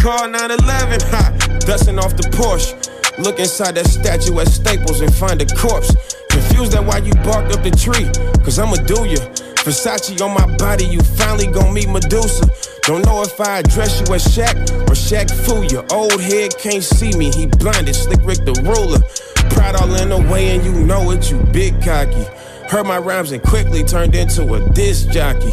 Call 0.00 0.24
911, 0.26 1.04
ha, 1.12 1.36
dusting 1.60 1.98
off 1.98 2.16
the 2.16 2.22
Porsche. 2.32 2.72
Look 3.18 3.38
inside 3.38 3.74
that 3.74 3.84
statue 3.84 4.40
at 4.40 4.48
Staples 4.48 5.02
and 5.02 5.14
find 5.14 5.36
a 5.42 5.44
corpse. 5.52 5.92
Confused 6.30 6.72
at 6.72 6.82
why 6.82 7.04
you 7.04 7.12
barked 7.28 7.52
up 7.52 7.60
the 7.60 7.68
tree, 7.76 8.08
cause 8.42 8.58
I'ma 8.58 8.80
do 8.88 9.04
ya. 9.04 9.20
Versace 9.68 10.16
on 10.24 10.32
my 10.32 10.48
body, 10.56 10.86
you 10.86 11.00
finally 11.20 11.46
gon' 11.46 11.74
meet 11.74 11.90
Medusa. 11.90 12.48
Don't 12.88 13.04
know 13.04 13.20
if 13.20 13.38
I 13.38 13.58
address 13.58 14.00
you 14.00 14.14
as 14.14 14.24
Shaq 14.24 14.56
or 14.88 14.96
Shaq 14.96 15.28
Fu. 15.28 15.60
Your 15.68 15.84
old 15.92 16.18
head 16.22 16.56
can't 16.56 16.82
see 16.82 17.12
me, 17.18 17.30
he 17.36 17.44
blinded, 17.44 17.94
slick 17.94 18.24
Rick 18.24 18.48
the 18.48 18.56
ruler. 18.64 19.04
Pride 19.52 19.76
all 19.76 19.92
in 20.00 20.08
the 20.08 20.32
way, 20.32 20.56
and 20.56 20.64
you 20.64 20.72
know 20.86 21.10
it, 21.10 21.30
you 21.30 21.36
big 21.52 21.84
cocky. 21.84 22.24
Heard 22.72 22.86
my 22.86 22.96
rhymes 22.96 23.32
and 23.32 23.42
quickly 23.42 23.84
turned 23.84 24.14
into 24.14 24.54
a 24.54 24.66
disc 24.70 25.10
jockey. 25.10 25.52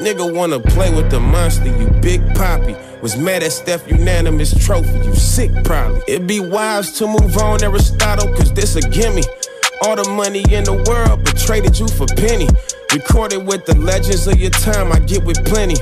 Nigga 0.00 0.34
wanna 0.34 0.58
play 0.58 0.88
with 0.88 1.10
the 1.10 1.20
monster, 1.20 1.66
you 1.66 1.86
big 2.00 2.22
poppy. 2.34 2.74
Was 3.02 3.18
mad 3.18 3.42
at 3.42 3.52
Steph 3.52 3.86
unanimous 3.86 4.54
trophy, 4.64 4.98
you 5.04 5.14
sick 5.14 5.50
probably. 5.62 6.00
It'd 6.08 6.26
be 6.26 6.40
wise 6.40 6.92
to 6.92 7.06
move 7.06 7.36
on, 7.36 7.62
Aristotle, 7.62 8.34
cause 8.34 8.50
this 8.54 8.76
a 8.76 8.80
gimme. 8.80 9.22
All 9.82 9.96
the 9.96 10.08
money 10.08 10.42
in 10.50 10.64
the 10.64 10.82
world, 10.88 11.22
but 11.22 11.36
traded 11.36 11.78
you 11.78 11.86
for 11.86 12.06
penny. 12.06 12.48
Recorded 12.94 13.46
with 13.46 13.66
the 13.66 13.76
legends 13.76 14.26
of 14.26 14.38
your 14.38 14.50
time, 14.50 14.90
I 14.90 15.00
get 15.00 15.22
with 15.22 15.44
plenty. 15.44 15.76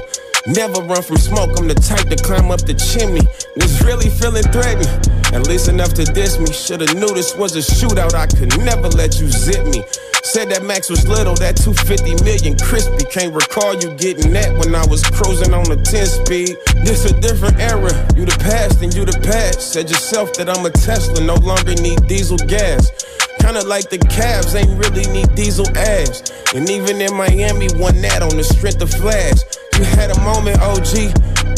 Never 0.49 0.83
run 0.83 1.03
from 1.03 1.19
smoke, 1.19 1.57
I'm 1.57 1.69
the 1.69 1.75
type 1.75 2.09
to 2.09 2.17
climb 2.17 2.51
up 2.51 2.63
the 2.63 2.75
chimney. 2.75 3.23
Was 3.55 3.85
really 3.85 4.11
feeling 4.11 4.43
threatened, 4.51 5.18
at 5.33 5.47
least 5.47 5.69
enough 5.69 5.95
to 5.95 6.05
diss 6.05 6.39
me. 6.39 6.53
Should've 6.53 6.95
knew 6.95 7.09
this 7.15 7.35
was 7.35 7.57
a 7.57 7.61
shootout, 7.61 8.15
I 8.15 8.27
could 8.27 8.57
never 8.59 8.89
let 8.89 9.21
you 9.21 9.29
zip 9.29 9.67
me. 9.67 9.85
Said 10.23 10.51
that 10.51 10.63
Max 10.65 10.91
was 10.91 11.09
little, 11.09 11.35
that 11.37 11.57
250 11.57 12.25
million 12.25 12.59
crispy. 12.59 13.05
Can't 13.09 13.33
recall 13.33 13.75
you 13.77 13.95
getting 13.97 14.33
that 14.33 14.53
when 14.59 14.75
I 14.75 14.85
was 14.87 15.03
cruising 15.05 15.55
on 15.55 15.65
the 15.65 15.77
10 15.77 16.07
speed. 16.07 16.57
This 16.85 17.05
a 17.05 17.19
different 17.21 17.59
era, 17.61 17.93
you 18.17 18.25
the 18.25 18.37
past 18.41 18.83
and 18.83 18.93
you 18.93 19.05
the 19.05 19.17
past. 19.25 19.73
Said 19.73 19.89
yourself 19.89 20.35
that 20.35 20.51
I'm 20.51 20.67
a 20.67 20.71
Tesla, 20.71 21.25
no 21.25 21.37
longer 21.37 21.75
need 21.81 22.07
diesel 22.07 22.37
gas. 22.37 22.93
Kinda 23.41 23.65
like 23.65 23.89
the 23.89 23.99
Cavs, 23.99 24.55
ain't 24.55 24.77
really 24.77 25.07
need 25.09 25.35
diesel 25.35 25.67
ass. 25.77 26.23
And 26.55 26.69
even 26.69 27.01
in 27.01 27.15
Miami, 27.15 27.69
won 27.77 28.01
that 28.03 28.23
on 28.23 28.37
the 28.37 28.45
strength 28.45 28.83
of 28.83 28.91
Flash. 28.91 29.41
You 29.79 29.85
had 29.85 30.11
a 30.11 30.21
moment, 30.21 30.61
OG, 30.61 31.15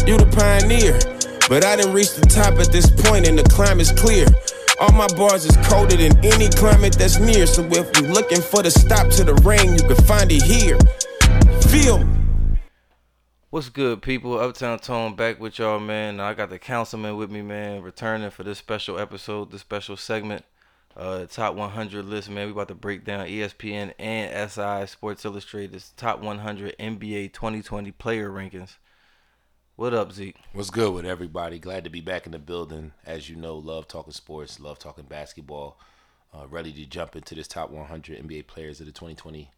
you 0.07 0.15
the 0.19 0.29
pioneer. 0.31 0.95
But 1.51 1.65
I 1.65 1.75
didn't 1.75 1.95
reach 1.95 2.15
the 2.15 2.29
top 2.29 2.61
at 2.61 2.71
this 2.71 2.89
point, 2.89 3.27
and 3.27 3.37
the 3.37 3.43
climate's 3.43 3.91
clear. 3.91 4.25
All 4.79 4.93
my 4.93 5.09
bars 5.09 5.45
is 5.45 5.57
colder 5.67 5.97
than 5.97 6.17
any 6.25 6.49
climate 6.49 6.95
that's 6.97 7.19
near. 7.19 7.45
So 7.45 7.65
if 7.65 7.91
you're 7.97 8.09
looking 8.09 8.41
for 8.41 8.63
the 8.63 8.71
stop 8.71 9.09
to 9.15 9.25
the 9.25 9.35
rain, 9.43 9.73
you 9.73 9.83
can 9.83 9.97
find 10.07 10.31
it 10.31 10.45
here. 10.45 10.79
Feel. 11.63 12.09
What's 13.51 13.69
good, 13.69 14.01
people? 14.01 14.39
Uptown 14.39 14.79
Tone 14.79 15.17
back 15.17 15.41
with 15.41 15.59
y'all, 15.59 15.81
man. 15.81 16.21
I 16.21 16.35
got 16.35 16.51
the 16.51 16.59
councilman 16.61 17.17
with 17.17 17.33
me, 17.33 17.43
man, 17.43 17.83
returning 17.83 18.31
for 18.31 18.45
this 18.45 18.59
special 18.59 18.97
episode, 19.01 19.51
this 19.51 19.63
special 19.63 19.97
segment. 19.97 20.45
Uh, 20.97 21.27
top 21.27 21.57
100 21.57 22.05
list, 22.05 22.31
man. 22.31 22.47
We 22.47 22.53
about 22.53 22.69
to 22.69 22.77
break 22.77 23.05
down 23.05 23.27
ESPN 23.27 23.93
and 23.99 24.51
SI 24.53 24.87
Sports 24.87 25.25
Illustrated's 25.25 25.95
top 25.97 26.21
100 26.21 26.79
NBA 26.79 27.33
2020 27.33 27.91
player 27.91 28.31
rankings. 28.31 28.77
What 29.77 29.95
up, 29.95 30.13
Zeke? 30.13 30.37
What's 30.53 30.71
good 30.71 30.93
with 30.93 31.07
everybody? 31.07 31.59
Glad 31.59 31.85
to 31.85 31.91
be 31.91 32.03
back 32.03 32.27
in 32.27 32.33
the 32.33 32.39
building. 32.39 32.93
As 33.07 33.31
you 33.31 33.37
know, 33.37 33.57
love 33.57 33.89
talking 33.89 34.13
sports, 34.13 34.61
love 34.61 34.79
talking 34.79 35.05
basketball. 35.05 35.79
Uh, 36.35 36.47
ready 36.49 36.73
to 36.73 36.85
jump 36.85 37.17
into 37.17 37.35
this 37.35 37.49
top 37.49 37.71
100 37.71 38.23
NBA 38.23 38.47
players 38.47 38.81
of 38.81 38.87
the 38.87 38.93
2020 38.93 39.51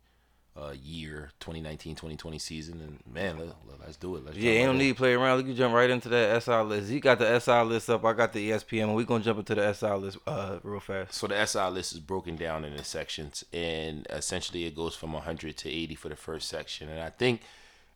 uh, 0.57 0.73
year, 0.81 1.31
2019-2020 1.41 2.41
season. 2.41 2.81
And 2.81 3.15
man, 3.15 3.39
let, 3.39 3.89
us 3.89 3.97
do 3.97 4.15
it. 4.17 4.25
Let's 4.25 4.37
Yeah, 4.37 4.53
ain't 4.53 4.73
no 4.73 4.79
need 4.79 4.91
to 4.91 4.95
play 4.95 5.15
around. 5.15 5.39
We 5.39 5.45
can 5.45 5.57
jump 5.57 5.75
right 5.75 5.91
into 5.91 6.09
that 6.11 6.43
SI 6.43 6.61
list. 6.61 6.87
Zeke 6.87 7.03
got 7.03 7.19
the 7.19 7.41
SI 7.41 7.63
list 7.63 7.91
up. 7.91 8.05
I 8.05 8.13
got 8.13 8.33
the 8.33 8.51
ESPN. 8.51 8.85
and 8.85 8.95
we 8.95 9.05
gonna 9.05 9.25
jump 9.25 9.41
into 9.41 9.57
the 9.57 9.73
SI 9.73 9.95
list 9.95 10.19
uh, 10.27 10.59
real 10.63 10.79
fast. 10.81 11.15
So 11.15 11.27
the 11.27 11.45
SI 11.45 11.67
list 11.67 11.95
is 11.95 12.01
broken 12.01 12.37
down 12.37 12.65
into 12.65 12.85
sections, 12.85 13.45
and 13.53 14.07
essentially 14.09 14.67
it 14.67 14.77
goes 14.77 14.95
from 14.95 15.13
100 15.13 15.57
to 15.57 15.69
80 15.69 15.95
for 15.97 16.09
the 16.11 16.17
first 16.17 16.49
section. 16.49 16.89
And 16.89 17.01
I 17.01 17.11
think 17.11 17.41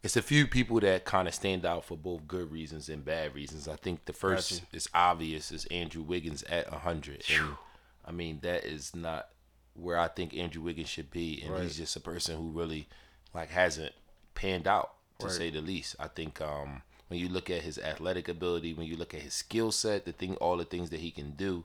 it's 0.07 0.16
a 0.16 0.22
few 0.22 0.46
people 0.46 0.78
that 0.80 1.04
kind 1.04 1.26
of 1.26 1.34
stand 1.34 1.66
out 1.66 1.84
for 1.84 1.96
both 1.96 2.26
good 2.28 2.50
reasons 2.52 2.88
and 2.88 3.04
bad 3.04 3.34
reasons. 3.34 3.66
I 3.66 3.74
think 3.76 4.04
the 4.04 4.12
first 4.12 4.50
Gotcha. 4.62 4.66
is 4.76 4.88
obvious 4.94 5.50
is 5.50 5.64
Andrew 5.66 6.02
Wiggins 6.02 6.42
at 6.44 6.70
100. 6.70 7.24
And, 7.28 7.57
I 8.04 8.12
mean, 8.12 8.38
that 8.42 8.64
is 8.64 8.94
not 8.94 9.28
where 9.74 9.98
I 9.98 10.07
think 10.09 10.32
Andrew 10.34 10.62
Wiggins 10.62 10.88
should 10.88 11.11
be, 11.11 11.42
and 11.42 11.52
Right. 11.52 11.64
he's 11.64 11.76
just 11.76 11.96
a 11.96 12.00
person 12.00 12.36
who 12.36 12.50
really 12.50 12.88
like 13.34 13.50
hasn't 13.50 13.92
panned 14.34 14.66
out 14.68 14.94
to 15.18 15.26
Right. 15.26 15.34
say 15.34 15.50
the 15.50 15.61
least. 15.61 15.96
I 15.98 16.07
think 16.09 16.40
um, 16.40 16.82
when 17.09 17.18
you 17.18 17.28
look 17.28 17.50
at 17.50 17.62
his 17.62 17.76
athletic 17.76 18.28
ability, 18.28 18.74
when 18.74 18.86
you 18.86 18.96
look 18.96 19.12
at 19.12 19.20
his 19.22 19.34
skill 19.34 19.72
set, 19.72 20.04
the 20.04 20.12
thing, 20.12 20.36
all 20.36 20.57
the 20.57 20.64
things 20.64 20.90
that 20.90 21.00
he 21.00 21.11
can 21.11 21.32
do, 21.32 21.64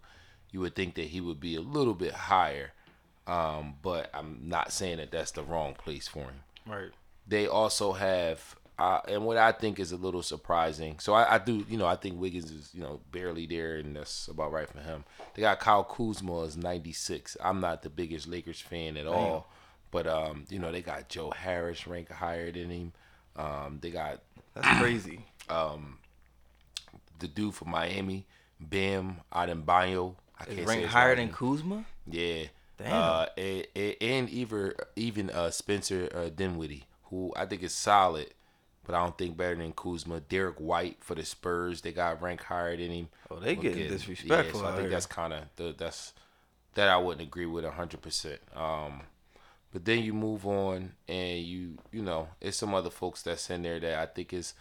you 0.49 0.59
would 0.61 0.75
think 0.75 0.95
that 0.95 1.07
he 1.09 1.21
would 1.21 1.39
be 1.39 1.55
a 1.55 1.61
little 1.61 1.93
bit 1.93 2.13
higher. 2.13 2.71
Um, 3.27 3.75
but 3.83 4.09
I'm 4.15 4.39
not 4.43 4.73
saying 4.73 4.97
that 4.97 5.11
that's 5.11 5.31
the 5.31 5.43
wrong 5.43 5.75
place 5.75 6.07
for 6.07 6.23
him. 6.23 6.41
Right. 6.65 6.89
They 7.31 7.47
also 7.47 7.93
have, 7.93 8.57
uh, 8.77 8.99
and 9.07 9.25
what 9.25 9.37
I 9.37 9.53
think 9.53 9.79
is 9.79 9.93
a 9.93 9.95
little 9.95 10.21
surprising. 10.21 10.99
So 10.99 11.13
I, 11.13 11.35
I 11.35 11.37
do, 11.37 11.65
you 11.69 11.77
know, 11.77 11.85
I 11.85 11.95
think 11.95 12.19
Wiggins 12.19 12.51
is, 12.51 12.71
you 12.73 12.81
know, 12.81 12.99
barely 13.09 13.45
there, 13.45 13.77
and 13.77 13.95
that's 13.95 14.27
about 14.27 14.51
right 14.51 14.67
for 14.67 14.79
him. 14.79 15.05
They 15.33 15.41
got 15.41 15.61
Kyle 15.61 15.85
Kuzma 15.85 16.43
as 16.43 16.57
96. 16.57 17.37
I'm 17.41 17.61
not 17.61 17.83
the 17.83 17.89
biggest 17.89 18.27
Lakers 18.27 18.59
fan 18.59 18.97
at 18.97 19.07
all, 19.07 19.47
but 19.91 20.07
um, 20.07 20.43
you 20.49 20.59
know, 20.59 20.73
they 20.73 20.81
got 20.81 21.07
Joe 21.07 21.31
Harris 21.31 21.87
ranked 21.87 22.11
higher 22.11 22.51
than 22.51 22.69
him. 22.69 22.91
Um, 23.37 23.79
they 23.81 23.91
got 23.91 24.19
That's 24.53 24.67
crazy. 24.81 25.21
Um, 25.49 25.99
the 27.19 27.29
dude 27.29 27.53
from 27.53 27.69
Miami, 27.69 28.25
Bam 28.59 29.21
Adebayo. 29.33 30.15
I 30.37 30.51
Is 30.51 30.67
ranked 30.67 30.87
higher 30.87 31.15
last 31.15 31.17
than. 31.17 31.29
Kuzma? 31.31 31.85
Yeah. 32.09 32.43
Damn. 32.77 32.91
Uh, 32.91 33.25
and, 33.37 33.67
and, 33.73 33.95
and 34.01 34.29
even 34.29 34.73
even 34.97 35.29
uh, 35.29 35.49
Spencer 35.49 36.09
uh, 36.13 36.29
Dinwiddie, 36.29 36.83
who 37.11 37.31
I 37.35 37.45
think 37.45 37.61
is 37.61 37.73
solid, 37.73 38.33
but 38.83 38.95
I 38.95 39.03
don't 39.03 39.15
think 39.15 39.37
better 39.37 39.55
than 39.55 39.73
Kuzma. 39.73 40.21
Derrick 40.21 40.57
White 40.57 40.97
for 41.01 41.13
the 41.13 41.23
Spurs, 41.23 41.81
they 41.81 41.91
got 41.91 42.21
ranked 42.21 42.45
higher 42.45 42.75
than 42.75 42.89
him. 42.89 43.09
Oh, 43.29 43.35
they 43.35 43.55
getting 43.55 43.87
disrespectful 43.89 44.61
Yeah, 44.61 44.67
so 44.67 44.73
I 44.73 44.77
think 44.77 44.89
that's 44.89 45.05
kind 45.05 45.33
of 45.33 45.43
the 45.57 45.75
that's 45.77 46.13
that 46.73 46.89
I 46.89 46.97
wouldn't 46.97 47.27
agree 47.27 47.45
with 47.45 47.65
hundred 47.65 48.01
percent. 48.01 48.39
Um, 48.55 49.01
but 49.71 49.85
then 49.85 50.03
you 50.03 50.13
move 50.13 50.47
on, 50.47 50.93
and 51.07 51.39
you 51.43 51.77
you 51.91 52.01
know, 52.01 52.29
it's 52.39 52.57
some 52.57 52.73
other 52.73 52.89
folks 52.89 53.21
that's 53.21 53.49
in 53.49 53.61
there 53.61 53.79
that 53.79 53.99
I 53.99 54.05
think 54.07 54.33
is 54.33 54.53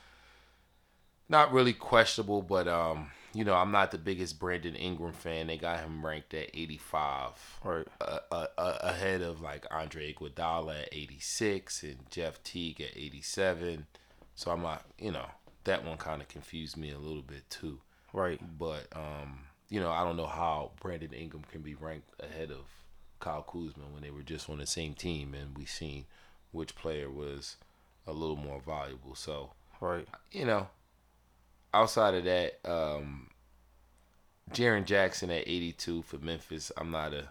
not 1.29 1.53
really 1.53 1.73
questionable, 1.73 2.43
but 2.43 2.69
um, 2.69 3.11
you 3.33 3.45
know, 3.45 3.55
I'm 3.55 3.71
not 3.71 3.91
the 3.91 3.99
biggest 3.99 4.39
Brandon 4.39 4.75
Ingram 4.75 5.13
fan. 5.13 5.47
They 5.47 5.57
got 5.57 5.81
him 5.81 6.05
ranked 6.05 6.35
at 6.35 6.51
85, 6.55 7.61
Right. 7.65 7.87
uh, 8.01 8.19
uh, 8.33 8.47
uh, 8.59 8.79
ahead 8.83 9.23
of 9.23 9.41
like 9.41 9.67
Andre 9.71 10.13
Iguodala 10.13 10.83
at 10.83 10.89
86 10.93 11.83
and 11.83 12.11
Jeff 12.11 12.43
Teague 12.43 12.81
at 12.81 12.97
87. 12.97 13.87
So 14.35 14.51
I'm 14.51 14.63
not, 14.63 14.85
you 14.99 15.13
know, 15.13 15.27
that 15.65 15.85
one 15.85 15.99
kind 15.99 16.21
of 16.23 16.29
confused 16.29 16.77
me 16.77 16.91
a 16.91 16.99
little 16.99 17.23
bit 17.23 17.49
too. 17.51 17.81
Right. 18.13 18.41
But 18.59 18.87
um, 18.97 19.41
you 19.69 19.79
know, 19.81 19.91
I 19.91 20.03
don't 20.05 20.17
know 20.17 20.27
how 20.27 20.73
Brandon 20.81 21.13
Ingram 21.13 21.45
can 21.53 21.61
be 21.63 21.75
ranked 21.75 22.09
ahead 22.21 22.51
of 22.51 22.65
Kyle 23.21 23.43
Kuzma 23.43 23.85
when 23.93 24.03
they 24.03 24.11
were 24.11 24.23
just 24.23 24.49
on 24.51 24.59
the 24.59 24.67
same 24.67 24.95
team, 24.95 25.35
and 25.35 25.57
we 25.57 25.65
seen 25.67 26.07
which 26.53 26.75
player 26.75 27.09
was 27.11 27.57
a 28.07 28.13
little 28.13 28.35
more 28.37 28.61
valuable. 28.61 29.15
So 29.15 29.53
Right. 29.81 30.09
you 30.33 30.45
know, 30.45 30.69
outside 31.73 32.15
of 32.15 32.25
that, 32.25 32.59
um, 32.65 33.29
Jaren 34.53 34.85
Jackson 34.85 35.31
at 35.31 35.47
82 35.47 36.03
for 36.03 36.19
Memphis. 36.19 36.73
I'm 36.77 36.91
not 36.91 37.15
a 37.15 37.29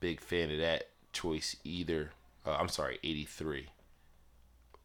big 0.00 0.20
fan 0.20 0.50
of 0.50 0.58
that 0.58 0.88
choice 1.12 1.56
either. 1.64 2.10
Uh, 2.44 2.56
I'm 2.58 2.68
sorry, 2.68 2.98
83 3.02 3.68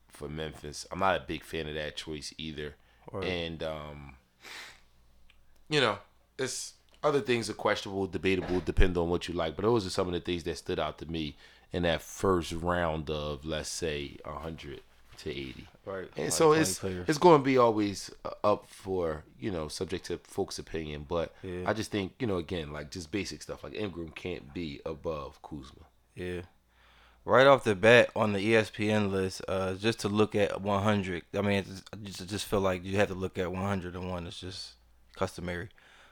for 0.08 0.30
Memphis. 0.30 0.86
I'm 0.92 1.00
not 1.00 1.16
a 1.16 1.26
big 1.26 1.44
fan 1.44 1.68
of 1.68 1.76
that 1.76 1.96
choice 1.96 2.34
either. 2.38 2.76
Right. 3.12 3.28
And 3.28 3.64
um, 3.64 4.16
you 5.70 5.82
know, 5.82 5.98
it's 6.38 6.74
other 7.04 7.22
things 7.22 7.50
are 7.50 7.54
questionable, 7.54 8.08
debatable, 8.08 8.60
depend 8.60 8.98
on 8.98 9.10
what 9.10 9.28
you 9.28 9.34
like. 9.34 9.56
But 9.56 9.64
those 9.64 9.86
are 9.86 9.92
some 9.92 10.08
of 10.08 10.14
the 10.14 10.20
things 10.20 10.44
that 10.44 10.58
stood 10.58 10.80
out 10.80 10.98
to 11.00 11.06
me 11.06 11.36
in 11.72 11.84
that 11.84 12.02
first 12.02 12.52
round 12.54 13.10
of 13.10 13.46
let's 13.46 13.70
say 13.70 14.18
100 14.24 14.82
to 15.20 15.30
80. 15.30 15.68
Right. 15.86 16.08
And 16.16 16.26
Like 16.26 16.34
so 16.34 16.52
it's 16.54 16.80
players. 16.80 17.08
it's 17.08 17.18
going 17.18 17.40
to 17.40 17.44
be 17.46 17.58
always 17.58 18.12
uh, 18.26 18.32
up 18.44 18.68
for 18.70 19.24
you 19.40 19.52
know 19.52 19.68
subject 19.68 20.06
to 20.08 20.18
folks' 20.20 20.60
opinion, 20.60 21.06
but 21.08 21.34
Yeah. 21.44 21.64
I 21.66 21.74
just 21.74 21.92
think 21.92 22.14
you 22.20 22.28
know 22.28 22.38
again 22.38 22.72
like 22.74 22.92
just 22.92 23.12
basic 23.12 23.42
stuff 23.42 23.64
like 23.64 23.74
Ingram 23.76 24.10
can't 24.10 24.54
be 24.54 24.82
above 24.86 25.42
Kuzma. 25.42 25.86
Yeah. 26.16 26.42
Right 27.26 27.46
off 27.46 27.66
the 27.66 27.76
bat 27.76 28.10
on 28.16 28.32
the 28.32 28.40
ESPN 28.40 29.12
list, 29.12 29.42
uh, 29.50 29.74
just 29.74 30.00
to 30.00 30.08
look 30.10 30.34
at 30.34 30.62
100. 30.62 31.24
I 31.36 31.42
mean, 31.42 31.58
it's, 31.58 31.84
I 31.92 31.98
just, 31.98 32.30
just 32.30 32.46
feel 32.46 32.62
like 32.62 32.86
you 32.86 32.96
have 32.96 33.10
to 33.10 33.16
look 33.16 33.38
at 33.38 33.52
101. 33.52 34.28
It's 34.28 34.40
just 34.40 34.76
customary. 35.14 35.68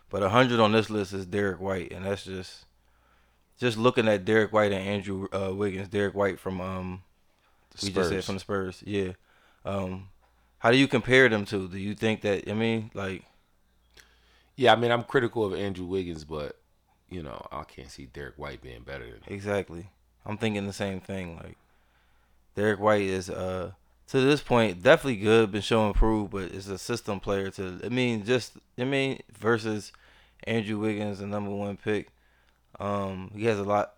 But 0.10 0.24
100 0.24 0.60
on 0.60 0.74
this 0.74 0.90
list 0.90 1.14
is 1.14 1.26
Derrick 1.26 1.62
White, 1.62 1.94
and 1.94 2.06
that's 2.06 2.26
just 2.26 2.66
just 3.58 3.78
looking 3.78 4.10
at 4.10 4.26
Derrick 4.26 4.52
White 4.52 4.74
and 4.74 4.86
Andrew 4.86 5.28
uh, 5.32 5.54
Wiggins. 5.54 5.88
Derrick 5.88 6.16
White 6.16 6.38
from 6.38 6.60
um, 6.60 7.04
we 7.82 7.92
just 7.92 8.10
said 8.10 8.24
from 8.24 8.36
the 8.36 8.40
Spurs. 8.40 8.84
Yeah. 8.86 9.14
Um, 9.66 10.10
how 10.60 10.72
do 10.72 10.78
you 10.78 10.88
compare 10.88 11.30
them 11.30 11.46
to? 11.46 11.68
Do 11.68 11.78
you 11.78 11.96
think 11.96 12.22
that 12.22 12.50
I 12.50 12.54
mean, 12.54 12.92
like, 12.94 13.24
Yeah, 14.56 14.74
I 14.74 14.76
mean 14.76 14.92
I'm 14.92 15.04
critical 15.04 15.46
of 15.46 15.54
Andrew 15.54 15.86
Wiggins, 15.86 16.24
but 16.24 16.58
you 17.10 17.22
know 17.24 17.46
I 17.52 17.64
can't 17.64 17.90
see 17.92 18.06
Derrick 18.06 18.36
White 18.38 18.62
being 18.62 18.84
better 18.84 19.06
than 19.06 19.24
him. 19.24 19.34
Exactly. 19.34 19.90
I'm 20.26 20.38
thinking 20.38 20.66
the 20.68 20.74
same 20.74 21.00
thing. 21.02 21.36
Like 21.38 21.58
Derrick 22.56 22.80
White 22.80 23.04
is 23.04 23.30
uh 23.30 23.74
to 24.08 24.22
this 24.22 24.42
point 24.42 24.84
definitely 24.84 25.18
good, 25.18 25.52
been 25.52 25.62
showing 25.62 25.94
prove, 25.94 26.32
but 26.32 26.52
is 26.52 26.70
a 26.70 26.78
system 26.78 27.20
player 27.20 27.52
to 27.52 27.82
I 27.84 27.90
mean 27.90 28.26
just 28.26 28.54
I 28.80 28.86
mean 28.86 29.22
versus 29.38 29.92
Andrew 30.46 30.80
Wiggins, 30.80 31.20
the 31.20 31.28
number 31.28 31.52
one 31.52 31.78
pick. 31.78 32.10
Um 32.80 33.32
he 33.36 33.46
has 33.46 33.60
a 33.60 33.64
lot 33.64 33.95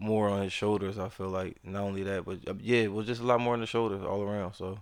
more 0.00 0.28
on 0.28 0.42
his 0.42 0.52
shoulders, 0.52 0.98
I 0.98 1.08
feel 1.08 1.28
like. 1.28 1.56
Not 1.62 1.82
only 1.82 2.02
that, 2.04 2.24
but 2.24 2.38
uh, 2.48 2.54
yeah, 2.60 2.88
well 2.88 3.04
just 3.04 3.20
a 3.20 3.24
lot 3.24 3.40
more 3.40 3.54
on 3.54 3.60
the 3.60 3.66
shoulders 3.66 4.02
all 4.02 4.22
around. 4.22 4.54
So 4.54 4.80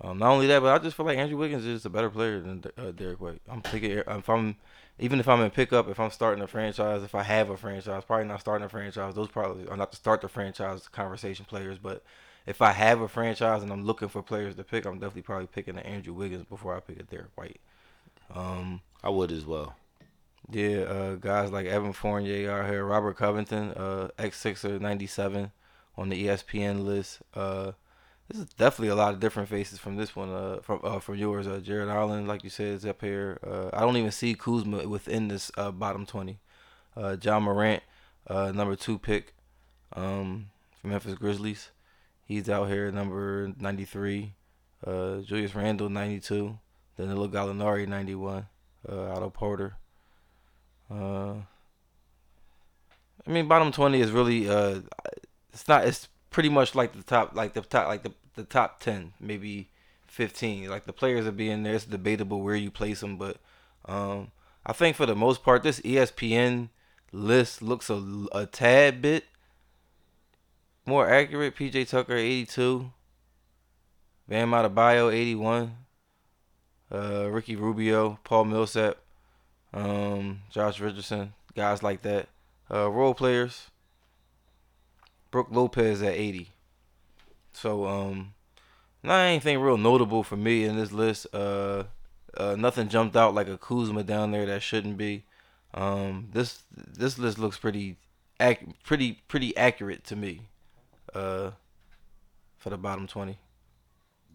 um, 0.00 0.18
not 0.18 0.30
only 0.30 0.46
that, 0.48 0.60
but 0.60 0.74
I 0.74 0.82
just 0.82 0.96
feel 0.96 1.06
like 1.06 1.18
Andrew 1.18 1.38
Wiggins 1.38 1.64
is 1.64 1.76
just 1.76 1.86
a 1.86 1.90
better 1.90 2.10
player 2.10 2.40
than 2.40 2.64
uh, 2.76 2.90
Derrick 2.90 3.20
White. 3.20 3.40
I'm 3.48 3.62
thinking 3.62 3.92
if 3.92 4.28
I'm 4.28 4.56
even 4.98 5.20
if 5.20 5.28
I'm 5.28 5.40
in 5.40 5.50
pickup, 5.50 5.88
if 5.88 6.00
I'm 6.00 6.10
starting 6.10 6.42
a 6.42 6.46
franchise, 6.46 7.02
if 7.02 7.14
I 7.14 7.22
have 7.22 7.50
a 7.50 7.56
franchise, 7.56 8.04
probably 8.04 8.26
not 8.26 8.40
starting 8.40 8.64
a 8.64 8.68
franchise. 8.68 9.14
Those 9.14 9.28
probably 9.28 9.68
are 9.68 9.76
not 9.76 9.92
to 9.92 9.96
start 9.96 10.20
the 10.20 10.28
franchise 10.28 10.88
conversation 10.88 11.44
players, 11.44 11.78
but 11.78 12.02
if 12.46 12.62
I 12.62 12.72
have 12.72 13.00
a 13.00 13.08
franchise 13.08 13.62
and 13.62 13.70
I'm 13.70 13.84
looking 13.84 14.08
for 14.08 14.22
players 14.22 14.56
to 14.56 14.64
pick, 14.64 14.86
I'm 14.86 14.94
definitely 14.94 15.22
probably 15.22 15.46
picking 15.46 15.76
an 15.76 15.84
Andrew 15.84 16.14
Wiggins 16.14 16.44
before 16.44 16.76
I 16.76 16.80
pick 16.80 16.98
a 16.98 17.02
Derrick 17.04 17.30
White. 17.36 17.60
Um, 18.34 18.80
I 19.02 19.10
would 19.10 19.30
as 19.30 19.44
well. 19.44 19.76
Yeah, 20.50 20.80
uh, 20.80 21.14
guys 21.16 21.50
like 21.50 21.66
Evan 21.66 21.92
Fournier 21.92 22.50
are 22.50 22.66
here. 22.66 22.84
Robert 22.84 23.16
Covington, 23.18 23.70
uh, 23.72 24.08
ex 24.18 24.38
Sixer, 24.38 24.78
ninety 24.78 25.06
seven, 25.06 25.52
on 25.96 26.08
the 26.08 26.26
ESPN 26.26 26.84
list. 26.84 27.20
Uh, 27.34 27.72
this 28.28 28.40
is 28.40 28.46
definitely 28.54 28.88
a 28.88 28.94
lot 28.94 29.12
of 29.12 29.20
different 29.20 29.50
faces 29.50 29.78
from 29.78 29.96
this 29.96 30.16
one. 30.16 30.30
Uh, 30.30 30.60
from 30.62 30.80
uh, 30.82 31.00
from 31.00 31.16
yours, 31.16 31.46
uh, 31.46 31.60
Jared 31.62 31.90
Allen, 31.90 32.26
like 32.26 32.44
you 32.44 32.50
said, 32.50 32.68
is 32.68 32.86
up 32.86 33.02
here. 33.02 33.38
Uh, 33.46 33.68
I 33.74 33.80
don't 33.80 33.96
even 33.98 34.10
see 34.10 34.34
Kuzma 34.34 34.88
within 34.88 35.28
this 35.28 35.50
uh, 35.58 35.70
bottom 35.70 36.06
twenty. 36.06 36.38
Uh, 36.96 37.16
Ja 37.20 37.38
Morant, 37.38 37.82
uh, 38.26 38.50
number 38.50 38.74
two 38.74 38.98
pick, 38.98 39.34
um, 39.94 40.46
from 40.80 40.90
Memphis 40.90 41.14
Grizzlies. 41.14 41.70
He's 42.24 42.48
out 42.48 42.68
here, 42.68 42.90
number 42.90 43.52
ninety 43.58 43.84
three. 43.84 44.32
Uh, 44.86 45.18
Julius 45.18 45.54
Randle, 45.54 45.90
ninety 45.90 46.20
two. 46.20 46.58
Then 46.96 47.08
Danilo 47.08 47.28
Gallinari, 47.28 47.86
ninety 47.86 48.14
one. 48.14 48.46
Uh, 48.88 49.10
Otto 49.12 49.28
Porter. 49.28 49.76
Uh, 50.90 51.34
I 53.26 53.30
mean, 53.30 53.48
bottom 53.48 53.72
twenty 53.72 54.00
is 54.00 54.10
really 54.10 54.48
uh, 54.48 54.80
it's 55.52 55.68
not. 55.68 55.86
It's 55.86 56.08
pretty 56.30 56.48
much 56.48 56.74
like 56.74 56.92
the 56.92 57.02
top, 57.02 57.34
like 57.34 57.54
the 57.54 57.60
top, 57.60 57.88
like 57.88 58.02
the 58.02 58.12
the 58.34 58.44
top 58.44 58.80
ten, 58.80 59.12
maybe 59.20 59.68
fifteen. 60.06 60.68
Like 60.68 60.84
the 60.84 60.92
players 60.92 61.26
are 61.26 61.32
being 61.32 61.62
there. 61.62 61.74
It's 61.74 61.84
debatable 61.84 62.40
where 62.42 62.56
you 62.56 62.70
place 62.70 63.00
them, 63.00 63.16
but 63.16 63.38
um, 63.86 64.30
I 64.64 64.72
think 64.72 64.96
for 64.96 65.06
the 65.06 65.16
most 65.16 65.42
part, 65.42 65.62
this 65.62 65.80
ESPN 65.80 66.68
list 67.12 67.62
looks 67.62 67.90
a, 67.90 68.26
a 68.32 68.46
tad 68.46 69.02
bit 69.02 69.24
more 70.86 71.08
accurate. 71.08 71.56
PJ 71.56 71.88
Tucker, 71.88 72.16
eighty 72.16 72.46
two. 72.46 72.92
Bam 74.28 74.50
Adebayo, 74.50 75.12
eighty 75.12 75.34
one. 75.34 75.76
Uh, 76.90 77.28
Ricky 77.30 77.56
Rubio, 77.56 78.18
Paul 78.24 78.46
Millsap, 78.46 78.96
um, 79.74 80.40
Josh 80.50 80.80
Richardson, 80.80 81.32
guys 81.54 81.82
like 81.82 82.02
that. 82.02 82.28
Uh, 82.70 82.90
role 82.90 83.14
players. 83.14 83.68
Brook 85.30 85.48
Lopez 85.50 86.02
at 86.02 86.14
80. 86.14 86.50
So 87.52 87.86
um, 87.86 88.34
not 89.02 89.20
anything 89.20 89.60
real 89.60 89.76
notable 89.76 90.22
for 90.22 90.36
me 90.36 90.64
in 90.64 90.76
this 90.76 90.92
list. 90.92 91.26
Uh, 91.32 91.84
uh, 92.36 92.56
nothing 92.56 92.88
jumped 92.88 93.16
out 93.16 93.34
like 93.34 93.48
a 93.48 93.58
Kuzma 93.58 94.02
down 94.04 94.30
there 94.30 94.46
that 94.46 94.62
shouldn't 94.62 94.96
be. 94.96 95.24
Um, 95.74 96.28
this 96.32 96.62
this 96.74 97.18
list 97.18 97.38
looks 97.38 97.58
pretty, 97.58 97.96
ac- 98.40 98.74
pretty 98.84 99.20
pretty 99.28 99.56
accurate 99.56 100.04
to 100.04 100.16
me. 100.16 100.42
Uh, 101.14 101.50
for 102.58 102.70
the 102.70 102.76
bottom 102.76 103.06
20. 103.06 103.38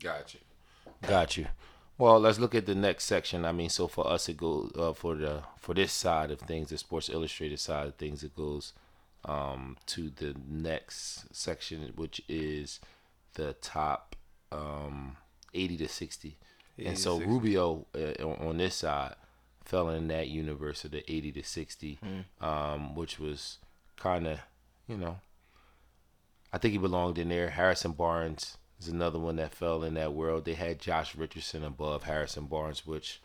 Got 0.01 0.33
you. 0.33 0.39
Got 1.07 1.37
you. 1.37 1.47
Well, 1.97 2.19
let's 2.19 2.39
look 2.39 2.55
at 2.55 2.65
the 2.65 2.75
next 2.75 3.05
section. 3.05 3.45
I 3.45 3.51
mean, 3.51 3.69
so 3.69 3.87
for 3.87 4.07
us, 4.09 4.27
it 4.27 4.37
goes 4.37 4.71
uh, 4.77 4.93
for 4.93 5.15
the 5.15 5.43
for 5.57 5.73
this 5.73 5.93
side 5.93 6.31
of 6.31 6.39
things, 6.39 6.69
the 6.69 6.77
Sports 6.77 7.09
Illustrated 7.09 7.59
side 7.59 7.87
of 7.87 7.95
things, 7.95 8.23
it 8.23 8.35
goes 8.35 8.73
um, 9.25 9.77
to 9.87 10.09
the 10.09 10.35
next 10.49 11.33
section, 11.35 11.91
which 11.95 12.21
is 12.27 12.79
the 13.35 13.53
top 13.61 14.15
um, 14.51 15.17
eighty 15.53 15.77
to 15.77 15.87
sixty. 15.87 16.37
80 16.79 16.87
and 16.87 16.97
to 16.97 17.01
so 17.03 17.17
60. 17.17 17.31
Rubio 17.31 17.85
uh, 17.95 18.25
on 18.25 18.47
on 18.47 18.57
this 18.57 18.75
side 18.75 19.15
fell 19.63 19.89
in 19.89 20.07
that 20.07 20.27
universe 20.27 20.83
of 20.83 20.91
the 20.91 21.09
eighty 21.11 21.31
to 21.31 21.43
sixty, 21.43 21.99
um, 22.41 22.95
which 22.95 23.19
was 23.19 23.59
kind 23.97 24.25
of, 24.25 24.39
you 24.87 24.97
know, 24.97 25.19
I 26.51 26.57
think 26.57 26.71
he 26.71 26.79
belonged 26.79 27.19
in 27.19 27.29
there. 27.29 27.51
Harrison 27.51 27.91
Barnes 27.91 28.57
is 28.79 28.87
another 28.87 29.19
one 29.19 29.35
that 29.37 29.53
fell 29.53 29.83
in 29.83 29.93
that 29.95 30.13
world. 30.13 30.45
They 30.45 30.53
had 30.55 30.79
Josh 30.79 31.15
Richardson 31.15 31.63
above 31.63 32.03
Harrison 32.03 32.45
Barnes, 32.45 32.85
which 32.85 33.21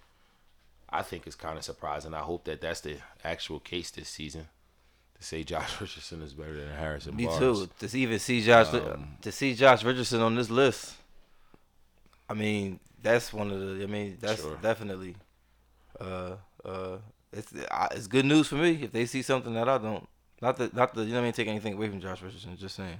I 0.91 1.03
think 1.03 1.27
is 1.27 1.35
kind 1.35 1.59
of 1.59 1.65
surprising. 1.65 2.15
I 2.15 2.21
hope 2.21 2.45
that 2.45 2.61
that's 2.61 2.81
the 2.81 2.97
actual 3.25 3.61
case 3.61 3.91
this 3.91 4.09
season. 4.09 4.49
To 5.19 5.25
say 5.25 5.43
Josh 5.43 5.81
Richardson 5.81 6.23
is 6.23 6.33
better 6.33 6.55
than 6.55 6.69
Harrison 6.77 7.17
Me 7.17 7.27
Barnes. 7.27 7.69
too. 7.81 7.87
To 7.89 7.99
even 7.99 8.19
see 8.21 8.41
Josh 8.43 8.73
Um, 8.73 9.17
to 9.23 9.33
see 9.33 9.55
Josh 9.55 9.83
Richardson 9.85 10.21
on 10.21 10.35
this 10.37 10.49
list. 10.51 10.95
I 12.29 12.35
mean, 12.35 12.79
that's 13.03 13.33
one 13.33 13.51
of 13.51 13.59
the. 13.61 13.83
I 13.83 13.87
mean, 13.87 14.19
that's 14.21 14.43
Sure. 14.43 14.57
definitely. 14.63 15.17
Uh, 15.99 16.37
uh, 16.65 16.99
it's 17.33 17.53
uh, 17.55 17.89
it's 17.93 18.07
good 18.07 18.25
news 18.25 18.47
for 18.49 18.55
me 18.57 18.81
if 18.83 18.93
they 18.93 19.07
see 19.07 19.23
something 19.23 19.55
that 19.55 19.69
I 19.69 19.79
don't. 19.79 20.07
Not 20.41 20.57
that 20.59 20.73
not 20.75 20.95
the 20.95 21.05
you 21.05 21.13
know 21.13 21.19
I 21.21 21.23
mean 21.25 21.33
take 21.33 21.49
anything 21.49 21.75
away 21.75 21.89
from 21.89 22.01
Josh 22.01 22.23
Richardson. 22.23 22.57
Just 22.57 22.77
saying. 22.77 22.99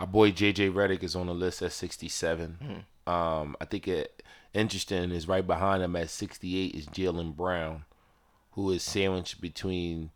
Our 0.00 0.06
boy 0.06 0.32
JJ 0.32 0.72
Redick 0.72 1.02
is 1.02 1.14
on 1.14 1.26
the 1.26 1.34
list 1.34 1.60
at 1.62 1.72
67. 1.72 2.84
Hmm. 3.06 3.10
Um, 3.12 3.56
I 3.60 3.64
think 3.66 3.86
it 3.86 4.22
interesting 4.54 5.10
is 5.10 5.28
right 5.28 5.46
behind 5.46 5.82
him 5.82 5.94
at 5.94 6.10
68 6.10 6.74
is 6.74 6.86
Jaylen 6.86 7.36
Brown, 7.36 7.84
who 8.52 8.70
is 8.70 8.82
sandwiched 8.82 9.40
between 9.40 10.10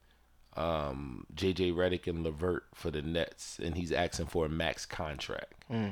um, 0.56 1.26
JJ 1.34 1.74
Redick 1.74 2.06
and 2.06 2.22
Levert 2.24 2.64
for 2.74 2.90
the 2.90 3.02
Nets, 3.02 3.58
and 3.62 3.76
he's 3.76 3.92
asking 3.92 4.26
for 4.26 4.46
a 4.46 4.48
max 4.48 4.86
contract, 4.86 5.64
Hmm. 5.68 5.90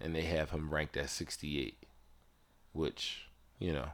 and 0.00 0.14
they 0.14 0.22
have 0.22 0.50
him 0.50 0.72
ranked 0.72 0.96
at 0.96 1.10
68, 1.10 1.82
which 2.72 3.26
you 3.58 3.72
know 3.72 3.88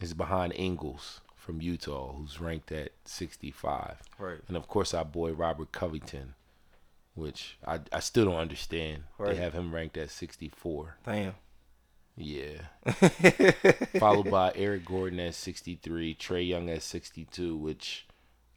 is 0.00 0.12
behind 0.14 0.52
Ingles 0.54 1.20
from 1.34 1.60
Utah, 1.62 2.12
who's 2.12 2.40
ranked 2.40 2.70
at 2.70 2.90
65. 3.06 4.02
Right. 4.18 4.38
And 4.48 4.56
of 4.56 4.68
course, 4.68 4.92
our 4.92 5.04
boy 5.04 5.32
Robert 5.32 5.72
Covington, 5.72 6.34
which 7.16 7.58
I, 7.66 7.80
I 7.92 7.98
still 8.00 8.26
don't 8.26 8.36
understand. 8.36 9.02
Right. 9.18 9.34
They 9.34 9.42
have 9.42 9.52
him 9.54 9.74
ranked 9.74 9.96
at 9.96 10.10
64. 10.10 10.98
Damn. 11.04 11.34
Yeah. 12.16 12.62
Followed 13.98 14.30
by 14.30 14.52
Eric 14.54 14.84
Gordon 14.84 15.20
at 15.20 15.34
63, 15.34 16.14
Trae 16.14 16.46
Young 16.48 16.70
at 16.70 16.82
62, 16.82 17.56
which 17.56 18.06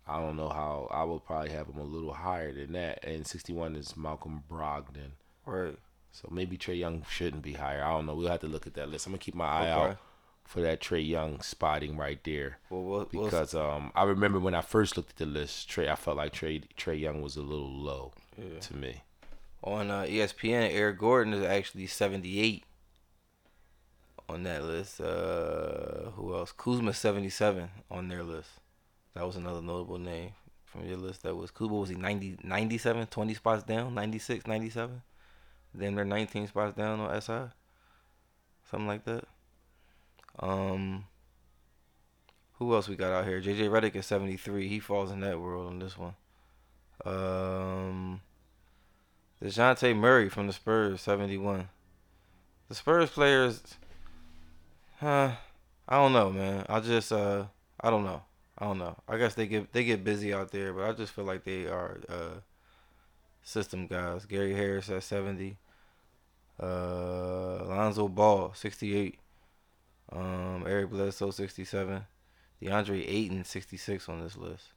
I 0.07 0.19
don't 0.19 0.37
know 0.37 0.49
how 0.49 0.87
I 0.91 1.03
would 1.03 1.25
probably 1.25 1.49
have 1.51 1.67
him 1.67 1.77
a 1.77 1.83
little 1.83 2.13
higher 2.13 2.53
than 2.53 2.73
that. 2.73 3.03
And 3.03 3.25
61 3.25 3.75
is 3.75 3.97
Malcolm 3.97 4.43
Brogdon. 4.49 5.11
Right. 5.45 5.77
So 6.11 6.27
maybe 6.31 6.57
Trae 6.57 6.77
Young 6.77 7.05
shouldn't 7.09 7.43
be 7.43 7.53
higher. 7.53 7.83
I 7.83 7.89
don't 7.91 8.05
know. 8.05 8.15
We'll 8.15 8.29
have 8.29 8.39
to 8.41 8.47
look 8.47 8.65
at 8.67 8.73
that 8.75 8.89
list. 8.89 9.05
I'm 9.05 9.11
gonna 9.13 9.19
keep 9.19 9.35
my 9.35 9.45
eye 9.45 9.71
Okay. 9.71 9.91
out 9.91 9.97
for 10.45 10.61
that 10.61 10.81
Trae 10.81 11.07
Young 11.07 11.41
spotting 11.41 11.97
right 11.97 12.23
there. 12.23 12.57
Well, 12.69 12.83
we'll 12.83 13.05
Because 13.05 13.53
um, 13.53 13.91
I 13.93 14.03
remember 14.03 14.39
when 14.39 14.55
I 14.55 14.61
first 14.61 14.97
looked 14.97 15.11
at 15.11 15.15
the 15.17 15.25
list, 15.25 15.69
Trae, 15.69 15.87
I 15.89 15.95
felt 15.95 16.17
like 16.17 16.33
Trae 16.33 16.63
Trae 16.77 16.99
Young 16.99 17.21
was 17.21 17.35
a 17.35 17.41
little 17.41 17.69
low 17.71 18.13
to 18.61 18.75
me. 18.75 19.01
on 19.63 19.91
uh, 19.91 20.03
ESPN, 20.03 20.69
Eric 20.71 20.99
Gordon 20.99 21.33
is 21.33 21.43
actually 21.43 21.87
78 21.87 22.63
on 24.27 24.43
that 24.43 24.63
list. 24.63 25.01
Uh, 25.01 26.11
who 26.11 26.33
else? 26.35 26.51
Kuzma 26.51 26.93
77 26.93 27.69
on 27.89 28.07
their 28.07 28.23
list. 28.23 28.49
That 29.15 29.25
was 29.25 29.35
another 29.35 29.61
notable 29.61 29.97
name 29.97 30.31
from 30.65 30.85
your 30.87 30.97
list. 30.97 31.23
That 31.23 31.35
was 31.35 31.51
Kuzma. 31.51 31.75
Was 31.75 31.89
he 31.89 31.95
90, 31.95 32.39
97, 32.43 33.07
20 33.07 33.33
spots 33.33 33.63
down, 33.63 33.93
96, 33.93 34.47
97? 34.47 35.01
Then 35.73 35.95
they're 35.95 36.05
19 36.05 36.47
spots 36.47 36.75
down 36.75 36.99
on 36.99 37.21
SI. 37.21 37.53
Something 38.69 38.87
like 38.87 39.05
that. 39.05 39.25
Um, 40.39 41.05
who 42.53 42.73
else 42.73 42.87
we 42.87 42.95
got 42.95 43.11
out 43.11 43.25
here? 43.25 43.41
JJ 43.41 43.69
Redick 43.69 43.95
is 43.95 44.05
73. 44.05 44.67
He 44.67 44.79
falls 44.79 45.11
in 45.11 45.21
that 45.21 45.39
world 45.39 45.67
on 45.67 45.79
this 45.79 45.97
one. 45.97 46.15
Um, 47.05 48.21
DeJounte 49.43 49.95
Murray 49.95 50.29
from 50.29 50.47
the 50.47 50.53
Spurs, 50.53 51.01
71. 51.01 51.69
The 52.67 52.75
Spurs 52.75 53.09
players, 53.09 53.61
huh? 54.99 55.31
I 55.87 55.95
don't 55.95 56.13
know, 56.13 56.29
man. 56.29 56.65
I 56.69 56.79
just, 56.81 57.11
uh, 57.11 57.45
I 57.79 57.89
don't 57.89 58.03
know. 58.03 58.21
I 58.57 58.65
don't 58.65 58.77
know. 58.77 58.97
I 59.07 59.17
guess 59.17 59.35
they 59.35 59.47
get 59.47 59.71
they 59.71 59.85
get 59.85 60.03
busy 60.03 60.33
out 60.33 60.51
there, 60.51 60.73
but 60.73 60.83
I 60.83 60.91
just 60.91 61.13
feel 61.13 61.23
like 61.23 61.45
they 61.45 61.65
are 61.65 61.99
uh, 62.09 62.41
system 63.41 63.87
guys. 63.87 64.25
Gary 64.25 64.53
Harris 64.53 64.89
at 64.89 65.03
70. 65.03 65.57
Uh, 66.61 67.63
Lonzo 67.65 68.09
Ball, 68.09 68.51
68. 68.53 69.17
Um, 70.11 70.65
Eric 70.67 70.89
Bledsoe, 70.89 71.31
67. 71.31 72.03
DeAndre 72.61 73.05
Ayton, 73.07 73.45
66 73.45 74.09
on 74.09 74.21
this 74.21 74.35
list. 74.35 74.73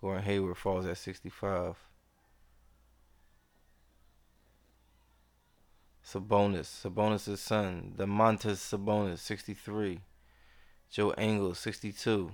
Gordon 0.00 0.24
Hayward 0.24 0.58
falls 0.58 0.84
at 0.84 0.98
65. 0.98 1.76
Sabonis, 6.04 6.82
Sabonis' 6.84 7.38
son, 7.38 7.94
Domantas 7.96 8.56
Sabonis, 8.56 9.18
63. 9.18 10.00
Joe 10.90 11.14
Ingles, 11.16 11.58
62. 11.58 12.32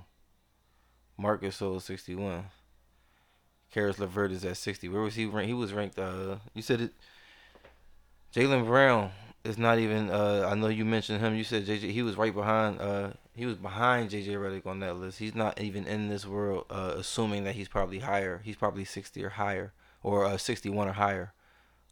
Marcus 1.19 1.61
Gasol, 1.61 1.81
61. 1.81 2.45
Caris 3.71 3.99
LeVert 3.99 4.33
is 4.33 4.45
at 4.45 4.57
60. 4.57 4.89
Where 4.89 5.03
was 5.03 5.15
he 5.15 5.27
ranked? 5.27 5.49
He 5.49 5.55
was 5.55 5.73
ranked, 5.73 5.99
uh, 5.99 6.37
you 6.55 6.63
said 6.63 6.81
it. 6.81 6.93
Jaylen 8.35 8.67
Brown 8.67 9.11
is 9.45 9.59
not 9.59 9.79
even, 9.79 10.11
uh, 10.11 10.49
I 10.51 10.55
know 10.55 10.69
you 10.69 10.85
mentioned 10.85 11.21
him. 11.21 11.35
You 11.35 11.45
said 11.45 11.67
JJ, 11.67 11.91
he 11.91 12.03
was 12.03 12.17
right 12.17 12.35
behind, 12.35 12.81
uh, 12.81 13.11
he 13.35 13.47
was 13.47 13.57
behind 13.57 14.11
JJ 14.11 14.29
Redick 14.29 14.67
on 14.67 14.81
that 14.81 14.97
list. 14.97 15.19
He's 15.19 15.35
not 15.35 15.61
even 15.61 15.87
in 15.87 16.09
this 16.09 16.27
world, 16.27 16.67
uh, 16.71 16.95
assuming 16.97 17.45
that 17.45 17.55
he's 17.55 17.69
probably 17.69 17.99
higher. 17.99 18.41
He's 18.45 18.57
probably 18.57 18.85
60 18.85 19.23
or 19.25 19.31
higher, 19.31 19.73
or 20.03 20.25
uh, 20.25 20.37
61 20.37 20.89
or 20.89 20.93
higher 20.93 21.33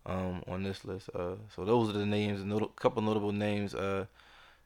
um, 0.07 0.43
on 0.49 0.63
this 0.63 0.85
list. 0.85 1.11
Uh, 1.15 1.35
so 1.55 1.65
those 1.65 1.89
are 1.91 1.99
the 1.99 2.07
names, 2.07 2.41
a 2.41 2.45
not- 2.45 2.77
couple 2.77 3.03
notable 3.03 3.33
names. 3.33 3.75
Uh, 3.75 4.07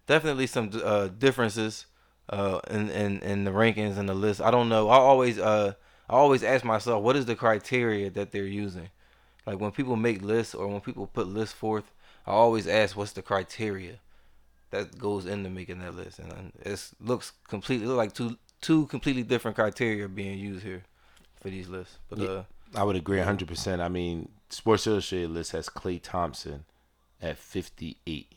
definitely 0.06 0.46
some 0.46 0.70
uh, 0.84 1.08
differences 1.08 1.86
uh, 2.30 2.60
in, 2.70 2.90
in 2.90 3.20
in 3.20 3.44
the 3.44 3.50
rankings 3.50 3.96
and 3.98 4.08
the 4.08 4.14
list. 4.14 4.40
I 4.40 4.50
don't 4.50 4.68
know. 4.68 4.88
I 4.88 4.96
always 4.96 5.38
uh, 5.38 5.74
I 6.08 6.14
always 6.14 6.42
ask 6.42 6.64
myself, 6.64 7.02
what 7.02 7.16
is 7.16 7.26
the 7.26 7.34
criteria 7.36 8.10
that 8.10 8.32
they're 8.32 8.44
using? 8.44 8.88
Like 9.46 9.60
when 9.60 9.70
people 9.70 9.96
make 9.96 10.22
lists 10.22 10.54
or 10.54 10.66
when 10.66 10.80
people 10.80 11.06
put 11.06 11.26
lists 11.26 11.54
forth, 11.54 11.90
I 12.26 12.32
always 12.32 12.66
ask, 12.66 12.96
what's 12.96 13.12
the 13.12 13.22
criteria 13.22 13.98
that 14.70 14.98
goes 14.98 15.24
into 15.24 15.48
making 15.48 15.78
that 15.80 15.94
list? 15.94 16.18
And 16.18 16.52
it 16.60 16.90
looks 17.00 17.32
completely 17.48 17.86
look 17.86 17.96
like 17.96 18.12
two 18.12 18.36
two 18.60 18.86
completely 18.86 19.22
different 19.22 19.54
criteria 19.56 20.08
being 20.08 20.38
used 20.38 20.64
here 20.64 20.82
for 21.40 21.48
these 21.48 21.68
lists. 21.68 21.98
But 22.10 22.20
uh, 22.20 22.42
I 22.74 22.84
would 22.84 22.96
agree 22.96 23.18
100%. 23.18 23.80
I 23.80 23.88
mean, 23.88 24.28
Sports 24.50 24.86
Illustrated 24.86 25.30
list 25.30 25.52
has 25.52 25.68
Klay 25.68 26.00
Thompson 26.02 26.64
at 27.20 27.38
58, 27.38 28.32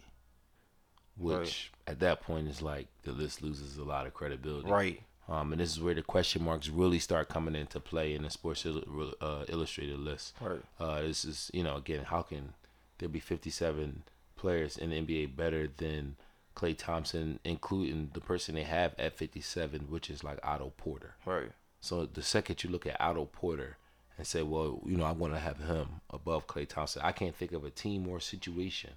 which 1.18 1.72
Right. 1.88 1.94
at 1.94 2.00
that 2.00 2.22
point 2.22 2.48
is 2.48 2.62
like 2.62 2.88
the 3.04 3.12
list 3.12 3.42
loses 3.42 3.78
a 3.78 3.84
lot 3.84 4.08
of 4.08 4.14
credibility. 4.14 4.70
right, 4.70 5.04
Um, 5.28 5.52
and 5.54 5.62
this 5.62 5.72
is 5.72 5.80
where 5.80 5.94
the 5.94 6.02
question 6.02 6.44
marks 6.44 6.68
really 6.70 7.00
start 7.00 7.30
coming 7.30 7.56
into 7.56 7.80
play 7.80 8.14
in 8.14 8.24
the 8.24 8.30
Sports 8.30 8.66
uh, 8.66 9.46
Illustrated 9.48 10.00
list. 10.00 10.34
right, 10.42 10.62
Uh, 10.80 11.02
this 11.02 11.24
is, 11.26 11.52
you 11.54 11.64
know, 11.64 11.76
again, 11.76 12.06
how 12.06 12.22
can 12.22 12.54
there 12.98 13.10
be 13.10 13.20
57 13.20 14.04
players 14.36 14.78
in 14.78 14.90
the 14.90 14.98
NBA 15.02 15.36
better 15.36 15.68
than 15.68 16.16
Klay 16.56 16.78
Thompson, 16.78 17.40
including 17.46 18.12
the 18.14 18.20
person 18.22 18.56
they 18.56 18.64
have 18.64 18.94
at 19.00 19.14
57, 19.18 19.90
which 19.90 20.10
is 20.10 20.24
like 20.24 20.40
Otto 20.44 20.74
Porter. 20.78 21.16
right. 21.26 21.52
So 21.84 22.06
the 22.06 22.22
second 22.22 22.64
you 22.64 22.70
look 22.70 22.86
at 22.86 23.00
Otto 23.02 23.26
Porter 23.26 23.78
and 24.22 24.28
say, 24.28 24.44
well, 24.44 24.80
you 24.86 24.98
know, 24.98 25.06
I 25.06 25.14
want 25.14 25.34
to 25.34 25.40
have 25.40 25.58
him 25.58 25.88
above 26.12 26.46
Klay 26.46 26.68
Thompson, 26.70 27.02
I 27.04 27.12
can't 27.12 27.36
think 27.36 27.54
of 27.54 27.66
a 27.66 27.72
team 27.72 28.08
or 28.08 28.20
situation 28.20 28.92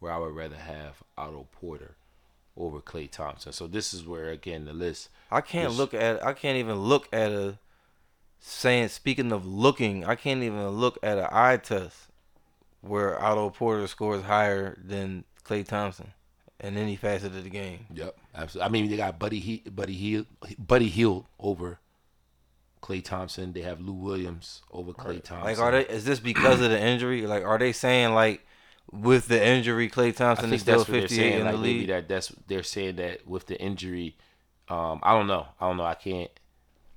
where 0.00 0.10
I 0.10 0.18
would 0.18 0.34
rather 0.34 0.56
have 0.56 1.04
Otto 1.16 1.46
Porter 1.52 1.94
over 2.56 2.80
Klay 2.80 3.08
Thompson. 3.08 3.52
So 3.52 3.68
this 3.68 3.94
is 3.94 4.04
where 4.04 4.28
again 4.30 4.64
the 4.64 4.72
list. 4.72 5.08
I 5.30 5.40
can't 5.40 5.74
look 5.74 5.94
at. 5.94 6.26
I 6.26 6.32
can't 6.32 6.58
even 6.58 6.80
look 6.80 7.06
at 7.12 7.30
a. 7.30 7.58
Saying 8.40 8.88
speaking 8.88 9.30
of 9.30 9.46
looking, 9.46 10.04
I 10.04 10.16
can't 10.16 10.42
even 10.42 10.66
look 10.70 10.98
at 11.00 11.16
an 11.16 11.28
eye 11.30 11.58
test 11.58 12.08
where 12.80 13.22
Otto 13.22 13.50
Porter 13.50 13.86
scores 13.86 14.24
higher 14.24 14.76
than 14.84 15.22
Klay 15.44 15.64
Thompson 15.64 16.12
in 16.58 16.76
any 16.76 16.96
facet 16.96 17.36
of 17.36 17.44
the 17.44 17.50
game. 17.50 17.86
Yep, 17.94 18.16
absolutely. 18.34 18.66
I 18.66 18.70
mean, 18.72 18.90
they 18.90 18.96
got 18.96 19.20
Buddy 19.20 19.38
he- 19.38 19.62
Buddy 19.70 19.94
Hield, 19.94 20.26
Buddy 20.58 20.88
Hield 20.88 21.26
over 21.38 21.78
Klay 22.82 23.02
Thompson. 23.04 23.52
They 23.52 23.62
have 23.62 23.80
Lou 23.80 23.94
Williams 23.94 24.62
over 24.72 24.92
Klay 24.92 25.22
Thompson. 25.22 25.42
Like, 25.44 25.58
are 25.58 25.70
they? 25.72 25.86
Is 25.86 26.04
this 26.04 26.20
because 26.20 26.60
of 26.60 26.70
the 26.70 26.80
injury? 26.80 27.26
Like, 27.26 27.44
are 27.44 27.58
they 27.58 27.72
saying 27.72 28.14
like, 28.14 28.46
with 28.92 29.28
the 29.28 29.44
injury, 29.44 29.88
Klay 29.90 30.14
Thompson 30.14 30.52
is 30.52 30.60
still 30.62 30.78
that's 30.78 30.88
what 30.88 30.92
they're 30.92 31.02
58 31.02 31.16
saying. 31.18 31.32
in 31.40 31.46
the 31.46 31.52
Like 31.52 31.60
maybe 31.60 31.78
league? 31.80 31.88
that 31.88 32.08
that's 32.08 32.28
they're 32.46 32.62
saying 32.62 32.96
that 32.96 33.26
with 33.26 33.46
the 33.46 33.60
injury. 33.60 34.16
Um, 34.68 35.00
I 35.02 35.12
don't 35.12 35.26
know. 35.26 35.46
I 35.60 35.68
don't 35.68 35.76
know. 35.76 35.84
I 35.84 35.94
can't. 35.94 36.30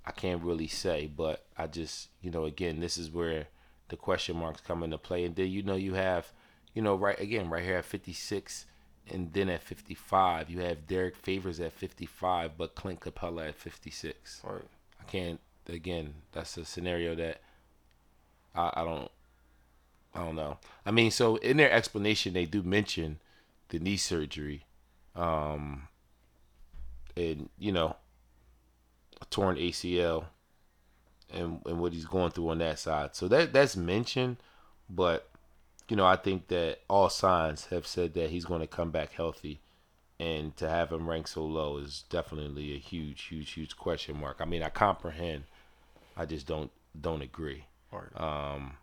I 0.06 0.12
can't 0.12 0.42
really 0.44 0.68
say, 0.68 1.06
but 1.08 1.46
I 1.58 1.68
just 1.68 2.10
you 2.22 2.32
know 2.32 2.46
again 2.46 2.80
this 2.80 2.98
is 2.98 3.12
where 3.12 3.48
the 3.90 3.96
question 3.96 4.38
marks 4.38 4.62
come 4.62 4.82
into 4.84 4.98
play, 4.98 5.24
and 5.24 5.36
then 5.36 5.48
you 5.50 5.62
know 5.64 5.76
you 5.76 5.94
have 5.96 6.32
you 6.74 6.82
know 6.82 6.96
right 6.96 7.20
again 7.20 7.50
right 7.50 7.64
here 7.64 7.78
at 7.78 7.86
56, 7.86 8.66
and 9.12 9.34
then 9.34 9.50
at 9.50 9.62
55 9.62 10.50
you 10.50 10.60
have 10.62 10.88
Derrick 10.88 11.16
Favors 11.16 11.60
at 11.60 11.74
55, 11.74 12.58
but 12.58 12.74
Clint 12.76 13.02
Capela 13.02 13.50
at 13.50 13.56
56. 13.56 14.42
Right. 14.44 14.62
I 15.00 15.04
can't 15.12 15.40
again. 15.70 16.16
That's 16.32 16.58
a 16.58 16.66
scenario 16.66 17.16
that 17.16 17.42
I, 18.56 18.72
I 18.74 18.84
don't. 18.84 19.12
I 20.14 20.26
don't 20.26 20.36
know. 20.36 20.58
I 20.86 20.92
mean, 20.92 21.12
so 21.12 21.36
in 21.38 21.58
their 21.58 21.72
explanation, 21.72 22.34
they 22.34 22.46
do 22.46 22.64
mention 22.64 23.20
the 23.70 23.78
knee 23.78 23.98
surgery, 23.98 24.66
um, 25.16 25.88
and 27.16 27.50
you 27.60 27.72
know, 27.72 27.96
a 29.22 29.26
torn 29.26 29.58
ACL, 29.58 30.26
and 31.32 31.62
and 31.66 31.80
what 31.80 31.94
he's 31.94 32.06
going 32.06 32.32
through 32.32 32.50
on 32.50 32.58
that 32.58 32.80
side. 32.80 33.16
So 33.16 33.28
that 33.28 33.54
that's 33.54 33.78
mentioned, 33.78 34.38
but 34.90 35.30
you 35.90 35.96
know, 35.96 36.06
I 36.06 36.16
think 36.16 36.48
that 36.48 36.80
all 36.88 37.10
signs 37.10 37.66
have 37.68 37.88
said 37.88 38.14
that 38.14 38.30
he's 38.30 38.46
going 38.46 38.62
to 38.62 38.68
come 38.68 38.92
back 38.92 39.12
healthy, 39.12 39.60
and 40.20 40.56
to 40.58 40.70
have 40.70 40.92
him 40.92 41.10
rank 41.10 41.28
so 41.28 41.44
low 41.44 41.78
is 41.78 42.04
definitely 42.10 42.74
a 42.74 42.80
huge, 42.80 43.24
huge, 43.24 43.52
huge 43.52 43.76
question 43.78 44.20
mark. 44.20 44.38
I 44.40 44.46
mean, 44.46 44.64
I 44.64 44.70
comprehend, 44.70 45.46
I 46.20 46.26
just 46.26 46.46
don't 46.46 46.70
don't 47.00 47.22
agree. 47.22 47.66
Um, 48.16 48.74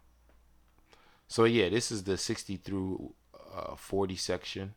so 1.28 1.44
yeah, 1.44 1.68
this 1.68 1.92
is 1.92 2.04
the 2.04 2.16
60 2.16 2.56
through 2.56 3.12
uh, 3.54 3.76
40 3.76 4.16
section 4.16 4.74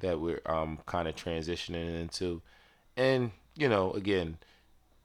that 0.00 0.18
we're 0.18 0.40
um 0.46 0.78
kind 0.86 1.06
of 1.06 1.14
transitioning 1.14 2.00
into, 2.00 2.42
and 2.96 3.30
you 3.54 3.68
know, 3.68 3.92
again, 3.92 4.38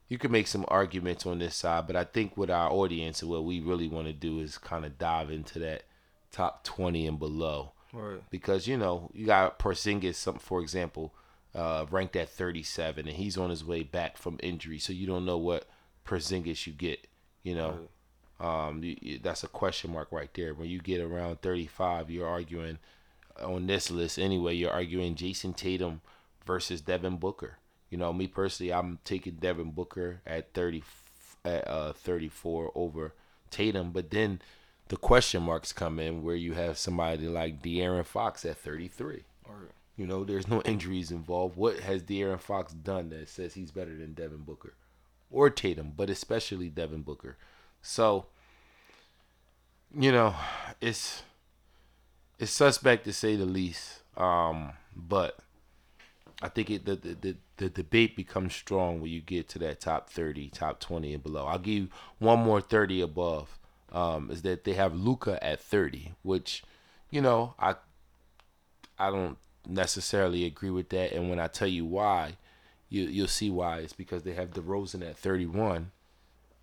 you 0.07 0.17
can 0.17 0.31
make 0.31 0.47
some 0.47 0.65
arguments 0.69 1.25
on 1.27 1.37
this 1.37 1.55
side, 1.55 1.85
but 1.85 1.95
I 1.95 2.03
think 2.03 2.35
with 2.35 2.49
our 2.49 2.71
audience 2.71 3.21
and 3.21 3.29
what 3.29 3.43
we 3.43 3.59
really 3.59 3.87
want 3.87 4.07
to 4.07 4.13
do 4.13 4.39
is 4.39 4.57
kind 4.57 4.83
of 4.85 4.97
dive 4.97 5.29
into 5.29 5.59
that 5.59 5.83
top 6.31 6.63
20 6.63 7.05
and 7.07 7.19
below 7.19 7.73
Right. 7.93 8.21
because 8.31 8.67
you 8.67 8.75
know 8.75 9.09
you 9.13 9.25
got 9.27 9.59
Porzingis, 9.59 10.15
some 10.15 10.39
for 10.39 10.61
example, 10.61 11.13
uh, 11.53 11.85
ranked 11.91 12.15
at 12.15 12.29
37, 12.29 13.07
and 13.07 13.17
he's 13.17 13.37
on 13.37 13.51
his 13.51 13.63
way 13.63 13.83
back 13.83 14.17
from 14.17 14.39
injury, 14.41 14.79
so 14.79 14.93
you 14.93 15.05
don't 15.05 15.25
know 15.25 15.37
what 15.37 15.67
Porzingis 16.05 16.67
you 16.67 16.73
get. 16.73 17.07
You 17.43 17.55
know, 17.55 17.79
um, 18.39 18.81
you, 18.83 19.19
that's 19.19 19.43
a 19.43 19.47
question 19.47 19.91
mark 19.91 20.11
right 20.11 20.33
there. 20.33 20.53
When 20.53 20.69
you 20.69 20.79
get 20.79 21.01
around 21.01 21.41
35, 21.41 22.09
you're 22.09 22.27
arguing 22.27 22.79
on 23.41 23.67
this 23.67 23.91
list 23.91 24.17
anyway, 24.17 24.55
you're 24.55 24.71
arguing 24.71 25.15
Jayson 25.15 25.53
Tatum 25.55 26.01
versus 26.45 26.81
Devin 26.81 27.17
Booker. 27.17 27.57
You 27.89 27.97
know, 27.97 28.11
me 28.13 28.27
personally, 28.27 28.73
I'm 28.73 28.99
taking 29.03 29.35
Devin 29.35 29.71
Booker 29.71 30.21
at 30.25 30.53
30 30.53 30.83
at 31.43 31.67
uh 31.67 31.93
34 31.93 32.71
over 32.75 33.13
Tatum, 33.51 33.91
but 33.91 34.09
then 34.09 34.41
the 34.87 34.97
question 34.97 35.43
marks 35.43 35.71
come 35.71 35.99
in 35.99 36.23
where 36.23 36.35
you 36.35 36.53
have 36.53 36.77
somebody 36.77 37.27
like 37.27 37.61
De'Aaron 37.61 38.05
Fox 38.05 38.45
at 38.45 38.57
33. 38.57 39.23
You 39.97 40.07
know, 40.07 40.23
there's 40.23 40.47
no 40.47 40.61
injuries 40.63 41.11
involved. 41.11 41.55
What 41.55 41.79
has 41.79 42.03
De'Aaron 42.03 42.39
Fox 42.39 42.73
done 42.73 43.09
that 43.09 43.29
says 43.29 43.53
he's 43.53 43.71
better 43.71 43.95
than 43.95 44.13
Devin 44.13 44.43
Booker 44.43 44.73
or 45.31 45.49
Tatum, 45.49 45.93
but 45.95 46.09
especially 46.09 46.69
Devin 46.69 47.01
Booker? 47.01 47.37
So, 47.81 48.25
you 49.97 50.11
know, 50.11 50.35
it's 50.81 51.23
it's 52.39 52.51
suspect 52.51 53.05
to 53.05 53.13
say 53.13 53.35
the 53.35 53.45
least. 53.45 54.01
Um, 54.17 54.73
but 54.95 55.37
I 56.41 56.49
think 56.49 56.69
it 56.69 56.85
the, 56.85 56.95
the 56.95 57.13
the 57.15 57.35
the 57.57 57.69
debate 57.69 58.15
becomes 58.15 58.53
strong 58.53 59.01
when 59.01 59.11
you 59.11 59.21
get 59.21 59.47
to 59.49 59.59
that 59.59 59.79
top 59.79 60.09
thirty, 60.09 60.49
top 60.49 60.79
twenty 60.79 61.13
and 61.13 61.23
below. 61.23 61.45
I'll 61.45 61.59
give 61.59 61.73
you 61.73 61.89
one 62.19 62.39
more 62.39 62.61
thirty 62.61 63.01
above. 63.01 63.57
Um, 63.91 64.29
is 64.29 64.41
that 64.41 64.65
they 64.65 64.73
have 64.73 64.93
Luka 64.93 65.41
at 65.41 65.61
thirty, 65.61 66.13
which, 66.21 66.63
you 67.11 67.21
know, 67.21 67.53
I 67.57 67.75
I 68.99 69.09
don't 69.09 69.37
necessarily 69.67 70.43
agree 70.43 70.71
with 70.71 70.89
that. 70.89 71.13
And 71.13 71.29
when 71.29 71.39
I 71.39 71.47
tell 71.47 71.67
you 71.67 71.85
why, 71.85 72.35
you 72.95 73.03
you'll 73.07 73.27
see 73.27 73.49
why. 73.49 73.79
It's 73.79 73.93
because 73.93 74.23
they 74.23 74.33
have 74.33 74.51
DeRozan 74.51 75.07
at 75.07 75.17
thirty 75.17 75.45
one, 75.45 75.91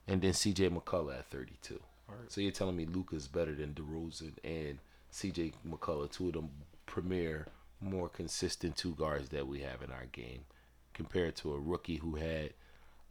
and 0.09 0.23
then 0.23 0.33
C.J. 0.33 0.71
McCollum 0.71 1.19
at 1.19 1.27
thirty 1.27 1.59
two. 1.63 1.81
So 2.29 2.41
you're 2.41 2.53
telling 2.53 2.77
me 2.77 2.85
Luka's 2.85 3.27
better 3.27 3.55
than 3.55 3.73
DeRozan 3.73 4.35
and 4.45 4.79
C.J. 5.11 5.53
McCollum, 5.67 6.11
two 6.11 6.29
of 6.29 6.35
them 6.35 6.51
premier, 6.85 7.47
more 7.81 8.09
consistent 8.09 8.77
two 8.77 8.95
guards 8.95 9.31
that 9.31 9.47
we 9.47 9.61
have 9.61 9.83
in 9.83 9.91
our 9.91 10.07
game, 10.13 10.45
compared 10.93 11.37
to 11.37 11.55
a 11.55 11.59
rookie 11.59 11.97
who 11.97 12.17
had 12.17 12.51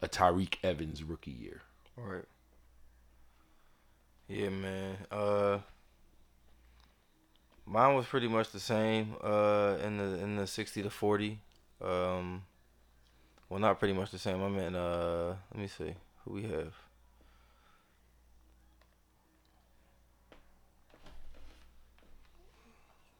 a 0.00 0.08
Tyreke 0.08 0.56
Evans 0.62 1.02
rookie 1.02 1.32
year. 1.32 1.62
All 1.98 2.04
right. 2.04 2.24
Yeah, 4.28 4.50
man. 4.50 4.96
Uh, 5.10 5.58
mine 7.66 7.94
was 7.94 8.06
pretty 8.06 8.28
much 8.28 8.50
the 8.50 8.60
same. 8.60 9.16
Uh, 9.20 9.78
in 9.84 9.98
the 9.98 10.04
in 10.22 10.36
the 10.36 10.46
sixty 10.46 10.82
to 10.82 10.90
forty. 10.90 11.40
Um, 11.80 12.42
well, 13.52 13.60
not 13.60 13.78
pretty 13.78 13.92
much 13.92 14.10
the 14.10 14.18
same. 14.18 14.42
I 14.42 14.48
meant 14.48 14.74
uh, 14.74 15.34
let 15.52 15.60
me 15.60 15.66
see 15.66 15.94
who 16.24 16.32
we 16.32 16.44
have. 16.44 16.72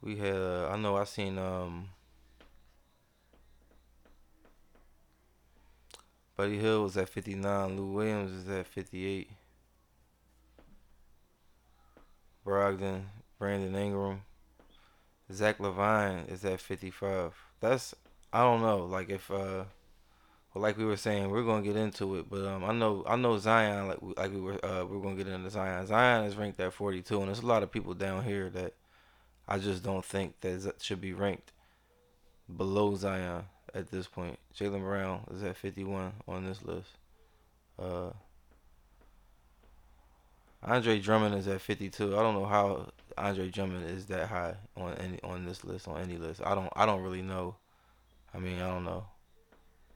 We 0.00 0.16
had. 0.16 0.34
Uh, 0.34 0.70
I 0.72 0.78
know. 0.78 0.96
I 0.96 1.04
seen. 1.04 1.36
Um, 1.36 1.90
Buddy 6.34 6.58
Hield 6.58 6.84
was 6.84 6.96
at 6.96 7.10
fifty 7.10 7.34
nine. 7.34 7.76
Lou 7.76 7.92
Williams 7.92 8.30
is 8.30 8.48
at 8.48 8.66
fifty 8.66 9.04
eight. 9.04 9.28
Brogdon, 12.46 13.02
Brandon 13.38 13.76
Ingram, 13.76 14.22
Zach 15.30 15.58
LaVine 15.58 16.30
is 16.32 16.42
at 16.46 16.58
55. 16.58 17.34
That's 17.60 17.94
I 18.32 18.40
don't 18.40 18.62
know. 18.62 18.86
Like 18.86 19.10
if 19.10 19.30
uh, 19.30 19.64
well, 20.52 20.62
like 20.62 20.76
we 20.76 20.84
were 20.84 20.96
saying, 20.96 21.30
we're 21.30 21.44
gonna 21.44 21.62
get 21.62 21.76
into 21.76 22.16
it, 22.16 22.26
but 22.28 22.46
um, 22.46 22.64
I 22.64 22.72
know 22.72 23.04
I 23.06 23.16
know 23.16 23.38
Zion. 23.38 23.88
Like 23.88 24.02
we, 24.02 24.14
like 24.16 24.32
we 24.32 24.40
were 24.40 24.64
uh, 24.64 24.84
we're 24.84 25.00
gonna 25.00 25.16
get 25.16 25.28
into 25.28 25.50
Zion. 25.50 25.86
Zion 25.86 26.24
is 26.24 26.36
ranked 26.36 26.60
at 26.60 26.72
42, 26.72 27.18
and 27.18 27.28
there's 27.28 27.40
a 27.40 27.46
lot 27.46 27.62
of 27.62 27.70
people 27.70 27.94
down 27.94 28.24
here 28.24 28.50
that 28.50 28.74
I 29.48 29.58
just 29.58 29.82
don't 29.82 30.04
think 30.04 30.40
that 30.40 30.74
should 30.80 31.00
be 31.00 31.12
ranked 31.14 31.52
below 32.54 32.94
Zion 32.94 33.44
at 33.74 33.90
this 33.90 34.06
point. 34.06 34.38
Jaylen 34.54 34.80
Brown 34.80 35.22
is 35.34 35.42
at 35.42 35.56
51 35.56 36.12
on 36.28 36.44
this 36.44 36.62
list. 36.62 36.88
Uh, 37.78 38.10
Andre 40.62 41.00
Drummond 41.00 41.34
is 41.34 41.48
at 41.48 41.60
52. 41.60 42.16
I 42.16 42.22
don't 42.22 42.34
know 42.34 42.44
how 42.44 42.90
Andre 43.16 43.48
Drummond 43.48 43.88
is 43.88 44.06
that 44.06 44.28
high 44.28 44.54
on 44.76 44.94
any 44.94 45.18
on 45.22 45.44
this 45.44 45.64
list 45.64 45.88
on 45.88 46.00
any 46.00 46.18
list. 46.18 46.40
I 46.44 46.54
don't 46.54 46.70
I 46.76 46.86
don't 46.86 47.02
really 47.02 47.22
know. 47.22 47.56
I 48.34 48.38
mean, 48.38 48.60
I 48.60 48.68
don't 48.68 48.84
know. 48.84 49.06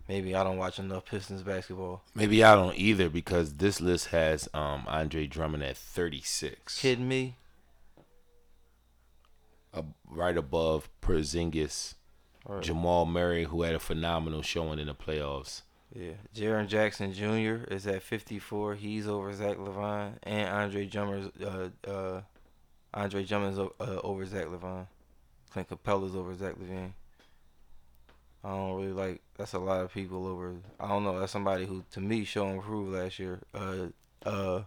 Maybe 0.09 0.35
I 0.37 0.45
don't 0.45 0.57
watch 0.57 0.79
enough 0.79 1.05
Pistons 1.07 1.43
basketball. 1.43 2.03
Maybe 2.15 2.45
I 2.45 2.55
don't 2.55 2.77
either 2.77 3.09
because 3.09 3.55
this 3.55 3.81
list 3.81 4.09
has 4.09 4.49
um, 4.55 4.85
Andre 4.87 5.27
Drummond 5.27 5.65
at 5.65 5.77
36. 5.77 6.81
Kidding 6.81 7.09
me? 7.09 7.37
uh, 9.77 9.83
right 10.09 10.37
above 10.37 10.89
Porzingis, 11.03 11.95
All 12.47 12.57
right. 12.57 12.65
Jamal 12.65 13.07
Murray, 13.07 13.45
who 13.45 13.63
had 13.63 13.75
a 13.75 13.79
phenomenal 13.79 14.43
showing 14.43 14.79
in 14.79 14.87
the 14.87 14.95
playoffs. 14.95 15.63
Yeah, 15.95 16.13
Jaren 16.35 16.67
Jackson 16.67 17.13
Jr. 17.13 17.65
is 17.73 17.87
at 17.87 18.03
54. 18.03 18.75
He's 18.75 19.07
over 19.07 19.33
Zach 19.33 19.57
LaVine 19.57 20.15
and 20.25 20.49
Andre 20.49 20.87
Drummond's 20.87 21.41
uh 21.41 21.69
uh 21.89 22.21
Andre 22.93 23.25
Drummond's 23.25 23.59
uh, 23.59 24.01
over 24.03 24.27
Zach 24.27 24.47
LaVine. 24.47 24.87
Clint 25.51 25.69
Capela's 25.69 26.17
over 26.17 26.35
Zach 26.35 26.55
LaVine. 26.57 26.93
I 28.45 28.49
don't 28.49 28.75
really 28.77 28.93
like. 28.93 29.23
That's 29.37 29.53
a 29.53 29.59
lot 29.59 29.83
of 29.83 29.93
people 29.93 30.27
over. 30.27 30.55
I 30.81 30.89
don't 30.89 31.05
know. 31.05 31.19
That's 31.19 31.33
somebody 31.33 31.67
who, 31.67 31.85
to 31.93 32.01
me, 32.01 32.25
showed 32.25 32.53
improved 32.55 32.93
last 32.95 33.19
year. 33.19 33.41
Uh, 33.55 33.89
uh, 34.25 34.63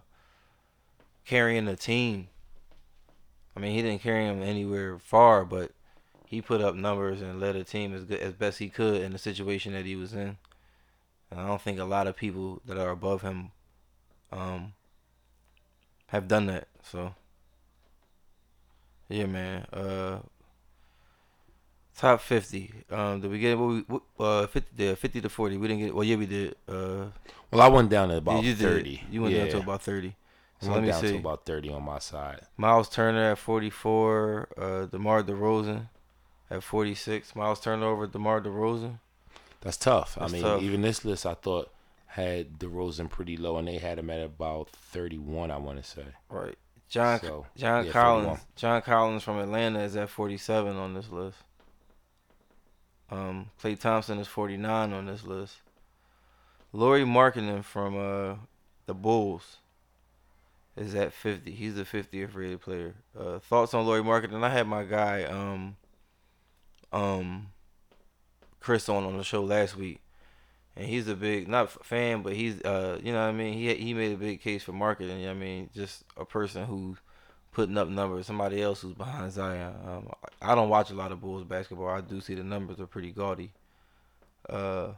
carrying 1.24 1.64
the 1.64 1.76
team. 1.76 2.28
I 3.56 3.60
mean, 3.60 3.74
he 3.74 3.82
didn't 3.82 4.02
carry 4.02 4.26
him 4.26 4.42
anywhere 4.42 4.98
far, 4.98 5.44
but 5.44 5.72
he 6.24 6.40
put 6.40 6.60
up 6.60 6.76
numbers 6.76 7.20
and 7.20 7.40
led 7.40 7.56
a 7.56 7.64
team 7.64 7.92
as 7.94 8.04
good 8.04 8.20
as 8.20 8.34
best 8.34 8.58
he 8.58 8.68
could 8.68 9.02
in 9.02 9.12
the 9.12 9.18
situation 9.18 9.72
that 9.72 9.84
he 9.84 9.96
was 9.96 10.14
in. 10.14 10.36
And 11.30 11.40
I 11.40 11.46
don't 11.46 11.60
think 11.60 11.78
a 11.78 11.84
lot 11.84 12.06
of 12.06 12.16
people 12.16 12.60
that 12.66 12.78
are 12.78 12.90
above 12.90 13.22
him 13.22 13.50
um 14.32 14.74
have 16.06 16.28
done 16.28 16.46
that. 16.46 16.68
So 16.84 17.14
yeah, 19.08 19.26
man. 19.26 19.66
Uh 19.72 20.20
top 21.96 22.20
50. 22.20 22.72
Um 22.90 23.20
did 23.20 23.30
we 23.30 23.38
get 23.38 23.58
what 23.58 23.68
we 23.88 24.00
uh 24.18 24.46
50 24.46 24.76
the 24.76 24.96
50 24.96 25.20
to 25.22 25.28
40. 25.28 25.56
We 25.56 25.68
didn't 25.68 25.80
get 25.82 25.94
Well, 25.94 26.04
yeah, 26.04 26.16
we 26.16 26.26
did. 26.26 26.56
Uh 26.68 27.06
Well, 27.50 27.62
I 27.62 27.68
went 27.68 27.90
down 27.90 28.08
to 28.08 28.16
about 28.16 28.42
you 28.44 28.54
did. 28.54 28.84
30. 28.84 29.02
You 29.10 29.22
went 29.22 29.34
yeah. 29.34 29.42
down 29.42 29.50
to 29.52 29.58
about 29.58 29.82
30. 29.82 30.08
I 30.62 30.64
So 30.64 30.72
went 30.72 30.74
let 30.74 30.82
me 30.82 30.88
down 30.92 31.00
see. 31.02 31.12
to 31.12 31.16
about 31.18 31.46
30 31.46 31.70
on 31.72 31.82
my 31.84 31.98
side. 31.98 32.42
Myles 32.56 32.88
Turner 32.88 33.32
at 33.32 33.38
44, 33.38 34.48
uh 34.58 34.86
DeMar 34.86 35.22
DeRozan 35.22 35.88
at 36.50 36.62
46. 36.62 37.34
Myles 37.36 37.60
Turner 37.60 37.86
over 37.86 38.06
DeMar 38.06 38.40
DeRozan. 38.40 38.98
That's 39.60 39.76
tough. 39.76 40.16
That's 40.18 40.32
I 40.32 40.32
mean, 40.32 40.42
tough. 40.42 40.62
even 40.62 40.82
this 40.82 41.04
list 41.04 41.26
I 41.26 41.34
thought 41.34 41.70
had 42.06 42.58
DeRozan 42.58 43.08
pretty 43.10 43.36
low, 43.36 43.56
and 43.58 43.68
they 43.68 43.78
had 43.78 43.98
him 43.98 44.10
at 44.10 44.20
about 44.22 44.70
31, 44.70 45.50
I 45.50 45.58
want 45.58 45.82
to 45.82 45.88
say. 45.88 46.06
Right. 46.28 46.56
John 46.88 47.20
So, 47.20 47.46
John 47.56 47.86
yeah, 47.86 47.92
Collins 47.92 48.40
31. 48.40 48.40
John 48.56 48.82
Collins 48.82 49.22
from 49.22 49.38
Atlanta 49.38 49.80
is 49.80 49.96
at 49.96 50.08
47 50.10 50.76
on 50.76 50.94
this 50.94 51.08
list. 51.10 51.38
Um, 53.10 53.50
Klay 53.60 53.78
Thompson 53.78 54.18
is 54.18 54.28
49 54.28 54.92
on 54.92 55.06
this 55.06 55.24
list. 55.24 55.56
Lauri 56.72 57.04
Markkanen 57.04 57.64
from 57.64 57.96
uh 57.96 58.36
the 58.86 58.94
Bulls 58.94 59.56
is 60.76 60.94
at 60.94 61.12
50. 61.12 61.50
He's 61.50 61.74
the 61.74 61.84
50th 61.84 62.34
rated 62.34 62.60
player. 62.60 62.94
Uh, 63.18 63.38
thoughts 63.40 63.74
on 63.74 63.86
Lauri 63.86 64.02
Markkanen? 64.02 64.44
I 64.44 64.50
had 64.50 64.68
my 64.68 64.84
guy 64.84 65.24
um 65.24 65.76
um 66.92 67.48
Chris 68.60 68.88
on 68.88 69.04
on 69.04 69.16
the 69.16 69.24
show 69.24 69.42
last 69.42 69.76
week. 69.76 70.00
And 70.76 70.86
he's 70.86 71.08
a 71.08 71.16
big 71.16 71.48
not 71.48 71.84
fan, 71.84 72.22
but 72.22 72.34
he's 72.34 72.62
uh 72.62 73.00
you 73.02 73.12
know 73.12 73.20
what 73.20 73.30
I 73.30 73.32
mean 73.32 73.54
he 73.54 73.74
he 73.74 73.92
made 73.92 74.12
a 74.12 74.16
big 74.16 74.40
case 74.40 74.62
for 74.62 74.72
marketing. 74.72 75.18
You 75.18 75.26
know 75.26 75.32
I 75.32 75.34
mean 75.34 75.70
just 75.74 76.04
a 76.16 76.24
person 76.24 76.64
who's 76.66 76.98
putting 77.52 77.76
up 77.78 77.88
numbers. 77.88 78.26
Somebody 78.26 78.62
else 78.62 78.80
who's 78.82 78.94
behind 78.94 79.32
Zion. 79.32 79.74
Um, 79.86 80.08
I 80.40 80.54
don't 80.54 80.68
watch 80.68 80.90
a 80.90 80.94
lot 80.94 81.12
of 81.12 81.20
Bulls 81.20 81.44
basketball. 81.44 81.88
I 81.88 82.00
do 82.00 82.20
see 82.20 82.34
the 82.34 82.44
numbers 82.44 82.80
are 82.80 82.86
pretty 82.86 83.10
gaudy. 83.10 83.52
Uh, 84.48 84.92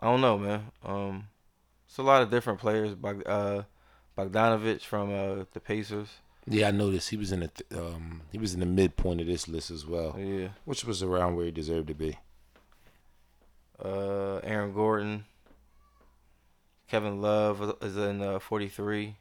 I 0.00 0.06
don't 0.06 0.20
know, 0.20 0.38
man. 0.38 0.70
Um, 0.84 1.28
it's 1.86 1.98
a 1.98 2.02
lot 2.02 2.22
of 2.22 2.30
different 2.30 2.58
players. 2.60 2.94
Bog, 2.94 3.22
uh, 3.26 3.62
Bogdanovich 4.18 4.82
from 4.82 5.10
uh 5.12 5.44
the 5.52 5.60
Pacers. 5.60 6.08
Yeah, 6.46 6.68
I 6.68 6.70
noticed 6.72 7.08
he 7.10 7.16
was 7.16 7.32
in 7.32 7.40
the 7.40 7.48
th- 7.48 7.80
um 7.80 8.20
he 8.30 8.38
was 8.38 8.52
in 8.54 8.60
the 8.60 8.66
midpoint 8.66 9.20
of 9.20 9.26
this 9.26 9.48
list 9.48 9.70
as 9.70 9.86
well, 9.86 10.14
Yeah. 10.18 10.48
which 10.66 10.84
was 10.84 11.02
around 11.02 11.36
where 11.36 11.46
he 11.46 11.50
deserved 11.50 11.88
to 11.88 11.94
be. 11.94 12.18
Uh, 13.82 14.36
Aaron 14.44 14.72
Gordon. 14.72 15.24
Kevin 16.86 17.20
Love 17.22 17.76
is 17.80 17.96
in 17.96 18.20
uh, 18.22 18.38
43. 18.38 19.16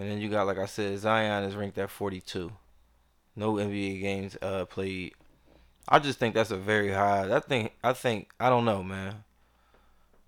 And 0.00 0.10
then 0.10 0.18
you 0.18 0.30
got, 0.30 0.46
like 0.46 0.56
I 0.56 0.64
said, 0.64 0.98
Zion 0.98 1.44
is 1.44 1.54
ranked 1.54 1.76
at 1.76 1.90
42. 1.90 2.50
No 3.36 3.52
NBA 3.56 4.00
games 4.00 4.34
uh, 4.40 4.64
played. 4.64 5.12
I 5.86 5.98
just 5.98 6.18
think 6.18 6.34
that's 6.34 6.50
a 6.50 6.56
very 6.56 6.90
high. 6.90 7.26
That 7.26 7.44
thing, 7.44 7.68
I 7.84 7.92
think, 7.92 8.30
I 8.40 8.48
don't 8.48 8.64
know, 8.64 8.82
man. 8.82 9.24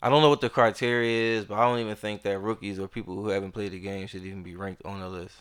I 0.03 0.11
don't 0.11 0.21
know 0.21 0.29
what 0.29 0.43
the 0.43 0.51
criteria 0.51 1.39
is, 1.39 1.47
but 1.47 1.55
I 1.55 1.65
don't 1.65 1.79
even 1.79 1.97
think 1.97 2.21
that 2.21 2.39
rookies 2.39 2.79
or 2.79 2.87
people 2.87 3.15
who 3.15 3.29
haven't 3.29 3.53
played 3.53 3.73
the 3.73 3.81
game 3.81 4.07
should 4.09 4.27
even 4.27 4.43
be 4.43 4.57
ranked 4.57 4.85
on 4.85 5.01
the 5.01 5.09
list. 5.09 5.37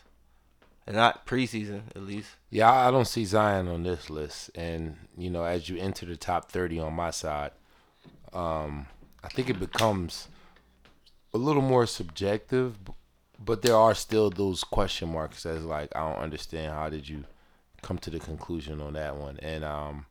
and 0.87 0.95
not 0.95 1.25
preseason 1.27 1.81
at 1.93 2.03
least. 2.03 2.29
Yeah, 2.49 2.71
I 2.71 2.89
don't 2.89 3.07
see 3.09 3.25
Zion 3.25 3.67
on 3.67 3.83
this 3.83 4.09
list. 4.09 4.49
And, 4.55 4.95
you 5.17 5.29
know, 5.29 5.43
as 5.43 5.67
you 5.67 5.77
enter 5.77 6.05
the 6.05 6.15
top 6.15 6.49
30 6.49 6.79
on 6.79 6.93
my 6.93 7.11
side, 7.11 7.51
um, 8.31 8.87
I 9.25 9.27
think 9.27 9.49
it 9.49 9.59
becomes 9.59 10.29
a 11.33 11.37
little 11.37 11.61
more 11.61 11.85
subjective, 11.85 12.77
but 13.43 13.61
there 13.61 13.75
are 13.75 13.95
still 13.95 14.29
those 14.29 14.63
question 14.63 15.11
marks 15.11 15.45
as 15.45 15.63
like, 15.63 15.89
I 15.95 15.99
don't 16.09 16.21
understand 16.21 16.73
how 16.73 16.89
did 16.89 17.07
you 17.09 17.25
come 17.81 17.97
to 17.99 18.09
the 18.09 18.19
conclusion 18.19 18.79
on 18.81 18.93
that 18.93 19.15
one. 19.17 19.39
And 19.41 19.63
um, 19.63 20.05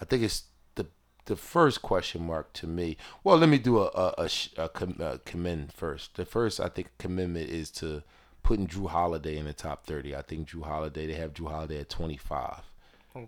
I 0.00 0.04
think 0.04 0.22
it's 0.22 0.44
the 0.76 0.86
the 1.26 1.36
first 1.36 1.82
question 1.82 2.22
mark 2.26 2.52
to 2.54 2.66
me. 2.66 2.96
Well, 3.22 3.36
let 3.38 3.48
me 3.48 3.58
do 3.58 3.78
a 3.80 3.86
a, 3.94 4.14
a, 4.18 4.30
a, 4.64 4.68
com- 4.68 4.96
a 5.00 5.18
commend 5.18 5.72
first. 5.72 6.16
The 6.16 6.24
first 6.24 6.60
I 6.60 6.68
think 6.68 6.88
commitment 6.98 7.50
is 7.50 7.70
to 7.72 8.02
putting 8.42 8.66
Jrue 8.66 8.88
Holiday 8.88 9.36
in 9.36 9.44
the 9.44 9.52
top 9.52 9.84
30. 9.86 10.16
I 10.16 10.22
think 10.22 10.48
Jrue 10.48 10.64
Holiday, 10.64 11.06
they 11.06 11.14
have 11.14 11.34
Jrue 11.34 11.50
Holiday 11.50 11.80
at 11.80 11.90
25. 11.90 12.62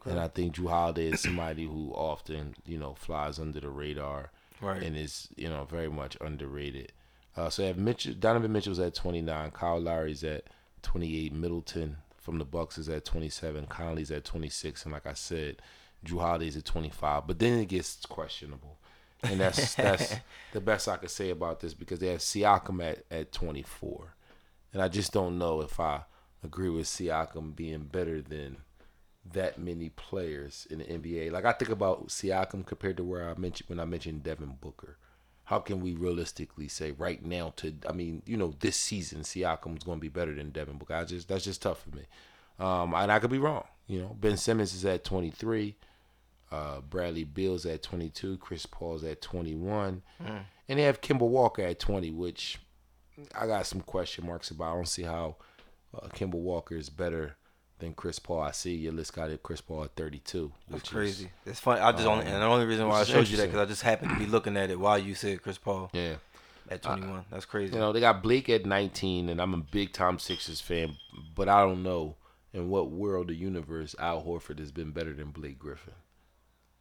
And 0.06 0.18
I 0.20 0.28
think 0.28 0.54
Jrue 0.54 0.70
Holiday 0.70 1.08
is 1.10 1.20
somebody 1.20 1.64
who 1.64 1.90
often, 1.94 2.54
you 2.64 2.78
know, 2.78 2.94
flies 2.94 3.38
under 3.38 3.60
the 3.60 3.68
radar 3.68 4.30
Right. 4.60 4.80
and 4.82 4.96
is, 4.96 5.28
you 5.36 5.48
know, 5.48 5.64
very 5.64 5.90
much 5.90 6.16
underrated. 6.20 6.92
Uh, 7.36 7.48
so 7.48 7.64
have 7.66 7.78
Mitchell, 7.78 8.14
Donovan 8.14 8.52
Mitchell's 8.52 8.78
at 8.78 8.94
29, 8.94 9.50
Kyle 9.52 9.80
Lowry's 9.80 10.22
at 10.22 10.44
28, 10.82 11.32
Middleton 11.32 11.96
from 12.22 12.38
the 12.38 12.44
Bucks 12.44 12.78
is 12.78 12.88
at 12.88 13.04
27, 13.04 13.66
Conley's 13.66 14.10
at 14.10 14.24
26, 14.24 14.84
and 14.84 14.92
like 14.92 15.06
I 15.06 15.14
said, 15.14 15.60
Jrue 16.06 16.20
Holiday's 16.20 16.56
at 16.56 16.64
25. 16.64 17.26
But 17.26 17.38
then 17.38 17.58
it 17.58 17.66
gets 17.66 18.04
questionable, 18.06 18.78
and 19.22 19.40
that's 19.40 19.74
that's 19.76 20.16
the 20.52 20.60
best 20.60 20.88
I 20.88 20.96
could 20.96 21.10
say 21.10 21.30
about 21.30 21.60
this 21.60 21.74
because 21.74 21.98
they 21.98 22.08
have 22.08 22.20
Siakam 22.20 22.82
at 22.82 23.04
at 23.10 23.32
24, 23.32 24.14
and 24.72 24.80
I 24.80 24.88
just 24.88 25.12
don't 25.12 25.38
know 25.38 25.60
if 25.62 25.80
I 25.80 26.02
agree 26.44 26.70
with 26.70 26.86
Siakam 26.86 27.56
being 27.56 27.84
better 27.84 28.20
than 28.20 28.58
that 29.32 29.58
many 29.58 29.88
players 29.88 30.66
in 30.70 30.78
the 30.78 30.84
NBA. 30.84 31.32
Like 31.32 31.44
I 31.44 31.52
think 31.52 31.70
about 31.70 32.08
Siakam 32.08 32.64
compared 32.64 32.96
to 32.98 33.04
where 33.04 33.28
I 33.28 33.38
mentioned 33.38 33.68
when 33.68 33.80
I 33.80 33.84
mentioned 33.84 34.22
Devin 34.22 34.58
Booker. 34.60 34.96
How 35.52 35.58
can 35.58 35.80
we 35.80 35.92
realistically 35.92 36.66
say 36.66 36.92
right 36.92 37.22
now 37.22 37.52
to 37.56 37.74
I 37.86 37.92
mean, 37.92 38.22
you 38.24 38.38
know, 38.38 38.54
this 38.60 38.74
season 38.74 39.20
Siakam's 39.20 39.84
going 39.84 39.98
to 39.98 40.00
be 40.00 40.08
better 40.08 40.34
than 40.34 40.48
Devin 40.48 40.78
Booker. 40.78 40.94
I 40.94 41.04
just 41.04 41.28
that's 41.28 41.44
just 41.44 41.60
tough 41.60 41.82
for 41.82 41.94
me. 41.94 42.04
Um 42.58 42.94
and 42.94 43.12
I 43.12 43.18
could 43.18 43.30
be 43.30 43.38
wrong, 43.38 43.64
you 43.86 44.00
know. 44.00 44.16
Ben 44.18 44.38
Simmons 44.38 44.72
is 44.72 44.86
at 44.86 45.04
23. 45.04 45.76
Uh, 46.50 46.80
Bradley 46.80 47.24
Beal's 47.24 47.66
at 47.66 47.82
22, 47.82 48.38
Chris 48.38 48.64
Paul's 48.64 49.04
at 49.04 49.20
21, 49.20 50.02
and 50.68 50.78
they 50.78 50.84
have 50.84 51.02
Kemba 51.02 51.28
Walker 51.28 51.62
at 51.62 51.78
20, 51.78 52.10
which 52.12 52.58
I 53.38 53.46
got 53.46 53.66
some 53.66 53.82
question 53.82 54.26
marks 54.26 54.50
about. 54.50 54.72
I 54.72 54.74
don't 54.76 54.88
see 54.88 55.02
how 55.02 55.36
uh, 55.94 56.08
Kemba 56.08 56.34
Walker 56.34 56.76
is 56.76 56.88
better 56.88 57.36
than 57.82 57.94
Chris 57.94 58.18
Paul. 58.18 58.40
I 58.40 58.52
see 58.52 58.74
your 58.74 58.92
list 58.92 59.14
got 59.14 59.30
it 59.30 59.42
Chris 59.42 59.60
Paul 59.60 59.84
at 59.84 59.94
32. 59.94 60.50
That's 60.70 60.88
crazy. 60.88 61.24
Is, 61.24 61.30
it's 61.52 61.60
funny. 61.60 61.80
I 61.80 61.92
just 61.92 62.06
only 62.06 62.24
um, 62.24 62.32
and 62.32 62.42
the 62.42 62.46
only 62.46 62.64
reason 62.64 62.88
why 62.88 63.00
I 63.00 63.04
showed 63.04 63.28
you 63.28 63.36
that 63.36 63.46
because 63.46 63.60
I 63.60 63.66
just 63.66 63.82
happened 63.82 64.12
to 64.12 64.18
be 64.18 64.26
looking 64.26 64.56
at 64.56 64.70
it 64.70 64.80
while 64.80 64.98
you 64.98 65.14
said 65.14 65.42
Chris 65.42 65.58
Paul 65.58 65.90
yeah. 65.92 66.14
at 66.70 66.82
21. 66.82 67.26
That's 67.30 67.44
crazy. 67.44 67.74
You 67.74 67.80
know, 67.80 67.92
they 67.92 68.00
got 68.00 68.22
Blake 68.22 68.48
at 68.48 68.64
19, 68.64 69.28
and 69.28 69.40
I'm 69.40 69.54
a 69.54 69.58
big 69.58 69.92
Tom 69.92 70.18
Sixers 70.18 70.60
fan, 70.60 70.96
but 71.34 71.48
I 71.48 71.60
don't 71.62 71.82
know 71.82 72.16
in 72.52 72.68
what 72.68 72.90
world 72.90 73.28
the 73.28 73.34
universe 73.34 73.94
Al 73.98 74.22
Horford 74.22 74.58
has 74.58 74.70
been 74.70 74.92
better 74.92 75.12
than 75.12 75.30
Blake 75.30 75.58
Griffin. 75.58 75.94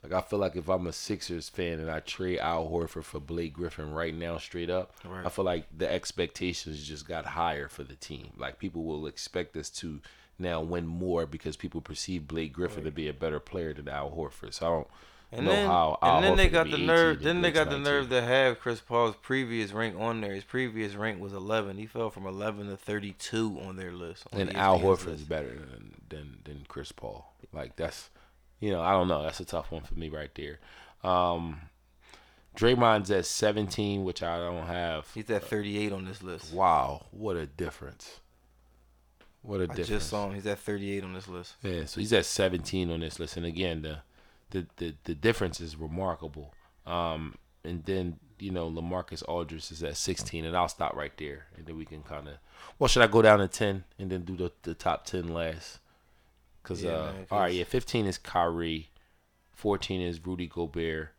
Like, 0.04 0.14
I 0.14 0.22
feel 0.22 0.40
like 0.40 0.56
if 0.56 0.68
I'm 0.68 0.88
a 0.88 0.94
Sixers 0.94 1.48
fan 1.48 1.80
and 1.80 1.90
I 1.90 2.00
trade 2.00 2.40
Al 2.40 2.68
Horford 2.68 3.04
for 3.04 3.20
Blake 3.20 3.54
Griffin 3.54 3.92
right 3.92 4.14
now, 4.14 4.38
straight 4.38 4.70
up, 4.70 4.94
Right. 5.06 5.26
I 5.26 5.30
feel 5.30 5.46
like 5.46 5.68
the 5.76 5.92
expectations 5.92 6.84
just 6.84 7.08
got 7.08 7.26
higher 7.26 7.68
for 7.68 7.84
the 7.84 7.96
team. 7.96 8.32
Like, 8.36 8.58
people 8.58 8.84
will 8.84 9.06
expect 9.06 9.56
us 9.56 9.70
to 9.72 10.02
now 10.42 10.62
win 10.62 10.86
more 10.88 11.26
because 11.26 11.56
people 11.56 11.82
perceive 11.82 12.28
Blake 12.28 12.54
Griffin 12.54 12.84
to 12.84 12.92
be 12.92 13.08
a 13.08 13.14
better 13.14 13.40
player 13.40 13.74
than 13.74 13.88
Al 13.88 14.12
Horford. 14.12 14.54
So 14.54 14.66
I 14.66 14.70
don't 14.70 14.88
And 15.32 15.46
know 15.46 15.52
then, 15.54 15.68
how 15.68 15.98
Al 16.02 16.16
and 16.18 16.24
then 16.26 16.38
they 16.38 16.50
got 16.50 16.70
the 16.70 16.78
nerve. 16.78 17.22
Then 17.22 17.42
they 17.42 17.52
got 17.52 17.70
the 17.70 17.80
nerve 17.80 18.10
to 18.10 18.22
have 18.22 18.60
Chris 18.60 18.82
Paul's 18.82 19.16
previous 19.22 19.72
rank 19.72 19.96
on 19.98 20.22
there. 20.22 20.34
His 20.34 20.44
previous 20.44 20.96
rank 20.96 21.22
was 21.22 21.32
11. 21.34 21.78
He 21.78 21.86
fell 21.86 22.10
from 22.10 22.26
11 22.26 22.68
to 22.70 22.78
32 22.78 23.60
on 23.66 23.76
their 23.78 23.92
list. 23.92 24.26
on 24.34 24.42
and 24.42 24.56
Al 24.56 24.80
Horford 24.80 25.14
is 25.14 25.22
better 25.24 25.50
than, 25.50 26.02
than 26.10 26.38
than 26.44 26.66
Chris 26.68 26.92
Paul. 26.92 27.34
Like 27.54 27.76
that's, 27.76 28.10
you 28.60 28.72
know, 28.72 28.82
I 28.82 28.92
don't 28.92 29.08
know. 29.08 29.24
That's 29.24 29.40
a 29.40 29.46
tough 29.46 29.72
one 29.72 29.84
for 29.84 29.96
me 29.96 30.10
right 30.10 30.34
there. 30.36 30.60
Um, 31.04 31.62
Draymond's 32.56 33.12
at 33.12 33.26
17, 33.26 34.04
which 34.04 34.22
I 34.22 34.38
don't 34.38 34.68
have. 34.68 35.08
He's 35.14 35.30
at 35.30 35.44
38 35.44 35.92
on 35.94 36.06
this 36.06 36.22
list. 36.22 36.54
Wow, 36.54 37.06
what 37.12 37.36
a 37.38 37.46
difference! 37.46 38.20
What 39.44 39.60
a 39.60 39.64
I 39.64 39.68
difference! 39.68 39.88
just 39.88 40.10
saw 40.10 40.28
him. 40.28 40.36
He's 40.36 40.46
at 40.46 40.60
38 40.60 41.04
on 41.04 41.14
this 41.14 41.28
list. 41.28 41.56
Yeah, 41.64 41.86
so 41.86 42.00
he's 42.00 42.14
at 42.14 42.26
17 42.26 42.92
on 42.92 43.00
this 43.00 43.20
list, 43.20 43.38
and 43.38 43.46
again, 43.46 43.82
the 43.82 44.00
the 44.52 44.68
the, 44.78 44.96
the 45.04 45.16
difference 45.16 45.60
is 45.60 45.76
remarkable. 45.76 46.54
Um, 46.86 47.36
and 47.64 47.84
then 47.86 48.18
you 48.40 48.52
know, 48.52 48.70
Lamarcus 48.70 49.24
Aldridge 49.28 49.72
is 49.72 49.84
at 49.84 49.96
16, 49.98 50.46
and 50.46 50.58
I'll 50.58 50.68
stop 50.68 50.96
right 50.96 51.16
there, 51.18 51.46
and 51.56 51.66
then 51.66 51.78
we 51.78 51.86
can 51.86 52.02
kind 52.02 52.28
of. 52.28 52.36
Well, 52.80 52.88
should 52.88 53.04
I 53.04 53.08
go 53.08 53.22
down 53.22 53.40
to 53.40 53.48
10 53.48 53.84
and 54.00 54.12
then 54.12 54.24
do 54.24 54.36
the 54.36 54.52
the 54.64 54.74
top 54.74 55.06
10 55.06 55.28
last? 55.28 55.80
Cause 56.64 56.84
Yeah, 56.84 56.92
uh, 56.92 57.12
man, 57.14 57.28
all 57.32 57.40
right, 57.40 57.54
yeah, 57.54 57.64
15 57.64 58.06
is 58.06 58.20
Kyrie, 58.20 58.90
14 59.56 60.00
is 60.02 60.24
Rudy 60.24 60.46
Gobert, 60.46 61.10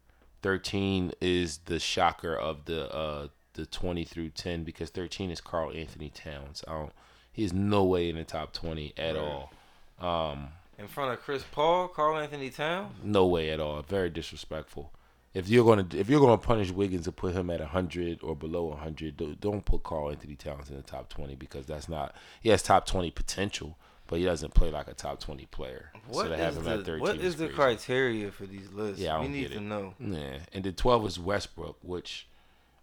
13 0.43 1.13
is 1.21 1.59
the 1.65 1.81
shocker 1.81 2.35
of 2.37 2.65
the 2.67 2.93
uh 2.95 3.29
the 3.55 3.67
20 3.67 4.05
through 4.05 4.31
10 4.31 4.65
because 4.65 4.89
13 4.91 5.31
is 5.31 5.41
Karl-Anthony 5.41 6.09
Towns. 6.11 6.65
I 6.67 6.73
don't. 6.73 6.93
He's 7.33 7.53
no 7.53 7.85
way 7.85 8.11
in 8.11 8.17
the 8.17 8.25
top 8.25 8.53
20 8.53 8.93
at 8.97 9.17
all. 9.17 9.53
Um, 10.01 10.49
In 10.79 10.87
front 10.87 11.13
of 11.13 11.21
Chris 11.21 11.45
Paul, 11.51 11.89
Karl-Anthony 11.89 12.51
Towns. 12.51 12.93
no 13.03 13.27
way 13.27 13.51
at 13.51 13.61
all. 13.61 13.81
Very 13.83 14.11
disrespectful. 14.11 14.93
If 15.35 15.49
you're 15.49 15.65
gonna 15.65 15.87
if 15.97 16.11
you're 16.11 16.21
gonna 16.21 16.37
punish 16.37 16.71
Wiggins 16.71 17.07
and 17.07 17.17
put 17.17 17.33
him 17.33 17.49
at 17.49 17.61
hundred 17.61 18.23
or 18.23 18.37
below 18.37 18.71
hundred, 18.73 19.17
don't, 19.41 19.65
put 19.65 19.83
Karl-Anthony 19.83 20.35
Towns 20.35 20.69
in 20.69 20.77
the 20.77 20.83
top 20.83 21.09
twenty 21.09 21.35
because 21.35 21.65
that's 21.65 21.89
not. 21.89 22.15
He 22.43 22.51
has 22.51 22.63
top 22.63 22.85
twenty 22.85 23.11
potential, 23.11 23.79
but 24.09 24.19
he 24.19 24.27
doesn't 24.27 24.53
play 24.53 24.71
like 24.71 24.89
a 24.89 24.93
top 24.93 25.21
twenty 25.21 25.47
player. 25.47 25.91
What 26.07 26.27
so 26.27 26.33
is 26.33 26.39
have 26.39 26.57
him 26.59 26.69
at 26.69 26.85
the 26.85 26.99
what 26.99 27.17
is 27.17 27.37
the 27.37 27.49
criteria 27.49 28.31
for 28.31 28.45
these 28.45 28.71
lists? 28.73 29.01
Yeah, 29.01 29.23
we 29.23 29.29
need 29.29 29.53
to 29.53 29.61
know. 29.61 29.95
Yeah, 29.99 30.41
and 30.53 30.65
the 30.65 30.73
twelve 30.73 31.07
is 31.07 31.19
Westbrook, 31.19 31.79
which 31.81 32.27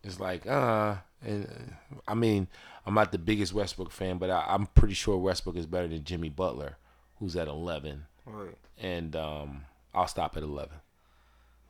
is 0.04 0.20
like, 0.20 0.47
uh, 0.47 0.95
and 1.24 1.45
uh, 1.45 2.00
I 2.08 2.16
mean, 2.16 2.47
I'm 2.90 2.96
not 2.96 3.12
the 3.12 3.20
biggest 3.20 3.54
Westbrook 3.54 3.92
fan, 3.92 4.18
but 4.18 4.32
I, 4.32 4.46
I'm 4.48 4.66
pretty 4.66 4.96
sure 4.96 5.16
Westbrook 5.18 5.56
is 5.56 5.68
better 5.68 5.88
than 5.88 6.04
Jimmy 6.04 6.30
Butler, 6.30 6.78
who's 7.20 7.36
at 7.36 7.48
eleven. 7.48 8.06
Right. 8.26 8.58
and 8.80 9.16
um, 9.16 9.66
I'll 9.94 10.08
stop 10.08 10.36
at 10.38 10.44
11. 10.44 10.72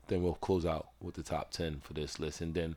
Then 0.08 0.24
we'll 0.24 0.34
close 0.34 0.66
out 0.66 0.88
with 1.02 1.16
the 1.16 1.24
top 1.24 1.52
10 1.52 1.80
for 1.82 1.94
this 1.94 2.20
list. 2.20 2.42
And 2.42 2.54
then 2.54 2.76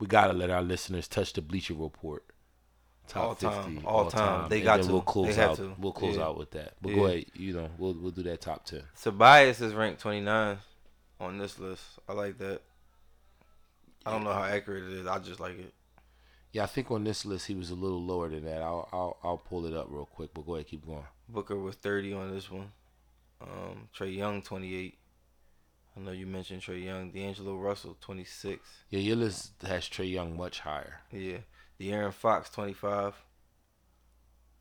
we 0.00 0.06
got 0.08 0.26
to 0.28 0.32
let 0.32 0.50
our 0.50 0.62
listeners 0.62 1.06
touch 1.06 1.32
the 1.32 1.40
Bleacher 1.42 1.74
Report. 1.74 2.24
Top 3.06 3.22
All 3.24 3.34
time, 3.34 3.74
50 3.74 3.86
all 3.86 4.10
time. 4.10 4.48
They 4.48 4.56
and 4.58 4.64
got 4.64 4.82
to. 4.82 4.92
We'll 4.92 5.02
close 5.02 5.38
out. 5.38 5.56
to. 5.56 5.74
We'll 5.78 5.92
close 5.92 6.16
Yeah. 6.16 6.24
out 6.24 6.38
with 6.38 6.50
that. 6.52 6.74
But 6.80 6.90
Yeah. 6.90 6.96
go 6.96 7.06
ahead. 7.06 7.24
You 7.34 7.52
know, 7.52 7.68
we'll 7.78 7.94
we'll 7.94 8.10
do 8.12 8.22
that 8.24 8.40
top 8.40 8.64
10. 8.64 8.82
Tobias 9.02 9.60
is 9.60 9.72
ranked 9.74 10.00
29 10.00 10.58
on 11.20 11.38
this 11.38 11.58
list. 11.58 11.82
I 12.08 12.12
like 12.12 12.38
that. 12.38 12.60
I 14.06 14.10
don't 14.12 14.24
know 14.24 14.32
how 14.32 14.44
accurate 14.44 14.84
it 14.84 14.92
is. 14.98 15.06
I 15.06 15.18
just 15.20 15.38
like 15.40 15.58
it. 15.58 15.72
Yeah, 16.52 16.64
I 16.64 16.66
think 16.66 16.90
on 16.90 17.04
this 17.04 17.24
list 17.24 17.46
he 17.46 17.54
was 17.54 17.70
a 17.70 17.74
little 17.74 18.02
lower 18.02 18.28
than 18.28 18.44
that. 18.44 18.60
I'll 18.60 18.88
I'll, 18.92 19.16
I'll 19.22 19.38
pull 19.38 19.66
it 19.66 19.74
up 19.74 19.86
real 19.88 20.06
quick. 20.06 20.30
But 20.34 20.46
go 20.46 20.54
ahead, 20.54 20.66
keep 20.66 20.86
going. 20.86 21.04
Booker 21.28 21.58
was 21.58 21.76
30 21.76 22.12
on 22.12 22.34
this 22.34 22.50
one. 22.50 22.72
Um, 23.40 23.88
Trae 23.96 24.14
Young 24.14 24.42
28. 24.42 24.98
I 25.96 26.00
know 26.00 26.12
you 26.12 26.26
mentioned 26.26 26.62
Trae 26.62 26.84
Young. 26.84 27.10
D'Angelo 27.10 27.56
Russell 27.56 27.96
26. 28.00 28.60
Yeah, 28.90 29.00
your 29.00 29.16
list 29.16 29.52
has 29.66 29.88
Trae 29.88 30.10
Young 30.10 30.36
much 30.36 30.60
higher. 30.60 31.00
Yeah. 31.10 31.38
De'Aaron 31.80 32.12
Fox 32.12 32.50
25. 32.50 33.14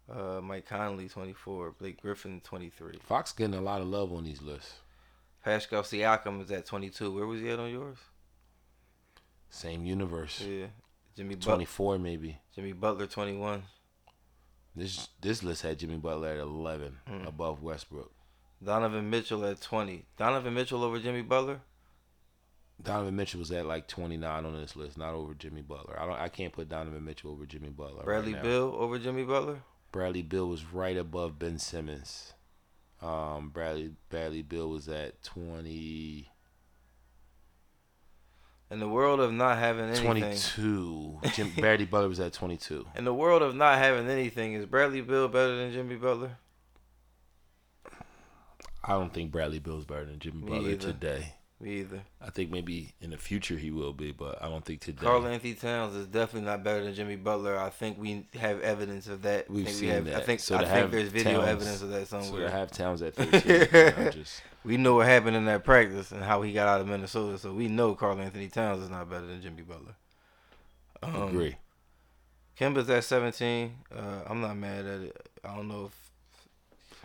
Uh, 0.10 0.42
Mike 0.42 0.66
Conley 0.66 1.10
24. 1.10 1.76
Blake 1.78 2.02
Griffin 2.02 2.42
23. 2.42 3.00
Fox 3.04 3.34
getting 3.34 3.56
a 3.56 3.62
lot 3.62 3.82
of 3.82 3.88
love 3.88 4.12
on 4.12 4.24
these 4.24 4.42
lists. 4.42 4.76
Pascal 5.44 5.84
Siakam 5.84 6.42
is 6.42 6.52
at 6.52 6.66
22. 6.66 7.14
Where 7.14 7.26
was 7.26 7.42
he 7.42 7.50
at 7.50 7.60
on 7.60 7.70
yours? 7.70 7.98
Same 9.50 9.86
universe. 9.86 10.42
Yeah. 10.42 10.68
Jimmy 11.16 11.36
Butler. 11.36 11.53
24 11.55 11.99
maybe. 11.99 12.39
Jimmy 12.55 12.74
Butler 12.74 13.07
21. 13.07 13.64
This 14.76 15.09
this 15.20 15.43
list 15.43 15.64
had 15.64 15.80
Jimmy 15.80 15.97
Butler 15.97 16.30
at 16.30 16.38
11 16.39 16.97
Hmm. 17.07 17.26
above 17.28 17.62
Westbrook. 17.62 18.12
Donovan 18.64 19.09
Mitchell 19.09 19.43
at 19.45 19.59
20. 19.62 20.05
Donovan 20.18 20.53
Mitchell 20.53 20.84
over 20.84 20.99
Jimmy 20.99 21.24
Butler? 21.24 21.62
Donovan 22.82 23.16
Mitchell 23.16 23.39
was 23.39 23.51
at 23.51 23.66
like 23.66 23.88
29 23.88 24.45
on 24.45 24.53
this 24.59 24.76
list, 24.76 24.97
not 24.97 25.14
over 25.14 25.34
Jimmy 25.34 25.62
Butler. 25.62 25.99
I 25.99 26.05
don't. 26.05 26.20
I 26.20 26.30
can't 26.30 26.53
put 26.53 26.70
Donovan 26.70 27.03
Mitchell 27.03 27.32
over 27.32 27.45
Jimmy 27.45 27.70
Butler. 27.70 27.97
right 27.99 28.05
Bradley 28.05 28.34
now. 28.34 28.41
Beal 28.43 28.76
over 28.78 28.97
Jimmy 28.97 29.24
Butler? 29.24 29.62
Bradley 29.91 30.22
Beal 30.22 30.47
was 30.47 30.64
right 30.66 30.95
above 30.97 31.38
Ben 31.38 31.59
Simmons. 31.59 32.34
Um, 33.01 33.49
Bradley 33.49 33.93
Bradley 34.09 34.41
Beal 34.41 34.70
was 34.70 34.88
at 34.88 35.22
20. 35.24 36.30
In 38.72 38.80
the 38.80 38.88
world 38.88 39.20
of 39.20 39.34
not 39.34 39.58
having 39.58 39.86
anything, 39.86 40.06
22. 40.06 41.20
Jim 41.34 41.52
Bradley 41.58 41.86
Butler 41.86 42.08
was 42.08 42.22
at 42.22 42.32
22. 42.32 42.88
in 42.96 43.04
the 43.04 43.14
world 43.14 43.42
of 43.42 43.54
not 43.54 43.78
having 43.78 44.10
anything, 44.10 44.54
is 44.54 44.66
Bradley 44.66 45.02
Beal 45.02 45.28
better 45.28 45.58
than 45.58 45.74
Jimmy 45.74 45.98
Butler? 45.98 46.38
I 48.84 48.94
don't 48.94 49.14
think 49.14 49.32
Bradley 49.32 49.60
Beal's 49.60 49.84
better 49.86 50.06
than 50.06 50.20
Jimmy 50.20 50.44
Me 50.44 50.50
Butler 50.50 50.70
either. 50.70 50.88
today. 50.94 51.34
Me 51.62 51.82
either. 51.82 52.01
I 52.20 52.32
think 52.32 52.49
maybe 52.49 52.91
in 53.01 53.12
the 53.12 53.18
future 53.18 53.55
he 53.55 53.70
will 53.70 53.93
be, 53.93 54.12
but 54.12 54.41
I 54.41 54.49
don't 54.49 54.66
think 54.66 54.82
today. 54.82 55.05
Karl-Anthony 55.05 55.53
Towns 55.53 55.95
is 55.95 56.07
definitely 56.07 56.49
not 56.49 56.64
better 56.64 56.84
than 56.84 56.95
Jimmy 56.95 57.18
Butler. 57.18 57.55
I 57.57 57.70
think 57.70 57.99
we 57.99 58.26
have 58.39 58.59
evidence 58.62 59.07
of 59.07 59.22
that. 59.22 59.47
We've 59.47 59.70
seen 59.70 59.89
we 59.89 59.93
have, 59.93 60.05
that. 60.05 60.16
I 60.16 60.22
think 60.22 60.39
So 60.39 60.55
I 60.57 60.66
think 60.66 60.89
there's 60.89 61.09
video 61.09 61.38
Towns- 61.41 61.49
evidence 61.49 61.82
of 61.84 61.89
that 61.89 62.07
so 62.07 62.22
somewhere. 62.22 62.47
to 62.47 62.51
have 62.51 62.72
Towns 62.72 63.03
at 63.03 63.14
13, 63.16 63.95
I'm 64.05 64.12
just 64.12 64.41
we 64.64 64.78
know 64.78 64.95
what 64.95 65.05
happened 65.07 65.36
in 65.36 65.45
that 65.45 65.64
practice 65.64 66.12
and 66.12 66.24
how 66.24 66.41
he 66.41 66.51
got 66.51 66.68
out 66.68 66.82
of 66.82 66.88
Minnesota, 66.88 67.38
so 67.38 67.53
we 67.53 67.68
know 67.68 67.93
Karl-Anthony 67.93 68.47
Towns 68.47 68.82
is 68.84 68.89
not 68.89 69.07
better 69.09 69.28
than 69.28 69.41
Jimmy 69.41 69.62
Butler. 69.62 69.95
Um, 71.03 71.16
agree. 71.30 71.57
Kemba's 72.59 72.89
at 72.89 73.03
17. 73.03 73.72
Uh, 73.95 74.01
I'm 74.28 74.41
not 74.41 74.55
mad 74.57 74.86
at 74.86 75.01
it. 75.01 75.30
I 75.43 75.55
don't 75.55 75.68
know 75.68 75.86
if 75.86 76.01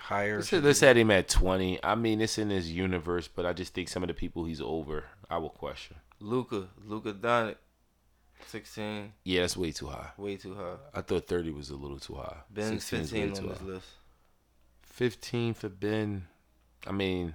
higher. 0.06 0.36
Let's, 0.36 0.48
should 0.48 0.64
let's 0.64 0.82
add 0.82 0.96
him 0.96 1.10
at 1.10 1.28
20. 1.28 1.82
I 1.84 1.94
mean, 1.94 2.20
it's 2.20 2.38
in 2.38 2.50
his 2.50 2.72
universe, 2.72 3.28
but 3.28 3.44
I 3.46 3.52
just 3.52 3.74
think 3.74 3.88
some 3.88 4.02
of 4.02 4.08
the 4.08 4.14
people 4.14 4.44
he's 4.44 4.60
over, 4.60 5.04
I 5.30 5.38
will 5.38 5.50
question. 5.50 5.96
Luka, 6.20 6.68
Luka 6.84 7.12
Doncic, 7.12 7.56
16, 8.46 9.12
Yeah, 9.24 9.40
that's 9.42 9.56
way 9.56 9.72
too 9.72 9.86
high. 9.88 10.10
way 10.16 10.36
too 10.36 10.54
high. 10.54 10.76
I 10.94 11.00
thought 11.02 11.26
30 11.26 11.50
was 11.50 11.70
a 11.70 11.76
little 11.76 11.98
too 11.98 12.14
high. 12.14 12.38
Ben's 12.50 12.84
16 12.84 13.00
is 13.00 13.12
way 13.12 13.20
15 13.28 13.42
on 13.44 13.48
this 13.50 13.58
high. 13.60 13.66
list. 13.66 13.86
15 14.82 15.54
for 15.54 15.68
Ben. 15.68 16.26
I 16.86 16.92
mean, 16.92 17.34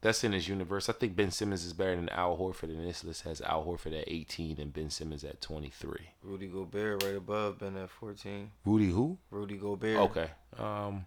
that's 0.00 0.24
in 0.24 0.32
his 0.32 0.48
universe. 0.48 0.88
I 0.88 0.92
think 0.92 1.14
Ben 1.16 1.30
Simmons 1.30 1.64
is 1.64 1.72
better 1.72 1.94
than 1.96 2.08
Al 2.08 2.36
Horford, 2.38 2.64
and 2.70 2.86
this 2.86 3.04
list 3.04 3.22
has 3.22 3.40
Al 3.42 3.64
Horford 3.64 3.98
at 3.98 4.04
18 4.08 4.58
and 4.60 4.72
Ben 4.72 4.90
Simmons 4.90 5.24
at 5.24 5.40
23. 5.40 5.90
Rudy 6.22 6.46
Gobert 6.46 7.02
right 7.04 7.16
above 7.16 7.58
Ben 7.58 7.76
at 7.76 7.90
14. 7.90 8.50
Rudy 8.64 8.90
who? 8.90 9.18
Rudy 9.30 9.56
Gobert. 9.56 9.98
Okay. 9.98 10.30
Um. 10.58 11.06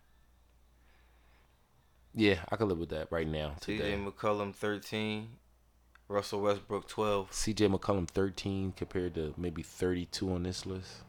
Yeah, 2.13 2.39
I 2.49 2.55
could 2.55 2.67
live 2.67 2.79
with 2.79 2.89
that 2.89 3.07
right 3.11 3.27
now. 3.27 3.55
Today. 3.61 3.93
CJ 3.93 4.11
McCollum 4.11 4.53
13. 4.53 5.29
Russell 6.07 6.41
Westbrook 6.41 6.87
12. 6.87 7.31
CJ 7.31 7.73
McCollum 7.73 8.07
13 8.07 8.73
compared 8.75 9.15
to 9.15 9.33
maybe 9.37 9.61
32 9.61 10.31
on 10.31 10.43
this 10.43 10.65
list. 10.65 11.03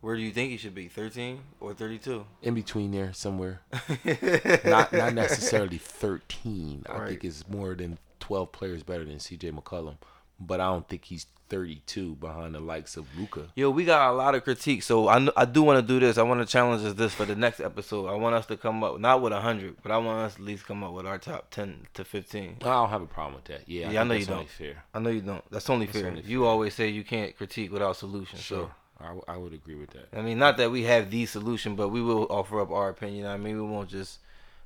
Where 0.00 0.16
do 0.16 0.22
you 0.22 0.30
think 0.30 0.50
he 0.50 0.56
should 0.56 0.74
be? 0.74 0.88
13 0.88 1.40
or 1.60 1.74
32? 1.74 2.24
In 2.42 2.54
between 2.54 2.92
there 2.92 3.12
somewhere. 3.12 3.62
not 4.64 4.92
not 4.92 5.14
necessarily 5.14 5.78
13. 5.78 6.84
I 6.88 7.08
think 7.08 7.24
it's 7.24 7.48
more 7.48 7.74
than 7.74 7.98
12 8.20 8.52
players 8.52 8.82
better 8.82 9.04
than 9.04 9.16
CJ 9.16 9.52
McCollum, 9.52 9.96
but 10.38 10.60
I 10.60 10.66
don't 10.66 10.88
think 10.88 11.04
he's 11.04 11.26
32 11.48 12.16
behind 12.16 12.54
the 12.54 12.60
likes 12.60 12.96
of 12.96 13.06
Luka. 13.18 13.48
Yo, 13.54 13.70
we 13.70 13.84
got 13.84 14.10
a 14.10 14.12
lot 14.12 14.34
of 14.34 14.44
critiques, 14.44 14.86
so 14.86 15.08
I, 15.08 15.28
I 15.36 15.44
do 15.44 15.62
want 15.62 15.80
to 15.80 15.86
do 15.86 15.98
this. 15.98 16.18
I 16.18 16.22
want 16.22 16.40
to 16.40 16.46
challenge 16.46 16.84
us 16.84 16.94
this 16.94 17.14
for 17.14 17.24
the 17.24 17.34
next 17.36 17.60
episode. 17.60 18.06
I 18.08 18.14
want 18.14 18.34
us 18.34 18.46
to 18.46 18.56
come 18.56 18.82
up 18.84 18.98
not 19.00 19.22
with 19.22 19.32
100, 19.32 19.76
but 19.82 19.90
I 19.92 19.96
want 19.98 20.20
us 20.20 20.34
to 20.34 20.40
at 20.42 20.46
least 20.46 20.66
come 20.66 20.84
up 20.84 20.92
with 20.92 21.06
our 21.06 21.18
top 21.18 21.50
10 21.50 21.86
to 21.94 22.04
15. 22.04 22.56
I 22.60 22.64
don't 22.64 22.90
have 22.90 23.02
a 23.02 23.06
problem 23.06 23.34
with 23.36 23.44
that. 23.44 23.68
Yeah, 23.68 23.90
Yeah, 23.90 24.02
I 24.02 24.04
think 24.04 24.08
know 24.08 24.14
you 24.14 24.26
don't. 24.26 24.48
Fair. 24.48 24.84
I 24.94 24.98
know 24.98 25.10
you 25.10 25.20
don't. 25.20 25.44
That's 25.50 25.68
only 25.70 25.86
That's 25.86 25.98
fair. 25.98 26.08
only 26.10 26.22
You 26.22 26.40
fair. 26.40 26.48
always 26.48 26.74
say 26.74 26.88
you 26.88 27.04
can't 27.04 27.36
critique 27.36 27.72
without 27.72 27.96
solution. 27.96 28.38
Sure, 28.38 28.70
I, 29.00 29.04
w- 29.06 29.24
I 29.28 29.36
would 29.36 29.52
agree 29.52 29.76
with 29.76 29.90
that. 29.90 30.08
I 30.12 30.22
mean, 30.22 30.38
not 30.38 30.56
that 30.58 30.70
we 30.70 30.82
have 30.84 31.10
the 31.10 31.26
solution, 31.26 31.76
but 31.76 31.88
we 31.88 32.02
will 32.02 32.26
offer 32.30 32.60
up 32.60 32.70
our 32.70 32.88
opinion. 32.90 33.26
I 33.26 33.36
mean, 33.36 33.56
we 33.56 33.62
won't 33.68 33.88
just 33.90 34.18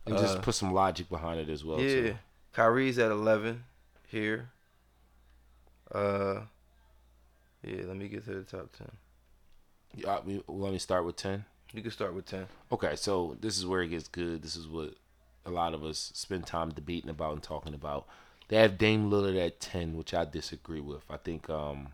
And 0.07 0.17
uh, 0.17 0.21
just 0.21 0.43
put 0.43 0.55
some 0.55 0.73
logic 0.73 1.09
behind 1.09 1.39
it 1.41 1.49
as 1.49 1.65
well. 1.65 1.81
yeah. 1.81 1.89
Too. 1.95 2.15
Kyrie's 2.53 2.99
at 2.99 3.11
11 3.11 3.65
here. 4.09 4.51
Uh, 5.91 6.41
yeah. 7.63 7.83
Let 7.87 7.97
me 7.97 8.09
get 8.09 8.25
to 8.25 8.35
the 8.35 8.43
top 8.43 8.71
10. 8.77 8.89
Yeah, 9.95 10.21
we, 10.25 10.43
let 10.49 10.73
me 10.73 10.79
start 10.79 11.05
with 11.05 11.17
10. 11.17 11.45
You 11.73 11.83
can 11.83 11.91
start 11.91 12.15
with 12.15 12.27
10. 12.27 12.47
Okay, 12.71 12.97
so 12.97 13.37
this 13.41 13.59
is 13.59 13.67
where 13.67 13.83
it 13.83 13.89
gets 13.89 14.09
good. 14.09 14.43
This 14.43 14.57
is 14.57 14.67
what 14.67 14.95
a 15.45 15.51
lot 15.51 15.75
of 15.75 15.85
us 15.85 16.13
spend 16.15 16.47
time 16.47 16.71
debating 16.71 17.11
about 17.11 17.33
and 17.33 17.43
talking 17.43 17.75
about. 17.75 18.07
They 18.49 18.57
have 18.57 18.79
Dame 18.79 19.11
Lillard 19.11 19.45
at 19.45 19.61
ten, 19.61 19.97
which 19.97 20.13
I 20.13 20.25
disagree 20.25 20.81
with. 20.81 21.03
I 21.09 21.17
think, 21.17 21.49
um, 21.49 21.89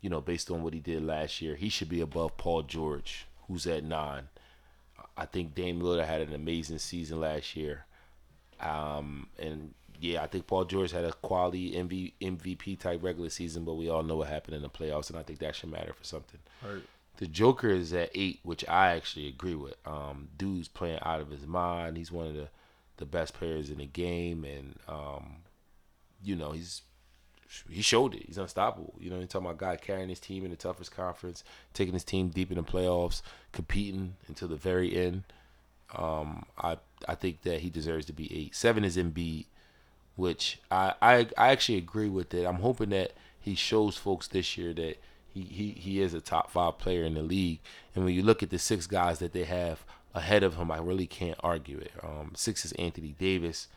you 0.00 0.10
know, 0.10 0.20
based 0.20 0.50
on 0.50 0.62
what 0.62 0.74
he 0.74 0.80
did 0.80 1.02
last 1.02 1.40
year, 1.40 1.54
he 1.54 1.68
should 1.68 1.88
be 1.88 2.00
above 2.00 2.36
Paul 2.36 2.62
George, 2.62 3.26
who's 3.46 3.66
at 3.66 3.82
nine. 3.82 4.28
I 5.16 5.26
think 5.26 5.54
Dame 5.54 5.80
Lillard 5.80 6.06
had 6.06 6.20
an 6.20 6.34
amazing 6.34 6.78
season 6.78 7.20
last 7.20 7.56
year, 7.56 7.86
um, 8.60 9.28
and 9.38 9.74
yeah, 10.00 10.22
I 10.22 10.26
think 10.26 10.46
Paul 10.46 10.64
George 10.64 10.92
had 10.92 11.04
a 11.04 11.12
quality 11.12 11.72
MV, 11.72 12.12
MVP 12.20 12.78
type 12.78 13.02
regular 13.02 13.30
season, 13.30 13.64
but 13.64 13.74
we 13.74 13.88
all 13.88 14.02
know 14.02 14.16
what 14.16 14.28
happened 14.28 14.56
in 14.56 14.62
the 14.62 14.70
playoffs, 14.70 15.10
and 15.10 15.18
I 15.18 15.22
think 15.22 15.38
that 15.40 15.54
should 15.54 15.70
matter 15.70 15.92
for 15.92 16.04
something. 16.04 16.40
Right. 16.62 16.82
The 17.18 17.26
Joker 17.26 17.70
is 17.70 17.92
at 17.92 18.10
eight, 18.14 18.40
which 18.42 18.66
I 18.68 18.94
actually 18.94 19.28
agree 19.28 19.54
with. 19.54 19.74
Um, 19.86 20.28
dude's 20.36 20.68
playing 20.68 20.98
out 21.02 21.20
of 21.20 21.30
his 21.30 21.46
mind. 21.46 21.96
He's 21.96 22.12
one 22.12 22.26
of 22.26 22.34
the, 22.34 22.48
the 22.98 23.06
best 23.06 23.34
players 23.34 23.70
in 23.70 23.78
the 23.78 23.86
game, 23.86 24.44
and 24.44 24.78
um, 24.86 25.36
you 26.22 26.36
know 26.36 26.52
he's 26.52 26.82
he 27.70 27.80
showed 27.80 28.14
it. 28.14 28.24
He's 28.26 28.38
unstoppable. 28.38 28.94
You 29.00 29.10
know, 29.10 29.18
you're 29.18 29.26
talking 29.26 29.46
about 29.46 29.58
guy 29.58 29.76
carrying 29.76 30.08
his 30.08 30.20
team 30.20 30.44
in 30.44 30.50
the 30.50 30.56
toughest 30.56 30.90
conference, 30.90 31.44
taking 31.72 31.94
his 31.94 32.04
team 32.04 32.28
deep 32.28 32.50
in 32.50 32.56
the 32.56 32.62
playoffs, 32.62 33.22
competing 33.52 34.14
until 34.28 34.48
the 34.48 34.56
very 34.56 34.94
end. 34.96 35.24
Um, 35.94 36.44
I 36.58 36.78
I 37.08 37.14
think 37.14 37.42
that 37.42 37.60
he 37.60 37.70
deserves 37.70 38.06
to 38.06 38.12
be 38.12 38.32
eight. 38.36 38.54
Seven 38.54 38.84
is 38.84 38.96
Embiid, 38.96 39.46
which 40.16 40.58
I, 40.70 40.94
I 41.00 41.28
I 41.38 41.48
actually 41.52 41.78
agree 41.78 42.08
with 42.08 42.34
it. 42.34 42.44
I'm 42.46 42.56
hoping 42.56 42.90
that 42.90 43.12
he 43.38 43.54
shows 43.54 43.96
folks 43.96 44.26
this 44.26 44.58
year 44.58 44.74
that 44.74 44.96
he, 45.32 45.42
he, 45.42 45.70
he 45.70 46.00
is 46.00 46.14
a 46.14 46.20
top 46.20 46.50
five 46.50 46.78
player 46.78 47.04
in 47.04 47.14
the 47.14 47.22
league. 47.22 47.60
And 47.94 48.04
when 48.04 48.14
you 48.14 48.22
look 48.22 48.42
at 48.42 48.50
the 48.50 48.58
six 48.58 48.86
guys 48.86 49.18
that 49.20 49.32
they 49.32 49.44
have 49.44 49.84
ahead 50.14 50.42
of 50.42 50.56
him, 50.56 50.70
I 50.70 50.78
really 50.78 51.06
can't 51.06 51.38
argue 51.44 51.78
it. 51.78 51.92
Um, 52.02 52.32
six 52.34 52.64
is 52.64 52.72
Anthony 52.72 53.14
Davis. 53.18 53.68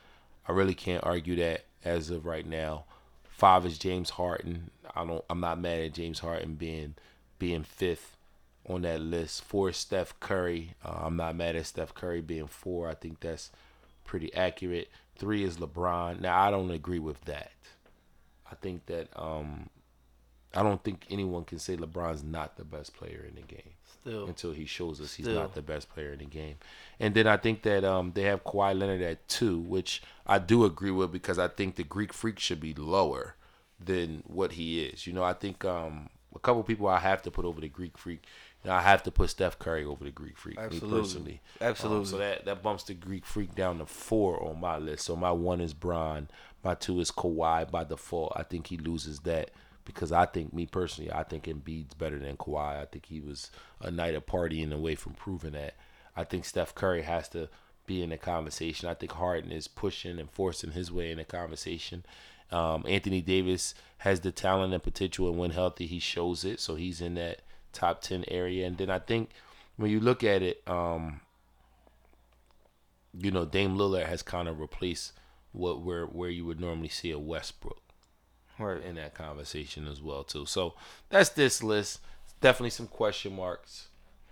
I 0.48 0.54
really 0.54 0.74
can't 0.74 1.04
argue 1.04 1.36
that 1.36 1.66
as 1.84 2.10
of 2.10 2.26
right 2.26 2.48
now. 2.48 2.86
Five 3.30 3.66
is 3.66 3.78
James 3.78 4.12
Harden. 4.12 4.72
I 4.96 5.06
don't. 5.06 5.24
I'm 5.30 5.40
not 5.40 5.60
mad 5.60 5.82
at 5.82 5.94
James 5.94 6.20
Harden 6.20 6.56
being 6.56 6.96
being 7.38 7.64
fifth 7.64 8.18
on 8.68 8.82
that 8.82 9.02
list. 9.02 9.44
Four 9.44 9.70
is 9.70 9.78
Steph 9.78 10.20
Curry. 10.20 10.76
Uh, 10.84 11.02
I'm 11.04 11.16
not 11.16 11.36
mad 11.36 11.56
at 11.56 11.68
Steph 11.68 11.94
Curry 11.94 12.22
being 12.22 12.48
four. 12.48 12.90
I 12.90 12.96
think 12.96 13.20
that's 13.20 13.52
pretty 14.04 14.34
accurate. 14.34 14.90
Three 15.20 15.44
is 15.44 15.58
LeBron. 15.58 16.22
Now 16.22 16.42
I 16.42 16.50
don't 16.50 16.72
agree 16.72 17.00
with 17.00 17.22
that. 17.26 17.52
I 18.50 18.56
think 18.56 18.88
that 18.88 19.10
um, 19.16 19.70
I 20.56 20.64
don't 20.64 20.84
think 20.84 21.06
anyone 21.10 21.44
can 21.44 21.60
say 21.60 21.78
LeBron's 21.78 22.24
not 22.24 22.58
the 22.58 22.64
best 22.64 22.96
player 22.96 23.26
in 23.28 23.36
the 23.36 23.42
game 23.42 23.74
Still. 24.02 24.26
until 24.26 24.52
he 24.52 24.66
shows 24.66 25.00
us 25.00 25.14
he's 25.14 25.28
not 25.28 25.54
the 25.54 25.62
best 25.62 25.90
player 25.90 26.14
in 26.14 26.20
the 26.20 26.26
game. 26.26 26.56
And 27.00 27.14
then 27.14 27.28
I 27.28 27.38
think 27.38 27.62
that 27.64 27.84
um, 27.84 28.14
they 28.16 28.24
have 28.24 28.44
Kawhi 28.44 28.78
Leonard 28.78 29.02
at 29.02 29.28
two, 29.28 29.60
which 29.60 30.02
I 30.26 30.40
do 30.40 30.66
agree 30.66 30.92
with 30.92 31.12
because 31.12 31.38
I 31.38 31.50
think 31.50 31.76
the 31.76 31.84
Greek 31.84 32.14
Freak 32.14 32.40
should 32.40 32.60
be 32.60 32.74
lower 32.74 33.36
than 33.80 34.24
what 34.26 34.54
he 34.54 34.84
is. 34.84 35.06
You 35.06 35.14
know, 35.14 35.24
I 35.24 35.34
think 35.34 35.64
um, 35.66 36.10
a 36.36 36.40
couple 36.40 36.64
people 36.64 36.88
I 36.88 37.00
have 37.00 37.22
to 37.24 37.32
put 37.32 37.46
over 37.46 37.62
the 37.62 37.70
Greek 37.70 37.98
Freak. 37.98 38.24
You 38.64 38.70
know, 38.70 38.76
I 38.76 38.82
have 38.82 39.04
to 39.04 39.12
put 39.12 39.30
Steph 39.30 39.58
Curry 39.58 39.86
over 39.86 40.04
the 40.04 40.12
Greek 40.12 40.38
Freak. 40.38 40.58
Me 40.58 40.64
Absolutely. 40.64 41.00
personally, 41.00 41.42
Absolutely. 41.62 42.00
Um, 42.00 42.06
so 42.06 42.18
that 42.18 42.46
that 42.46 42.62
bumps 42.62 42.84
the 42.84 42.94
Greek 42.94 43.26
Freak 43.26 43.56
down 43.56 43.80
to 43.80 43.86
four 43.86 44.44
on 44.44 44.60
my 44.60 44.78
list. 44.78 45.06
So 45.06 45.16
my 45.16 45.32
one 45.32 45.62
is 45.62 45.74
Bron, 45.74 46.28
my 46.64 46.76
two 46.76 47.00
is 47.00 47.12
Kawhi 47.12 47.70
by 47.70 47.84
default. 47.84 48.34
I 48.36 48.44
think 48.44 48.68
he 48.68 48.78
loses 48.78 49.20
that 49.22 49.52
because 49.86 50.12
I 50.12 50.26
think 50.26 50.54
me 50.54 50.66
personally, 50.66 51.12
I 51.12 51.24
think 51.24 51.46
Embiid's 51.46 51.94
better 51.94 52.20
than 52.20 52.38
Kawhi. 52.38 52.82
I 52.82 52.86
think 52.86 53.06
he 53.06 53.22
was 53.22 53.50
a 53.82 53.90
night 53.90 54.14
of 54.14 54.26
partying 54.26 54.74
away 54.74 54.96
from 54.96 55.14
proving 55.14 55.54
that. 55.54 55.76
I 56.16 56.26
think 56.26 56.46
Steph 56.46 56.76
Curry 56.76 57.04
has 57.04 57.30
to 57.30 57.50
be 57.86 58.04
in 58.04 58.10
the 58.10 58.18
conversation. 58.18 58.90
I 58.90 58.94
think 58.94 59.14
Harden 59.14 59.52
is 59.52 59.68
pushing 59.68 60.20
and 60.20 60.30
forcing 60.30 60.72
his 60.72 60.92
way 60.92 61.12
in 61.12 61.18
the 61.18 61.24
conversation. 61.24 62.06
Um, 62.52 62.84
Anthony 62.88 63.22
Davis 63.22 63.74
has 64.00 64.20
the 64.20 64.32
talent 64.32 64.74
and 64.74 64.84
potential, 64.84 65.30
and 65.30 65.38
when 65.38 65.52
healthy, 65.52 65.88
he 65.88 66.00
shows 66.00 66.44
it. 66.44 66.60
So 66.60 66.76
he's 66.76 67.02
in 67.02 67.16
that 67.16 67.42
top 67.74 68.02
ten 68.02 68.26
area. 68.28 68.66
And 68.68 68.78
then 68.78 68.90
I 68.90 69.00
think 69.00 69.30
when 69.78 69.92
you 69.92 70.00
look 70.00 70.24
at 70.24 70.42
it, 70.42 70.62
um, 70.68 71.22
you 73.18 73.32
know, 73.32 73.46
Dame 73.46 73.76
Lillard 73.76 74.06
has 74.08 74.22
kind 74.22 74.48
of 74.48 74.60
replaced 74.60 75.14
what 75.52 75.82
where 75.82 76.06
where 76.06 76.30
you 76.30 76.46
would 76.46 76.60
normally 76.60 76.90
see 76.90 77.12
a 77.12 77.20
Westbrook 77.20 77.82
Right. 78.60 78.84
in 78.84 78.96
that 78.96 79.14
conversation 79.14 79.88
as 79.88 80.02
well 80.02 80.24
too. 80.24 80.46
So 80.46 80.74
that's 81.10 81.30
this 81.30 81.64
list. 81.64 82.02
Definitely 82.42 82.70
some 82.72 82.88
question 82.88 83.36
marks. 83.36 83.88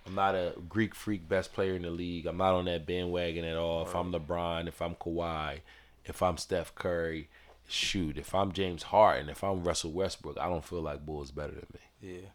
I'm 0.06 0.16
not 0.16 0.36
a 0.36 0.54
Greek 0.70 0.96
freak 0.96 1.28
best 1.28 1.54
player 1.54 1.76
in 1.76 1.82
the 1.82 1.90
league. 1.90 2.26
I'm 2.28 2.38
not 2.38 2.54
on 2.54 2.66
that 2.66 2.86
bandwagon 2.86 3.44
at 3.44 3.58
all. 3.58 3.84
If 3.84 3.94
I'm 3.96 4.14
LeBron, 4.14 4.68
if 4.68 4.82
I'm 4.82 4.96
Kawhi, 4.96 5.60
if 6.06 6.22
I'm 6.24 6.38
Steph 6.38 6.74
Curry, 6.76 7.28
shoot, 7.68 8.18
if 8.18 8.34
I'm 8.34 8.54
James 8.54 8.84
Harden, 8.84 9.28
if 9.28 9.44
I'm 9.44 9.64
Russell 9.66 9.92
Westbrook, 9.92 10.38
I 10.40 10.48
don't 10.48 10.64
feel 10.64 10.82
like 10.82 11.06
Bull's 11.06 11.32
better 11.32 11.54
than 11.56 11.68
me. 11.74 11.80
Yeah. 12.14 12.30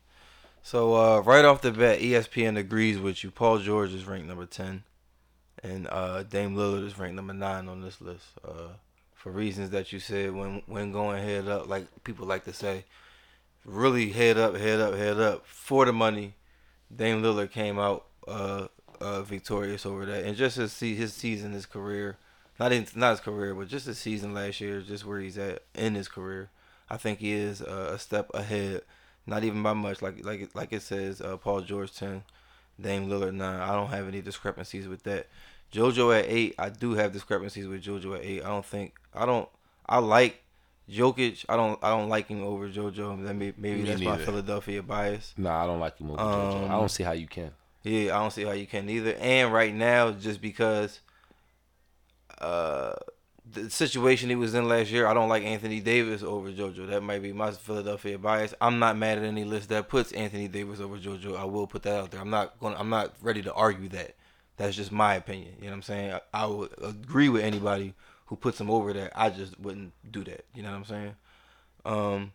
So 0.63 0.95
uh, 0.95 1.21
right 1.21 1.45
off 1.45 1.61
the 1.61 1.73
bat, 1.73 1.99
ESPN 1.99 2.57
agrees 2.57 2.99
with 2.99 3.25
you. 3.25 3.31
Paul 3.31 3.59
George 3.59 3.93
is 3.93 4.07
ranked 4.07 4.29
number 4.29 4.47
ten, 4.47 4.85
and 5.63 5.89
uh, 5.91 6.23
Dame 6.23 6.55
Lillard 6.55 6.87
is 6.87 6.99
ranked 6.99 7.17
number 7.17 7.35
nine 7.35 7.69
on 7.69 7.83
this 7.83 8.01
list. 8.01 8.27
Uh, 8.45 8.75
for 9.15 9.31
reasons 9.31 9.71
that 9.71 9.93
you 9.93 10.01
said 10.01 10.35
when 10.35 10.63
when 10.67 10.91
going 10.91 11.23
head 11.23 11.49
up, 11.49 11.69
like 11.69 11.87
people 12.05 12.27
like 12.27 12.45
to 12.45 12.53
say, 12.53 12.85
really 13.65 14.11
head 14.11 14.37
up, 14.37 14.57
head 14.57 14.81
up, 14.81 14.95
head 14.95 15.21
up 15.21 15.47
for 15.47 15.85
the 15.85 15.93
money. 15.93 16.35
Dame 16.95 17.23
Lillard 17.23 17.51
came 17.51 17.79
out 17.79 18.07
uh, 18.27 18.67
uh, 19.01 19.23
victorious 19.23 19.87
over 19.87 20.07
that, 20.07 20.25
and 20.25 20.37
just 20.37 20.57
to 20.57 20.69
see 20.69 20.95
his 20.95 21.13
season, 21.13 21.53
his 21.53 21.67
career, 21.67 22.19
not 22.59 22.73
not 22.97 23.11
his 23.11 23.21
career, 23.21 23.55
but 23.55 23.69
just 23.69 23.87
his 23.87 23.99
season 23.99 24.35
last 24.35 24.61
year, 24.61 24.81
just 24.81 25.07
where 25.07 25.21
he's 25.21 25.39
at 25.39 25.63
in 25.75 25.95
his 25.95 26.09
career. 26.09 26.51
I 26.91 26.97
think 26.97 27.21
he 27.21 27.33
is 27.33 27.63
uh, 27.63 27.93
a 27.95 27.99
step 27.99 28.31
ahead, 28.35 28.83
not 29.27 29.45
even 29.45 29.63
by 29.63 29.73
much. 29.73 30.03
Like 30.03 30.25
like 30.25 30.41
it- 30.43 30.55
like 30.57 30.73
it 30.73 30.83
says, 30.83 31.21
uh, 31.21 31.37
Paul 31.37 31.61
George 31.63 31.93
ten, 31.95 32.23
Dame 32.81 33.09
Lillard 33.09 33.35
nine. 33.35 33.61
I 33.61 33.73
don't 33.75 33.89
have 33.91 34.09
any 34.09 34.21
discrepancies 34.23 34.89
with 34.89 35.03
that. 35.05 35.27
JoJo 35.73 36.19
at 36.19 36.27
eight, 36.29 36.55
I 36.59 36.69
do 36.69 36.93
have 36.95 37.13
discrepancies 37.13 37.67
with 37.67 37.83
JoJo 37.83 38.17
at 38.19 38.25
eight. 38.25 38.43
I 38.43 38.49
don't 38.49 38.67
think 38.67 38.95
I 39.15 39.25
don't. 39.25 39.49
I 39.87 39.99
like 39.99 40.43
Jokic. 40.91 41.45
I 41.49 41.57
don't. 41.57 41.79
I 41.83 41.89
don't 41.91 42.09
like 42.11 42.29
him 42.29 42.43
over 42.43 42.69
JoJo. 42.69 43.25
That 43.25 43.35
may, 43.35 43.55
maybe 43.57 43.83
Me 43.83 43.85
that's 43.85 44.03
my. 44.03 44.19
Philadelphia 44.19 44.83
bias. 44.83 45.33
Nah, 45.39 45.63
I 45.65 45.67
don't 45.67 45.81
like 45.81 45.97
him 45.99 46.11
over 46.11 46.19
JoJo. 46.23 46.61
I 46.61 46.65
Um, 46.65 46.71
don't 46.81 46.91
see 46.91 47.05
how 47.05 47.13
you 47.13 47.27
can. 47.27 47.53
Yeah, 47.85 48.17
I 48.17 48.21
don't 48.21 48.31
see 48.33 48.45
how 48.45 48.53
you 48.53 48.67
can 48.67 48.89
either. 48.91 49.15
And 49.15 49.53
right 49.53 49.75
now, 49.75 50.11
just 50.13 50.41
because 50.43 51.01
uh 52.41 52.93
the 53.51 53.69
situation 53.71 54.29
he 54.29 54.37
was 54.37 54.55
in 54.55 54.69
last 54.69 54.91
year, 54.91 55.07
I 55.07 55.15
don't 55.15 55.29
like 55.29 55.43
Anthony 55.43 55.81
Davis 55.81 56.23
over 56.23 56.51
JoJo. 56.51 56.89
That 56.89 57.03
might 57.03 57.23
be 57.23 57.33
my 57.33 57.51
Philadelphia 57.51 58.19
bias. 58.19 58.55
I'm 58.61 58.79
not 58.79 58.97
mad 58.97 59.19
at 59.19 59.25
any 59.25 59.45
list 59.45 59.69
that 59.71 59.89
puts 59.89 60.13
Anthony 60.13 60.49
Davis 60.49 60.81
over 60.81 60.97
JoJo. 60.97 61.37
I 61.37 61.45
will 61.45 61.67
put 61.67 61.83
that 61.83 61.99
out 61.99 62.11
there. 62.11 62.21
I'm 62.21 62.31
not 62.31 62.59
going. 62.61 62.77
I'm 62.77 62.89
not 62.89 63.15
ready 63.21 63.43
to 63.43 63.53
argue 63.53 63.89
that. 63.91 64.15
That's 64.57 64.77
just 64.77 64.93
my 64.93 65.15
opinion. 65.15 65.55
You 65.59 65.65
know 65.65 65.71
what 65.71 65.77
I'm 65.77 65.83
saying? 65.83 66.13
I, 66.13 66.21
I 66.33 66.47
would 66.47 66.71
agree 66.83 67.29
with 67.29 67.43
anybody 67.43 67.95
who 68.27 68.37
puts 68.37 68.61
him 68.61 68.71
over 68.71 68.93
that. 68.93 69.13
I 69.15 69.31
just 69.31 69.59
wouldn't 69.59 69.93
do 70.11 70.23
that. 70.25 70.45
You 70.55 70.63
know 70.63 70.71
what 70.71 70.77
I'm 70.77 70.85
saying? 70.85 71.15
Um, 71.85 72.33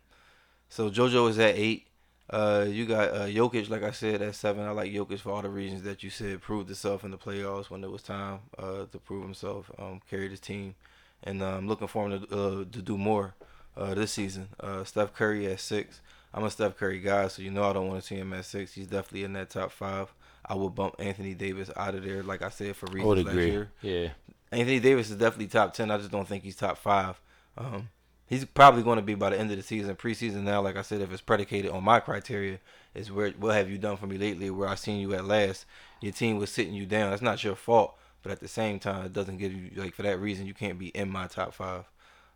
so 0.68 0.90
JoJo 0.90 1.30
is 1.30 1.38
at 1.38 1.56
eight. 1.56 1.86
Uh, 2.30 2.66
you 2.68 2.84
got 2.84 3.08
uh, 3.14 3.26
Jokic, 3.26 3.70
like 3.70 3.82
I 3.82 3.90
said, 3.92 4.20
at 4.20 4.34
seven. 4.34 4.64
I 4.64 4.70
like 4.70 4.92
Jokic 4.92 5.20
for 5.20 5.30
all 5.30 5.40
the 5.40 5.48
reasons 5.48 5.82
that 5.82 6.02
you 6.02 6.10
said. 6.10 6.42
Proved 6.42 6.68
himself 6.68 7.02
in 7.02 7.10
the 7.10 7.16
playoffs 7.16 7.70
when 7.70 7.82
it 7.82 7.90
was 7.90 8.02
time 8.02 8.40
uh, 8.58 8.84
to 8.92 8.98
prove 8.98 9.22
himself. 9.22 9.70
Um, 9.78 10.00
carried 10.10 10.30
his 10.30 10.40
team, 10.40 10.74
and 11.24 11.42
uh, 11.42 11.56
I'm 11.56 11.68
looking 11.68 11.88
for 11.88 12.08
him 12.08 12.20
to 12.20 12.36
uh, 12.36 12.64
to 12.70 12.82
do 12.82 12.96
more 12.96 13.34
uh, 13.76 13.94
this 13.94 14.12
season. 14.12 14.48
Uh, 14.60 14.84
Steph 14.84 15.14
Curry 15.14 15.46
at 15.46 15.60
six. 15.60 16.00
I'm 16.34 16.44
a 16.44 16.50
Steph 16.50 16.76
Curry 16.76 17.00
guy, 17.00 17.28
so 17.28 17.42
you 17.42 17.50
know 17.50 17.64
I 17.64 17.72
don't 17.72 17.88
want 17.88 18.00
to 18.00 18.06
see 18.06 18.16
him 18.16 18.32
at 18.34 18.44
six. 18.44 18.74
He's 18.74 18.86
definitely 18.86 19.24
in 19.24 19.32
that 19.32 19.50
top 19.50 19.72
five. 19.72 20.12
I 20.44 20.54
will 20.54 20.70
bump 20.70 20.96
Anthony 20.98 21.34
Davis 21.34 21.70
out 21.76 21.94
of 21.94 22.04
there, 22.04 22.22
like 22.22 22.42
I 22.42 22.48
said, 22.48 22.76
for 22.76 22.88
I 22.90 22.92
reasons 22.92 23.06
would 23.08 23.26
last 23.26 23.32
agree. 23.32 23.50
year. 23.50 23.70
Yeah. 23.82 24.08
Anthony 24.50 24.80
Davis 24.80 25.10
is 25.10 25.16
definitely 25.16 25.48
top 25.48 25.74
ten. 25.74 25.90
I 25.90 25.98
just 25.98 26.10
don't 26.10 26.28
think 26.28 26.44
he's 26.44 26.56
top 26.56 26.78
five. 26.78 27.20
Um, 27.56 27.88
he's 28.26 28.44
probably 28.44 28.82
going 28.82 28.96
to 28.96 29.02
be 29.02 29.14
by 29.14 29.30
the 29.30 29.38
end 29.38 29.50
of 29.50 29.56
the 29.56 29.62
season. 29.62 29.96
Preseason 29.96 30.42
now, 30.42 30.62
like 30.62 30.76
I 30.76 30.82
said, 30.82 31.00
if 31.00 31.12
it's 31.12 31.22
predicated 31.22 31.70
on 31.70 31.82
my 31.84 32.00
criteria, 32.00 32.58
is 32.94 33.10
where 33.10 33.30
what 33.32 33.54
have 33.54 33.70
you 33.70 33.78
done 33.78 33.96
for 33.96 34.06
me 34.06 34.16
lately? 34.18 34.50
Where 34.50 34.68
I've 34.68 34.78
seen 34.78 35.00
you 35.00 35.14
at 35.14 35.24
last, 35.24 35.66
your 36.00 36.12
team 36.12 36.38
was 36.38 36.50
sitting 36.50 36.74
you 36.74 36.86
down. 36.86 37.10
That's 37.10 37.22
not 37.22 37.42
your 37.42 37.56
fault, 37.56 37.94
but 38.22 38.32
at 38.32 38.40
the 38.40 38.48
same 38.48 38.78
time, 38.78 39.06
it 39.06 39.12
doesn't 39.12 39.38
give 39.38 39.52
you 39.52 39.70
like 39.76 39.94
for 39.94 40.02
that 40.02 40.18
reason 40.18 40.46
you 40.46 40.54
can't 40.54 40.78
be 40.78 40.88
in 40.88 41.10
my 41.10 41.26
top 41.26 41.54
five. 41.54 41.84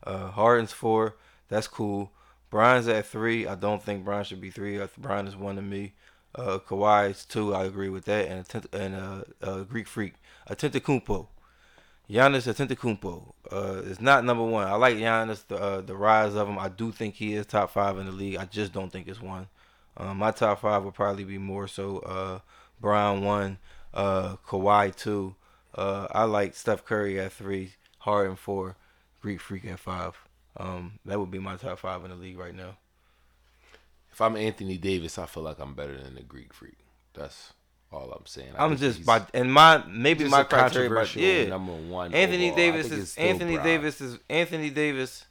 Uh, 0.04 0.28
Harden's 0.30 0.72
four. 0.72 1.16
That's 1.48 1.68
cool. 1.68 2.10
Brian's 2.50 2.88
at 2.88 3.06
three. 3.06 3.46
I 3.46 3.54
don't 3.54 3.82
think 3.82 4.04
Brian 4.04 4.24
should 4.24 4.40
be 4.40 4.50
three. 4.50 4.80
Brian 4.98 5.26
is 5.26 5.36
one 5.36 5.56
to 5.56 5.62
me. 5.62 5.94
Uh, 6.34 6.58
Kawhi's 6.58 7.24
two. 7.24 7.54
I 7.54 7.64
agree 7.64 7.88
with 7.88 8.04
that. 8.06 8.28
And 8.28 8.44
Atent- 8.46 8.74
and 8.74 9.68
Greek 9.68 9.86
Freak, 9.86 10.14
Atentakumpo. 10.48 11.28
Giannis 12.10 12.46
Antetokounmpo 12.46 13.32
uh, 13.50 13.82
is 13.84 14.00
not 14.00 14.24
number 14.24 14.44
one. 14.44 14.66
I 14.66 14.74
like 14.74 14.96
Giannis, 14.96 15.46
the 15.46 15.56
uh, 15.56 15.80
the 15.80 15.96
rise 15.96 16.34
of 16.34 16.46
him. 16.48 16.58
I 16.58 16.68
do 16.68 16.92
think 16.92 17.14
he 17.14 17.34
is 17.34 17.46
top 17.46 17.70
five 17.70 17.96
in 17.96 18.06
the 18.06 18.12
league. 18.12 18.36
I 18.36 18.44
just 18.44 18.72
don't 18.72 18.90
think 18.90 19.08
it's 19.08 19.22
one. 19.22 19.46
Um, 19.96 20.18
my 20.18 20.30
top 20.30 20.60
five 20.60 20.84
would 20.84 20.94
probably 20.94 21.24
be 21.24 21.38
more 21.38 21.66
so 21.68 22.00
uh, 22.00 22.40
Bron 22.80 23.22
one, 23.22 23.58
uh, 23.94 24.36
Kawhi 24.46 24.94
two. 24.94 25.36
Uh, 25.74 26.06
I 26.10 26.24
like 26.24 26.54
Steph 26.54 26.84
Curry 26.84 27.18
at 27.20 27.32
three, 27.32 27.72
Harden 27.98 28.36
four, 28.36 28.76
Greek 29.20 29.40
Freak 29.40 29.64
at 29.64 29.78
five. 29.78 30.16
Um, 30.56 30.98
that 31.06 31.18
would 31.18 31.30
be 31.30 31.38
my 31.38 31.56
top 31.56 31.78
five 31.78 32.04
in 32.04 32.10
the 32.10 32.16
league 32.16 32.38
right 32.38 32.54
now. 32.54 32.76
If 34.12 34.20
I'm 34.20 34.36
Anthony 34.36 34.76
Davis, 34.76 35.18
I 35.18 35.26
feel 35.26 35.42
like 35.42 35.58
I'm 35.58 35.74
better 35.74 35.96
than 35.96 36.14
the 36.14 36.22
Greek 36.22 36.52
Freak. 36.52 36.76
That's 37.14 37.54
all 37.90 38.12
I'm 38.12 38.26
saying. 38.26 38.52
I 38.56 38.64
I'm 38.64 38.76
just 38.76 39.04
by 39.04 39.22
and 39.32 39.52
my 39.52 39.82
maybe 39.86 40.24
my 40.24 40.42
criteria, 40.44 40.90
but 40.90 41.14
yeah, 41.16 41.46
number 41.46 41.72
one. 41.72 42.12
Anthony 42.12 42.50
overall. 42.50 42.56
Davis 42.56 42.90
is 42.90 43.16
Anthony 43.16 43.54
Brown. 43.54 43.66
Davis 43.66 44.00
is 44.00 44.18
Anthony 44.28 44.70
Davis 44.70 45.24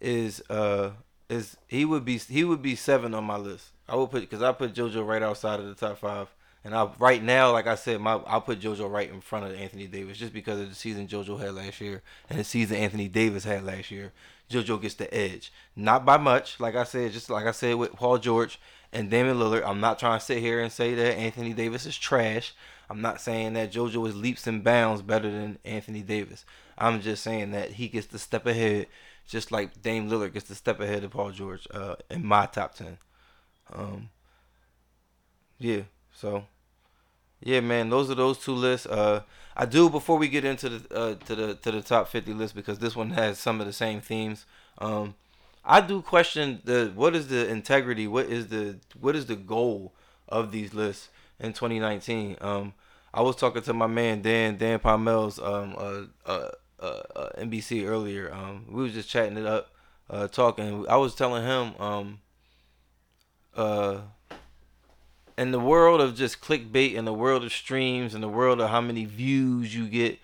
is 0.00 0.42
uh 0.48 0.90
is 1.28 1.56
he 1.68 1.84
would 1.84 2.04
be 2.04 2.18
he 2.18 2.44
would 2.44 2.62
be 2.62 2.74
seven 2.74 3.14
on 3.14 3.24
my 3.24 3.36
list. 3.36 3.70
I 3.88 3.96
would 3.96 4.10
put 4.10 4.20
because 4.20 4.42
I 4.42 4.52
put 4.52 4.74
JoJo 4.74 5.06
right 5.06 5.22
outside 5.22 5.60
of 5.60 5.66
the 5.66 5.74
top 5.74 5.98
five, 5.98 6.28
and 6.64 6.74
I 6.74 6.88
right 6.98 7.22
now 7.22 7.52
like 7.52 7.66
I 7.66 7.74
said 7.74 8.00
my 8.00 8.14
I'll 8.26 8.40
put 8.40 8.60
JoJo 8.60 8.90
right 8.90 9.10
in 9.10 9.20
front 9.20 9.46
of 9.46 9.58
Anthony 9.58 9.86
Davis 9.86 10.18
just 10.18 10.32
because 10.32 10.60
of 10.60 10.68
the 10.68 10.74
season 10.74 11.08
JoJo 11.08 11.40
had 11.40 11.54
last 11.54 11.80
year 11.80 12.02
and 12.28 12.38
the 12.38 12.44
season 12.44 12.76
Anthony 12.76 13.08
Davis 13.08 13.44
had 13.44 13.64
last 13.64 13.90
year. 13.90 14.12
JoJo 14.50 14.82
gets 14.82 14.94
the 14.94 15.12
edge, 15.14 15.52
not 15.76 16.04
by 16.04 16.16
much. 16.16 16.58
Like 16.58 16.74
I 16.74 16.82
said, 16.82 17.12
just 17.12 17.30
like 17.30 17.46
I 17.46 17.52
said 17.52 17.76
with 17.76 17.92
Paul 17.92 18.18
George 18.18 18.58
and 18.92 19.10
Damian 19.10 19.36
Lillard. 19.38 19.64
I'm 19.64 19.80
not 19.80 19.98
trying 19.98 20.18
to 20.18 20.24
sit 20.24 20.38
here 20.38 20.60
and 20.60 20.72
say 20.72 20.94
that 20.94 21.16
Anthony 21.16 21.52
Davis 21.52 21.86
is 21.86 21.96
trash. 21.96 22.52
I'm 22.88 23.00
not 23.00 23.20
saying 23.20 23.52
that 23.52 23.72
JoJo 23.72 24.08
is 24.08 24.16
leaps 24.16 24.46
and 24.46 24.64
bounds 24.64 25.02
better 25.02 25.30
than 25.30 25.58
Anthony 25.64 26.02
Davis. 26.02 26.44
I'm 26.76 27.00
just 27.00 27.22
saying 27.22 27.52
that 27.52 27.72
he 27.72 27.88
gets 27.88 28.08
to 28.08 28.18
step 28.18 28.46
ahead, 28.46 28.88
just 29.28 29.52
like 29.52 29.80
Dame 29.80 30.10
Lillard 30.10 30.32
gets 30.32 30.48
to 30.48 30.54
step 30.54 30.80
ahead 30.80 31.04
of 31.04 31.12
Paul 31.12 31.30
George 31.30 31.68
uh, 31.72 31.96
in 32.10 32.24
my 32.24 32.46
top 32.46 32.74
ten. 32.74 32.98
Um, 33.72 34.10
yeah, 35.58 35.82
so 36.20 36.44
yeah, 37.40 37.60
man, 37.60 37.88
those 37.88 38.10
are 38.10 38.14
those 38.14 38.38
two 38.38 38.52
lists. 38.52 38.86
Uh, 38.86 39.22
I 39.56 39.64
do 39.64 39.88
before 39.88 40.18
we 40.18 40.28
get 40.28 40.44
into 40.44 40.68
the 40.68 40.94
uh, 40.94 41.14
to 41.14 41.34
the 41.34 41.54
to 41.54 41.70
the 41.72 41.80
top 41.80 42.08
fifty 42.08 42.34
list 42.34 42.54
because 42.54 42.78
this 42.78 42.94
one 42.94 43.10
has 43.10 43.38
some 43.38 43.60
of 43.60 43.66
the 43.66 43.72
same 43.72 44.00
themes. 44.00 44.44
Um, 44.78 45.14
I 45.64 45.80
do 45.80 46.02
question 46.02 46.60
the 46.64 46.92
what 46.94 47.16
is 47.16 47.28
the 47.28 47.48
integrity, 47.48 48.06
what 48.06 48.26
is 48.26 48.48
the 48.48 48.78
what 49.00 49.16
is 49.16 49.26
the 49.26 49.36
goal 49.36 49.94
of 50.28 50.52
these 50.52 50.74
lists 50.74 51.08
in 51.38 51.52
2019. 51.52 52.36
Um, 52.40 52.74
I 53.12 53.22
was 53.22 53.36
talking 53.36 53.62
to 53.62 53.72
my 53.72 53.86
man 53.86 54.20
Dan 54.20 54.58
Dan 54.58 54.78
Palmel's 54.78 55.38
um 55.38 55.74
uh, 55.78 56.02
uh, 56.26 56.48
uh, 56.78 57.02
uh 57.16 57.28
NBC 57.38 57.86
earlier. 57.86 58.32
Um, 58.32 58.66
we 58.68 58.82
was 58.82 58.92
just 58.92 59.08
chatting 59.08 59.38
it 59.38 59.46
up, 59.46 59.70
uh, 60.10 60.28
talking. 60.28 60.86
I 60.88 60.96
was 60.96 61.14
telling 61.14 61.44
him 61.44 61.74
um 61.80 62.20
uh 63.56 64.00
in 65.40 65.52
the 65.52 65.58
world 65.58 66.02
of 66.02 66.14
just 66.14 66.42
clickbait, 66.42 66.92
in 66.92 67.06
the 67.06 67.14
world 67.14 67.42
of 67.42 67.50
streams, 67.50 68.14
in 68.14 68.20
the 68.20 68.28
world 68.28 68.60
of 68.60 68.68
how 68.68 68.82
many 68.82 69.06
views 69.06 69.74
you 69.74 69.88
get, 69.88 70.18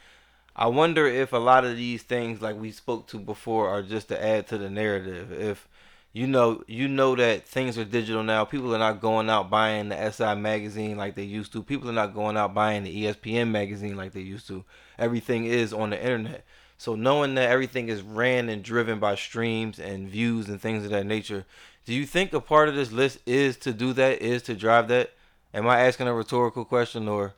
I 0.54 0.66
wonder 0.66 1.06
if 1.06 1.32
a 1.32 1.38
lot 1.38 1.64
of 1.64 1.74
these 1.74 2.02
things, 2.02 2.42
like 2.42 2.60
we 2.60 2.70
spoke 2.70 3.06
to 3.08 3.18
before, 3.18 3.70
are 3.70 3.82
just 3.82 4.08
to 4.08 4.22
add 4.22 4.46
to 4.48 4.58
the 4.58 4.68
narrative. 4.68 5.32
If 5.32 5.68
you 6.12 6.26
know, 6.26 6.62
you 6.66 6.86
know 6.86 7.16
that 7.16 7.48
things 7.48 7.78
are 7.78 7.84
digital 7.84 8.22
now. 8.22 8.44
People 8.44 8.74
are 8.74 8.78
not 8.78 9.00
going 9.00 9.30
out 9.30 9.48
buying 9.48 9.88
the 9.88 10.10
SI 10.10 10.34
magazine 10.34 10.98
like 10.98 11.14
they 11.14 11.24
used 11.24 11.50
to. 11.54 11.62
People 11.62 11.88
are 11.88 11.94
not 11.94 12.14
going 12.14 12.36
out 12.36 12.52
buying 12.52 12.84
the 12.84 13.04
ESPN 13.04 13.48
magazine 13.48 13.96
like 13.96 14.12
they 14.12 14.20
used 14.20 14.46
to. 14.48 14.64
Everything 14.98 15.46
is 15.46 15.72
on 15.72 15.90
the 15.90 15.98
internet. 15.98 16.44
So 16.76 16.94
knowing 16.94 17.36
that 17.36 17.48
everything 17.48 17.88
is 17.88 18.02
ran 18.02 18.50
and 18.50 18.62
driven 18.62 18.98
by 18.98 19.14
streams 19.14 19.78
and 19.78 20.10
views 20.10 20.50
and 20.50 20.60
things 20.60 20.84
of 20.84 20.90
that 20.90 21.06
nature, 21.06 21.46
do 21.86 21.94
you 21.94 22.04
think 22.04 22.32
a 22.32 22.40
part 22.40 22.68
of 22.68 22.74
this 22.74 22.90
list 22.90 23.20
is 23.26 23.56
to 23.58 23.72
do 23.72 23.92
that? 23.92 24.20
Is 24.20 24.42
to 24.42 24.54
drive 24.54 24.88
that? 24.88 25.12
Am 25.54 25.68
I 25.68 25.80
asking 25.80 26.08
a 26.08 26.14
rhetorical 26.14 26.64
question 26.64 27.08
or? 27.08 27.34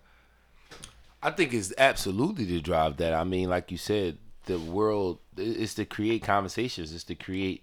I 1.22 1.30
think 1.30 1.52
it's 1.52 1.72
absolutely 1.76 2.46
to 2.46 2.60
drive 2.60 2.96
that. 2.96 3.12
I 3.12 3.24
mean, 3.24 3.50
like 3.50 3.70
you 3.70 3.76
said, 3.76 4.16
the 4.46 4.58
world 4.58 5.18
is 5.36 5.74
to 5.74 5.84
create 5.84 6.22
conversations, 6.22 6.92
is 6.92 7.04
to 7.04 7.14
create 7.14 7.62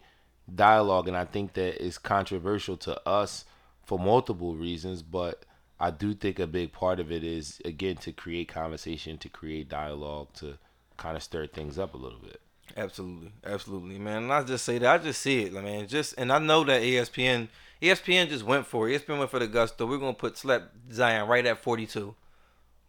dialogue, 0.53 1.07
and 1.07 1.17
I 1.17 1.25
think 1.25 1.53
that 1.53 1.83
is 1.83 1.97
controversial 1.97 2.77
to 2.77 3.09
us 3.09 3.45
for 3.83 3.97
multiple 3.97 4.55
reasons. 4.55 5.01
But 5.01 5.43
I 5.79 5.89
do 5.89 6.13
think 6.13 6.37
a 6.37 6.45
big 6.45 6.71
part 6.71 6.99
of 6.99 7.11
it 7.11 7.23
is 7.23 7.59
again 7.65 7.95
to 7.97 8.11
create 8.11 8.47
conversation, 8.47 9.17
to 9.17 9.29
create 9.29 9.69
dialogue, 9.69 10.33
to 10.35 10.59
kind 10.97 11.17
of 11.17 11.23
stir 11.23 11.47
things 11.47 11.79
up 11.79 11.95
a 11.95 11.97
little 11.97 12.19
bit. 12.19 12.41
Absolutely, 12.77 13.31
absolutely, 13.45 13.97
man. 13.97 14.23
And 14.23 14.33
I 14.33 14.43
just 14.43 14.65
say 14.65 14.77
that 14.79 14.93
I 15.01 15.03
just 15.03 15.21
see 15.21 15.43
it, 15.43 15.53
man. 15.53 15.87
Just 15.87 16.13
and 16.17 16.31
I 16.31 16.39
know 16.39 16.63
that 16.65 16.81
ESPN, 16.81 17.47
ESPN 17.81 18.27
just 18.27 18.43
went 18.43 18.65
for 18.65 18.89
it. 18.89 19.01
ESPN 19.01 19.17
went 19.17 19.31
for 19.31 19.39
the 19.39 19.47
gusto. 19.47 19.85
We're 19.85 19.97
gonna 19.97 20.13
put 20.13 20.37
slap 20.37 20.71
Zion 20.91 21.27
right 21.29 21.45
at 21.45 21.63
forty 21.63 21.85
two, 21.85 22.15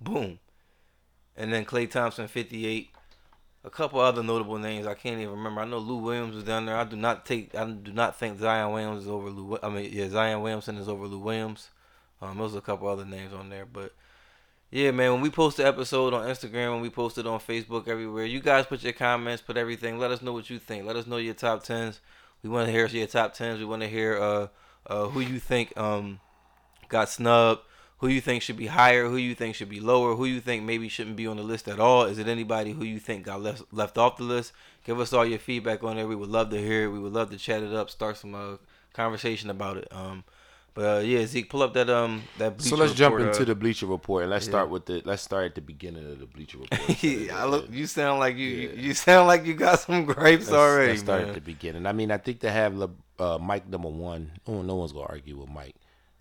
boom, 0.00 0.40
and 1.36 1.52
then 1.52 1.64
Klay 1.64 1.88
Thompson 1.88 2.26
fifty 2.26 2.66
eight. 2.66 2.90
A 3.64 3.70
couple 3.70 4.00
other 4.00 4.22
notable 4.22 4.58
names 4.58 4.86
I 4.86 4.94
can't 4.94 5.20
even 5.20 5.34
remember. 5.34 5.60
I 5.60 5.64
know 5.66 5.78
Lou 5.78 5.98
Williams 5.98 6.36
was 6.36 6.44
down 6.44 6.66
there. 6.66 6.76
I 6.76 6.84
do 6.84 6.96
not 6.96 7.24
take. 7.26 7.54
I 7.54 7.64
do 7.68 7.92
not 7.92 8.16
think 8.18 8.38
Zion 8.40 8.72
Williams 8.72 9.02
is 9.04 9.08
over 9.08 9.30
Lou. 9.30 9.58
I 9.62 9.68
mean, 9.68 9.90
yeah, 9.92 10.08
Zion 10.08 10.42
Williamson 10.42 10.78
is 10.78 10.88
over 10.88 11.06
Lou 11.06 11.18
Williams. 11.20 11.70
Um, 12.22 12.38
those 12.38 12.54
are 12.54 12.58
a 12.58 12.62
couple 12.62 12.88
other 12.88 13.04
names 13.04 13.32
on 13.32 13.50
there, 13.50 13.66
but 13.66 13.92
Yeah, 14.70 14.90
man. 14.90 15.12
When 15.12 15.20
we 15.20 15.30
post 15.30 15.58
the 15.58 15.66
episode 15.66 16.12
on 16.12 16.26
Instagram, 16.26 16.72
when 16.72 16.80
we 16.80 16.90
post 16.90 17.18
it 17.18 17.26
on 17.26 17.38
Facebook, 17.38 17.86
everywhere, 17.86 18.24
you 18.24 18.40
guys 18.40 18.66
put 18.66 18.82
your 18.82 18.92
comments, 18.92 19.40
put 19.40 19.56
everything. 19.56 19.98
Let 19.98 20.10
us 20.10 20.22
know 20.22 20.32
what 20.32 20.50
you 20.50 20.58
think. 20.58 20.84
Let 20.84 20.96
us 20.96 21.06
know 21.06 21.18
your 21.18 21.34
top 21.34 21.62
tens. 21.62 22.00
We 22.42 22.50
want 22.50 22.66
to 22.66 22.72
hear 22.72 22.86
your 22.86 23.06
top 23.06 23.34
tens. 23.34 23.60
We 23.60 23.64
want 23.64 23.82
to 23.82 23.88
hear 23.88 24.18
uh, 24.18 24.48
uh, 24.86 25.06
who 25.06 25.20
you 25.20 25.38
think 25.38 25.76
um 25.76 26.20
got 26.88 27.08
snubbed, 27.08 27.62
who 27.98 28.08
you 28.08 28.20
think 28.20 28.42
should 28.42 28.56
be 28.56 28.66
higher, 28.66 29.08
who 29.08 29.16
you 29.16 29.34
think 29.34 29.54
should 29.54 29.68
be 29.68 29.80
lower, 29.80 30.14
who 30.14 30.24
you 30.24 30.40
think 30.40 30.64
maybe 30.64 30.88
shouldn't 30.88 31.16
be 31.16 31.26
on 31.26 31.36
the 31.36 31.42
list 31.42 31.68
at 31.68 31.80
all. 31.80 32.04
Is 32.04 32.18
it 32.18 32.28
anybody 32.28 32.72
who 32.72 32.84
you 32.84 32.98
think 32.98 33.24
got 33.24 33.40
left 33.40 33.62
left 33.72 33.96
off 33.98 34.16
the 34.16 34.24
list? 34.24 34.52
Give 34.84 34.98
us 34.98 35.12
all 35.12 35.24
your 35.24 35.38
feedback 35.38 35.84
on 35.84 35.96
there. 35.96 36.06
We 36.06 36.16
would 36.16 36.28
love 36.28 36.50
to 36.50 36.60
hear 36.60 36.84
it. 36.84 36.88
We 36.88 36.98
would 36.98 37.12
love 37.12 37.30
to 37.30 37.38
chat 37.38 37.62
it 37.62 37.72
up, 37.72 37.88
start 37.88 38.16
some 38.16 38.34
uh, 38.34 38.56
conversation 38.92 39.48
about 39.48 39.76
it. 39.76 39.88
Um, 39.92 40.24
but 40.76 40.98
uh, 40.98 41.00
yeah, 41.00 41.24
Zeke, 41.24 41.48
pull 41.48 41.62
up 41.62 41.72
that 41.72 41.88
um 41.88 42.22
that. 42.36 42.60
So 42.60 42.76
let's 42.76 42.92
jump 42.92 43.18
into 43.18 43.40
uh, 43.40 43.44
the 43.46 43.54
Bleacher 43.54 43.86
Report 43.86 44.24
and 44.24 44.30
let's 44.30 44.44
yeah. 44.44 44.50
start 44.50 44.68
with 44.68 44.84
the 44.84 45.00
let's 45.06 45.22
start 45.22 45.46
at 45.46 45.54
the 45.54 45.62
beginning 45.62 46.04
of 46.04 46.20
the 46.20 46.26
Bleacher 46.26 46.58
Report. 46.58 47.02
Yeah, 47.02 47.42
I 47.42 47.46
look. 47.46 47.70
You 47.70 47.86
sound 47.86 48.20
like 48.20 48.36
you. 48.36 48.72
You 48.76 48.92
sound 48.92 49.26
like 49.26 49.46
you 49.46 49.54
got 49.54 49.80
some 49.80 50.04
grapes 50.04 50.50
Let's- 50.50 50.52
already, 50.52 50.88
let's 50.90 51.00
start 51.00 51.22
man. 51.22 51.28
at 51.30 51.34
the 51.34 51.40
beginning. 51.40 51.86
I 51.86 51.92
mean, 51.92 52.10
I 52.10 52.18
think 52.18 52.40
to 52.40 52.50
have 52.50 52.74
Le, 52.74 52.90
uh, 53.18 53.38
Mike 53.40 53.66
number 53.66 53.88
one, 53.88 54.32
oh, 54.46 54.60
no 54.60 54.74
one's 54.74 54.92
gonna 54.92 55.06
argue 55.06 55.38
with 55.38 55.48
Mike 55.48 55.76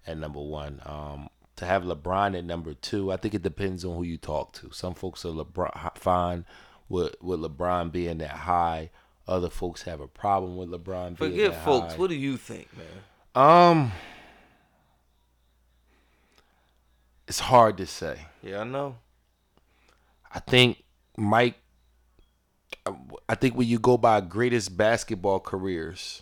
at 0.08 0.18
number 0.18 0.40
one. 0.40 0.82
Um, 0.86 1.30
to 1.58 1.66
have 1.66 1.84
LeBron 1.84 2.38
at 2.38 2.46
number 2.46 2.74
two, 2.76 3.12
I 3.12 3.18
think 3.18 3.34
it 3.34 3.42
depends 3.42 3.84
on 3.84 3.98
who 3.98 4.04
you 4.04 4.18
talk 4.18 4.54
to. 4.54 4.72
Some 4.72 4.94
folks 4.94 5.26
are 5.26 5.30
LeBron 5.34 5.98
fine 5.98 6.46
with 6.88 7.14
with 7.22 7.42
LeBron 7.42 7.92
being 7.92 8.20
that 8.20 8.32
high. 8.32 8.90
Other 9.28 9.50
folks 9.50 9.82
have 9.82 10.00
a 10.00 10.08
problem 10.08 10.56
with 10.56 10.70
LeBron 10.70 11.20
being 11.20 11.32
Forget 11.32 11.66
folks. 11.66 11.94
high. 11.94 12.00
What 12.00 12.10
do 12.10 12.16
you 12.16 12.38
think, 12.38 12.70
man? 12.78 12.88
Um, 13.36 13.92
it's 17.28 17.40
hard 17.40 17.78
to 17.78 17.86
say. 17.86 18.20
Yeah, 18.42 18.62
I 18.62 18.64
know. 18.64 18.98
I 20.32 20.40
think 20.40 20.84
Mike. 21.18 21.56
I 23.28 23.36
think 23.36 23.56
when 23.56 23.68
you 23.68 23.80
go 23.80 23.98
by 23.98 24.22
greatest 24.22 24.78
basketball 24.78 25.40
careers, 25.40 26.22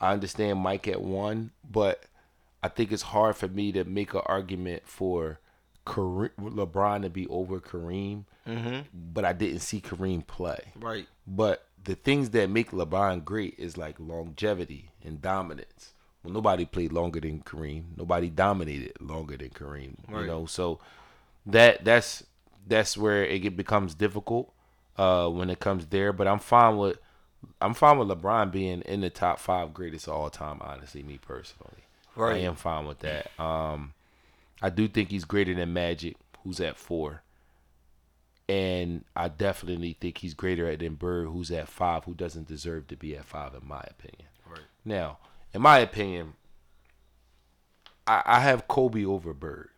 I 0.00 0.12
understand 0.12 0.58
Mike 0.58 0.88
at 0.88 1.00
one, 1.00 1.52
but 1.68 2.04
I 2.62 2.68
think 2.68 2.92
it's 2.92 3.02
hard 3.02 3.36
for 3.36 3.48
me 3.48 3.72
to 3.72 3.84
make 3.84 4.12
an 4.12 4.20
argument 4.26 4.82
for 4.86 5.38
Kareem, 5.86 6.30
LeBron 6.38 7.02
to 7.02 7.10
be 7.10 7.26
over 7.28 7.60
Kareem. 7.60 8.24
Mhm. 8.46 8.86
But 8.92 9.24
I 9.24 9.32
didn't 9.32 9.60
see 9.60 9.80
Kareem 9.80 10.26
play. 10.26 10.72
Right. 10.74 11.08
But 11.26 11.66
the 11.82 11.94
things 11.94 12.30
that 12.30 12.50
make 12.50 12.72
LeBron 12.72 13.24
great 13.24 13.54
is 13.58 13.78
like 13.78 13.98
longevity 13.98 14.90
and 15.02 15.22
dominance. 15.22 15.94
Well, 16.26 16.34
nobody 16.34 16.64
played 16.64 16.92
longer 16.92 17.20
than 17.20 17.40
Kareem. 17.42 17.84
Nobody 17.96 18.30
dominated 18.30 19.00
longer 19.00 19.36
than 19.36 19.50
Kareem. 19.50 19.94
You 20.10 20.26
know, 20.26 20.46
so 20.46 20.80
that 21.46 21.84
that's 21.84 22.24
that's 22.66 22.96
where 22.96 23.24
it 23.24 23.56
becomes 23.56 23.94
difficult 23.94 24.52
uh, 24.96 25.28
when 25.28 25.50
it 25.50 25.60
comes 25.60 25.86
there. 25.86 26.12
But 26.12 26.26
I'm 26.26 26.40
fine 26.40 26.78
with 26.78 26.98
I'm 27.60 27.74
fine 27.74 27.98
with 27.98 28.08
LeBron 28.08 28.50
being 28.50 28.80
in 28.80 29.02
the 29.02 29.08
top 29.10 29.38
five 29.38 29.72
greatest 29.72 30.08
of 30.08 30.14
all 30.14 30.28
time. 30.28 30.58
Honestly, 30.62 31.04
me 31.04 31.16
personally, 31.18 31.84
Right. 32.16 32.34
I 32.34 32.38
am 32.40 32.56
fine 32.56 32.86
with 32.86 32.98
that. 33.00 33.30
Um, 33.38 33.94
I 34.60 34.68
do 34.70 34.88
think 34.88 35.10
he's 35.10 35.24
greater 35.24 35.54
than 35.54 35.72
Magic, 35.72 36.16
who's 36.42 36.58
at 36.58 36.76
four. 36.76 37.22
And 38.48 39.04
I 39.14 39.28
definitely 39.28 39.96
think 40.00 40.18
he's 40.18 40.34
greater 40.34 40.76
than 40.76 40.94
Bird, 40.94 41.28
who's 41.28 41.52
at 41.52 41.68
five, 41.68 42.02
who 42.04 42.14
doesn't 42.14 42.48
deserve 42.48 42.88
to 42.88 42.96
be 42.96 43.16
at 43.16 43.24
five, 43.26 43.54
in 43.54 43.66
my 43.68 43.84
opinion. 43.88 44.28
Right. 44.48 44.60
Now, 44.84 45.18
in 45.56 45.62
my 45.62 45.78
opinion, 45.78 46.34
I, 48.06 48.22
I 48.26 48.40
have 48.40 48.68
Kobe 48.68 49.06
over 49.06 49.32
Bird. 49.32 49.70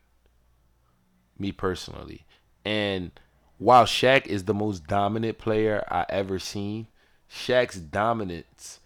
Me 1.39 1.53
personally. 1.53 2.27
And 2.65 3.13
while 3.59 3.85
Shaq 3.85 4.27
is 4.27 4.43
the 4.43 4.55
most 4.55 4.89
dominant 4.89 5.39
player 5.39 5.85
I 5.89 6.05
ever 6.09 6.41
seen, 6.41 6.89
Shaq's 7.31 7.77
dominance 7.77 8.81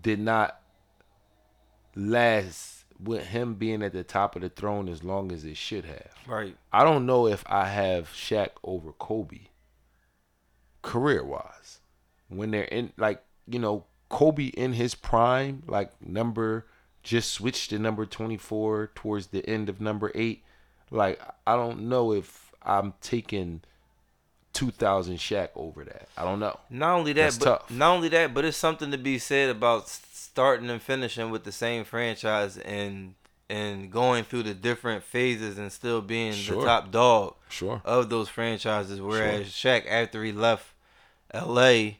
did 0.00 0.20
not 0.20 0.60
last 1.96 2.84
with 3.02 3.26
him 3.26 3.54
being 3.54 3.82
at 3.82 3.92
the 3.92 4.04
top 4.04 4.36
of 4.36 4.42
the 4.42 4.50
throne 4.50 4.88
as 4.88 5.02
long 5.02 5.32
as 5.32 5.44
it 5.44 5.56
should 5.56 5.84
have. 5.84 6.14
Right. 6.28 6.56
I 6.72 6.84
don't 6.84 7.06
know 7.06 7.26
if 7.26 7.42
I 7.48 7.66
have 7.66 8.08
Shaq 8.10 8.50
over 8.62 8.92
Kobe 8.92 9.48
career 10.82 11.24
wise. 11.24 11.80
When 12.28 12.52
they're 12.52 12.62
in 12.62 12.92
like, 12.96 13.20
you 13.48 13.58
know, 13.58 13.86
Kobe 14.10 14.46
in 14.48 14.74
his 14.74 14.94
prime, 14.94 15.62
like 15.66 15.90
number 16.02 16.66
just 17.02 17.30
switched 17.30 17.70
to 17.70 17.78
number 17.78 18.04
24 18.04 18.90
towards 18.94 19.28
the 19.28 19.48
end 19.48 19.70
of 19.70 19.80
number 19.80 20.12
8. 20.14 20.44
Like 20.90 21.18
I 21.46 21.56
don't 21.56 21.88
know 21.88 22.12
if 22.12 22.52
I'm 22.62 22.92
taking 23.00 23.62
2000 24.52 25.16
Shaq 25.16 25.48
over 25.54 25.84
that. 25.84 26.08
I 26.18 26.24
don't 26.24 26.40
know. 26.40 26.58
Not 26.68 26.94
only 26.98 27.12
that, 27.14 27.22
That's 27.22 27.38
but 27.38 27.44
tough. 27.44 27.70
not 27.70 27.94
only 27.94 28.08
that, 28.08 28.34
but 28.34 28.44
it's 28.44 28.56
something 28.56 28.90
to 28.90 28.98
be 28.98 29.18
said 29.18 29.48
about 29.48 29.88
starting 29.88 30.68
and 30.68 30.82
finishing 30.82 31.30
with 31.30 31.44
the 31.44 31.52
same 31.52 31.84
franchise 31.84 32.58
and 32.58 33.14
and 33.48 33.90
going 33.90 34.22
through 34.22 34.44
the 34.44 34.54
different 34.54 35.02
phases 35.02 35.58
and 35.58 35.72
still 35.72 36.00
being 36.00 36.32
the 36.32 36.64
top 36.64 36.92
dog 36.92 37.34
Sure. 37.48 37.80
of 37.84 38.08
those 38.08 38.28
franchises. 38.28 39.00
Whereas 39.00 39.46
Shaq, 39.48 39.86
after 39.88 40.22
he 40.22 40.30
left 40.30 40.66
L.A., 41.32 41.98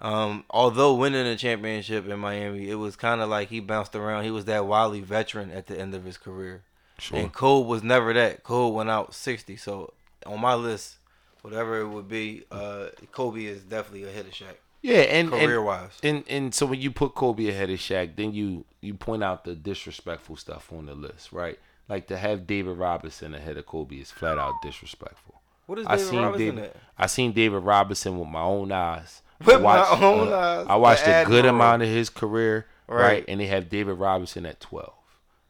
um, 0.00 0.44
although 0.50 0.94
winning 0.94 1.26
a 1.26 1.36
championship 1.36 2.08
in 2.08 2.18
Miami, 2.18 2.68
it 2.70 2.76
was 2.76 2.96
kind 2.96 3.20
of 3.20 3.28
like 3.28 3.48
he 3.48 3.60
bounced 3.60 3.94
around. 3.94 4.24
He 4.24 4.30
was 4.30 4.46
that 4.46 4.66
wily 4.66 5.00
veteran 5.00 5.50
at 5.50 5.66
the 5.66 5.78
end 5.78 5.94
of 5.94 6.04
his 6.04 6.16
career. 6.16 6.62
Sure. 6.98 7.18
And 7.18 7.32
Cole 7.32 7.64
was 7.64 7.82
never 7.82 8.12
that. 8.14 8.42
Cole 8.42 8.72
went 8.74 8.90
out 8.90 9.14
60. 9.14 9.56
So 9.56 9.92
on 10.26 10.40
my 10.40 10.54
list, 10.54 10.96
whatever 11.42 11.80
it 11.80 11.88
would 11.88 12.08
be, 12.08 12.44
uh, 12.50 12.86
Kobe 13.12 13.44
is 13.44 13.62
definitely 13.62 14.08
ahead 14.08 14.26
of 14.26 14.32
Shaq. 14.32 14.56
Yeah, 14.82 15.00
and 15.00 15.30
and- 15.32 15.42
Career-wise. 15.42 15.98
and 16.02 16.24
and 16.28 16.54
so 16.54 16.64
when 16.64 16.80
you 16.80 16.90
put 16.90 17.14
Kobe 17.14 17.48
ahead 17.48 17.68
of 17.68 17.78
Shaq, 17.78 18.16
then 18.16 18.32
you 18.32 18.64
you 18.80 18.94
point 18.94 19.22
out 19.22 19.44
the 19.44 19.54
disrespectful 19.54 20.36
stuff 20.36 20.72
on 20.72 20.86
the 20.86 20.94
list, 20.94 21.32
right? 21.32 21.58
Like 21.88 22.06
to 22.06 22.16
have 22.16 22.46
David 22.46 22.78
Robinson 22.78 23.34
ahead 23.34 23.58
of 23.58 23.66
Kobe 23.66 23.96
is 23.96 24.10
flat 24.10 24.38
out 24.38 24.54
disrespectful. 24.62 25.34
What 25.66 25.78
is 25.80 25.86
I 25.86 25.96
David 25.96 26.10
seen 26.10 26.22
Robinson 26.22 26.54
David, 26.56 26.64
at? 26.70 26.76
I 26.96 27.06
seen 27.06 27.32
David 27.32 27.58
Robinson 27.62 28.18
with 28.18 28.28
my 28.28 28.40
own 28.40 28.72
eyes. 28.72 29.20
With 29.44 29.56
I 29.56 29.58
watched, 29.58 30.00
my 30.00 30.06
own 30.06 30.28
uh, 30.32 30.36
eyes, 30.36 30.66
I 30.68 30.76
watched 30.76 31.06
a 31.06 31.24
good 31.26 31.46
amount 31.46 31.82
of 31.82 31.88
his 31.88 32.10
career, 32.10 32.66
right. 32.86 33.02
Right. 33.02 33.24
And 33.28 33.40
they 33.40 33.46
have 33.46 33.68
David 33.68 33.94
Robinson 33.94 34.44
at 34.46 34.60
twelve. 34.60 34.94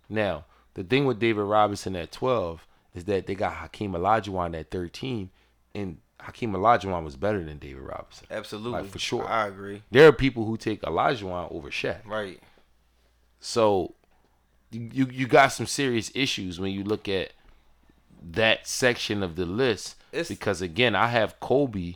Now 0.08 0.44
the 0.74 0.84
thing 0.84 1.04
with 1.06 1.18
David 1.18 1.42
Robinson 1.42 1.96
at 1.96 2.12
twelve 2.12 2.66
is 2.94 3.04
that 3.04 3.26
they 3.26 3.34
got 3.34 3.54
Hakeem 3.54 3.92
Olajuwon 3.92 4.58
at 4.58 4.70
thirteen, 4.70 5.30
and 5.74 5.98
Hakeem 6.20 6.52
Olajuwon 6.52 7.02
was 7.04 7.16
better 7.16 7.42
than 7.44 7.58
David 7.58 7.82
Robinson. 7.82 8.26
Absolutely. 8.30 8.82
Like, 8.82 8.90
for 8.90 8.98
sure. 8.98 9.26
I 9.26 9.46
agree. 9.48 9.82
There 9.90 10.06
are 10.06 10.12
people 10.12 10.44
who 10.44 10.56
take 10.56 10.82
Olajuwon 10.82 11.50
over 11.52 11.70
Shaq. 11.70 12.06
Right. 12.06 12.40
So 13.40 13.94
you 14.70 15.06
you 15.10 15.26
got 15.26 15.48
some 15.48 15.66
serious 15.66 16.12
issues 16.14 16.60
when 16.60 16.72
you 16.72 16.84
look 16.84 17.08
at 17.08 17.32
that 18.32 18.66
section 18.66 19.22
of 19.22 19.34
the 19.36 19.46
list 19.46 19.96
It's- 20.12 20.28
because 20.28 20.60
again, 20.62 20.94
I 20.94 21.08
have 21.08 21.40
Kobe 21.40 21.94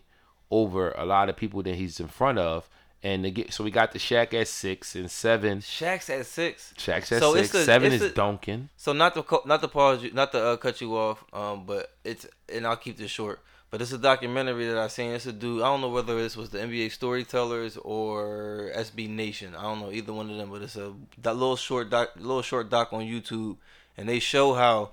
over 0.61 0.83
a 0.93 1.05
lot 1.05 1.29
of 1.29 1.37
people 1.37 1.63
that 1.65 1.75
he's 1.75 1.99
in 2.01 2.09
front 2.09 2.39
of, 2.39 2.69
and 3.03 3.19
get 3.35 3.53
so 3.53 3.63
we 3.65 3.71
got 3.71 3.93
the 3.93 3.99
Shaq 3.99 4.33
at 4.41 4.49
six 4.49 4.95
and 4.95 5.11
seven. 5.11 5.59
Shaq's 5.61 6.09
at 6.11 6.25
six. 6.27 6.73
Shaq's 6.79 7.13
at 7.13 7.21
So 7.21 7.35
six. 7.35 7.47
it's 7.49 7.55
a- 7.55 7.65
seven 7.65 7.93
it's 7.93 8.03
is 8.05 8.11
a- 8.13 8.15
Duncan. 8.15 8.69
So 8.77 8.93
not 8.93 9.13
to 9.15 9.23
not 9.53 9.61
to 9.63 9.69
pause 9.69 10.03
you, 10.03 10.11
not 10.13 10.33
to 10.33 10.39
uh, 10.49 10.57
cut 10.57 10.81
you 10.81 10.97
off, 10.97 11.19
um, 11.33 11.65
but 11.67 11.83
it's 12.05 12.25
and 12.55 12.67
I'll 12.67 12.77
keep 12.87 12.97
this 12.97 13.11
short. 13.11 13.41
But 13.71 13.83
it's 13.83 13.93
a 13.93 13.99
documentary 13.99 14.67
that 14.69 14.79
I 14.79 14.87
seen. 14.89 15.11
It's 15.11 15.27
a 15.27 15.33
dude. 15.33 15.61
I 15.61 15.67
don't 15.67 15.81
know 15.81 15.89
whether 15.89 16.15
this 16.23 16.37
was 16.37 16.49
the 16.51 16.59
NBA 16.59 16.93
Storytellers 16.93 17.77
or 17.79 18.71
SB 18.77 19.09
Nation. 19.11 19.57
I 19.57 19.63
don't 19.63 19.81
know 19.81 19.91
either 19.91 20.13
one 20.13 20.31
of 20.31 20.37
them. 20.37 20.51
But 20.53 20.63
it's 20.63 20.77
a 20.77 20.95
that 21.23 21.35
little 21.35 21.57
short 21.57 21.91
doc, 21.91 22.11
little 22.17 22.43
short 22.51 22.71
doc 22.71 22.93
on 22.93 23.03
YouTube, 23.03 23.57
and 23.99 24.09
they 24.09 24.21
show 24.21 24.55
how 24.55 24.91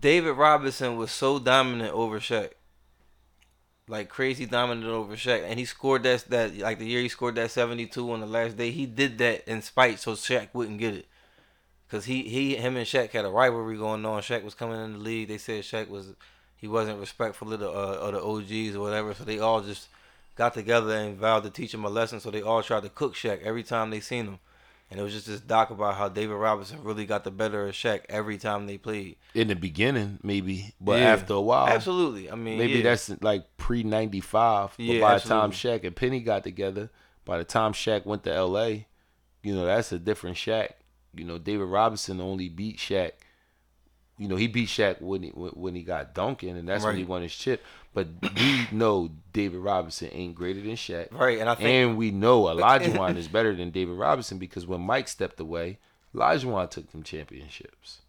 David 0.00 0.32
Robinson 0.32 0.96
was 0.96 1.10
so 1.10 1.38
dominant 1.38 1.92
over 1.92 2.18
Shaq. 2.20 2.50
Like 3.90 4.08
crazy 4.08 4.46
dominant 4.46 4.86
over 4.86 5.16
Shaq, 5.16 5.42
and 5.42 5.58
he 5.58 5.64
scored 5.64 6.04
that 6.04 6.24
that 6.30 6.56
like 6.56 6.78
the 6.78 6.86
year 6.86 7.00
he 7.00 7.08
scored 7.08 7.34
that 7.34 7.50
seventy 7.50 7.86
two 7.86 8.12
on 8.12 8.20
the 8.20 8.26
last 8.26 8.56
day. 8.56 8.70
He 8.70 8.86
did 8.86 9.18
that 9.18 9.50
in 9.50 9.62
spite 9.62 9.98
so 9.98 10.12
Shaq 10.12 10.50
wouldn't 10.52 10.78
get 10.78 10.94
it. 10.94 11.06
Cause 11.90 12.04
he 12.04 12.22
he 12.22 12.54
him 12.54 12.76
and 12.76 12.86
Shaq 12.86 13.10
had 13.10 13.24
a 13.24 13.30
rivalry 13.30 13.76
going 13.76 14.06
on. 14.06 14.22
Shaq 14.22 14.44
was 14.44 14.54
coming 14.54 14.80
in 14.80 14.92
the 14.92 14.98
league. 15.00 15.26
They 15.26 15.38
said 15.38 15.64
Shaq 15.64 15.88
was 15.88 16.14
he 16.56 16.68
wasn't 16.68 17.00
respectful 17.00 17.52
of 17.52 17.58
the 17.58 17.68
uh, 17.68 17.72
of 17.72 18.12
the 18.12 18.22
OGs 18.22 18.76
or 18.76 18.80
whatever. 18.80 19.12
So 19.12 19.24
they 19.24 19.40
all 19.40 19.60
just 19.60 19.88
got 20.36 20.54
together 20.54 20.94
and 20.94 21.18
vowed 21.18 21.42
to 21.42 21.50
teach 21.50 21.74
him 21.74 21.84
a 21.84 21.88
lesson. 21.88 22.20
So 22.20 22.30
they 22.30 22.42
all 22.42 22.62
tried 22.62 22.84
to 22.84 22.90
cook 22.90 23.16
Shaq 23.16 23.42
every 23.42 23.64
time 23.64 23.90
they 23.90 23.98
seen 23.98 24.26
him. 24.26 24.38
And 24.90 24.98
it 24.98 25.02
was 25.04 25.12
just 25.12 25.28
this 25.28 25.40
doc 25.40 25.70
about 25.70 25.94
how 25.94 26.08
David 26.08 26.34
Robinson 26.34 26.82
really 26.82 27.06
got 27.06 27.22
the 27.22 27.30
better 27.30 27.68
of 27.68 27.74
Shaq 27.74 28.00
every 28.08 28.38
time 28.38 28.66
they 28.66 28.76
played. 28.76 29.16
In 29.34 29.46
the 29.46 29.54
beginning, 29.54 30.18
maybe, 30.22 30.74
but 30.80 30.98
Yeah. 30.98 31.12
after 31.12 31.34
a 31.34 31.40
while, 31.40 31.68
absolutely. 31.68 32.28
I 32.30 32.34
mean, 32.34 32.58
maybe 32.58 32.74
yeah. 32.74 32.82
that's 32.82 33.08
like 33.22 33.56
pre 33.56 33.84
ninety 33.84 34.20
five. 34.20 34.74
But 34.76 34.84
Yeah, 34.84 35.00
by 35.00 35.14
the 35.18 35.28
time 35.28 35.50
absolutely. 35.50 35.80
Shaq 35.80 35.86
and 35.86 35.96
Penny 35.96 36.20
got 36.20 36.42
together, 36.42 36.90
by 37.24 37.38
the 37.38 37.44
time 37.44 37.72
Shaq 37.72 38.04
went 38.04 38.24
to 38.24 38.32
L.A., 38.34 38.88
you 39.44 39.54
know 39.54 39.64
that's 39.64 39.92
a 39.92 39.98
different 39.98 40.36
Shaq. 40.36 40.72
You 41.14 41.24
know, 41.24 41.38
David 41.38 41.64
Robinson 41.66 42.20
only 42.20 42.48
beat 42.48 42.78
Shaq 42.78 43.12
you 44.20 44.28
know, 44.28 44.36
he 44.36 44.46
beat 44.48 44.68
Shaq 44.68 45.00
when 45.00 45.22
he 45.22 45.30
when 45.30 45.50
when 45.52 45.74
he 45.74 45.82
got 45.82 46.14
Duncan, 46.14 46.56
and 46.56 46.68
that's 46.68 46.84
when 46.84 46.96
he 46.96 47.04
won 47.04 47.22
his 47.22 47.34
chip. 47.34 47.64
But 47.94 48.06
we 48.36 48.68
know 48.70 49.10
David 49.32 49.58
Robinson 49.60 50.10
ain't 50.12 50.34
greater 50.36 50.60
than 50.60 50.72
Shaq, 50.76 51.10
Right, 51.10 51.38
and 51.40 51.48
I 51.48 51.54
think- 51.56 51.68
and 51.68 51.96
we 51.96 52.10
know 52.12 52.42
Olajuwon 52.44 53.16
is 53.16 53.26
better 53.28 53.56
than 53.56 53.70
David 53.70 53.94
Robinson 53.96 54.38
because 54.38 54.66
when 54.66 54.82
Mike 54.82 55.08
stepped 55.08 55.40
away, 55.40 55.78
Olajuwon 56.14 56.70
took 56.70 56.92
them 56.92 57.02
championships. 57.02 58.00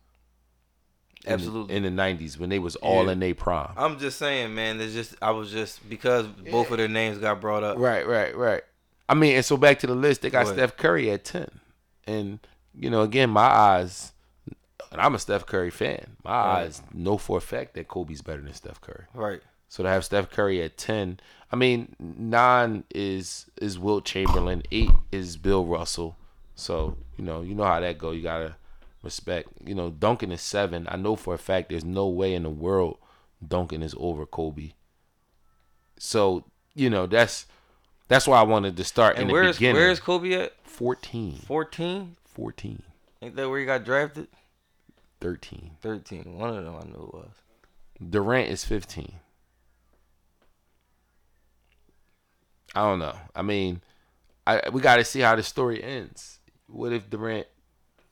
In 1.24 1.30
the- 1.30 1.34
Absolutely. 1.34 1.76
in 1.76 1.84
the 1.84 1.90
'90s 2.02 2.38
when 2.38 2.50
they 2.50 2.60
was 2.60 2.76
all 2.78 3.06
Yeah. 3.06 3.12
in 3.14 3.20
their 3.20 3.34
prime. 3.36 3.72
I'm 3.78 3.98
just 3.98 4.18
saying, 4.20 4.54
man. 4.54 4.78
There's 4.80 4.94
just 4.94 5.16
I 5.22 5.32
was 5.32 5.50
just 5.52 5.88
because 5.90 6.28
both 6.28 6.72
of 6.72 6.78
their 6.78 6.88
names 6.88 7.20
got 7.20 7.40
brought 7.40 7.64
up. 7.64 7.78
Right, 7.78 8.06
right, 8.08 8.36
right. 8.36 8.64
I 9.08 9.14
mean, 9.14 9.36
and 9.36 9.46
so 9.46 9.56
back 9.58 9.80
to 9.80 9.88
the 9.88 9.96
list, 9.96 10.22
they 10.24 10.30
got 10.30 10.46
Go 10.46 10.52
ahead. 10.52 10.58
Steph 10.70 10.78
Curry 10.78 11.10
at 11.12 11.24
ten, 11.24 11.50
and 12.06 12.40
you 12.76 12.90
know, 12.90 13.02
again, 13.02 13.30
my 13.30 13.42
eyes, 13.46 14.14
and 14.91 14.99
I'm 15.02 15.16
a 15.16 15.20
Steph 15.20 15.45
Curry 15.45 15.70
fan. 15.72 16.18
My 16.24 16.32
Right. 16.32 16.62
eyes 16.64 16.82
know 16.94 17.18
for 17.18 17.38
a 17.38 17.41
fact 17.41 17.74
that 17.76 17.88
Kobe's 17.88 18.22
better 18.22 18.41
than 18.41 18.53
Steph 18.53 18.82
Curry. 18.82 19.06
Right. 19.14 19.41
So 19.70 19.84
to 19.84 19.90
have 19.90 20.03
Steph 20.06 20.30
Curry 20.30 20.62
at 20.62 20.78
ten, 20.78 21.20
I 21.52 21.56
mean, 21.56 21.95
nine 21.99 22.84
is 22.94 23.45
is 23.62 23.80
Wilt 23.80 24.06
Chamberlain, 24.06 24.64
eight 24.72 24.91
is 25.12 25.38
Bill 25.38 25.66
Russell. 25.66 26.18
So 26.56 26.98
you 27.18 27.24
know, 27.24 27.41
you 27.41 27.56
know 27.56 27.64
how 27.64 27.80
that 27.80 27.98
go. 27.98 28.12
You 28.12 28.22
gotta 28.22 28.56
respect. 29.03 29.49
You 29.66 29.74
know, 29.76 29.90
Duncan 29.90 30.32
is 30.32 30.41
seven. 30.41 30.88
I 30.90 30.98
know 30.98 31.16
for 31.16 31.34
a 31.34 31.38
fact 31.38 31.70
there's 31.70 31.86
no 31.86 32.08
way 32.08 32.34
in 32.34 32.44
the 32.44 32.49
world 32.49 32.98
Duncan 33.45 33.82
is 33.82 33.95
over 33.98 34.26
Kobe. 34.26 34.72
So 35.98 36.44
you 36.76 36.90
know 36.90 37.06
that's 37.08 37.45
that's 38.08 38.28
why 38.28 38.40
I 38.40 38.44
wanted 38.44 38.76
to 38.78 38.84
start 38.84 39.16
in 39.16 39.22
And 39.22 39.30
the 39.30 39.34
where's 39.34 39.58
beginning. 39.58 39.82
where's 39.82 39.99
Kobe 39.99 40.34
at? 40.34 40.53
14, 40.66 41.38
14? 41.45 42.16
14, 42.34 42.84
Ain't 43.22 43.36
that 43.36 43.49
where 43.49 43.60
he 43.60 43.66
got 43.66 43.84
drafted? 43.86 44.28
13. 45.22 45.72
13. 45.81 46.38
One 46.38 46.57
of 46.57 46.65
them 46.65 46.76
I 46.76 46.84
knew 46.85 47.03
it 47.03 47.14
was. 47.14 47.31
Durant 48.10 48.49
is 48.49 48.65
15. 48.65 49.14
I 52.73 52.81
don't 52.81 52.99
know. 52.99 53.15
I 53.35 53.41
mean, 53.41 53.81
I 54.48 54.61
we 54.72 54.81
got 54.81 54.95
to 54.98 55.03
see 55.03 55.19
how 55.19 55.35
the 55.35 55.43
story 55.43 55.84
ends. 55.84 56.39
What 56.68 56.93
if 56.93 57.10
Durant 57.10 57.48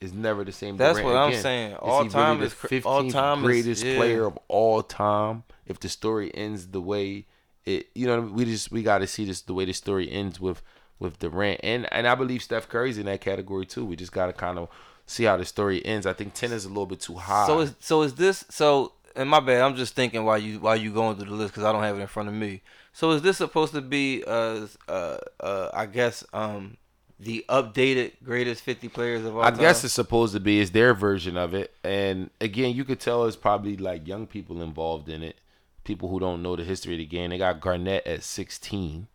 is 0.00 0.12
never 0.12 0.44
the 0.44 0.52
same? 0.52 0.76
That's 0.76 0.98
Durant 0.98 1.14
That's 1.14 1.26
what 1.26 1.34
I'm 1.34 1.42
saying. 1.42 1.74
All 1.76 2.04
he 2.04 2.10
time 2.10 2.36
really 2.36 2.46
is 2.46 2.54
the 2.54 2.82
all 2.82 3.02
15th 3.02 3.12
time 3.12 3.38
is- 3.38 3.44
greatest 3.44 3.84
yeah. 3.84 3.96
player 3.96 4.26
of 4.26 4.38
all 4.48 4.82
time. 4.82 5.44
If 5.66 5.80
the 5.80 5.88
story 5.88 6.30
ends 6.34 6.68
the 6.68 6.80
way 6.80 7.26
it, 7.64 7.88
you 7.94 8.06
know, 8.06 8.20
we 8.20 8.44
just 8.44 8.70
we 8.70 8.82
got 8.82 8.98
to 8.98 9.06
see 9.06 9.24
this 9.24 9.42
the 9.42 9.54
way 9.54 9.64
the 9.64 9.72
story 9.72 10.10
ends 10.10 10.40
with 10.40 10.62
with 10.98 11.18
Durant, 11.18 11.60
and 11.62 11.90
and 11.92 12.06
I 12.06 12.14
believe 12.14 12.42
Steph 12.42 12.68
Curry's 12.68 12.98
in 12.98 13.06
that 13.06 13.20
category 13.20 13.66
too. 13.66 13.84
We 13.84 13.96
just 13.96 14.12
got 14.12 14.26
to 14.26 14.32
kind 14.32 14.58
of 14.58 14.68
see 15.10 15.24
how 15.24 15.36
the 15.36 15.44
story 15.44 15.84
ends. 15.84 16.06
I 16.06 16.12
think 16.12 16.34
ten 16.34 16.52
is 16.52 16.64
a 16.64 16.68
little 16.68 16.86
bit 16.86 17.00
too 17.00 17.14
high. 17.14 17.46
So 17.46 17.60
is 17.60 17.74
so 17.80 18.02
is 18.02 18.14
this 18.14 18.44
so? 18.48 18.92
And 19.16 19.28
my 19.28 19.40
bad. 19.40 19.60
I'm 19.62 19.74
just 19.74 19.94
thinking 19.94 20.24
while 20.24 20.38
you 20.38 20.60
while 20.60 20.76
you 20.76 20.92
going 20.92 21.16
through 21.16 21.30
the 21.30 21.34
list 21.34 21.52
because 21.52 21.64
I 21.64 21.72
don't 21.72 21.82
have 21.82 21.98
it 21.98 22.00
in 22.00 22.06
front 22.06 22.28
of 22.28 22.34
me. 22.34 22.62
So 22.92 23.10
is 23.10 23.22
this 23.22 23.36
supposed 23.38 23.72
to 23.74 23.80
be 23.80 24.22
uh 24.26 24.66
uh 24.88 25.18
uh 25.40 25.70
I 25.74 25.86
guess 25.86 26.24
um 26.32 26.76
the 27.18 27.44
updated 27.48 28.12
greatest 28.22 28.62
50 28.62 28.88
players 28.88 29.24
of 29.26 29.36
all 29.36 29.42
I 29.42 29.50
time? 29.50 29.58
guess 29.60 29.84
it's 29.84 29.92
supposed 29.94 30.32
to 30.34 30.40
be. 30.40 30.58
is 30.60 30.70
their 30.70 30.94
version 30.94 31.36
of 31.36 31.52
it, 31.54 31.74
and 31.84 32.30
again, 32.40 32.74
you 32.74 32.84
could 32.84 32.98
tell 33.00 33.26
it's 33.26 33.36
probably 33.36 33.76
like 33.76 34.06
young 34.08 34.26
people 34.26 34.62
involved 34.62 35.08
in 35.08 35.22
it, 35.22 35.36
people 35.84 36.08
who 36.08 36.18
don't 36.20 36.40
know 36.40 36.56
the 36.56 36.64
history 36.64 36.94
of 36.94 36.98
the 36.98 37.04
game. 37.04 37.30
They 37.30 37.36
got 37.38 37.60
Garnett 37.60 38.06
at 38.06 38.22
16 38.22 39.08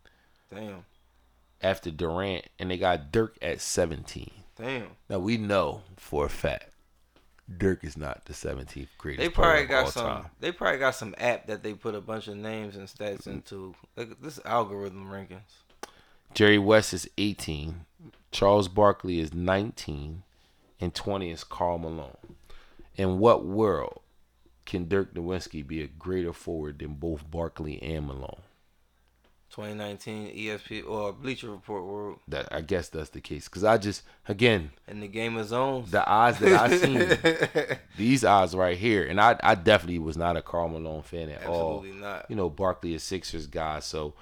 damn 0.54 0.86
after 1.62 1.90
Durant, 1.90 2.46
and 2.60 2.70
they 2.70 2.78
got 2.78 3.12
Dirk 3.12 3.38
at 3.42 3.60
17. 3.62 4.30
Damn. 4.58 4.88
Now 5.10 5.20
we 5.20 5.38
know 5.38 5.82
for 5.98 6.26
a 6.26 6.30
fact 6.30 6.72
Dirk 7.58 7.84
is 7.84 7.96
not 7.96 8.26
the 8.26 8.34
17th 8.34 8.88
greatest. 8.98 9.22
They 9.22 9.30
probably 9.30 9.66
got 9.66 9.90
some. 9.90 10.06
time. 10.06 10.26
They 10.40 10.52
probably 10.52 10.80
got 10.80 10.96
some 10.96 11.14
app 11.18 11.48
that 11.48 11.62
they 11.62 11.74
put 11.74 11.94
a 11.94 12.02
bunch 12.02 12.28
of 12.28 12.38
names 12.38 12.76
and 12.76 12.88
stats 12.88 13.28
into. 13.28 13.76
Like 13.96 14.22
this 14.22 14.40
algorithm 14.46 15.08
rankings. 15.10 15.42
Jerry 16.34 16.58
West 16.58 16.94
is 16.94 17.10
18, 17.18 17.86
Charles 18.32 18.68
Barkley 18.68 19.20
is 19.20 19.34
19, 19.34 20.24
and 20.82 20.94
20 20.94 21.32
is 21.32 21.46
Karl 21.46 21.78
Malone. 21.78 22.18
In 22.96 23.20
what 23.20 23.46
world 23.46 24.02
can 24.66 24.90
Dirk 24.90 25.14
Nowitzki 25.14 25.66
be 25.66 25.82
a 25.82 25.88
greater 25.88 26.34
forward 26.34 26.80
than 26.80 26.96
both 26.96 27.30
Barkley 27.30 27.82
and 27.82 28.08
Malone? 28.08 28.42
2019 29.56 30.36
ESP 30.36 30.88
or 30.88 31.14
Bleacher 31.14 31.50
Report 31.50 31.86
World 31.86 32.20
That 32.28 32.48
I 32.52 32.62
guess 32.62 32.90
that's 32.90 33.10
the 33.12 33.22
case. 33.22 33.48
Cause 33.48 33.64
I 33.64 33.78
just 33.78 34.04
again 34.28 34.72
in 34.88 35.00
the 35.00 35.08
game 35.08 35.38
of 35.38 35.48
zones. 35.48 35.92
the 35.92 36.06
odds 36.06 36.40
that 36.40 36.60
I 36.60 36.78
seen, 36.78 37.78
these 37.98 38.26
odds 38.26 38.54
right 38.54 38.78
here, 38.78 39.06
and 39.06 39.20
I 39.22 39.38
I 39.42 39.56
definitely 39.56 40.00
was 40.00 40.18
not 40.18 40.36
a 40.36 40.42
Karl 40.42 40.68
Malone 40.68 41.04
fan 41.04 41.30
at 41.30 41.46
all. 41.46 41.78
Absolutely 41.78 42.02
not. 42.02 42.26
You 42.30 42.36
know, 42.36 42.50
Barkley 42.50 42.94
is 42.94 43.04
Sixers 43.04 43.48
guy, 43.48 43.80
so 43.80 44.14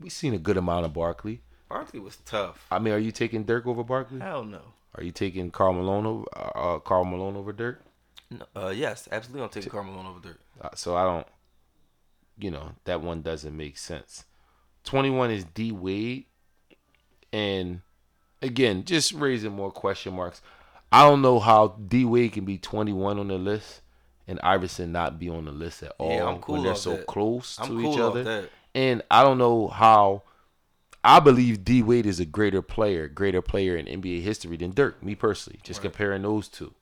we 0.00 0.08
seen 0.08 0.32
a 0.32 0.38
good 0.38 0.56
amount 0.56 0.86
of 0.86 0.94
Barkley. 0.94 1.42
Barkley 1.68 2.00
was 2.00 2.16
tough. 2.24 2.66
I 2.70 2.78
mean, 2.78 2.94
are 2.94 2.98
you 2.98 3.12
taking 3.12 3.44
Dirk 3.44 3.66
over 3.66 3.84
Barkley? 3.84 4.18
Hell 4.20 4.44
no. 4.44 4.62
Are 4.96 5.04
you 5.04 5.12
taking 5.12 5.50
Karl 5.50 5.72
Malone 5.74 6.06
over 6.06 6.24
uh, 6.34 6.78
Karl 6.80 7.04
Malone 7.04 7.36
over 7.36 7.52
Dirk? 7.52 7.82
No, 8.30 8.46
Uh, 8.56 8.68
yes, 8.70 9.08
absolutely. 9.12 9.42
I'm 9.44 9.50
taking 9.50 9.70
Karl 9.70 9.84
Malone 9.84 10.06
over 10.06 10.20
Dirk. 10.20 10.40
Uh, 10.60 10.70
so 10.74 10.96
I 10.96 11.04
don't, 11.04 11.26
you 12.38 12.50
know, 12.50 12.72
that 12.84 13.00
one 13.02 13.22
doesn't 13.22 13.56
make 13.56 13.76
sense. 13.76 14.24
21 14.84 15.30
is 15.30 15.44
D 15.44 15.72
Wade. 15.72 16.26
And 17.32 17.82
again, 18.42 18.84
just 18.84 19.12
raising 19.12 19.52
more 19.52 19.70
question 19.70 20.14
marks. 20.14 20.42
I 20.92 21.08
don't 21.08 21.22
know 21.22 21.38
how 21.38 21.76
D 21.88 22.04
Wade 22.04 22.32
can 22.32 22.44
be 22.44 22.58
21 22.58 23.18
on 23.18 23.28
the 23.28 23.38
list 23.38 23.82
and 24.26 24.38
Iverson 24.42 24.92
not 24.92 25.18
be 25.18 25.28
on 25.28 25.44
the 25.44 25.50
list 25.50 25.82
at 25.82 25.92
all 25.98 26.10
Yeah, 26.10 26.26
I'm 26.26 26.38
cool 26.38 26.54
when 26.54 26.64
they're 26.64 26.74
so 26.76 26.96
that. 26.96 27.06
close 27.06 27.58
I'm 27.60 27.68
to 27.68 27.82
cool 27.82 27.92
each 27.92 28.00
other. 28.00 28.48
And 28.74 29.02
I 29.10 29.22
don't 29.22 29.38
know 29.38 29.68
how. 29.68 30.22
I 31.02 31.18
believe 31.18 31.64
D 31.64 31.82
Wade 31.82 32.06
is 32.06 32.20
a 32.20 32.26
greater 32.26 32.60
player, 32.60 33.08
greater 33.08 33.40
player 33.40 33.76
in 33.76 33.86
NBA 33.86 34.22
history 34.22 34.56
than 34.56 34.72
Dirk. 34.72 35.02
Me 35.02 35.14
personally, 35.14 35.58
just 35.62 35.80
comparing 35.80 36.22
those 36.22 36.46
two. 36.46 36.74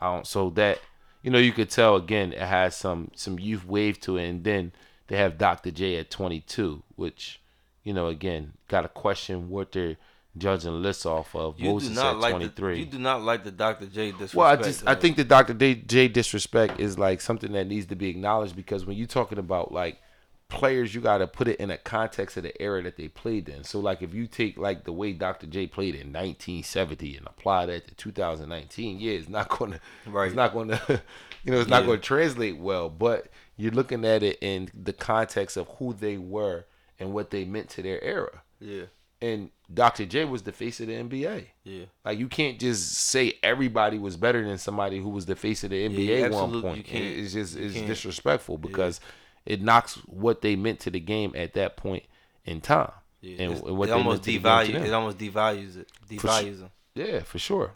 I 0.00 0.12
don't. 0.12 0.26
So 0.26 0.50
that 0.50 0.80
you 1.22 1.30
know, 1.30 1.38
you 1.38 1.52
could 1.52 1.70
tell 1.70 1.96
again, 1.96 2.32
it 2.32 2.40
has 2.40 2.76
some 2.76 3.10
some 3.14 3.38
youth 3.38 3.64
wave 3.64 4.00
to 4.00 4.16
it, 4.16 4.28
and 4.28 4.44
then 4.44 4.72
they 5.08 5.16
have 5.16 5.38
Dr. 5.38 5.70
J 5.70 5.96
at 5.96 6.10
22, 6.10 6.82
which 6.96 7.40
you 7.86 7.94
know, 7.94 8.08
again, 8.08 8.52
got 8.66 8.82
to 8.82 8.88
question 8.88 9.48
what 9.48 9.70
they're 9.70 9.96
judging 10.36 10.82
lists 10.82 11.06
off 11.06 11.34
of. 11.34 11.58
You 11.58 11.70
Moses 11.72 11.90
do 11.90 11.94
not 11.94 12.16
at 12.16 12.20
like 12.20 12.30
23. 12.32 12.74
the. 12.74 12.80
You 12.80 12.86
do 12.86 12.98
not 12.98 13.22
like 13.22 13.44
the 13.44 13.50
Dr. 13.50 13.86
J 13.86 14.10
disrespect. 14.10 14.34
Well, 14.34 14.48
I 14.48 14.56
just 14.56 14.86
I 14.86 14.94
think 14.94 15.16
the 15.16 15.24
Dr. 15.24 15.54
J, 15.54 15.76
J 15.76 16.08
disrespect 16.08 16.80
is 16.80 16.98
like 16.98 17.20
something 17.20 17.52
that 17.52 17.66
needs 17.66 17.86
to 17.86 17.96
be 17.96 18.08
acknowledged 18.08 18.56
because 18.56 18.84
when 18.84 18.96
you're 18.96 19.06
talking 19.06 19.38
about 19.38 19.72
like 19.72 20.00
players, 20.48 20.94
you 20.94 21.00
got 21.00 21.18
to 21.18 21.26
put 21.26 21.48
it 21.48 21.60
in 21.60 21.70
a 21.70 21.78
context 21.78 22.36
of 22.36 22.42
the 22.42 22.60
era 22.60 22.82
that 22.82 22.96
they 22.96 23.08
played 23.08 23.48
in. 23.48 23.64
So 23.64 23.78
like 23.78 24.02
if 24.02 24.14
you 24.14 24.26
take 24.26 24.58
like 24.58 24.84
the 24.84 24.92
way 24.92 25.12
Dr. 25.12 25.46
J 25.46 25.66
played 25.68 25.94
in 25.94 26.12
1970 26.12 27.16
and 27.16 27.26
apply 27.26 27.66
that 27.66 27.86
to 27.88 27.94
2019, 27.94 28.98
yeah, 28.98 29.12
it's 29.12 29.28
not 29.28 29.48
going 29.48 29.72
to 29.72 29.80
Right. 30.06 30.26
It's 30.26 30.36
not 30.36 30.52
going 30.52 30.68
to 30.70 31.02
you 31.44 31.52
know, 31.52 31.60
it's 31.60 31.70
not 31.70 31.86
going 31.86 32.00
to 32.00 32.04
translate 32.04 32.58
well, 32.58 32.88
but 32.88 33.28
you're 33.56 33.72
looking 33.72 34.04
at 34.04 34.22
it 34.22 34.38
in 34.40 34.68
the 34.74 34.92
context 34.92 35.56
of 35.56 35.66
who 35.78 35.92
they 35.94 36.18
were 36.18 36.64
and 36.98 37.12
what 37.12 37.30
they 37.30 37.44
meant 37.44 37.68
to 37.70 37.82
their 37.82 38.02
era. 38.02 38.42
Yeah, 38.60 38.84
And 39.20 39.50
Dr. 39.72 40.06
J 40.06 40.24
was 40.24 40.42
the 40.42 40.52
face 40.52 40.80
of 40.80 40.86
the 40.86 40.94
NBA. 40.94 41.46
yeah. 41.64 41.84
Like 42.04 42.18
you 42.18 42.28
can't 42.28 42.58
just 42.58 42.94
say 42.94 43.34
everybody 43.42 43.98
was 43.98 44.16
better 44.16 44.42
than 44.46 44.58
somebody 44.58 44.98
who 44.98 45.08
was 45.10 45.26
the 45.26 45.36
face 45.36 45.64
of 45.64 45.70
the 45.70 45.88
NBA 45.88 46.22
at 46.24 46.30
one 46.32 46.62
point. 46.62 46.76
you 46.78 46.82
can't. 46.84 47.04
It's 47.04 47.32
just 47.34 47.56
it's 47.56 47.74
disrespectful 47.74 48.58
because 48.58 49.00
it 49.44 49.60
knocks 49.62 49.94
what 50.06 50.40
they 50.42 50.56
meant 50.56 50.80
to 50.80 50.90
the 50.90 51.00
game 51.00 51.32
at 51.36 51.52
that 51.54 51.76
point 51.76 52.04
in 52.44 52.60
time. 52.60 52.92
yeah. 53.20 53.36
And, 53.42 53.52
It's- 53.52 53.62
what 53.62 53.84
it 53.84 53.86
they 53.88 53.92
almost 53.92 54.14
meant 54.14 54.24
to 54.24 54.30
the 54.32 54.38
game 54.38 54.42
to 54.42 54.72
devalues. 54.80 54.86
It 54.86 54.92
almost 54.94 55.18
devalues 55.18 55.76
it. 55.78 55.92
Devalues 56.08 56.58
them. 56.60 56.70
Yeah, 56.94 57.20
for 57.20 57.38
sure. 57.38 57.72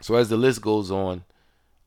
So 0.00 0.14
as 0.14 0.28
the 0.28 0.36
list 0.36 0.62
goes 0.62 0.90
on, 0.90 1.24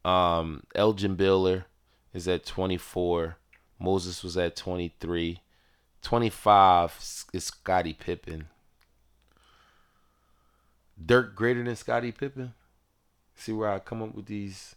um, 0.05 0.63
Elgin 0.75 1.15
Baylor 1.15 1.65
is 2.13 2.27
at 2.27 2.45
24. 2.45 3.37
Moses 3.79 4.23
was 4.23 4.37
at 4.37 4.55
23. 4.55 5.39
25 6.01 7.25
is 7.33 7.43
Scottie 7.43 7.93
Pippen. 7.93 8.47
Dirk 11.03 11.35
greater 11.35 11.63
than 11.63 11.75
Scottie 11.75 12.11
Pippen. 12.11 12.53
See 13.35 13.51
where 13.51 13.69
I 13.69 13.79
come 13.79 14.01
up 14.01 14.13
with 14.13 14.27
these. 14.27 14.75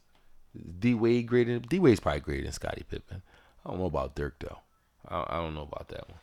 D 0.79 0.95
Wade 0.95 1.27
greater. 1.27 1.59
D 1.59 1.79
Wade's 1.79 2.01
probably 2.01 2.21
greater 2.21 2.45
than 2.45 2.53
Scottie 2.53 2.87
Pippen. 2.89 3.23
I 3.65 3.71
don't 3.71 3.81
know 3.81 3.87
about 3.87 4.15
Dirk 4.15 4.37
though. 4.39 4.59
I, 5.07 5.25
I 5.29 5.37
don't 5.43 5.55
know 5.55 5.69
about 5.71 5.89
that 5.89 6.09
one. 6.09 6.19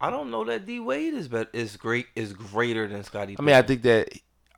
I 0.00 0.10
don't 0.10 0.30
know 0.30 0.44
that 0.44 0.66
D 0.66 0.80
Wade 0.80 1.14
is 1.14 1.28
bet 1.28 1.48
is 1.52 1.76
great 1.76 2.06
is 2.14 2.32
greater 2.32 2.86
than 2.86 3.02
Scottie. 3.04 3.36
I 3.38 3.42
mean, 3.42 3.54
I 3.54 3.62
think 3.62 3.82
that 3.82 4.08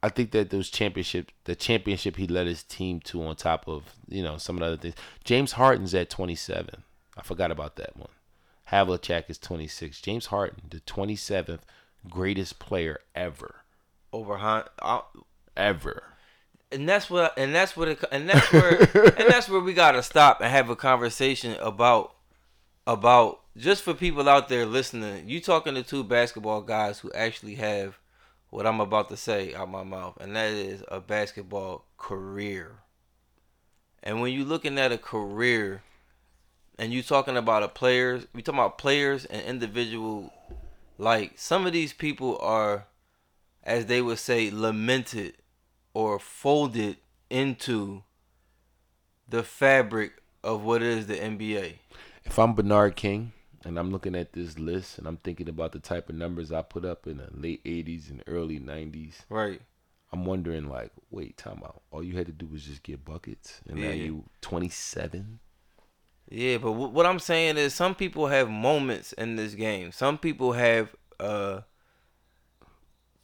I 0.05 0.11
think 0.11 0.33
that 0.33 0.51
those 0.51 0.69
championship, 0.69 1.33
the 1.45 1.57
championship 1.57 2.17
he 2.17 2.27
led 2.27 2.47
his 2.47 2.63
team 2.63 3.01
to, 3.05 3.25
on 3.25 3.37
top 3.37 3.67
of 3.67 3.95
you 4.07 4.23
know 4.23 4.37
some 4.37 4.57
of 4.57 4.61
the 4.61 4.67
other 4.67 4.77
things. 4.77 4.97
James 5.25 5.53
Harden's 5.53 5.95
at 5.95 6.11
27. 6.11 6.83
I 7.17 7.23
forgot 7.23 7.51
about 7.51 7.77
that 7.77 7.97
one. 7.97 8.11
Havlicek 8.71 9.31
is 9.31 9.39
26. 9.39 10.03
James 10.03 10.27
Harden, 10.27 10.65
the 10.69 10.81
27th 10.81 11.61
greatest 12.11 12.59
player 12.59 13.01
ever, 13.15 13.63
over 14.13 14.37
Han. 14.37 14.65
I, 14.83 14.97
uh, 14.97 15.01
ever. 15.57 16.03
and 16.71 16.87
that's 16.87 17.09
what 17.09 17.33
and 17.39 17.55
that's 17.55 17.75
what 17.75 17.89
it, 17.89 18.05
and 18.13 18.29
that's 18.29 18.53
where 18.53 18.81
and 19.19 19.31
that's 19.31 19.49
where 19.49 19.61
we 19.61 19.73
gotta 19.73 20.03
stop 20.03 20.43
and 20.43 20.51
have 20.51 20.69
a 20.69 20.77
conversation 20.77 21.57
about 21.63 22.15
about 22.87 23.41
just 23.57 23.83
for 23.83 23.95
people 23.95 24.29
out 24.29 24.51
there 24.51 24.67
listening. 24.67 25.31
You 25.31 25.41
talking 25.41 25.73
to 25.77 25.83
two 25.83 26.05
basketball 26.05 26.61
guys 26.61 26.99
who 26.99 27.11
actually 27.13 27.55
have 27.55 27.99
what 28.55 28.69
I'm 28.69 28.79
about 28.79 29.09
to 29.09 29.17
say 29.17 29.53
out 29.53 29.69
my 29.69 29.83
mouth, 29.83 30.17
and 30.21 30.37
that 30.37 30.53
is 30.53 30.85
a 30.87 31.01
basketball 31.01 31.87
career. 31.99 32.77
And 34.01 34.21
when 34.21 34.33
you're 34.33 34.47
looking 34.47 34.79
at 34.79 34.93
a 34.93 34.97
career, 34.97 35.83
and 36.79 36.93
you 36.93 37.03
talking 37.03 37.37
about 37.37 37.65
a 37.65 37.69
players, 37.69 38.29
we 38.33 38.43
talking 38.43 38.61
about 38.61 38.79
players 38.79 39.25
and 39.25 39.43
individual. 39.43 40.33
Like 40.99 41.33
some 41.35 41.67
of 41.67 41.73
these 41.73 41.93
people 41.93 42.39
are, 42.41 42.87
as 43.65 43.87
they 43.87 44.01
would 44.01 44.21
say, 44.21 44.53
lamented 44.53 45.35
or 45.93 46.21
folded 46.21 46.99
into 47.29 48.05
the 49.29 49.43
fabric 49.43 50.23
of 50.45 50.63
what 50.63 50.81
is 50.81 51.09
the 51.09 51.17
NBA. 51.17 51.79
If 52.25 52.39
I'm 52.39 52.55
Bernard 52.55 52.95
King 52.95 53.33
and 53.65 53.79
I'm 53.79 53.91
looking 53.91 54.15
at 54.15 54.33
this 54.33 54.59
list 54.59 54.99
and 54.99 55.07
I'm 55.07 55.17
thinking 55.19 55.49
about 55.49 55.73
the 55.73 55.79
type 55.79 56.09
of 56.09 56.15
numbers 56.15 56.53
I 56.53 56.63
put 56.63 56.85
up 56.85 57.07
in 57.07 57.17
the 57.19 57.29
late 57.33 57.65
80s 57.65 58.11
and 58.11 58.23
early 58.27 58.59
90s, 58.61 59.15
Right. 59.29 59.61
I'm 60.13 60.25
wondering 60.25 60.69
like, 60.69 60.93
wait, 61.11 61.37
time 61.37 61.63
out. 61.65 61.83
All 61.91 62.03
you 62.05 62.17
had 62.17 62.27
to 62.27 62.33
do 62.33 62.47
was 62.47 62.65
just 62.65 62.83
get 62.85 63.05
buckets, 63.05 63.61
and 63.69 63.81
now 63.81 63.89
you 63.91 64.25
27. 64.43 65.41
Yeah, 66.31 66.59
but 66.59 66.73
wh- 66.73 66.95
what 66.95 67.05
I'm 67.05 67.19
saying 67.19 67.57
is 67.57 67.75
some 67.75 67.95
people 67.95 68.29
have 68.29 68.49
moments 68.49 69.13
in 69.13 69.37
this 69.37 69.55
game. 69.55 69.91
Some 69.93 70.19
people 70.19 70.53
have 70.53 70.95
uh 71.19 71.63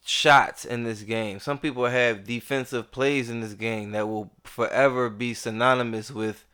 shots 0.05 0.65
in 0.65 0.83
this 0.83 1.03
game. 1.03 1.39
Some 1.39 1.57
people 1.57 1.85
have 1.85 2.25
defensive 2.25 2.91
plays 2.91 3.29
in 3.29 3.41
this 3.41 3.53
game 3.53 3.91
that 3.91 4.07
will 4.07 4.31
forever 4.43 5.09
be 5.09 5.33
synonymous 5.33 6.11
with 6.11 6.45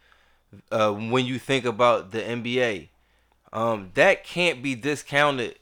uh 0.71 0.91
when 0.91 1.25
you 1.25 1.39
think 1.39 1.65
about 1.65 2.11
the 2.11 2.21
NBA. 2.21 2.89
Um 3.57 3.91
that 3.95 4.23
can't 4.23 4.61
be 4.61 4.75
discounted. 4.75 5.57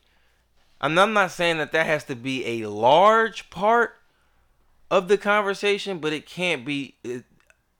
I'm 0.82 0.98
I'm 1.00 1.14
not 1.14 1.32
saying 1.32 1.58
that 1.60 1.72
that 1.72 1.86
has 1.86 2.04
to 2.06 2.16
be 2.16 2.46
a 2.62 2.70
large 2.70 3.50
part 3.50 3.96
of 4.92 5.08
the 5.08 5.18
conversation, 5.18 6.00
but 6.00 6.14
it 6.14 6.26
can't 6.26 6.66
be 6.66 6.96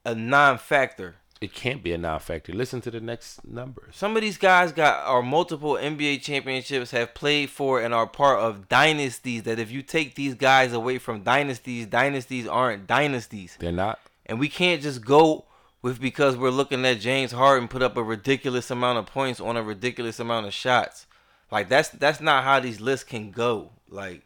a 0.04 0.14
non-factor. 0.14 1.16
It 1.40 1.52
can't 1.52 1.82
be 1.82 1.92
a 1.92 1.98
non-factor. 1.98 2.54
Listen 2.54 2.80
to 2.80 2.90
the 2.90 3.00
next 3.00 3.46
numbers. 3.46 3.94
Some 3.94 4.16
of 4.16 4.22
these 4.22 4.38
guys 4.38 4.72
got 4.72 5.06
are 5.06 5.22
multiple 5.22 5.74
NBA 5.74 6.22
championships, 6.22 6.92
have 6.92 7.12
played 7.12 7.50
for 7.50 7.82
and 7.82 7.92
are 7.92 8.06
part 8.06 8.40
of 8.40 8.70
dynasties. 8.70 9.42
That 9.42 9.58
if 9.58 9.70
you 9.70 9.82
take 9.82 10.14
these 10.14 10.34
guys 10.34 10.72
away 10.72 10.96
from 10.96 11.22
dynasties, 11.22 11.86
dynasties 11.86 12.48
aren't 12.48 12.86
dynasties. 12.86 13.56
They're 13.58 13.70
not. 13.70 13.98
And 14.24 14.40
we 14.40 14.48
can't 14.48 14.80
just 14.80 15.04
go 15.04 15.44
with 15.82 16.00
because 16.00 16.36
we're 16.36 16.50
looking 16.50 16.84
at 16.84 17.00
James 17.00 17.32
Harden 17.32 17.68
put 17.68 17.82
up 17.82 17.96
a 17.96 18.02
ridiculous 18.02 18.70
amount 18.70 18.98
of 18.98 19.06
points 19.06 19.40
on 19.40 19.56
a 19.56 19.62
ridiculous 19.62 20.18
amount 20.18 20.46
of 20.46 20.54
shots. 20.54 21.06
Like 21.50 21.68
that's 21.68 21.90
that's 21.90 22.20
not 22.20 22.44
how 22.44 22.60
these 22.60 22.80
lists 22.80 23.04
can 23.04 23.30
go. 23.30 23.70
Like 23.88 24.22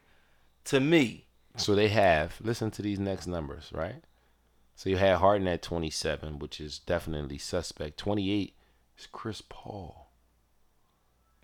to 0.65 0.79
me, 0.79 1.25
So 1.57 1.75
they 1.75 1.89
have. 1.89 2.35
Listen 2.41 2.71
to 2.71 2.81
these 2.81 2.99
next 2.99 3.27
numbers, 3.27 3.69
right? 3.73 4.03
So 4.75 4.89
you 4.89 4.97
had 4.97 5.17
Harden 5.17 5.47
at 5.47 5.61
27, 5.61 6.39
which 6.39 6.59
is 6.59 6.79
definitely 6.79 7.37
suspect. 7.37 7.97
28 7.97 8.55
is 8.97 9.07
Chris 9.11 9.41
Paul. 9.47 10.09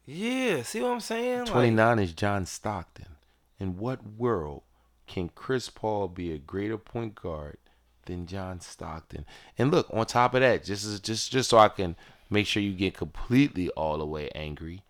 yeah. 0.06 0.64
See 0.64 0.82
what 0.82 0.92
I'm 0.92 1.00
saying? 1.00 1.40
Like, 1.42 1.48
29 1.52 2.00
is 2.00 2.14
John 2.14 2.46
Stockton. 2.46 3.18
In 3.60 3.78
what 3.78 4.00
world 4.18 4.64
can 5.08 5.30
Chris 5.30 5.70
Paul 5.70 6.08
be 6.08 6.32
a 6.32 6.38
greater 6.38 6.78
point 6.78 7.16
guard 7.16 7.58
than 8.08 8.26
John 8.26 8.60
Stockton? 8.60 9.26
And 9.58 9.72
look, 9.72 9.88
on 9.94 10.06
top 10.06 10.34
of 10.34 10.42
that, 10.42 10.64
just 10.64 10.86
as- 10.86 11.00
just 11.00 11.32
just 11.32 11.50
so 11.50 11.58
I 11.60 11.70
can 11.70 11.96
make 12.30 12.48
sure 12.48 12.62
you 12.64 12.74
get 12.74 12.94
completely 12.98 13.70
all 13.72 13.98
the 14.00 14.06
way 14.06 14.30
angry. 14.36 14.84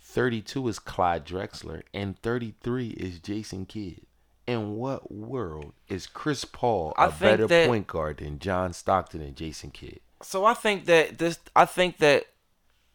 32 0.00 0.68
is 0.68 0.78
Clyde 0.78 1.24
Drexler 1.24 1.82
and 1.94 2.18
33 2.18 2.88
is 2.90 3.18
Jason 3.18 3.64
Kidd. 3.66 4.02
In 4.46 4.76
what 4.76 5.10
world 5.12 5.72
is 5.88 6.06
Chris 6.06 6.44
Paul 6.44 6.92
a 6.98 7.10
better 7.10 7.46
that- 7.46 7.68
point 7.68 7.86
guard 7.86 8.18
than 8.18 8.38
John 8.38 8.72
Stockton 8.72 9.22
and 9.22 9.36
Jason 9.36 9.70
Kidd? 9.70 10.00
So 10.22 10.44
I 10.44 10.54
think 10.54 10.84
that 10.86 11.18
this 11.18 11.38
I 11.56 11.64
think 11.64 11.98
that 11.98 12.26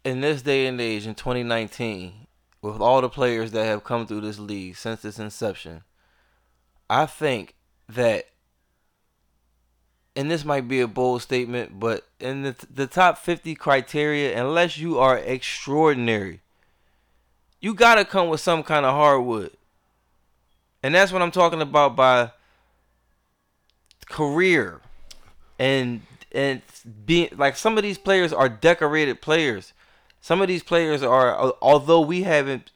in 0.04 0.22
this 0.22 0.42
day 0.42 0.68
and 0.68 0.80
age 0.80 1.08
in 1.08 1.16
2019 1.16 2.28
with 2.62 2.80
all 2.82 3.02
the 3.02 3.10
players 3.10 3.52
that 3.52 3.66
have 3.66 3.84
come 3.84 4.06
through 4.06 4.22
this 4.22 4.40
league 4.40 4.76
since 4.78 5.04
its 5.04 5.20
inception 5.20 5.84
I 6.90 7.06
think 7.06 7.56
that 7.90 8.26
and 10.18 10.30
this 10.30 10.44
might 10.44 10.68
be 10.68 10.82
a 10.82 10.88
bold 10.88 11.22
statement 11.22 11.80
but 11.80 12.06
in 12.20 12.42
the 12.42 12.56
the 12.74 12.88
top 12.88 13.18
50 13.18 13.56
criteria 13.56 14.38
unless 14.38 14.78
you 14.78 15.00
are 15.00 15.18
extraordinary 15.18 16.42
you 17.60 17.74
got 17.74 17.96
to 17.96 18.06
come 18.06 18.30
with 18.30 18.40
some 18.40 18.64
kind 18.64 18.86
of 18.86 18.94
hardwood. 18.94 19.52
And 20.84 20.94
that's 20.94 21.12
what 21.12 21.22
I'm 21.22 21.32
talking 21.32 21.62
about 21.62 21.96
by 21.96 22.32
career. 24.08 24.82
And 25.58 26.02
and 26.32 26.62
being 27.06 27.30
like 27.36 27.56
some 27.56 27.78
of 27.78 27.84
these 27.84 27.98
players 27.98 28.32
are 28.32 28.50
decorated 28.50 29.22
players. 29.22 29.74
Some 30.22 30.42
of 30.42 30.48
these 30.48 30.64
players 30.64 31.02
are 31.02 31.54
although 31.62 32.02
we 32.02 32.24
haven't 32.24 32.72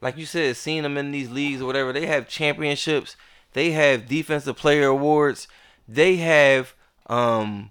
like 0.00 0.16
you 0.16 0.26
said 0.26 0.56
seen 0.56 0.82
them 0.82 0.98
in 0.98 1.12
these 1.12 1.30
leagues 1.30 1.62
or 1.62 1.66
whatever, 1.66 1.92
they 1.92 2.06
have 2.06 2.28
championships, 2.28 3.16
they 3.52 3.70
have 3.72 4.08
defensive 4.08 4.56
player 4.56 4.88
awards, 4.88 5.46
they 5.88 6.16
have 6.16 6.74
um 7.08 7.70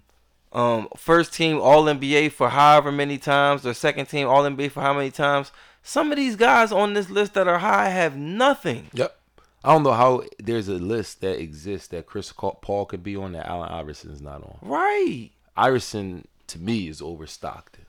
um 0.52 0.88
first 0.96 1.34
team 1.34 1.58
all 1.60 1.84
NBA 1.84 2.32
for 2.32 2.48
however 2.50 2.90
many 2.90 3.18
times 3.18 3.66
or 3.66 3.74
second 3.74 4.06
team 4.06 4.26
all 4.28 4.42
NBA 4.44 4.70
for 4.70 4.80
how 4.80 4.94
many 4.94 5.10
times. 5.10 5.52
Some 5.82 6.10
of 6.10 6.16
these 6.16 6.34
guys 6.34 6.72
on 6.72 6.94
this 6.94 7.10
list 7.10 7.34
that 7.34 7.46
are 7.46 7.58
high 7.58 7.90
have 7.90 8.16
nothing. 8.16 8.88
Yep. 8.92 9.16
I 9.62 9.72
don't 9.72 9.82
know 9.82 9.92
how 9.92 10.22
there's 10.38 10.68
a 10.68 10.74
list 10.74 11.20
that 11.20 11.40
exists 11.40 11.88
that 11.88 12.06
Chris 12.06 12.32
Paul 12.32 12.86
could 12.86 13.02
be 13.02 13.16
on 13.16 13.32
that 13.32 13.46
Allen 13.48 13.68
Iverson's 13.68 14.20
not 14.20 14.42
on. 14.42 14.58
Right. 14.62 15.30
Iverson 15.56 16.26
to 16.48 16.58
me 16.58 16.88
is 16.88 17.00
over 17.02 17.26
Stockton. 17.26 17.84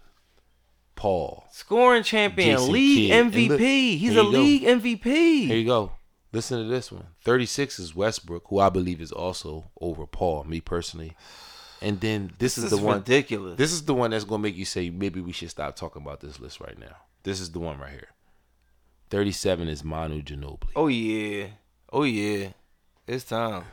Paul. 0.95 1.45
Scoring 1.51 2.03
champion, 2.03 2.57
Jason 2.57 2.71
league 2.73 3.11
Kidd. 3.11 3.31
MVP. 3.33 3.49
look, 3.49 3.59
He's 3.59 4.11
a 4.11 4.13
you 4.15 4.23
go. 4.23 4.27
league 4.29 4.63
MVP. 4.63 5.03
Here 5.47 5.57
you 5.57 5.65
go. 5.65 5.91
Listen 6.33 6.61
to 6.61 6.69
this 6.69 6.91
one. 6.91 7.07
36 7.23 7.79
is 7.79 7.95
Westbrook, 7.95 8.43
who 8.47 8.59
I 8.59 8.69
believe 8.69 9.01
is 9.01 9.11
also 9.11 9.71
over 9.79 10.05
Paul, 10.05 10.43
me 10.43 10.59
personally. 10.59 11.15
And 11.81 11.99
then 12.01 12.27
this, 12.39 12.55
This 12.55 12.57
is 12.57 12.63
is 12.65 12.79
the 12.79 12.85
one 12.85 12.97
ridiculous. 12.97 13.57
This 13.57 13.71
is 13.71 13.85
the 13.85 13.93
one 13.93 14.11
that's 14.11 14.23
gonna 14.25 14.41
make 14.43 14.55
you 14.57 14.65
say 14.65 14.89
maybe 14.89 15.21
we 15.21 15.31
should 15.31 15.49
stop 15.49 15.75
talking 15.75 16.01
about 16.01 16.19
this 16.21 16.39
list 16.39 16.59
right 16.59 16.77
now. 16.77 16.95
This 17.23 17.39
is 17.39 17.51
the 17.51 17.59
one 17.59 17.79
right 17.79 17.91
here. 17.91 18.09
37 19.09 19.67
is 19.67 19.83
Manu 19.83 20.21
Ginobili. 20.21 20.69
Oh 20.75 20.87
yeah. 20.87 21.47
Oh 21.93 22.03
yeah. 22.03 22.49
It's 23.05 23.23
time. 23.23 23.63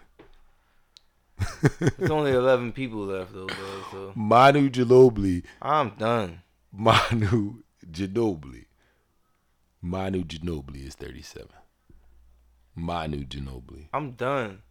There's 1.98 2.10
only 2.10 2.30
eleven 2.42 2.72
people 2.72 3.00
left 3.06 3.32
though, 3.32 3.46
bro. 3.46 3.82
So 3.90 4.12
Manu 4.14 4.68
Ginobili. 4.70 5.42
I'm 5.60 5.90
done. 5.98 6.42
Manu 6.72 7.62
Ginobili. 7.90 8.66
Manu 9.82 10.24
Ginobili 10.24 10.86
is 10.86 10.94
37. 10.94 11.48
Manu 12.74 13.24
Ginobili. 13.24 13.88
I'm 13.92 14.12
done. 14.12 14.62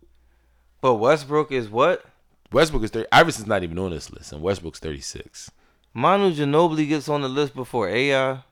But 0.81 0.95
Westbrook 0.95 1.51
is 1.51 1.69
what? 1.69 2.05
Westbrook 2.51 2.83
is 2.83 2.91
30. 2.91 3.07
Iverson's 3.11 3.47
not 3.47 3.63
even 3.63 3.79
on 3.79 3.91
this 3.91 4.11
list, 4.11 4.31
and 4.33 4.41
Westbrook's 4.41 4.79
36. 4.79 5.49
Manu 5.93 6.33
Ginobili 6.33 6.87
gets 6.87 7.07
on 7.07 7.21
the 7.21 7.29
list 7.29 7.55
before 7.55 7.87
AI 7.87 8.43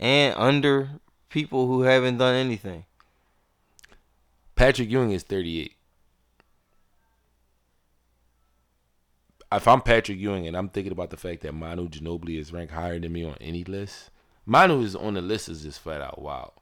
and 0.00 0.34
under 0.36 0.90
people 1.28 1.66
who 1.66 1.82
haven't 1.82 2.18
done 2.18 2.34
anything. 2.34 2.84
Patrick 4.54 4.90
Ewing 4.90 5.12
is 5.12 5.22
38. 5.22 5.72
If 9.52 9.68
I'm 9.68 9.82
Patrick 9.82 10.18
Ewing 10.18 10.48
and 10.48 10.56
I'm 10.56 10.68
thinking 10.68 10.92
about 10.92 11.10
the 11.10 11.16
fact 11.16 11.42
that 11.42 11.54
Manu 11.54 11.88
Ginobili 11.88 12.38
is 12.40 12.52
ranked 12.52 12.72
higher 12.72 12.98
than 12.98 13.12
me 13.12 13.24
on 13.24 13.36
any 13.40 13.62
list, 13.62 14.10
Manu 14.44 14.82
is 14.82 14.96
on 14.96 15.14
the 15.14 15.20
list 15.20 15.48
is 15.48 15.62
just 15.62 15.80
flat 15.80 16.00
out 16.00 16.20
wild. 16.20 16.52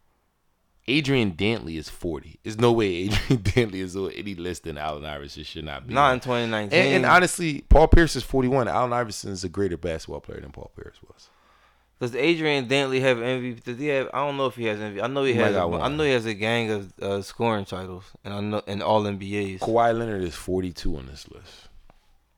Adrian 0.88 1.32
Dantley 1.32 1.76
is 1.78 1.88
40. 1.88 2.40
There's 2.42 2.58
no 2.58 2.72
way 2.72 2.86
Adrian 2.86 3.42
Dantley 3.42 3.74
is 3.76 3.96
on 3.96 4.10
any 4.12 4.34
less 4.34 4.58
than 4.58 4.76
Allen 4.78 5.04
Iverson 5.04 5.44
should 5.44 5.64
not 5.64 5.86
be. 5.86 5.94
Not 5.94 6.14
in 6.14 6.20
2019. 6.20 6.78
And, 6.78 6.94
and 6.96 7.06
honestly, 7.06 7.64
Paul 7.68 7.88
Pierce 7.88 8.16
is 8.16 8.24
41. 8.24 8.68
Allen 8.68 8.92
Iverson 8.92 9.30
is 9.30 9.44
a 9.44 9.48
greater 9.48 9.76
basketball 9.76 10.20
player 10.20 10.40
than 10.40 10.50
Paul 10.50 10.72
Pierce 10.76 10.96
was. 11.06 11.28
Does 12.00 12.16
Adrian 12.16 12.66
Dantley 12.66 13.00
have 13.00 13.18
MVP? 13.18 13.62
Does 13.62 13.78
he 13.78 13.86
have? 13.86 14.08
I 14.12 14.26
don't 14.26 14.36
know 14.36 14.46
if 14.46 14.56
he 14.56 14.64
has 14.64 14.80
MVP. 14.80 15.00
I 15.00 15.06
know 15.06 15.22
he 15.22 15.34
He 15.34 15.38
has. 15.38 15.54
I 15.54 15.88
know 15.88 16.02
he 16.02 16.10
has 16.10 16.26
a 16.26 16.34
gang 16.34 16.70
of 16.72 16.92
uh, 17.00 17.22
scoring 17.22 17.64
titles, 17.64 18.04
and 18.24 18.34
I 18.34 18.40
know 18.40 18.60
and 18.66 18.82
all 18.82 19.04
NBAs. 19.04 19.60
Kawhi 19.60 19.96
Leonard 19.96 20.22
is 20.22 20.34
42 20.34 20.96
on 20.96 21.06
this 21.06 21.28
list. 21.30 21.68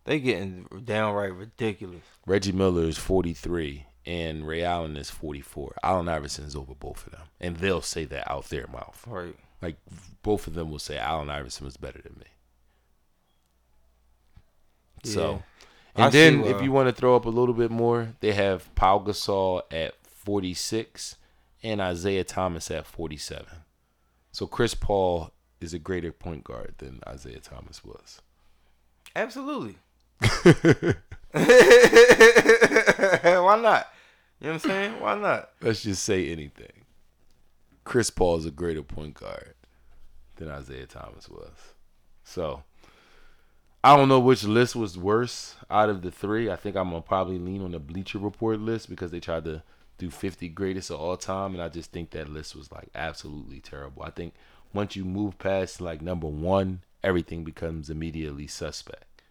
They 0.05 0.21
getting 0.21 0.67
downright 0.85 1.33
ridiculous. 1.33 2.03
Reggie 2.27 2.53
Miller 2.53 2.85
is 2.85 2.99
43 2.99 3.87
and 4.07 4.47
Ray 4.47 4.65
Allen 4.65 4.97
is 4.97 5.11
44. 5.11 5.77
Allen 5.83 6.09
Iverson 6.09 6.45
is 6.45 6.55
over 6.55 6.75
both 6.75 7.07
of 7.07 7.13
them. 7.13 7.23
And 7.41 7.57
they'll 7.57 7.81
say 7.81 8.05
that 8.07 8.31
out 8.31 8.49
their 8.49 8.67
mouth. 8.67 9.03
Right. 9.07 9.37
Like 9.63 9.77
both 10.23 10.47
of 10.47 10.55
them 10.55 10.71
will 10.71 10.79
say 10.79 10.99
Allen 10.99 11.31
Iverson 11.31 11.65
was 11.65 11.77
better 11.77 12.01
than 12.03 12.17
me. 12.19 12.27
Yeah. 15.05 15.13
So, 15.13 15.43
I 15.97 16.05
and 16.05 16.13
then 16.13 16.43
see, 16.43 16.53
uh, 16.53 16.57
if 16.57 16.63
you 16.63 16.73
want 16.73 16.89
to 16.89 16.95
throw 16.95 17.17
up 17.17 17.25
a 17.25 17.31
little 17.31 17.55
bit 17.55 17.71
more, 17.71 18.09
they 18.21 18.33
have 18.33 18.75
Paul 18.75 19.05
Gasol 19.05 19.63
at 19.71 19.95
46 20.07 21.17
and 21.63 21.81
Isiah 21.81 22.25
Thomas 22.25 22.71
at 22.71 22.87
47. 22.87 23.47
So 24.33 24.47
Chris 24.47 24.75
Paul 24.75 25.31
is 25.61 25.73
a 25.73 25.79
greater 25.79 26.13
point 26.13 26.45
guard 26.45 26.75
than 26.79 27.01
Isiah 27.13 27.41
Thomas 27.41 27.85
was. 27.85 28.21
Absolutely. 29.17 29.77
Why 31.33 31.41
not? 33.61 33.89
You 34.45 34.51
know 34.51 34.57
what 34.57 34.65
I'm 34.65 34.71
saying? 34.71 35.01
Why 35.01 35.15
not? 35.15 35.51
Let's 35.63 35.85
just 35.85 36.05
say 36.05 36.31
anything. 36.31 36.85
Chris 37.85 38.11
Paul 38.11 38.37
is 38.37 38.45
a 38.45 38.51
greater 38.51 38.83
point 38.83 39.15
guard 39.15 39.55
than 40.37 40.51
Isiah 40.51 40.85
Thomas 40.85 41.31
was. 41.31 41.73
So 42.25 42.63
I 43.83 43.97
don't 43.97 44.11
know 44.11 44.21
which 44.21 44.45
list 44.45 44.77
was 44.77 44.99
worse 44.99 45.57
out 45.71 45.89
of 45.89 46.03
the 46.03 46.11
three. 46.11 46.51
I 46.51 46.57
think 46.57 46.77
I'm 46.77 46.91
gonna 46.91 47.01
probably 47.01 47.39
lean 47.39 47.63
on 47.63 47.71
the 47.71 47.79
Bleacher 47.79 48.19
Report 48.19 48.61
list 48.61 48.91
because 48.91 49.11
they 49.11 49.19
tried 49.19 49.47
to 49.47 49.63
do 49.97 50.11
50 50.11 50.51
greatest 50.51 50.91
of 50.91 51.01
all 51.01 51.17
time, 51.17 51.55
and 51.55 51.63
I 51.63 51.71
just 51.71 51.91
think 51.91 52.11
that 52.11 52.29
list 52.29 52.55
was 52.55 52.71
like 52.71 52.91
absolutely 52.95 53.61
terrible. 53.61 54.03
I 54.03 54.11
think 54.11 54.35
once 54.75 54.95
you 54.95 55.07
move 55.07 55.39
past 55.39 55.81
like 55.81 56.03
number 56.03 56.29
one, 56.29 56.83
everything 57.03 57.45
becomes 57.45 57.89
immediately 57.89 58.49
suspect, 58.49 59.23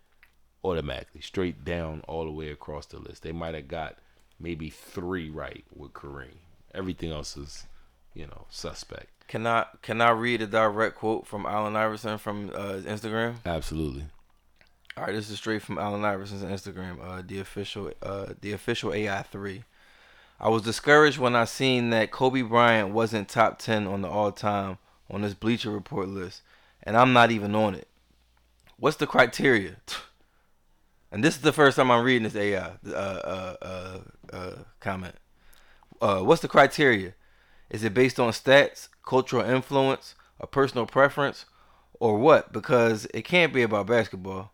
automatically, 0.64 1.22
straight 1.22 1.64
down 1.64 2.02
all 2.08 2.26
the 2.26 2.32
way 2.32 2.50
across 2.50 2.88
the 2.88 2.98
list. 2.98 3.22
They 3.22 3.32
might 3.32 3.54
have 3.54 3.68
got 3.68 4.00
maybe 4.40 4.70
three 4.70 5.30
right 5.30 5.64
with 5.76 5.94
Kareem. 5.94 6.38
Everything 6.74 7.12
else 7.12 7.38
is, 7.38 7.66
you 8.14 8.26
know, 8.26 8.46
suspect. 8.50 9.08
Can 9.28 9.48
I 9.48 9.66
can 9.82 10.02
I 10.02 10.12
read 10.12 10.42
a 10.42 10.48
direct 10.48 10.96
quote 10.96 11.26
from 11.26 11.46
Allen 11.46 11.76
Iverson 11.76 12.18
from 12.18 12.52
uh, 12.54 12.74
his 12.74 12.86
Instagram? 12.86 13.36
Absolutely. 13.46 14.06
All 14.96 15.06
right, 15.06 15.14
this 15.14 15.32
is 15.32 15.38
straight 15.38 15.64
from 15.64 15.80
Allen 15.80 16.06
Iverson's 16.06 16.44
Instagram. 16.44 17.04
Uh, 17.04 17.24
the 17.26 17.40
official, 17.40 17.92
uh, 18.04 18.28
the 18.42 18.52
official 18.52 18.94
AI 18.94 19.24
three. 19.24 19.64
I 20.40 20.50
was 20.50 20.62
discouraged 20.62 21.18
when 21.18 21.36
I 21.36 21.46
seen 21.46 21.90
that 21.92 22.12
Kobe 22.12 22.44
Bryant 22.44 22.94
wasn't 22.94 23.28
top 23.28 23.58
ten 23.58 23.88
on 23.88 24.02
the 24.02 24.08
all 24.08 24.32
time 24.32 24.78
on 25.10 25.22
this 25.22 25.34
Bleacher 25.34 25.72
Report 25.72 26.08
list, 26.08 26.44
and 26.84 26.96
I'm 26.96 27.12
not 27.12 27.32
even 27.32 27.56
on 27.56 27.74
it. 27.74 27.88
What's 28.78 28.98
the 28.98 29.08
criteria? 29.08 29.78
And 31.14 31.24
this 31.24 31.36
is 31.36 31.42
the 31.42 31.54
first 31.54 31.78
time 31.78 31.92
I'm 31.92 32.04
reading 32.04 32.24
this 32.24 32.36
AI 32.36 32.58
uh, 32.58 32.90
uh, 32.90 33.56
uh, 33.62 33.98
uh, 34.34 34.56
comment. 34.80 35.14
Uh, 36.02 36.22
what's 36.22 36.42
the 36.42 36.48
criteria? 36.48 37.14
Is 37.70 37.84
it 37.84 37.94
based 37.94 38.20
on 38.20 38.32
stats, 38.32 38.90
cultural 39.06 39.48
influence, 39.48 40.16
a 40.40 40.48
personal 40.48 40.88
preference, 40.88 41.46
or 42.00 42.18
what? 42.18 42.52
Because 42.52 43.06
it 43.14 43.26
can't 43.26 43.54
be 43.54 43.62
about 43.62 43.86
basketball. 43.86 44.54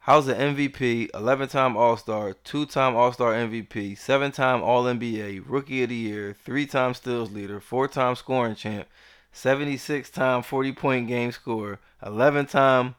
How's 0.00 0.26
an 0.26 0.56
MVP, 0.56 1.10
11 1.14 1.48
time 1.48 1.76
All 1.76 1.96
Star, 1.96 2.32
2 2.32 2.66
time 2.66 2.96
All 2.96 3.12
Star 3.12 3.32
MVP, 3.32 3.96
7 3.96 4.32
time 4.32 4.64
All 4.64 4.82
NBA, 4.82 5.44
Rookie 5.46 5.84
of 5.84 5.90
the 5.90 5.94
Year, 5.94 6.34
3 6.44 6.66
time 6.66 6.92
Steals 6.92 7.30
Leader, 7.30 7.60
4 7.60 7.86
time 7.86 8.16
Scoring 8.16 8.56
Champ, 8.56 8.88
76 9.30 10.10
time 10.10 10.42
40 10.42 10.72
point 10.72 11.06
game 11.06 11.30
scorer, 11.30 11.78
11 12.04 12.46
time 12.46 12.96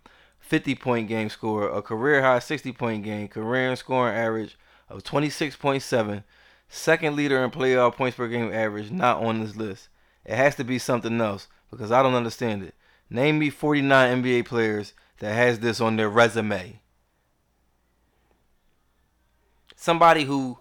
50 0.49 0.73
point 0.76 1.07
game 1.07 1.30
scorer, 1.30 1.69
a 1.69 1.81
career 1.84 2.23
high 2.23 2.39
60 2.39 2.71
point 2.73 3.03
game, 3.03 3.27
career 3.27 3.76
scoring 3.76 4.17
average 4.17 4.57
of 4.89 5.03
26.7, 5.03 6.23
second 6.67 7.15
leader 7.15 7.43
in 7.43 7.51
playoff 7.51 7.95
points 7.95 8.17
per 8.17 8.27
game 8.27 8.51
average, 8.51 8.89
not 8.89 9.23
on 9.23 9.41
this 9.41 9.55
list. 9.55 9.89
It 10.26 10.35
has 10.35 10.55
to 10.55 10.63
be 10.63 10.80
something 10.80 11.21
else 11.21 11.47
because 11.69 11.91
I 11.91 12.01
don't 12.01 12.15
understand 12.15 12.63
it. 12.63 12.73
Name 13.11 13.38
me 13.38 13.51
49 13.51 14.23
NBA 14.23 14.45
players 14.45 14.93
that 15.19 15.35
has 15.35 15.59
this 15.59 15.80
on 15.80 15.97
their 15.97 16.09
resume. 16.09 16.81
Somebody 19.76 20.23
who 20.23 20.57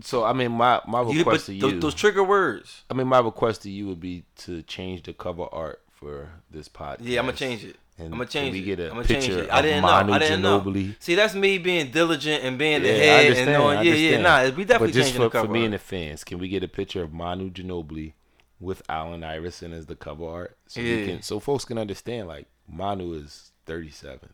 So 0.00 0.22
I 0.24 0.32
mean, 0.32 0.52
my 0.52 0.80
my 0.86 1.00
request 1.00 1.24
but 1.24 1.52
to 1.52 1.60
those, 1.60 1.72
you, 1.72 1.80
those 1.80 1.94
trigger 1.94 2.22
words. 2.22 2.84
I 2.88 2.94
mean, 2.94 3.08
my 3.08 3.18
request 3.18 3.62
to 3.62 3.70
you 3.70 3.88
would 3.88 4.00
be 4.00 4.22
to 4.38 4.62
change 4.62 5.02
the 5.02 5.12
cover 5.12 5.46
art 5.50 5.82
for 5.90 6.30
this 6.48 6.68
podcast. 6.68 6.98
Yeah, 7.00 7.18
I'm 7.18 7.26
gonna 7.26 7.36
change 7.36 7.64
it. 7.64 7.76
And 7.98 8.06
I'm 8.12 8.18
gonna 8.18 8.26
change 8.26 8.52
we 8.52 8.60
it. 8.60 8.62
get 8.62 8.80
a 8.80 8.84
I'm 8.90 8.94
gonna 8.96 9.08
change 9.08 9.24
picture 9.26 9.42
it. 9.42 9.50
I 9.50 9.58
of 9.58 9.64
didn't 9.64 9.82
Manu 9.82 10.08
know. 10.10 10.14
I 10.14 10.18
didn't 10.20 10.42
Ginobili? 10.42 10.86
know. 10.88 10.94
See, 11.00 11.14
that's 11.16 11.34
me 11.34 11.58
being 11.58 11.90
diligent 11.90 12.44
and 12.44 12.56
being 12.56 12.82
the 12.82 12.88
Yeah, 12.88 12.94
I 12.94 12.98
head 12.98 13.32
and 13.32 13.52
knowing. 13.52 13.86
Yeah, 13.86 13.94
yeah. 13.94 14.16
Nah, 14.20 14.42
we 14.44 14.64
definitely 14.64 14.88
But 14.88 14.94
just 14.94 15.08
changing 15.08 15.14
for, 15.16 15.22
the 15.24 15.30
cover. 15.30 15.46
for 15.48 15.52
me 15.52 15.64
and 15.64 15.74
the 15.74 15.78
fans, 15.78 16.22
can 16.24 16.38
we 16.38 16.48
get 16.48 16.62
a 16.62 16.68
picture 16.68 17.02
of 17.02 17.12
Manu 17.12 17.50
Ginobili 17.50 18.12
with 18.60 18.82
Allen 18.88 19.24
Iverson 19.24 19.72
as 19.72 19.86
the 19.86 19.96
cover 19.96 20.26
art, 20.28 20.56
so 20.68 20.80
we 20.80 21.00
Yeah. 21.00 21.06
can, 21.06 21.22
so 21.22 21.40
folks 21.40 21.64
can 21.64 21.76
understand 21.78 22.28
like 22.28 22.46
Manu 22.68 23.14
is 23.14 23.50
37. 23.66 24.30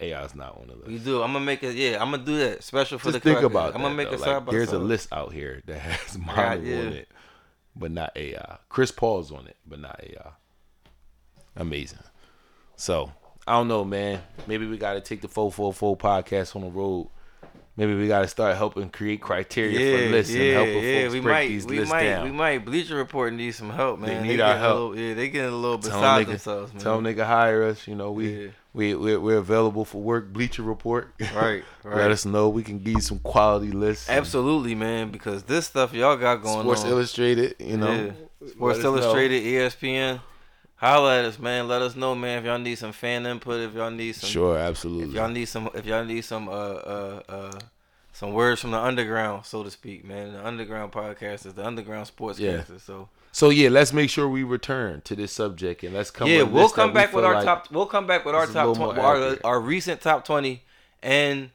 AI's 0.00 0.34
not 0.34 0.56
on 0.60 0.66
the 0.68 0.74
list. 0.74 0.88
we 0.88 0.98
do. 0.98 1.22
I'm 1.22 1.32
gonna 1.32 1.44
make 1.44 1.62
it. 1.62 1.74
Yeah, 1.76 2.02
I'm 2.02 2.10
gonna 2.10 2.24
do 2.24 2.36
that 2.38 2.62
special 2.64 2.98
for 2.98 3.06
Just 3.10 3.14
the 3.14 3.20
think 3.20 3.38
crackers. 3.38 3.50
about 3.50 3.74
I'm 3.74 3.82
gonna 3.82 3.94
make 3.94 4.10
though. 4.10 4.16
a 4.16 4.18
Like, 4.18 4.24
side 4.24 4.44
by 4.46 4.52
There's 4.52 4.72
a 4.72 4.78
list 4.78 5.08
out 5.12 5.32
here 5.32 5.62
that 5.66 5.78
has 5.78 6.18
Manu 6.18 6.40
Right, 6.40 6.62
yeah. 6.62 6.78
on 6.78 6.92
it, 6.92 7.08
but 7.76 7.90
not 7.92 8.12
AI. 8.16 8.58
Chris 8.68 8.90
Paul's 8.90 9.30
on 9.32 9.46
it, 9.46 9.56
but 9.66 9.78
not 9.80 10.00
AI. 10.02 10.30
Amazing. 11.56 12.00
So 12.76 13.12
I 13.46 13.52
don't 13.52 13.68
know, 13.68 13.84
man. 13.84 14.20
Maybe 14.46 14.66
we 14.66 14.78
got 14.78 14.94
to 14.94 15.00
take 15.00 15.20
the 15.20 15.28
444 15.28 15.96
podcast 15.96 16.56
on 16.56 16.62
the 16.62 16.68
road. 16.70 17.08
Maybe 17.76 17.94
we 17.96 18.06
got 18.06 18.20
to 18.20 18.28
start 18.28 18.56
helping 18.56 18.88
create 18.88 19.20
criteria 19.20 19.80
Yeah, 19.80 20.06
for 20.06 20.12
lists 20.12 20.32
yeah, 20.32 20.42
and 20.44 20.54
helping 20.54 20.84
yeah. 20.84 21.02
folks 21.02 21.12
We 21.14 21.20
break 21.20 21.34
might, 21.34 21.48
these 21.48 21.66
we 21.66 21.78
lists 21.80 21.92
might, 21.92 22.04
down. 22.04 22.24
we 22.24 22.30
might. 22.30 22.64
Bleacher 22.64 22.94
Report 22.94 23.32
needs 23.32 23.56
some 23.56 23.70
help, 23.70 23.98
man. 23.98 24.10
They 24.10 24.28
need 24.28 24.36
getting 24.36 24.40
our 24.42 24.54
a 24.54 24.58
help. 24.58 24.78
little- 24.92 24.98
yeah, 24.98 25.14
they 25.14 25.28
getting 25.28 25.52
a 25.52 25.56
little 25.56 25.78
Tell 25.78 25.90
beside 25.98 26.24
nigga, 26.26 26.28
themselves, 26.30 26.72
man. 26.72 26.82
tell 26.82 27.00
them, 27.00 27.04
nigga 27.16 27.26
hire 27.26 27.64
us. 27.64 27.88
You 27.88 27.96
know 27.96 28.12
we 28.12 28.44
Yeah. 28.44 28.48
we 28.74 28.94
we're, 28.94 29.18
we're 29.18 29.38
available 29.38 29.84
for 29.84 30.00
work. 30.00 30.32
Bleacher 30.32 30.62
Report. 30.62 31.12
Right, 31.34 31.64
Let 31.84 32.12
us 32.12 32.24
know. 32.24 32.48
We 32.48 32.62
can 32.62 32.78
give 32.78 32.94
you 32.94 33.00
some 33.00 33.18
quality 33.18 33.72
lists. 33.72 34.08
Absolutely, 34.08 34.76
man. 34.76 35.10
Because 35.10 35.42
this 35.42 35.66
stuff 35.66 35.92
y'all 35.94 36.16
got 36.16 36.42
going 36.42 36.60
Sports 36.60 36.84
on. 36.84 36.90
Illustrated. 36.90 37.56
You 37.58 37.76
know. 37.76 38.12
Let 38.40 38.50
Sports 38.50 38.78
us. 38.78 38.84
Illustrated, 38.84 39.42
ESPN. 39.42 40.20
Holla 40.76 41.18
at 41.20 41.24
us, 41.24 41.38
man. 41.38 41.68
Let 41.68 41.82
us 41.82 41.96
know, 41.96 42.14
man. 42.14 42.38
If 42.40 42.44
y'all 42.44 42.58
need 42.58 42.74
some 42.76 42.92
fan 42.92 43.24
input, 43.26 43.60
if 43.60 43.74
y'all 43.74 43.90
need 43.90 44.14
some, 44.16 44.28
Sure, 44.28 44.58
absolutely. 44.58 45.08
if 45.08 45.14
y'all 45.14 45.28
need 45.28 45.46
some, 45.46 45.70
if 45.74 45.86
y'all 45.86 46.04
need 46.04 46.22
some, 46.24 46.48
uh, 46.48 46.52
uh, 46.52 47.22
uh, 47.28 47.58
some 48.12 48.32
words 48.32 48.60
from 48.60 48.70
the 48.72 48.78
underground, 48.78 49.44
so 49.46 49.62
to 49.62 49.70
speak, 49.70 50.04
man. 50.04 50.32
The 50.32 50.46
underground 50.46 50.92
podcast 50.92 51.46
is 51.46 51.54
the 51.54 51.64
underground 51.66 52.06
sportscaster. 52.14 52.80
So 52.80 53.08
So 53.32 53.50
yeah, 53.50 53.68
let's 53.68 53.92
make 53.92 54.10
sure 54.10 54.28
we 54.28 54.42
return 54.44 55.00
to 55.02 55.16
this 55.16 55.32
subject 55.32 55.82
and 55.84 55.94
let's 55.94 56.10
come. 56.10 56.28
yeah, 56.28 56.42
we'll 56.42 56.68
come 56.68 56.90
we 56.90 56.94
back 56.94 57.12
with 57.12 57.24
our 57.24 57.34
like- 57.34 57.44
top. 57.44 57.70
We'll 57.72 57.86
come 57.86 58.06
back 58.06 58.24
with 58.24 58.34
our 58.34 58.46
top, 58.46 58.76
twenty, 58.76 59.00
our, 59.00 59.36
our 59.44 59.60
recent 59.60 60.00
top 60.00 60.24
twenty, 60.24 60.62
and 61.02 61.50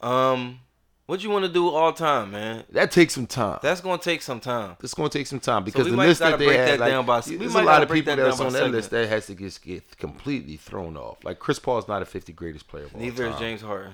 um, 0.00 0.60
what 1.06 1.22
you 1.22 1.30
want 1.30 1.44
to 1.44 1.50
do 1.50 1.68
all 1.68 1.92
time, 1.92 2.30
man? 2.30 2.64
That 2.70 2.90
takes 2.90 3.14
some 3.14 3.26
time. 3.26 3.58
That's 3.62 3.80
gonna 3.80 3.98
take 3.98 4.22
some 4.22 4.40
time. 4.40 4.76
It's 4.82 4.94
gonna 4.94 5.10
take 5.10 5.26
some 5.26 5.40
time 5.40 5.64
because 5.64 5.84
we 5.84 5.90
the 5.90 5.96
list 5.96 6.20
that 6.20 6.38
they 6.38 6.56
had, 6.56 6.80
like, 6.80 6.90
down 6.90 7.04
by- 7.04 7.20
there's 7.20 7.54
a 7.54 7.62
lot 7.62 7.82
of 7.82 7.90
people 7.90 8.16
that 8.16 8.22
that's 8.22 8.40
on 8.40 8.52
that 8.52 8.70
list 8.70 8.90
that 8.90 9.08
has 9.08 9.26
to 9.26 9.34
just 9.34 9.62
get 9.62 9.96
completely 9.98 10.56
thrown 10.56 10.96
off. 10.96 11.18
Like 11.24 11.38
Chris 11.38 11.58
Paul's 11.58 11.88
not 11.88 12.02
a 12.02 12.06
50 12.06 12.32
greatest 12.32 12.68
player 12.68 12.84
of 12.84 12.94
all 12.94 13.00
Neither 13.00 13.28
is. 13.28 13.36
James 13.36 13.62
Harden. 13.62 13.92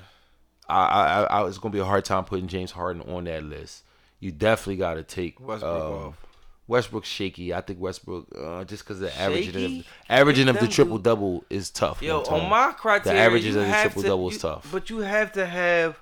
I, 0.68 0.84
I, 0.84 1.22
I, 1.24 1.48
it's 1.48 1.58
gonna 1.58 1.72
be 1.72 1.80
a 1.80 1.84
hard 1.84 2.04
time 2.04 2.24
putting 2.24 2.46
James 2.46 2.70
Harden 2.70 3.02
on 3.02 3.24
that 3.24 3.42
list. 3.42 3.82
You 4.20 4.30
definitely 4.30 4.76
got 4.76 4.94
to 4.94 5.02
take 5.02 5.40
Westbrook 5.40 5.82
um, 5.82 5.92
off. 5.92 6.26
Westbrook's 6.68 7.08
shaky. 7.08 7.52
I 7.52 7.62
think 7.62 7.80
Westbrook 7.80 8.28
uh, 8.38 8.62
just 8.64 8.84
because 8.84 9.00
the 9.00 9.18
averaging 9.18 9.80
of 9.80 9.86
averaging 10.08 10.48
of 10.48 10.60
the 10.60 10.68
triple 10.68 10.98
double 10.98 11.44
is 11.50 11.70
tough. 11.70 12.00
Yo, 12.00 12.20
on 12.20 12.48
my 12.48 12.70
criteria, 12.72 13.18
the 13.18 13.24
averages 13.24 13.56
of 13.56 13.66
the 13.66 13.72
triple 13.72 14.02
double 14.02 14.30
is 14.30 14.38
tough. 14.38 14.68
But 14.70 14.90
you 14.90 14.98
have 14.98 15.32
to 15.32 15.44
have 15.44 15.98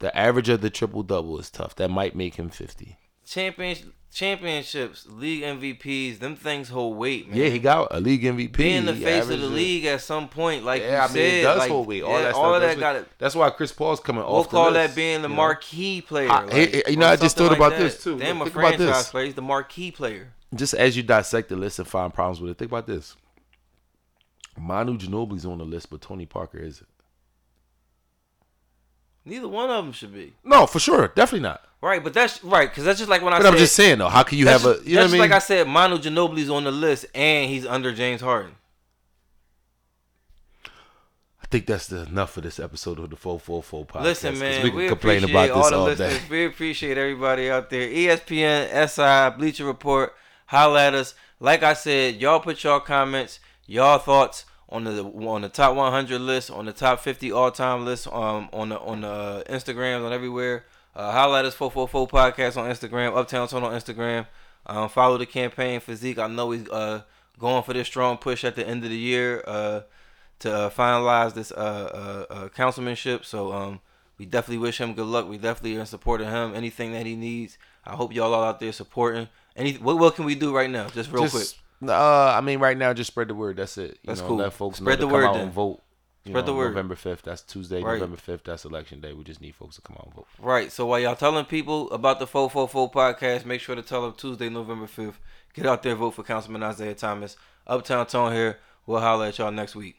The 0.00 0.16
average 0.16 0.48
of 0.48 0.60
the 0.60 0.70
triple 0.70 1.02
double 1.02 1.38
is 1.38 1.50
tough. 1.50 1.76
That 1.76 1.90
might 1.90 2.14
make 2.16 2.34
him 2.36 2.48
50. 2.50 2.96
champions, 3.24 3.84
championships, 4.12 5.06
league 5.08 5.42
MVPs. 5.44 6.18
Them 6.18 6.34
things 6.36 6.68
hold 6.70 6.96
weight, 6.96 7.28
man. 7.28 7.36
Yeah, 7.38 7.48
he 7.48 7.58
got 7.58 7.94
a 7.94 8.00
league 8.00 8.22
MVP. 8.24 8.52
Being 8.56 8.86
the 8.86 8.94
face 8.94 9.28
of 9.28 9.40
the 9.40 9.46
league 9.46 9.84
at 9.84 10.00
some 10.00 10.28
point, 10.28 10.64
like 10.64 10.82
Yeah, 10.82 11.04
I 11.04 11.08
you 11.08 11.14
mean, 11.14 11.22
said, 11.22 11.34
it 11.34 11.42
does 11.42 11.58
like, 11.58 11.70
hold 11.70 11.86
weight. 11.86 12.02
All 12.02 12.12
yeah, 12.12 12.22
that 12.24 12.34
all 12.34 12.44
stuff 12.54 12.54
of 12.56 12.60
that 12.62 12.80
got 12.80 12.96
it. 12.96 13.08
That's 13.18 13.34
why 13.36 13.50
Chris 13.50 13.72
Paul's 13.72 14.00
coming 14.00 14.22
We'll 14.24 14.36
off 14.36 14.46
the 14.46 14.50
call 14.56 14.72
that 14.72 14.94
being 14.96 15.22
the 15.22 15.28
you 15.28 15.34
know? 15.34 15.36
marquee 15.42 16.00
player. 16.00 16.30
I- 16.30 16.44
like, 16.44 16.88
you 16.88 16.96
know, 16.96 17.06
I 17.06 17.16
just 17.16 17.36
thought 17.36 17.52
about 17.54 17.72
like 17.72 17.78
this, 17.78 18.02
too. 18.02 18.18
Damn, 18.18 18.40
a 18.40 18.44
Think 18.44 18.54
franchise 18.54 19.10
player. 19.10 19.26
He's 19.26 19.34
the 19.34 19.42
marquee 19.42 19.90
player. 19.92 20.32
Just 20.54 20.74
as 20.74 20.96
you 20.96 21.02
dissect 21.04 21.48
the 21.50 21.56
list 21.56 21.78
and 21.78 21.86
find 21.86 22.12
problems 22.12 22.40
with 22.40 22.50
it, 22.52 22.58
think 22.58 22.70
about 22.72 22.86
this. 22.86 23.14
Manu 24.58 24.98
Ginobili's 24.98 25.46
on 25.46 25.58
the 25.58 25.64
list, 25.64 25.90
but 25.90 26.00
Tony 26.00 26.26
Parker 26.26 26.58
isn't. 26.58 26.88
Neither 29.24 29.48
one 29.48 29.70
of 29.70 29.84
them 29.84 29.92
should 29.92 30.14
be. 30.14 30.34
No, 30.44 30.66
for 30.66 30.78
sure, 30.78 31.08
definitely 31.08 31.40
not. 31.40 31.62
Right, 31.82 32.02
but 32.02 32.12
that's 32.12 32.42
right 32.44 32.68
because 32.68 32.84
that's 32.84 32.98
just 32.98 33.08
like 33.08 33.22
when 33.22 33.32
I 33.32 33.38
But 33.38 33.44
said. 33.44 33.52
I'm 33.52 33.58
just 33.58 33.74
saying 33.74 33.98
though, 33.98 34.08
how 34.08 34.22
can 34.22 34.38
you 34.38 34.48
have 34.48 34.66
a 34.66 34.78
you 34.84 34.96
know 34.96 35.02
what 35.02 35.08
I 35.08 35.12
mean? 35.12 35.20
like 35.20 35.30
I 35.30 35.38
said, 35.38 35.66
Manu 35.66 35.96
Ginobili's 35.98 36.50
on 36.50 36.64
the 36.64 36.70
list 36.70 37.06
and 37.14 37.50
he's 37.50 37.64
under 37.64 37.92
James 37.92 38.20
Harden. 38.20 38.54
I 41.42 41.46
think 41.50 41.66
that's 41.66 41.88
the, 41.88 42.02
enough 42.02 42.32
for 42.32 42.42
this 42.42 42.60
episode 42.60 42.98
of 42.98 43.10
the 43.10 43.16
444 43.16 43.86
podcast. 43.86 44.02
Listen, 44.04 44.38
man, 44.38 44.62
we 44.62 44.70
we, 44.70 44.82
can 44.82 44.88
complain 44.90 45.24
about 45.24 45.48
this 45.48 45.56
all 45.56 45.70
the 45.70 45.76
all 45.76 45.84
listeners. 45.86 46.18
day. 46.18 46.24
We 46.30 46.44
appreciate 46.44 46.96
everybody 46.96 47.50
out 47.50 47.70
there. 47.70 47.88
ESPN, 47.88 48.88
SI, 48.88 49.36
Bleacher 49.38 49.64
Report, 49.64 50.14
holla 50.46 50.86
at 50.86 50.94
us. 50.94 51.14
Like 51.40 51.62
I 51.62 51.72
said, 51.72 52.16
y'all 52.16 52.40
put 52.40 52.62
y'all 52.62 52.78
comments, 52.80 53.40
y'all 53.66 53.98
thoughts 53.98 54.44
on 54.70 54.84
the 54.84 55.04
on 55.04 55.42
the 55.42 55.48
top 55.48 55.74
100 55.74 56.20
list, 56.20 56.50
on 56.50 56.66
the 56.66 56.72
top 56.72 57.00
50 57.00 57.32
all 57.32 57.50
time 57.50 57.84
list, 57.84 58.06
um, 58.08 58.48
on 58.52 58.70
the 58.70 58.78
on 58.78 59.02
the 59.02 59.08
uh, 59.08 59.42
Instagrams, 59.44 60.04
on 60.04 60.12
everywhere. 60.12 60.64
Uh, 60.94 61.12
highlight 61.12 61.44
us 61.44 61.54
444 61.54 62.08
podcast 62.08 62.56
on 62.56 62.68
Instagram, 62.68 63.16
Uptown 63.16 63.46
Tone 63.48 63.62
on 63.62 63.72
Instagram. 63.72 64.26
Um, 64.66 64.88
follow 64.88 65.18
the 65.18 65.26
campaign 65.26 65.80
for 65.80 65.94
Zeke. 65.94 66.18
I 66.18 66.26
know 66.26 66.50
he's 66.50 66.68
uh, 66.68 67.02
going 67.38 67.62
for 67.62 67.72
this 67.72 67.86
strong 67.86 68.18
push 68.18 68.44
at 68.44 68.56
the 68.56 68.66
end 68.66 68.84
of 68.84 68.90
the 68.90 68.96
year 68.96 69.42
uh, 69.46 69.80
to 70.40 70.52
uh, 70.52 70.70
finalize 70.70 71.34
this 71.34 71.52
uh, 71.52 72.26
uh, 72.30 72.32
uh, 72.32 72.48
councilmanship. 72.48 73.24
So 73.24 73.52
um, 73.52 73.80
we 74.18 74.26
definitely 74.26 74.58
wish 74.58 74.80
him 74.80 74.94
good 74.94 75.06
luck. 75.06 75.28
We 75.28 75.38
definitely 75.38 75.76
are 75.76 75.80
in 75.80 75.86
support 75.86 76.20
of 76.20 76.28
him. 76.28 76.54
Anything 76.54 76.92
that 76.92 77.06
he 77.06 77.16
needs, 77.16 77.56
I 77.84 77.96
hope 77.96 78.12
y'all 78.12 78.34
are 78.34 78.48
out 78.48 78.60
there 78.60 78.72
supporting. 78.72 79.28
Any 79.56 79.74
what, 79.74 79.98
what 79.98 80.14
can 80.14 80.24
we 80.24 80.34
do 80.34 80.54
right 80.54 80.70
now? 80.70 80.88
Just 80.88 81.10
real 81.10 81.24
Just, 81.24 81.59
Uh, 81.86 82.34
I 82.36 82.40
mean, 82.42 82.58
right 82.58 82.76
now, 82.76 82.92
just 82.92 83.08
spread 83.08 83.28
the 83.28 83.34
word. 83.34 83.56
That's 83.56 83.78
it. 83.78 83.92
You 83.92 84.08
That's 84.08 84.20
know, 84.20 84.28
cool. 84.28 84.36
Let 84.38 84.52
folks 84.52 84.78
Spread 84.78 84.98
know 85.00 85.06
the 85.06 85.08
to 85.08 85.14
word 85.14 85.22
come 85.22 85.30
out 85.30 85.34
then. 85.34 85.42
and 85.44 85.52
vote. 85.52 85.82
You 86.24 86.32
Spread 86.32 86.42
know, 86.42 86.52
the 86.52 86.54
word. 86.58 86.68
November 86.68 86.94
fifth. 86.96 87.22
That's 87.22 87.40
Tuesday. 87.42 87.82
Right. 87.82 87.94
November 87.94 88.18
fifth. 88.18 88.44
That's 88.44 88.64
election 88.66 89.00
day. 89.00 89.14
We 89.14 89.24
just 89.24 89.40
need 89.40 89.54
folks 89.54 89.76
to 89.76 89.82
come 89.82 89.96
out 89.98 90.06
and 90.06 90.14
vote. 90.14 90.26
Right. 90.38 90.70
So 90.70 90.84
while 90.84 91.00
y'all 91.00 91.16
telling 91.16 91.46
people 91.46 91.90
about 91.92 92.18
the 92.18 92.26
444 92.26 92.90
podcast, 92.90 93.44
make 93.46 93.62
sure 93.62 93.74
to 93.74 93.82
tell 93.82 94.02
them 94.02 94.12
Tuesday, 94.16 94.50
November 94.50 94.86
5th. 94.86 95.14
Get 95.54 95.64
out 95.66 95.82
there, 95.82 95.94
vote 95.94 96.10
for 96.10 96.22
Councilman 96.22 96.62
Isaiah 96.62 96.94
Thomas. 96.94 97.36
Uptown 97.66 98.06
Tone 98.06 98.32
here. 98.32 98.58
We'll 98.86 99.00
holler 99.00 99.26
at 99.26 99.38
y'all 99.38 99.50
next 99.50 99.74
week. 99.74 99.96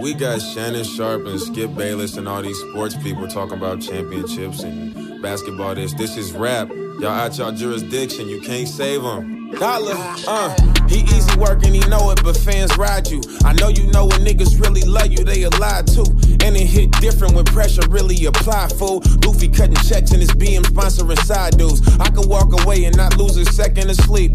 We 0.00 0.14
got 0.14 0.40
Shannon 0.40 0.84
Sharpe 0.84 1.26
and 1.26 1.40
Skip 1.40 1.74
Bayless 1.74 2.16
and 2.16 2.28
all 2.28 2.42
these 2.42 2.58
sports 2.70 2.96
people 3.02 3.26
talking 3.26 3.56
about 3.56 3.80
championships 3.80 4.62
and 4.62 5.20
basketball. 5.20 5.74
This, 5.74 5.94
this 5.94 6.16
is 6.16 6.32
rap. 6.32 6.68
Y'all 6.68 7.06
out 7.06 7.36
y'all 7.36 7.50
jurisdiction. 7.52 8.28
You 8.28 8.40
can't 8.40 8.68
save 8.68 9.02
them. 9.02 9.35
Dollar, 9.54 9.94
uh, 10.26 10.54
he 10.88 11.00
easy 11.00 11.36
working, 11.38 11.72
he 11.72 11.80
know 11.88 12.10
it, 12.10 12.22
but 12.22 12.36
fans 12.36 12.76
ride 12.76 13.08
you. 13.08 13.22
I 13.44 13.52
know 13.52 13.68
you 13.68 13.86
know 13.92 14.06
when 14.06 14.20
niggas 14.20 14.60
really 14.60 14.82
love 14.82 15.06
you, 15.06 15.24
they 15.24 15.44
a 15.44 15.50
lie 15.50 15.82
too. 15.86 16.04
And 16.44 16.56
it 16.56 16.66
hit 16.66 16.90
different 17.00 17.34
when 17.34 17.44
pressure 17.44 17.82
really 17.88 18.26
apply, 18.26 18.68
fool. 18.68 19.00
Goofy 19.20 19.48
cutting 19.48 19.76
checks 19.76 20.10
and 20.10 20.20
his 20.20 20.32
BM 20.32 20.62
sponsoring 20.62 21.18
side 21.24 21.56
dudes. 21.56 21.80
I 21.98 22.10
could 22.10 22.28
walk 22.28 22.52
away 22.62 22.84
and 22.84 22.96
not 22.96 23.16
lose 23.16 23.36
a 23.36 23.44
second 23.46 23.88
of 23.88 23.96
sleep. 23.96 24.32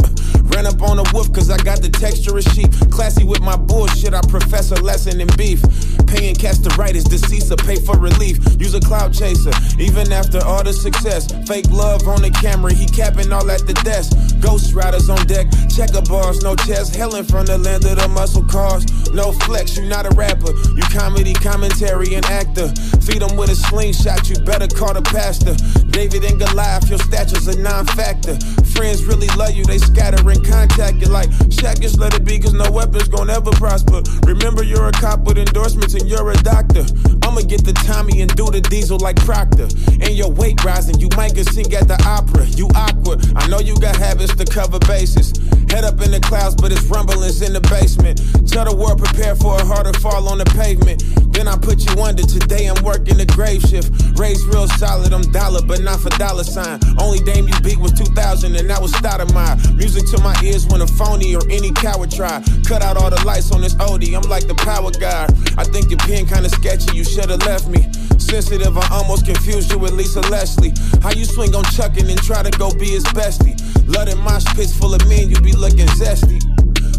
Ran 0.53 0.65
up 0.65 0.81
on 0.81 0.99
a 0.99 1.03
wolf 1.13 1.31
cause 1.33 1.49
I 1.49 1.57
got 1.57 1.81
the 1.81 1.89
texture 1.89 2.37
of 2.37 2.43
sheep. 2.43 2.71
Classy 2.91 3.23
with 3.23 3.41
my 3.41 3.55
bullshit, 3.55 4.13
I 4.13 4.21
profess 4.27 4.71
a 4.71 4.81
lesson 4.81 5.21
in 5.21 5.27
beef. 5.37 5.61
Paying 6.07 6.35
cats 6.35 6.59
to 6.59 6.69
write 6.75 6.95
is 6.95 7.05
deceased, 7.05 7.51
pay 7.57 7.77
for 7.77 7.97
relief. 7.97 8.37
Use 8.59 8.73
a 8.73 8.79
cloud 8.79 9.13
chaser, 9.13 9.51
even 9.79 10.11
after 10.11 10.43
all 10.43 10.63
the 10.63 10.73
success. 10.73 11.31
Fake 11.47 11.69
love 11.69 12.07
on 12.07 12.21
the 12.21 12.31
camera, 12.31 12.73
he 12.73 12.85
capping 12.85 13.31
all 13.31 13.49
at 13.49 13.65
the 13.65 13.73
desk. 13.85 14.11
Ghost 14.39 14.73
riders 14.73 15.09
on 15.09 15.25
deck, 15.27 15.47
checker 15.69 16.01
bars, 16.01 16.43
no 16.43 16.55
chest. 16.55 16.95
Hailing 16.95 17.23
from 17.23 17.45
the 17.45 17.57
land 17.57 17.85
of 17.85 17.97
the 17.97 18.07
muscle 18.09 18.43
cars. 18.43 18.85
No 19.13 19.31
flex, 19.31 19.77
you 19.77 19.87
not 19.87 20.05
a 20.05 20.15
rapper. 20.15 20.51
You 20.75 20.83
comedy, 20.91 21.33
commentary, 21.33 22.15
and 22.15 22.25
actor. 22.25 22.67
Feed 23.01 23.21
them 23.21 23.37
with 23.37 23.49
a 23.49 23.55
slingshot, 23.55 24.29
you 24.29 24.37
better 24.43 24.67
call 24.67 24.93
the 24.93 25.01
pastor. 25.01 25.55
David 25.91 26.23
and 26.23 26.39
Goliath, 26.39 26.89
your 26.89 26.99
stature's 26.99 27.47
a 27.47 27.59
non 27.59 27.85
factor. 27.87 28.37
Friends 28.75 29.03
really 29.05 29.27
love 29.37 29.51
you, 29.51 29.65
they 29.65 29.77
scatter 29.77 30.20
and 30.29 30.45
contact 30.45 31.01
you 31.01 31.07
like 31.07 31.29
Shaq, 31.49 31.81
just 31.81 31.99
let 31.99 32.13
it 32.13 32.23
be, 32.23 32.39
cause 32.39 32.53
no 32.53 32.69
weapon's 32.71 33.07
gonna 33.07 33.33
ever 33.33 33.51
prosper. 33.51 34.01
Remember, 34.25 34.63
you're 34.63 34.87
a 34.87 34.91
cop 34.91 35.21
with 35.21 35.37
endorsements 35.37 35.93
and 35.93 36.07
you're 36.07 36.29
a 36.29 36.37
doctor. 36.43 36.85
I'ma 37.23 37.41
get 37.41 37.63
the 37.63 37.73
Tommy 37.85 38.21
and 38.21 38.33
do 38.35 38.45
the 38.45 38.61
diesel 38.61 38.97
like 38.99 39.15
Proctor. 39.25 39.67
And 40.01 40.11
your 40.11 40.29
weight 40.29 40.63
rising, 40.63 40.99
you 40.99 41.09
might 41.15 41.35
get 41.35 41.47
sing 41.47 41.73
at 41.73 41.87
the 41.87 42.01
opera. 42.05 42.45
You 42.45 42.67
awkward, 42.75 43.25
I 43.35 43.47
know 43.47 43.59
you 43.59 43.75
got 43.79 43.95
habits 43.95 44.35
to 44.35 44.45
cover 44.45 44.79
bases. 44.79 45.31
Head 45.71 45.85
up 45.85 46.01
in 46.01 46.11
the 46.11 46.19
clouds, 46.19 46.55
but 46.55 46.71
it's 46.71 46.83
rumblings 46.91 47.41
in 47.41 47.53
the 47.53 47.61
basement. 47.71 48.19
Tell 48.51 48.65
the 48.65 48.75
world 48.75 48.99
prepare 48.99 49.35
for 49.35 49.55
a 49.55 49.63
harder 49.63 49.93
fall 49.99 50.27
on 50.27 50.37
the 50.37 50.45
pavement. 50.59 50.99
Then 51.31 51.47
I 51.47 51.55
put 51.55 51.79
you 51.87 51.95
under. 52.03 52.23
Today 52.23 52.67
I'm 52.67 52.83
working 52.83 53.15
the 53.15 53.25
grave 53.25 53.61
shift. 53.63 53.87
Raised 54.19 54.43
real 54.51 54.67
solid, 54.75 55.13
I'm 55.13 55.23
dollar, 55.31 55.61
but 55.63 55.79
not 55.79 56.01
for 56.01 56.11
dollar 56.19 56.43
sign. 56.43 56.79
Only 56.99 57.23
dame 57.23 57.47
you 57.47 57.55
beat 57.63 57.79
was 57.79 57.93
2000, 57.93 58.55
and 58.55 58.69
that 58.69 58.81
was 58.81 58.91
Stoudamire. 58.99 59.55
Music 59.77 60.03
to 60.11 60.21
my 60.21 60.35
ears 60.43 60.67
when 60.67 60.81
a 60.81 60.87
phony 60.87 61.35
or 61.35 61.41
any 61.49 61.71
coward 61.71 62.11
try. 62.11 62.43
Cut 62.67 62.81
out 62.81 62.97
all 62.97 63.09
the 63.09 63.23
lights 63.25 63.51
on 63.51 63.61
this 63.61 63.79
OD, 63.79 64.13
I'm 64.13 64.27
like 64.27 64.45
the 64.45 64.55
power 64.55 64.91
guy. 64.91 65.23
I 65.57 65.63
think 65.63 65.89
your 65.89 65.99
pen 65.99 66.25
kinda 66.27 66.49
sketchy, 66.49 66.95
you 66.95 67.03
should've 67.03 67.39
left 67.45 67.67
me. 67.67 67.87
Sensitive, 68.17 68.77
I 68.77 68.87
almost 68.91 69.25
confused 69.25 69.71
you 69.71 69.79
with 69.79 69.91
Lisa 69.93 70.19
Leslie. 70.29 70.73
How 71.01 71.11
you 71.11 71.23
swing 71.25 71.55
on 71.55 71.63
chucking 71.75 72.09
and 72.09 72.21
try 72.21 72.43
to 72.43 72.51
go 72.57 72.71
be 72.71 72.89
his 72.91 73.05
bestie? 73.15 73.55
Love 73.87 74.07
them 74.07 74.19
mosh 74.19 74.45
pits 74.55 74.75
full 74.75 74.93
of 74.93 75.07
men, 75.07 75.29
you 75.29 75.39
be 75.39 75.53
looking 75.53 75.87
zesty. 75.95 76.39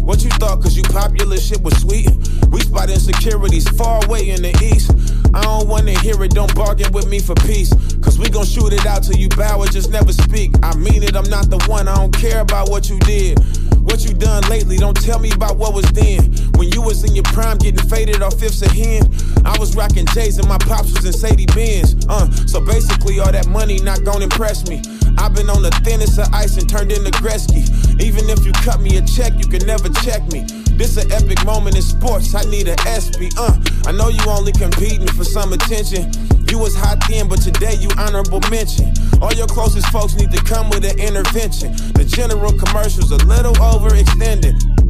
What 0.01 0.23
you 0.23 0.31
thought, 0.31 0.61
cause 0.61 0.75
you 0.75 0.83
popular 0.83 1.37
shit 1.37 1.61
was 1.61 1.79
sweet? 1.81 2.09
We 2.49 2.61
spot 2.61 2.89
insecurities 2.89 3.69
far 3.77 4.03
away 4.05 4.29
in 4.29 4.41
the 4.41 4.53
east. 4.61 4.89
I 5.33 5.41
don't 5.41 5.67
wanna 5.67 5.97
hear 5.99 6.21
it, 6.23 6.31
don't 6.31 6.53
bargain 6.55 6.91
with 6.91 7.07
me 7.07 7.19
for 7.19 7.35
peace. 7.35 7.73
Cause 8.01 8.19
we 8.19 8.29
gon' 8.29 8.45
shoot 8.45 8.73
it 8.73 8.85
out 8.85 9.03
till 9.03 9.17
you 9.17 9.29
bow 9.29 9.59
or 9.59 9.67
just 9.67 9.89
never 9.89 10.13
speak. 10.13 10.51
I 10.61 10.75
mean 10.75 11.03
it, 11.03 11.15
I'm 11.15 11.29
not 11.29 11.49
the 11.49 11.57
one, 11.67 11.87
I 11.87 11.95
don't 11.95 12.15
care 12.15 12.41
about 12.41 12.69
what 12.69 12.89
you 12.89 12.99
did. 12.99 13.39
What 13.83 14.05
you 14.05 14.13
done 14.13 14.43
lately, 14.49 14.77
don't 14.77 14.95
tell 14.95 15.19
me 15.19 15.31
about 15.31 15.57
what 15.57 15.73
was 15.73 15.85
then. 15.91 16.33
When 16.55 16.71
you 16.71 16.81
was 16.81 17.03
in 17.03 17.15
your 17.15 17.25
prime 17.25 17.57
getting 17.57 17.87
faded 17.89 18.21
off 18.21 18.39
fifths 18.39 18.61
of 18.61 18.71
hen, 18.71 19.03
I 19.45 19.57
was 19.59 19.75
rocking 19.75 20.05
J's 20.13 20.37
and 20.37 20.47
my 20.47 20.57
pops 20.57 20.93
was 20.93 21.05
in 21.05 21.13
Sadie 21.13 21.47
Benz. 21.47 22.05
Uh, 22.07 22.31
so 22.45 22.61
basically 22.61 23.19
all 23.19 23.31
that 23.31 23.47
money 23.47 23.79
not 23.79 24.03
gonna 24.03 24.25
impress 24.25 24.67
me. 24.69 24.81
I've 25.17 25.35
been 25.35 25.49
on 25.49 25.61
the 25.61 25.71
thinnest 25.83 26.19
of 26.19 26.31
ice 26.33 26.57
and 26.57 26.69
turned 26.69 26.91
into 26.91 27.11
Gretzky. 27.11 27.67
Even 28.01 28.29
if 28.29 28.45
you 28.45 28.51
cut 28.51 28.81
me 28.81 28.97
a 28.97 29.01
check, 29.01 29.33
you 29.37 29.47
can 29.47 29.65
never 29.67 29.89
check 29.89 30.23
me. 30.31 30.45
This 30.77 30.97
an 30.97 31.11
epic 31.11 31.45
moment 31.45 31.75
in 31.75 31.81
sports. 31.81 32.33
I 32.35 32.43
need 32.43 32.67
a 32.67 32.75
ESPY. 32.87 33.29
Uh, 33.37 33.57
I 33.85 33.91
know 33.91 34.09
you 34.09 34.21
only 34.27 34.51
competing 34.51 35.07
for 35.07 35.23
some 35.23 35.53
attention. 35.53 36.11
You 36.49 36.59
was 36.59 36.75
hot 36.75 37.03
then, 37.07 37.27
but 37.27 37.41
today 37.41 37.75
you 37.75 37.89
honorable 37.97 38.41
mention. 38.49 38.93
All 39.21 39.33
your 39.33 39.47
closest 39.47 39.87
folks 39.87 40.15
need 40.15 40.31
to 40.31 40.43
come 40.43 40.69
with 40.69 40.83
an 40.85 40.99
intervention. 40.99 41.73
The 41.93 42.05
general 42.05 42.53
commercial's 42.53 43.11
a 43.11 43.17
little 43.25 43.53
overextended. 43.55 44.82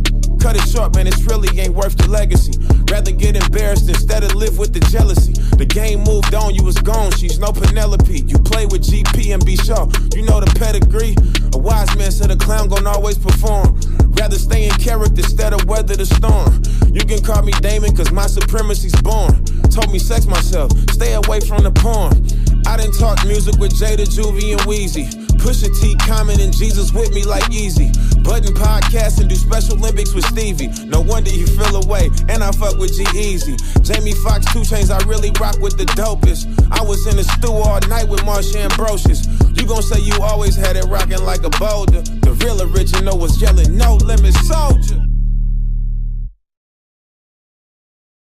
Cut 0.44 0.58
it 0.58 0.68
short, 0.68 0.94
man, 0.94 1.08
it's 1.08 1.24
really 1.24 1.48
ain't 1.58 1.74
worth 1.74 1.96
the 1.96 2.10
legacy. 2.10 2.52
Rather 2.92 3.14
get 3.14 3.38
embarrassed 3.38 3.88
instead 3.88 4.26
of 4.26 4.36
live 4.36 4.60
with 4.60 4.74
the 4.74 4.82
jealousy. 4.92 5.32
The 5.56 5.64
game 5.64 6.04
moved 6.04 6.36
on, 6.36 6.54
you 6.54 6.66
was 6.66 6.76
gone, 6.76 7.12
she's 7.12 7.40
no 7.40 7.54
Penelope. 7.54 8.28
You 8.28 8.38
play 8.40 8.66
with 8.66 8.84
GP 8.84 9.34
and 9.34 9.40
be 9.46 9.56
sure 9.56 9.88
you 10.12 10.28
know 10.28 10.44
the 10.44 10.52
pedigree. 10.60 11.16
A 11.56 11.58
wise 11.58 11.88
man 11.96 12.12
said 12.12 12.30
a 12.30 12.36
clown 12.36 12.68
gon' 12.68 12.86
always 12.86 13.18
perform. 13.18 13.80
Rather 14.20 14.36
stay 14.36 14.68
in 14.68 14.76
character 14.84 15.24
instead 15.24 15.54
of 15.54 15.64
weather 15.64 15.96
the 15.96 16.06
storm. 16.06 16.60
You 16.92 17.08
can 17.08 17.24
call 17.24 17.42
me 17.44 17.54
Damon, 17.64 17.96
cause 17.96 18.12
my 18.12 18.28
supremacy's 18.28 19.00
born. 19.00 19.46
Told 19.72 19.94
me 19.94 19.98
sex 19.98 20.28
myself, 20.28 20.76
stay 20.92 21.14
away 21.14 21.40
from 21.40 21.64
the 21.64 21.72
porn. 21.72 22.20
I 22.68 22.76
didn't 22.76 23.00
talk 23.00 23.24
music 23.24 23.56
with 23.64 23.72
Jada, 23.80 24.04
Juvie, 24.04 24.60
and 24.60 24.62
Weezy. 24.68 25.23
Pusha 25.44 25.68
T, 25.82 25.94
Common, 26.08 26.40
and 26.40 26.56
Jesus 26.56 26.94
with 26.94 27.14
me 27.14 27.26
like 27.26 27.52
easy. 27.52 27.92
Button 28.24 28.54
podcast 28.56 29.20
and 29.20 29.30
do 29.30 29.36
Special 29.36 29.76
Olympics 29.76 30.14
with 30.14 30.26
Stevie. 30.26 30.70
No 30.86 31.02
wonder 31.02 31.30
you 31.30 31.46
feel 31.46 31.84
away, 31.84 32.10
and 32.30 32.42
I 32.42 32.50
fuck 32.54 32.80
with 32.80 32.96
G 32.96 33.04
Easy. 33.14 33.58
Jamie 33.82 34.14
Foxx, 34.24 34.46
2 34.54 34.60
Chainz, 34.60 34.90
I 34.90 35.04
really 35.06 35.32
rock 35.42 35.60
with 35.60 35.78
the 35.78 35.84
dopest. 36.00 36.48
I 36.72 36.82
was 36.82 37.06
in 37.08 37.18
the 37.18 37.26
stew 37.26 37.52
all 37.52 37.82
night 37.90 38.08
with 38.08 38.22
Marsha 38.22 38.56
Ambrosius. 38.56 39.28
You 39.60 39.68
gon' 39.68 39.84
say 39.84 40.00
you 40.00 40.16
always 40.22 40.56
had 40.56 40.78
it 40.78 40.86
rocking 40.86 41.22
like 41.26 41.44
a 41.44 41.50
boulder. 41.60 42.02
The 42.24 42.32
real 42.40 42.62
original 42.62 43.18
was 43.18 43.42
yelling, 43.42 43.76
no 43.76 43.96
limit 43.96 44.34
soldier. 44.36 45.13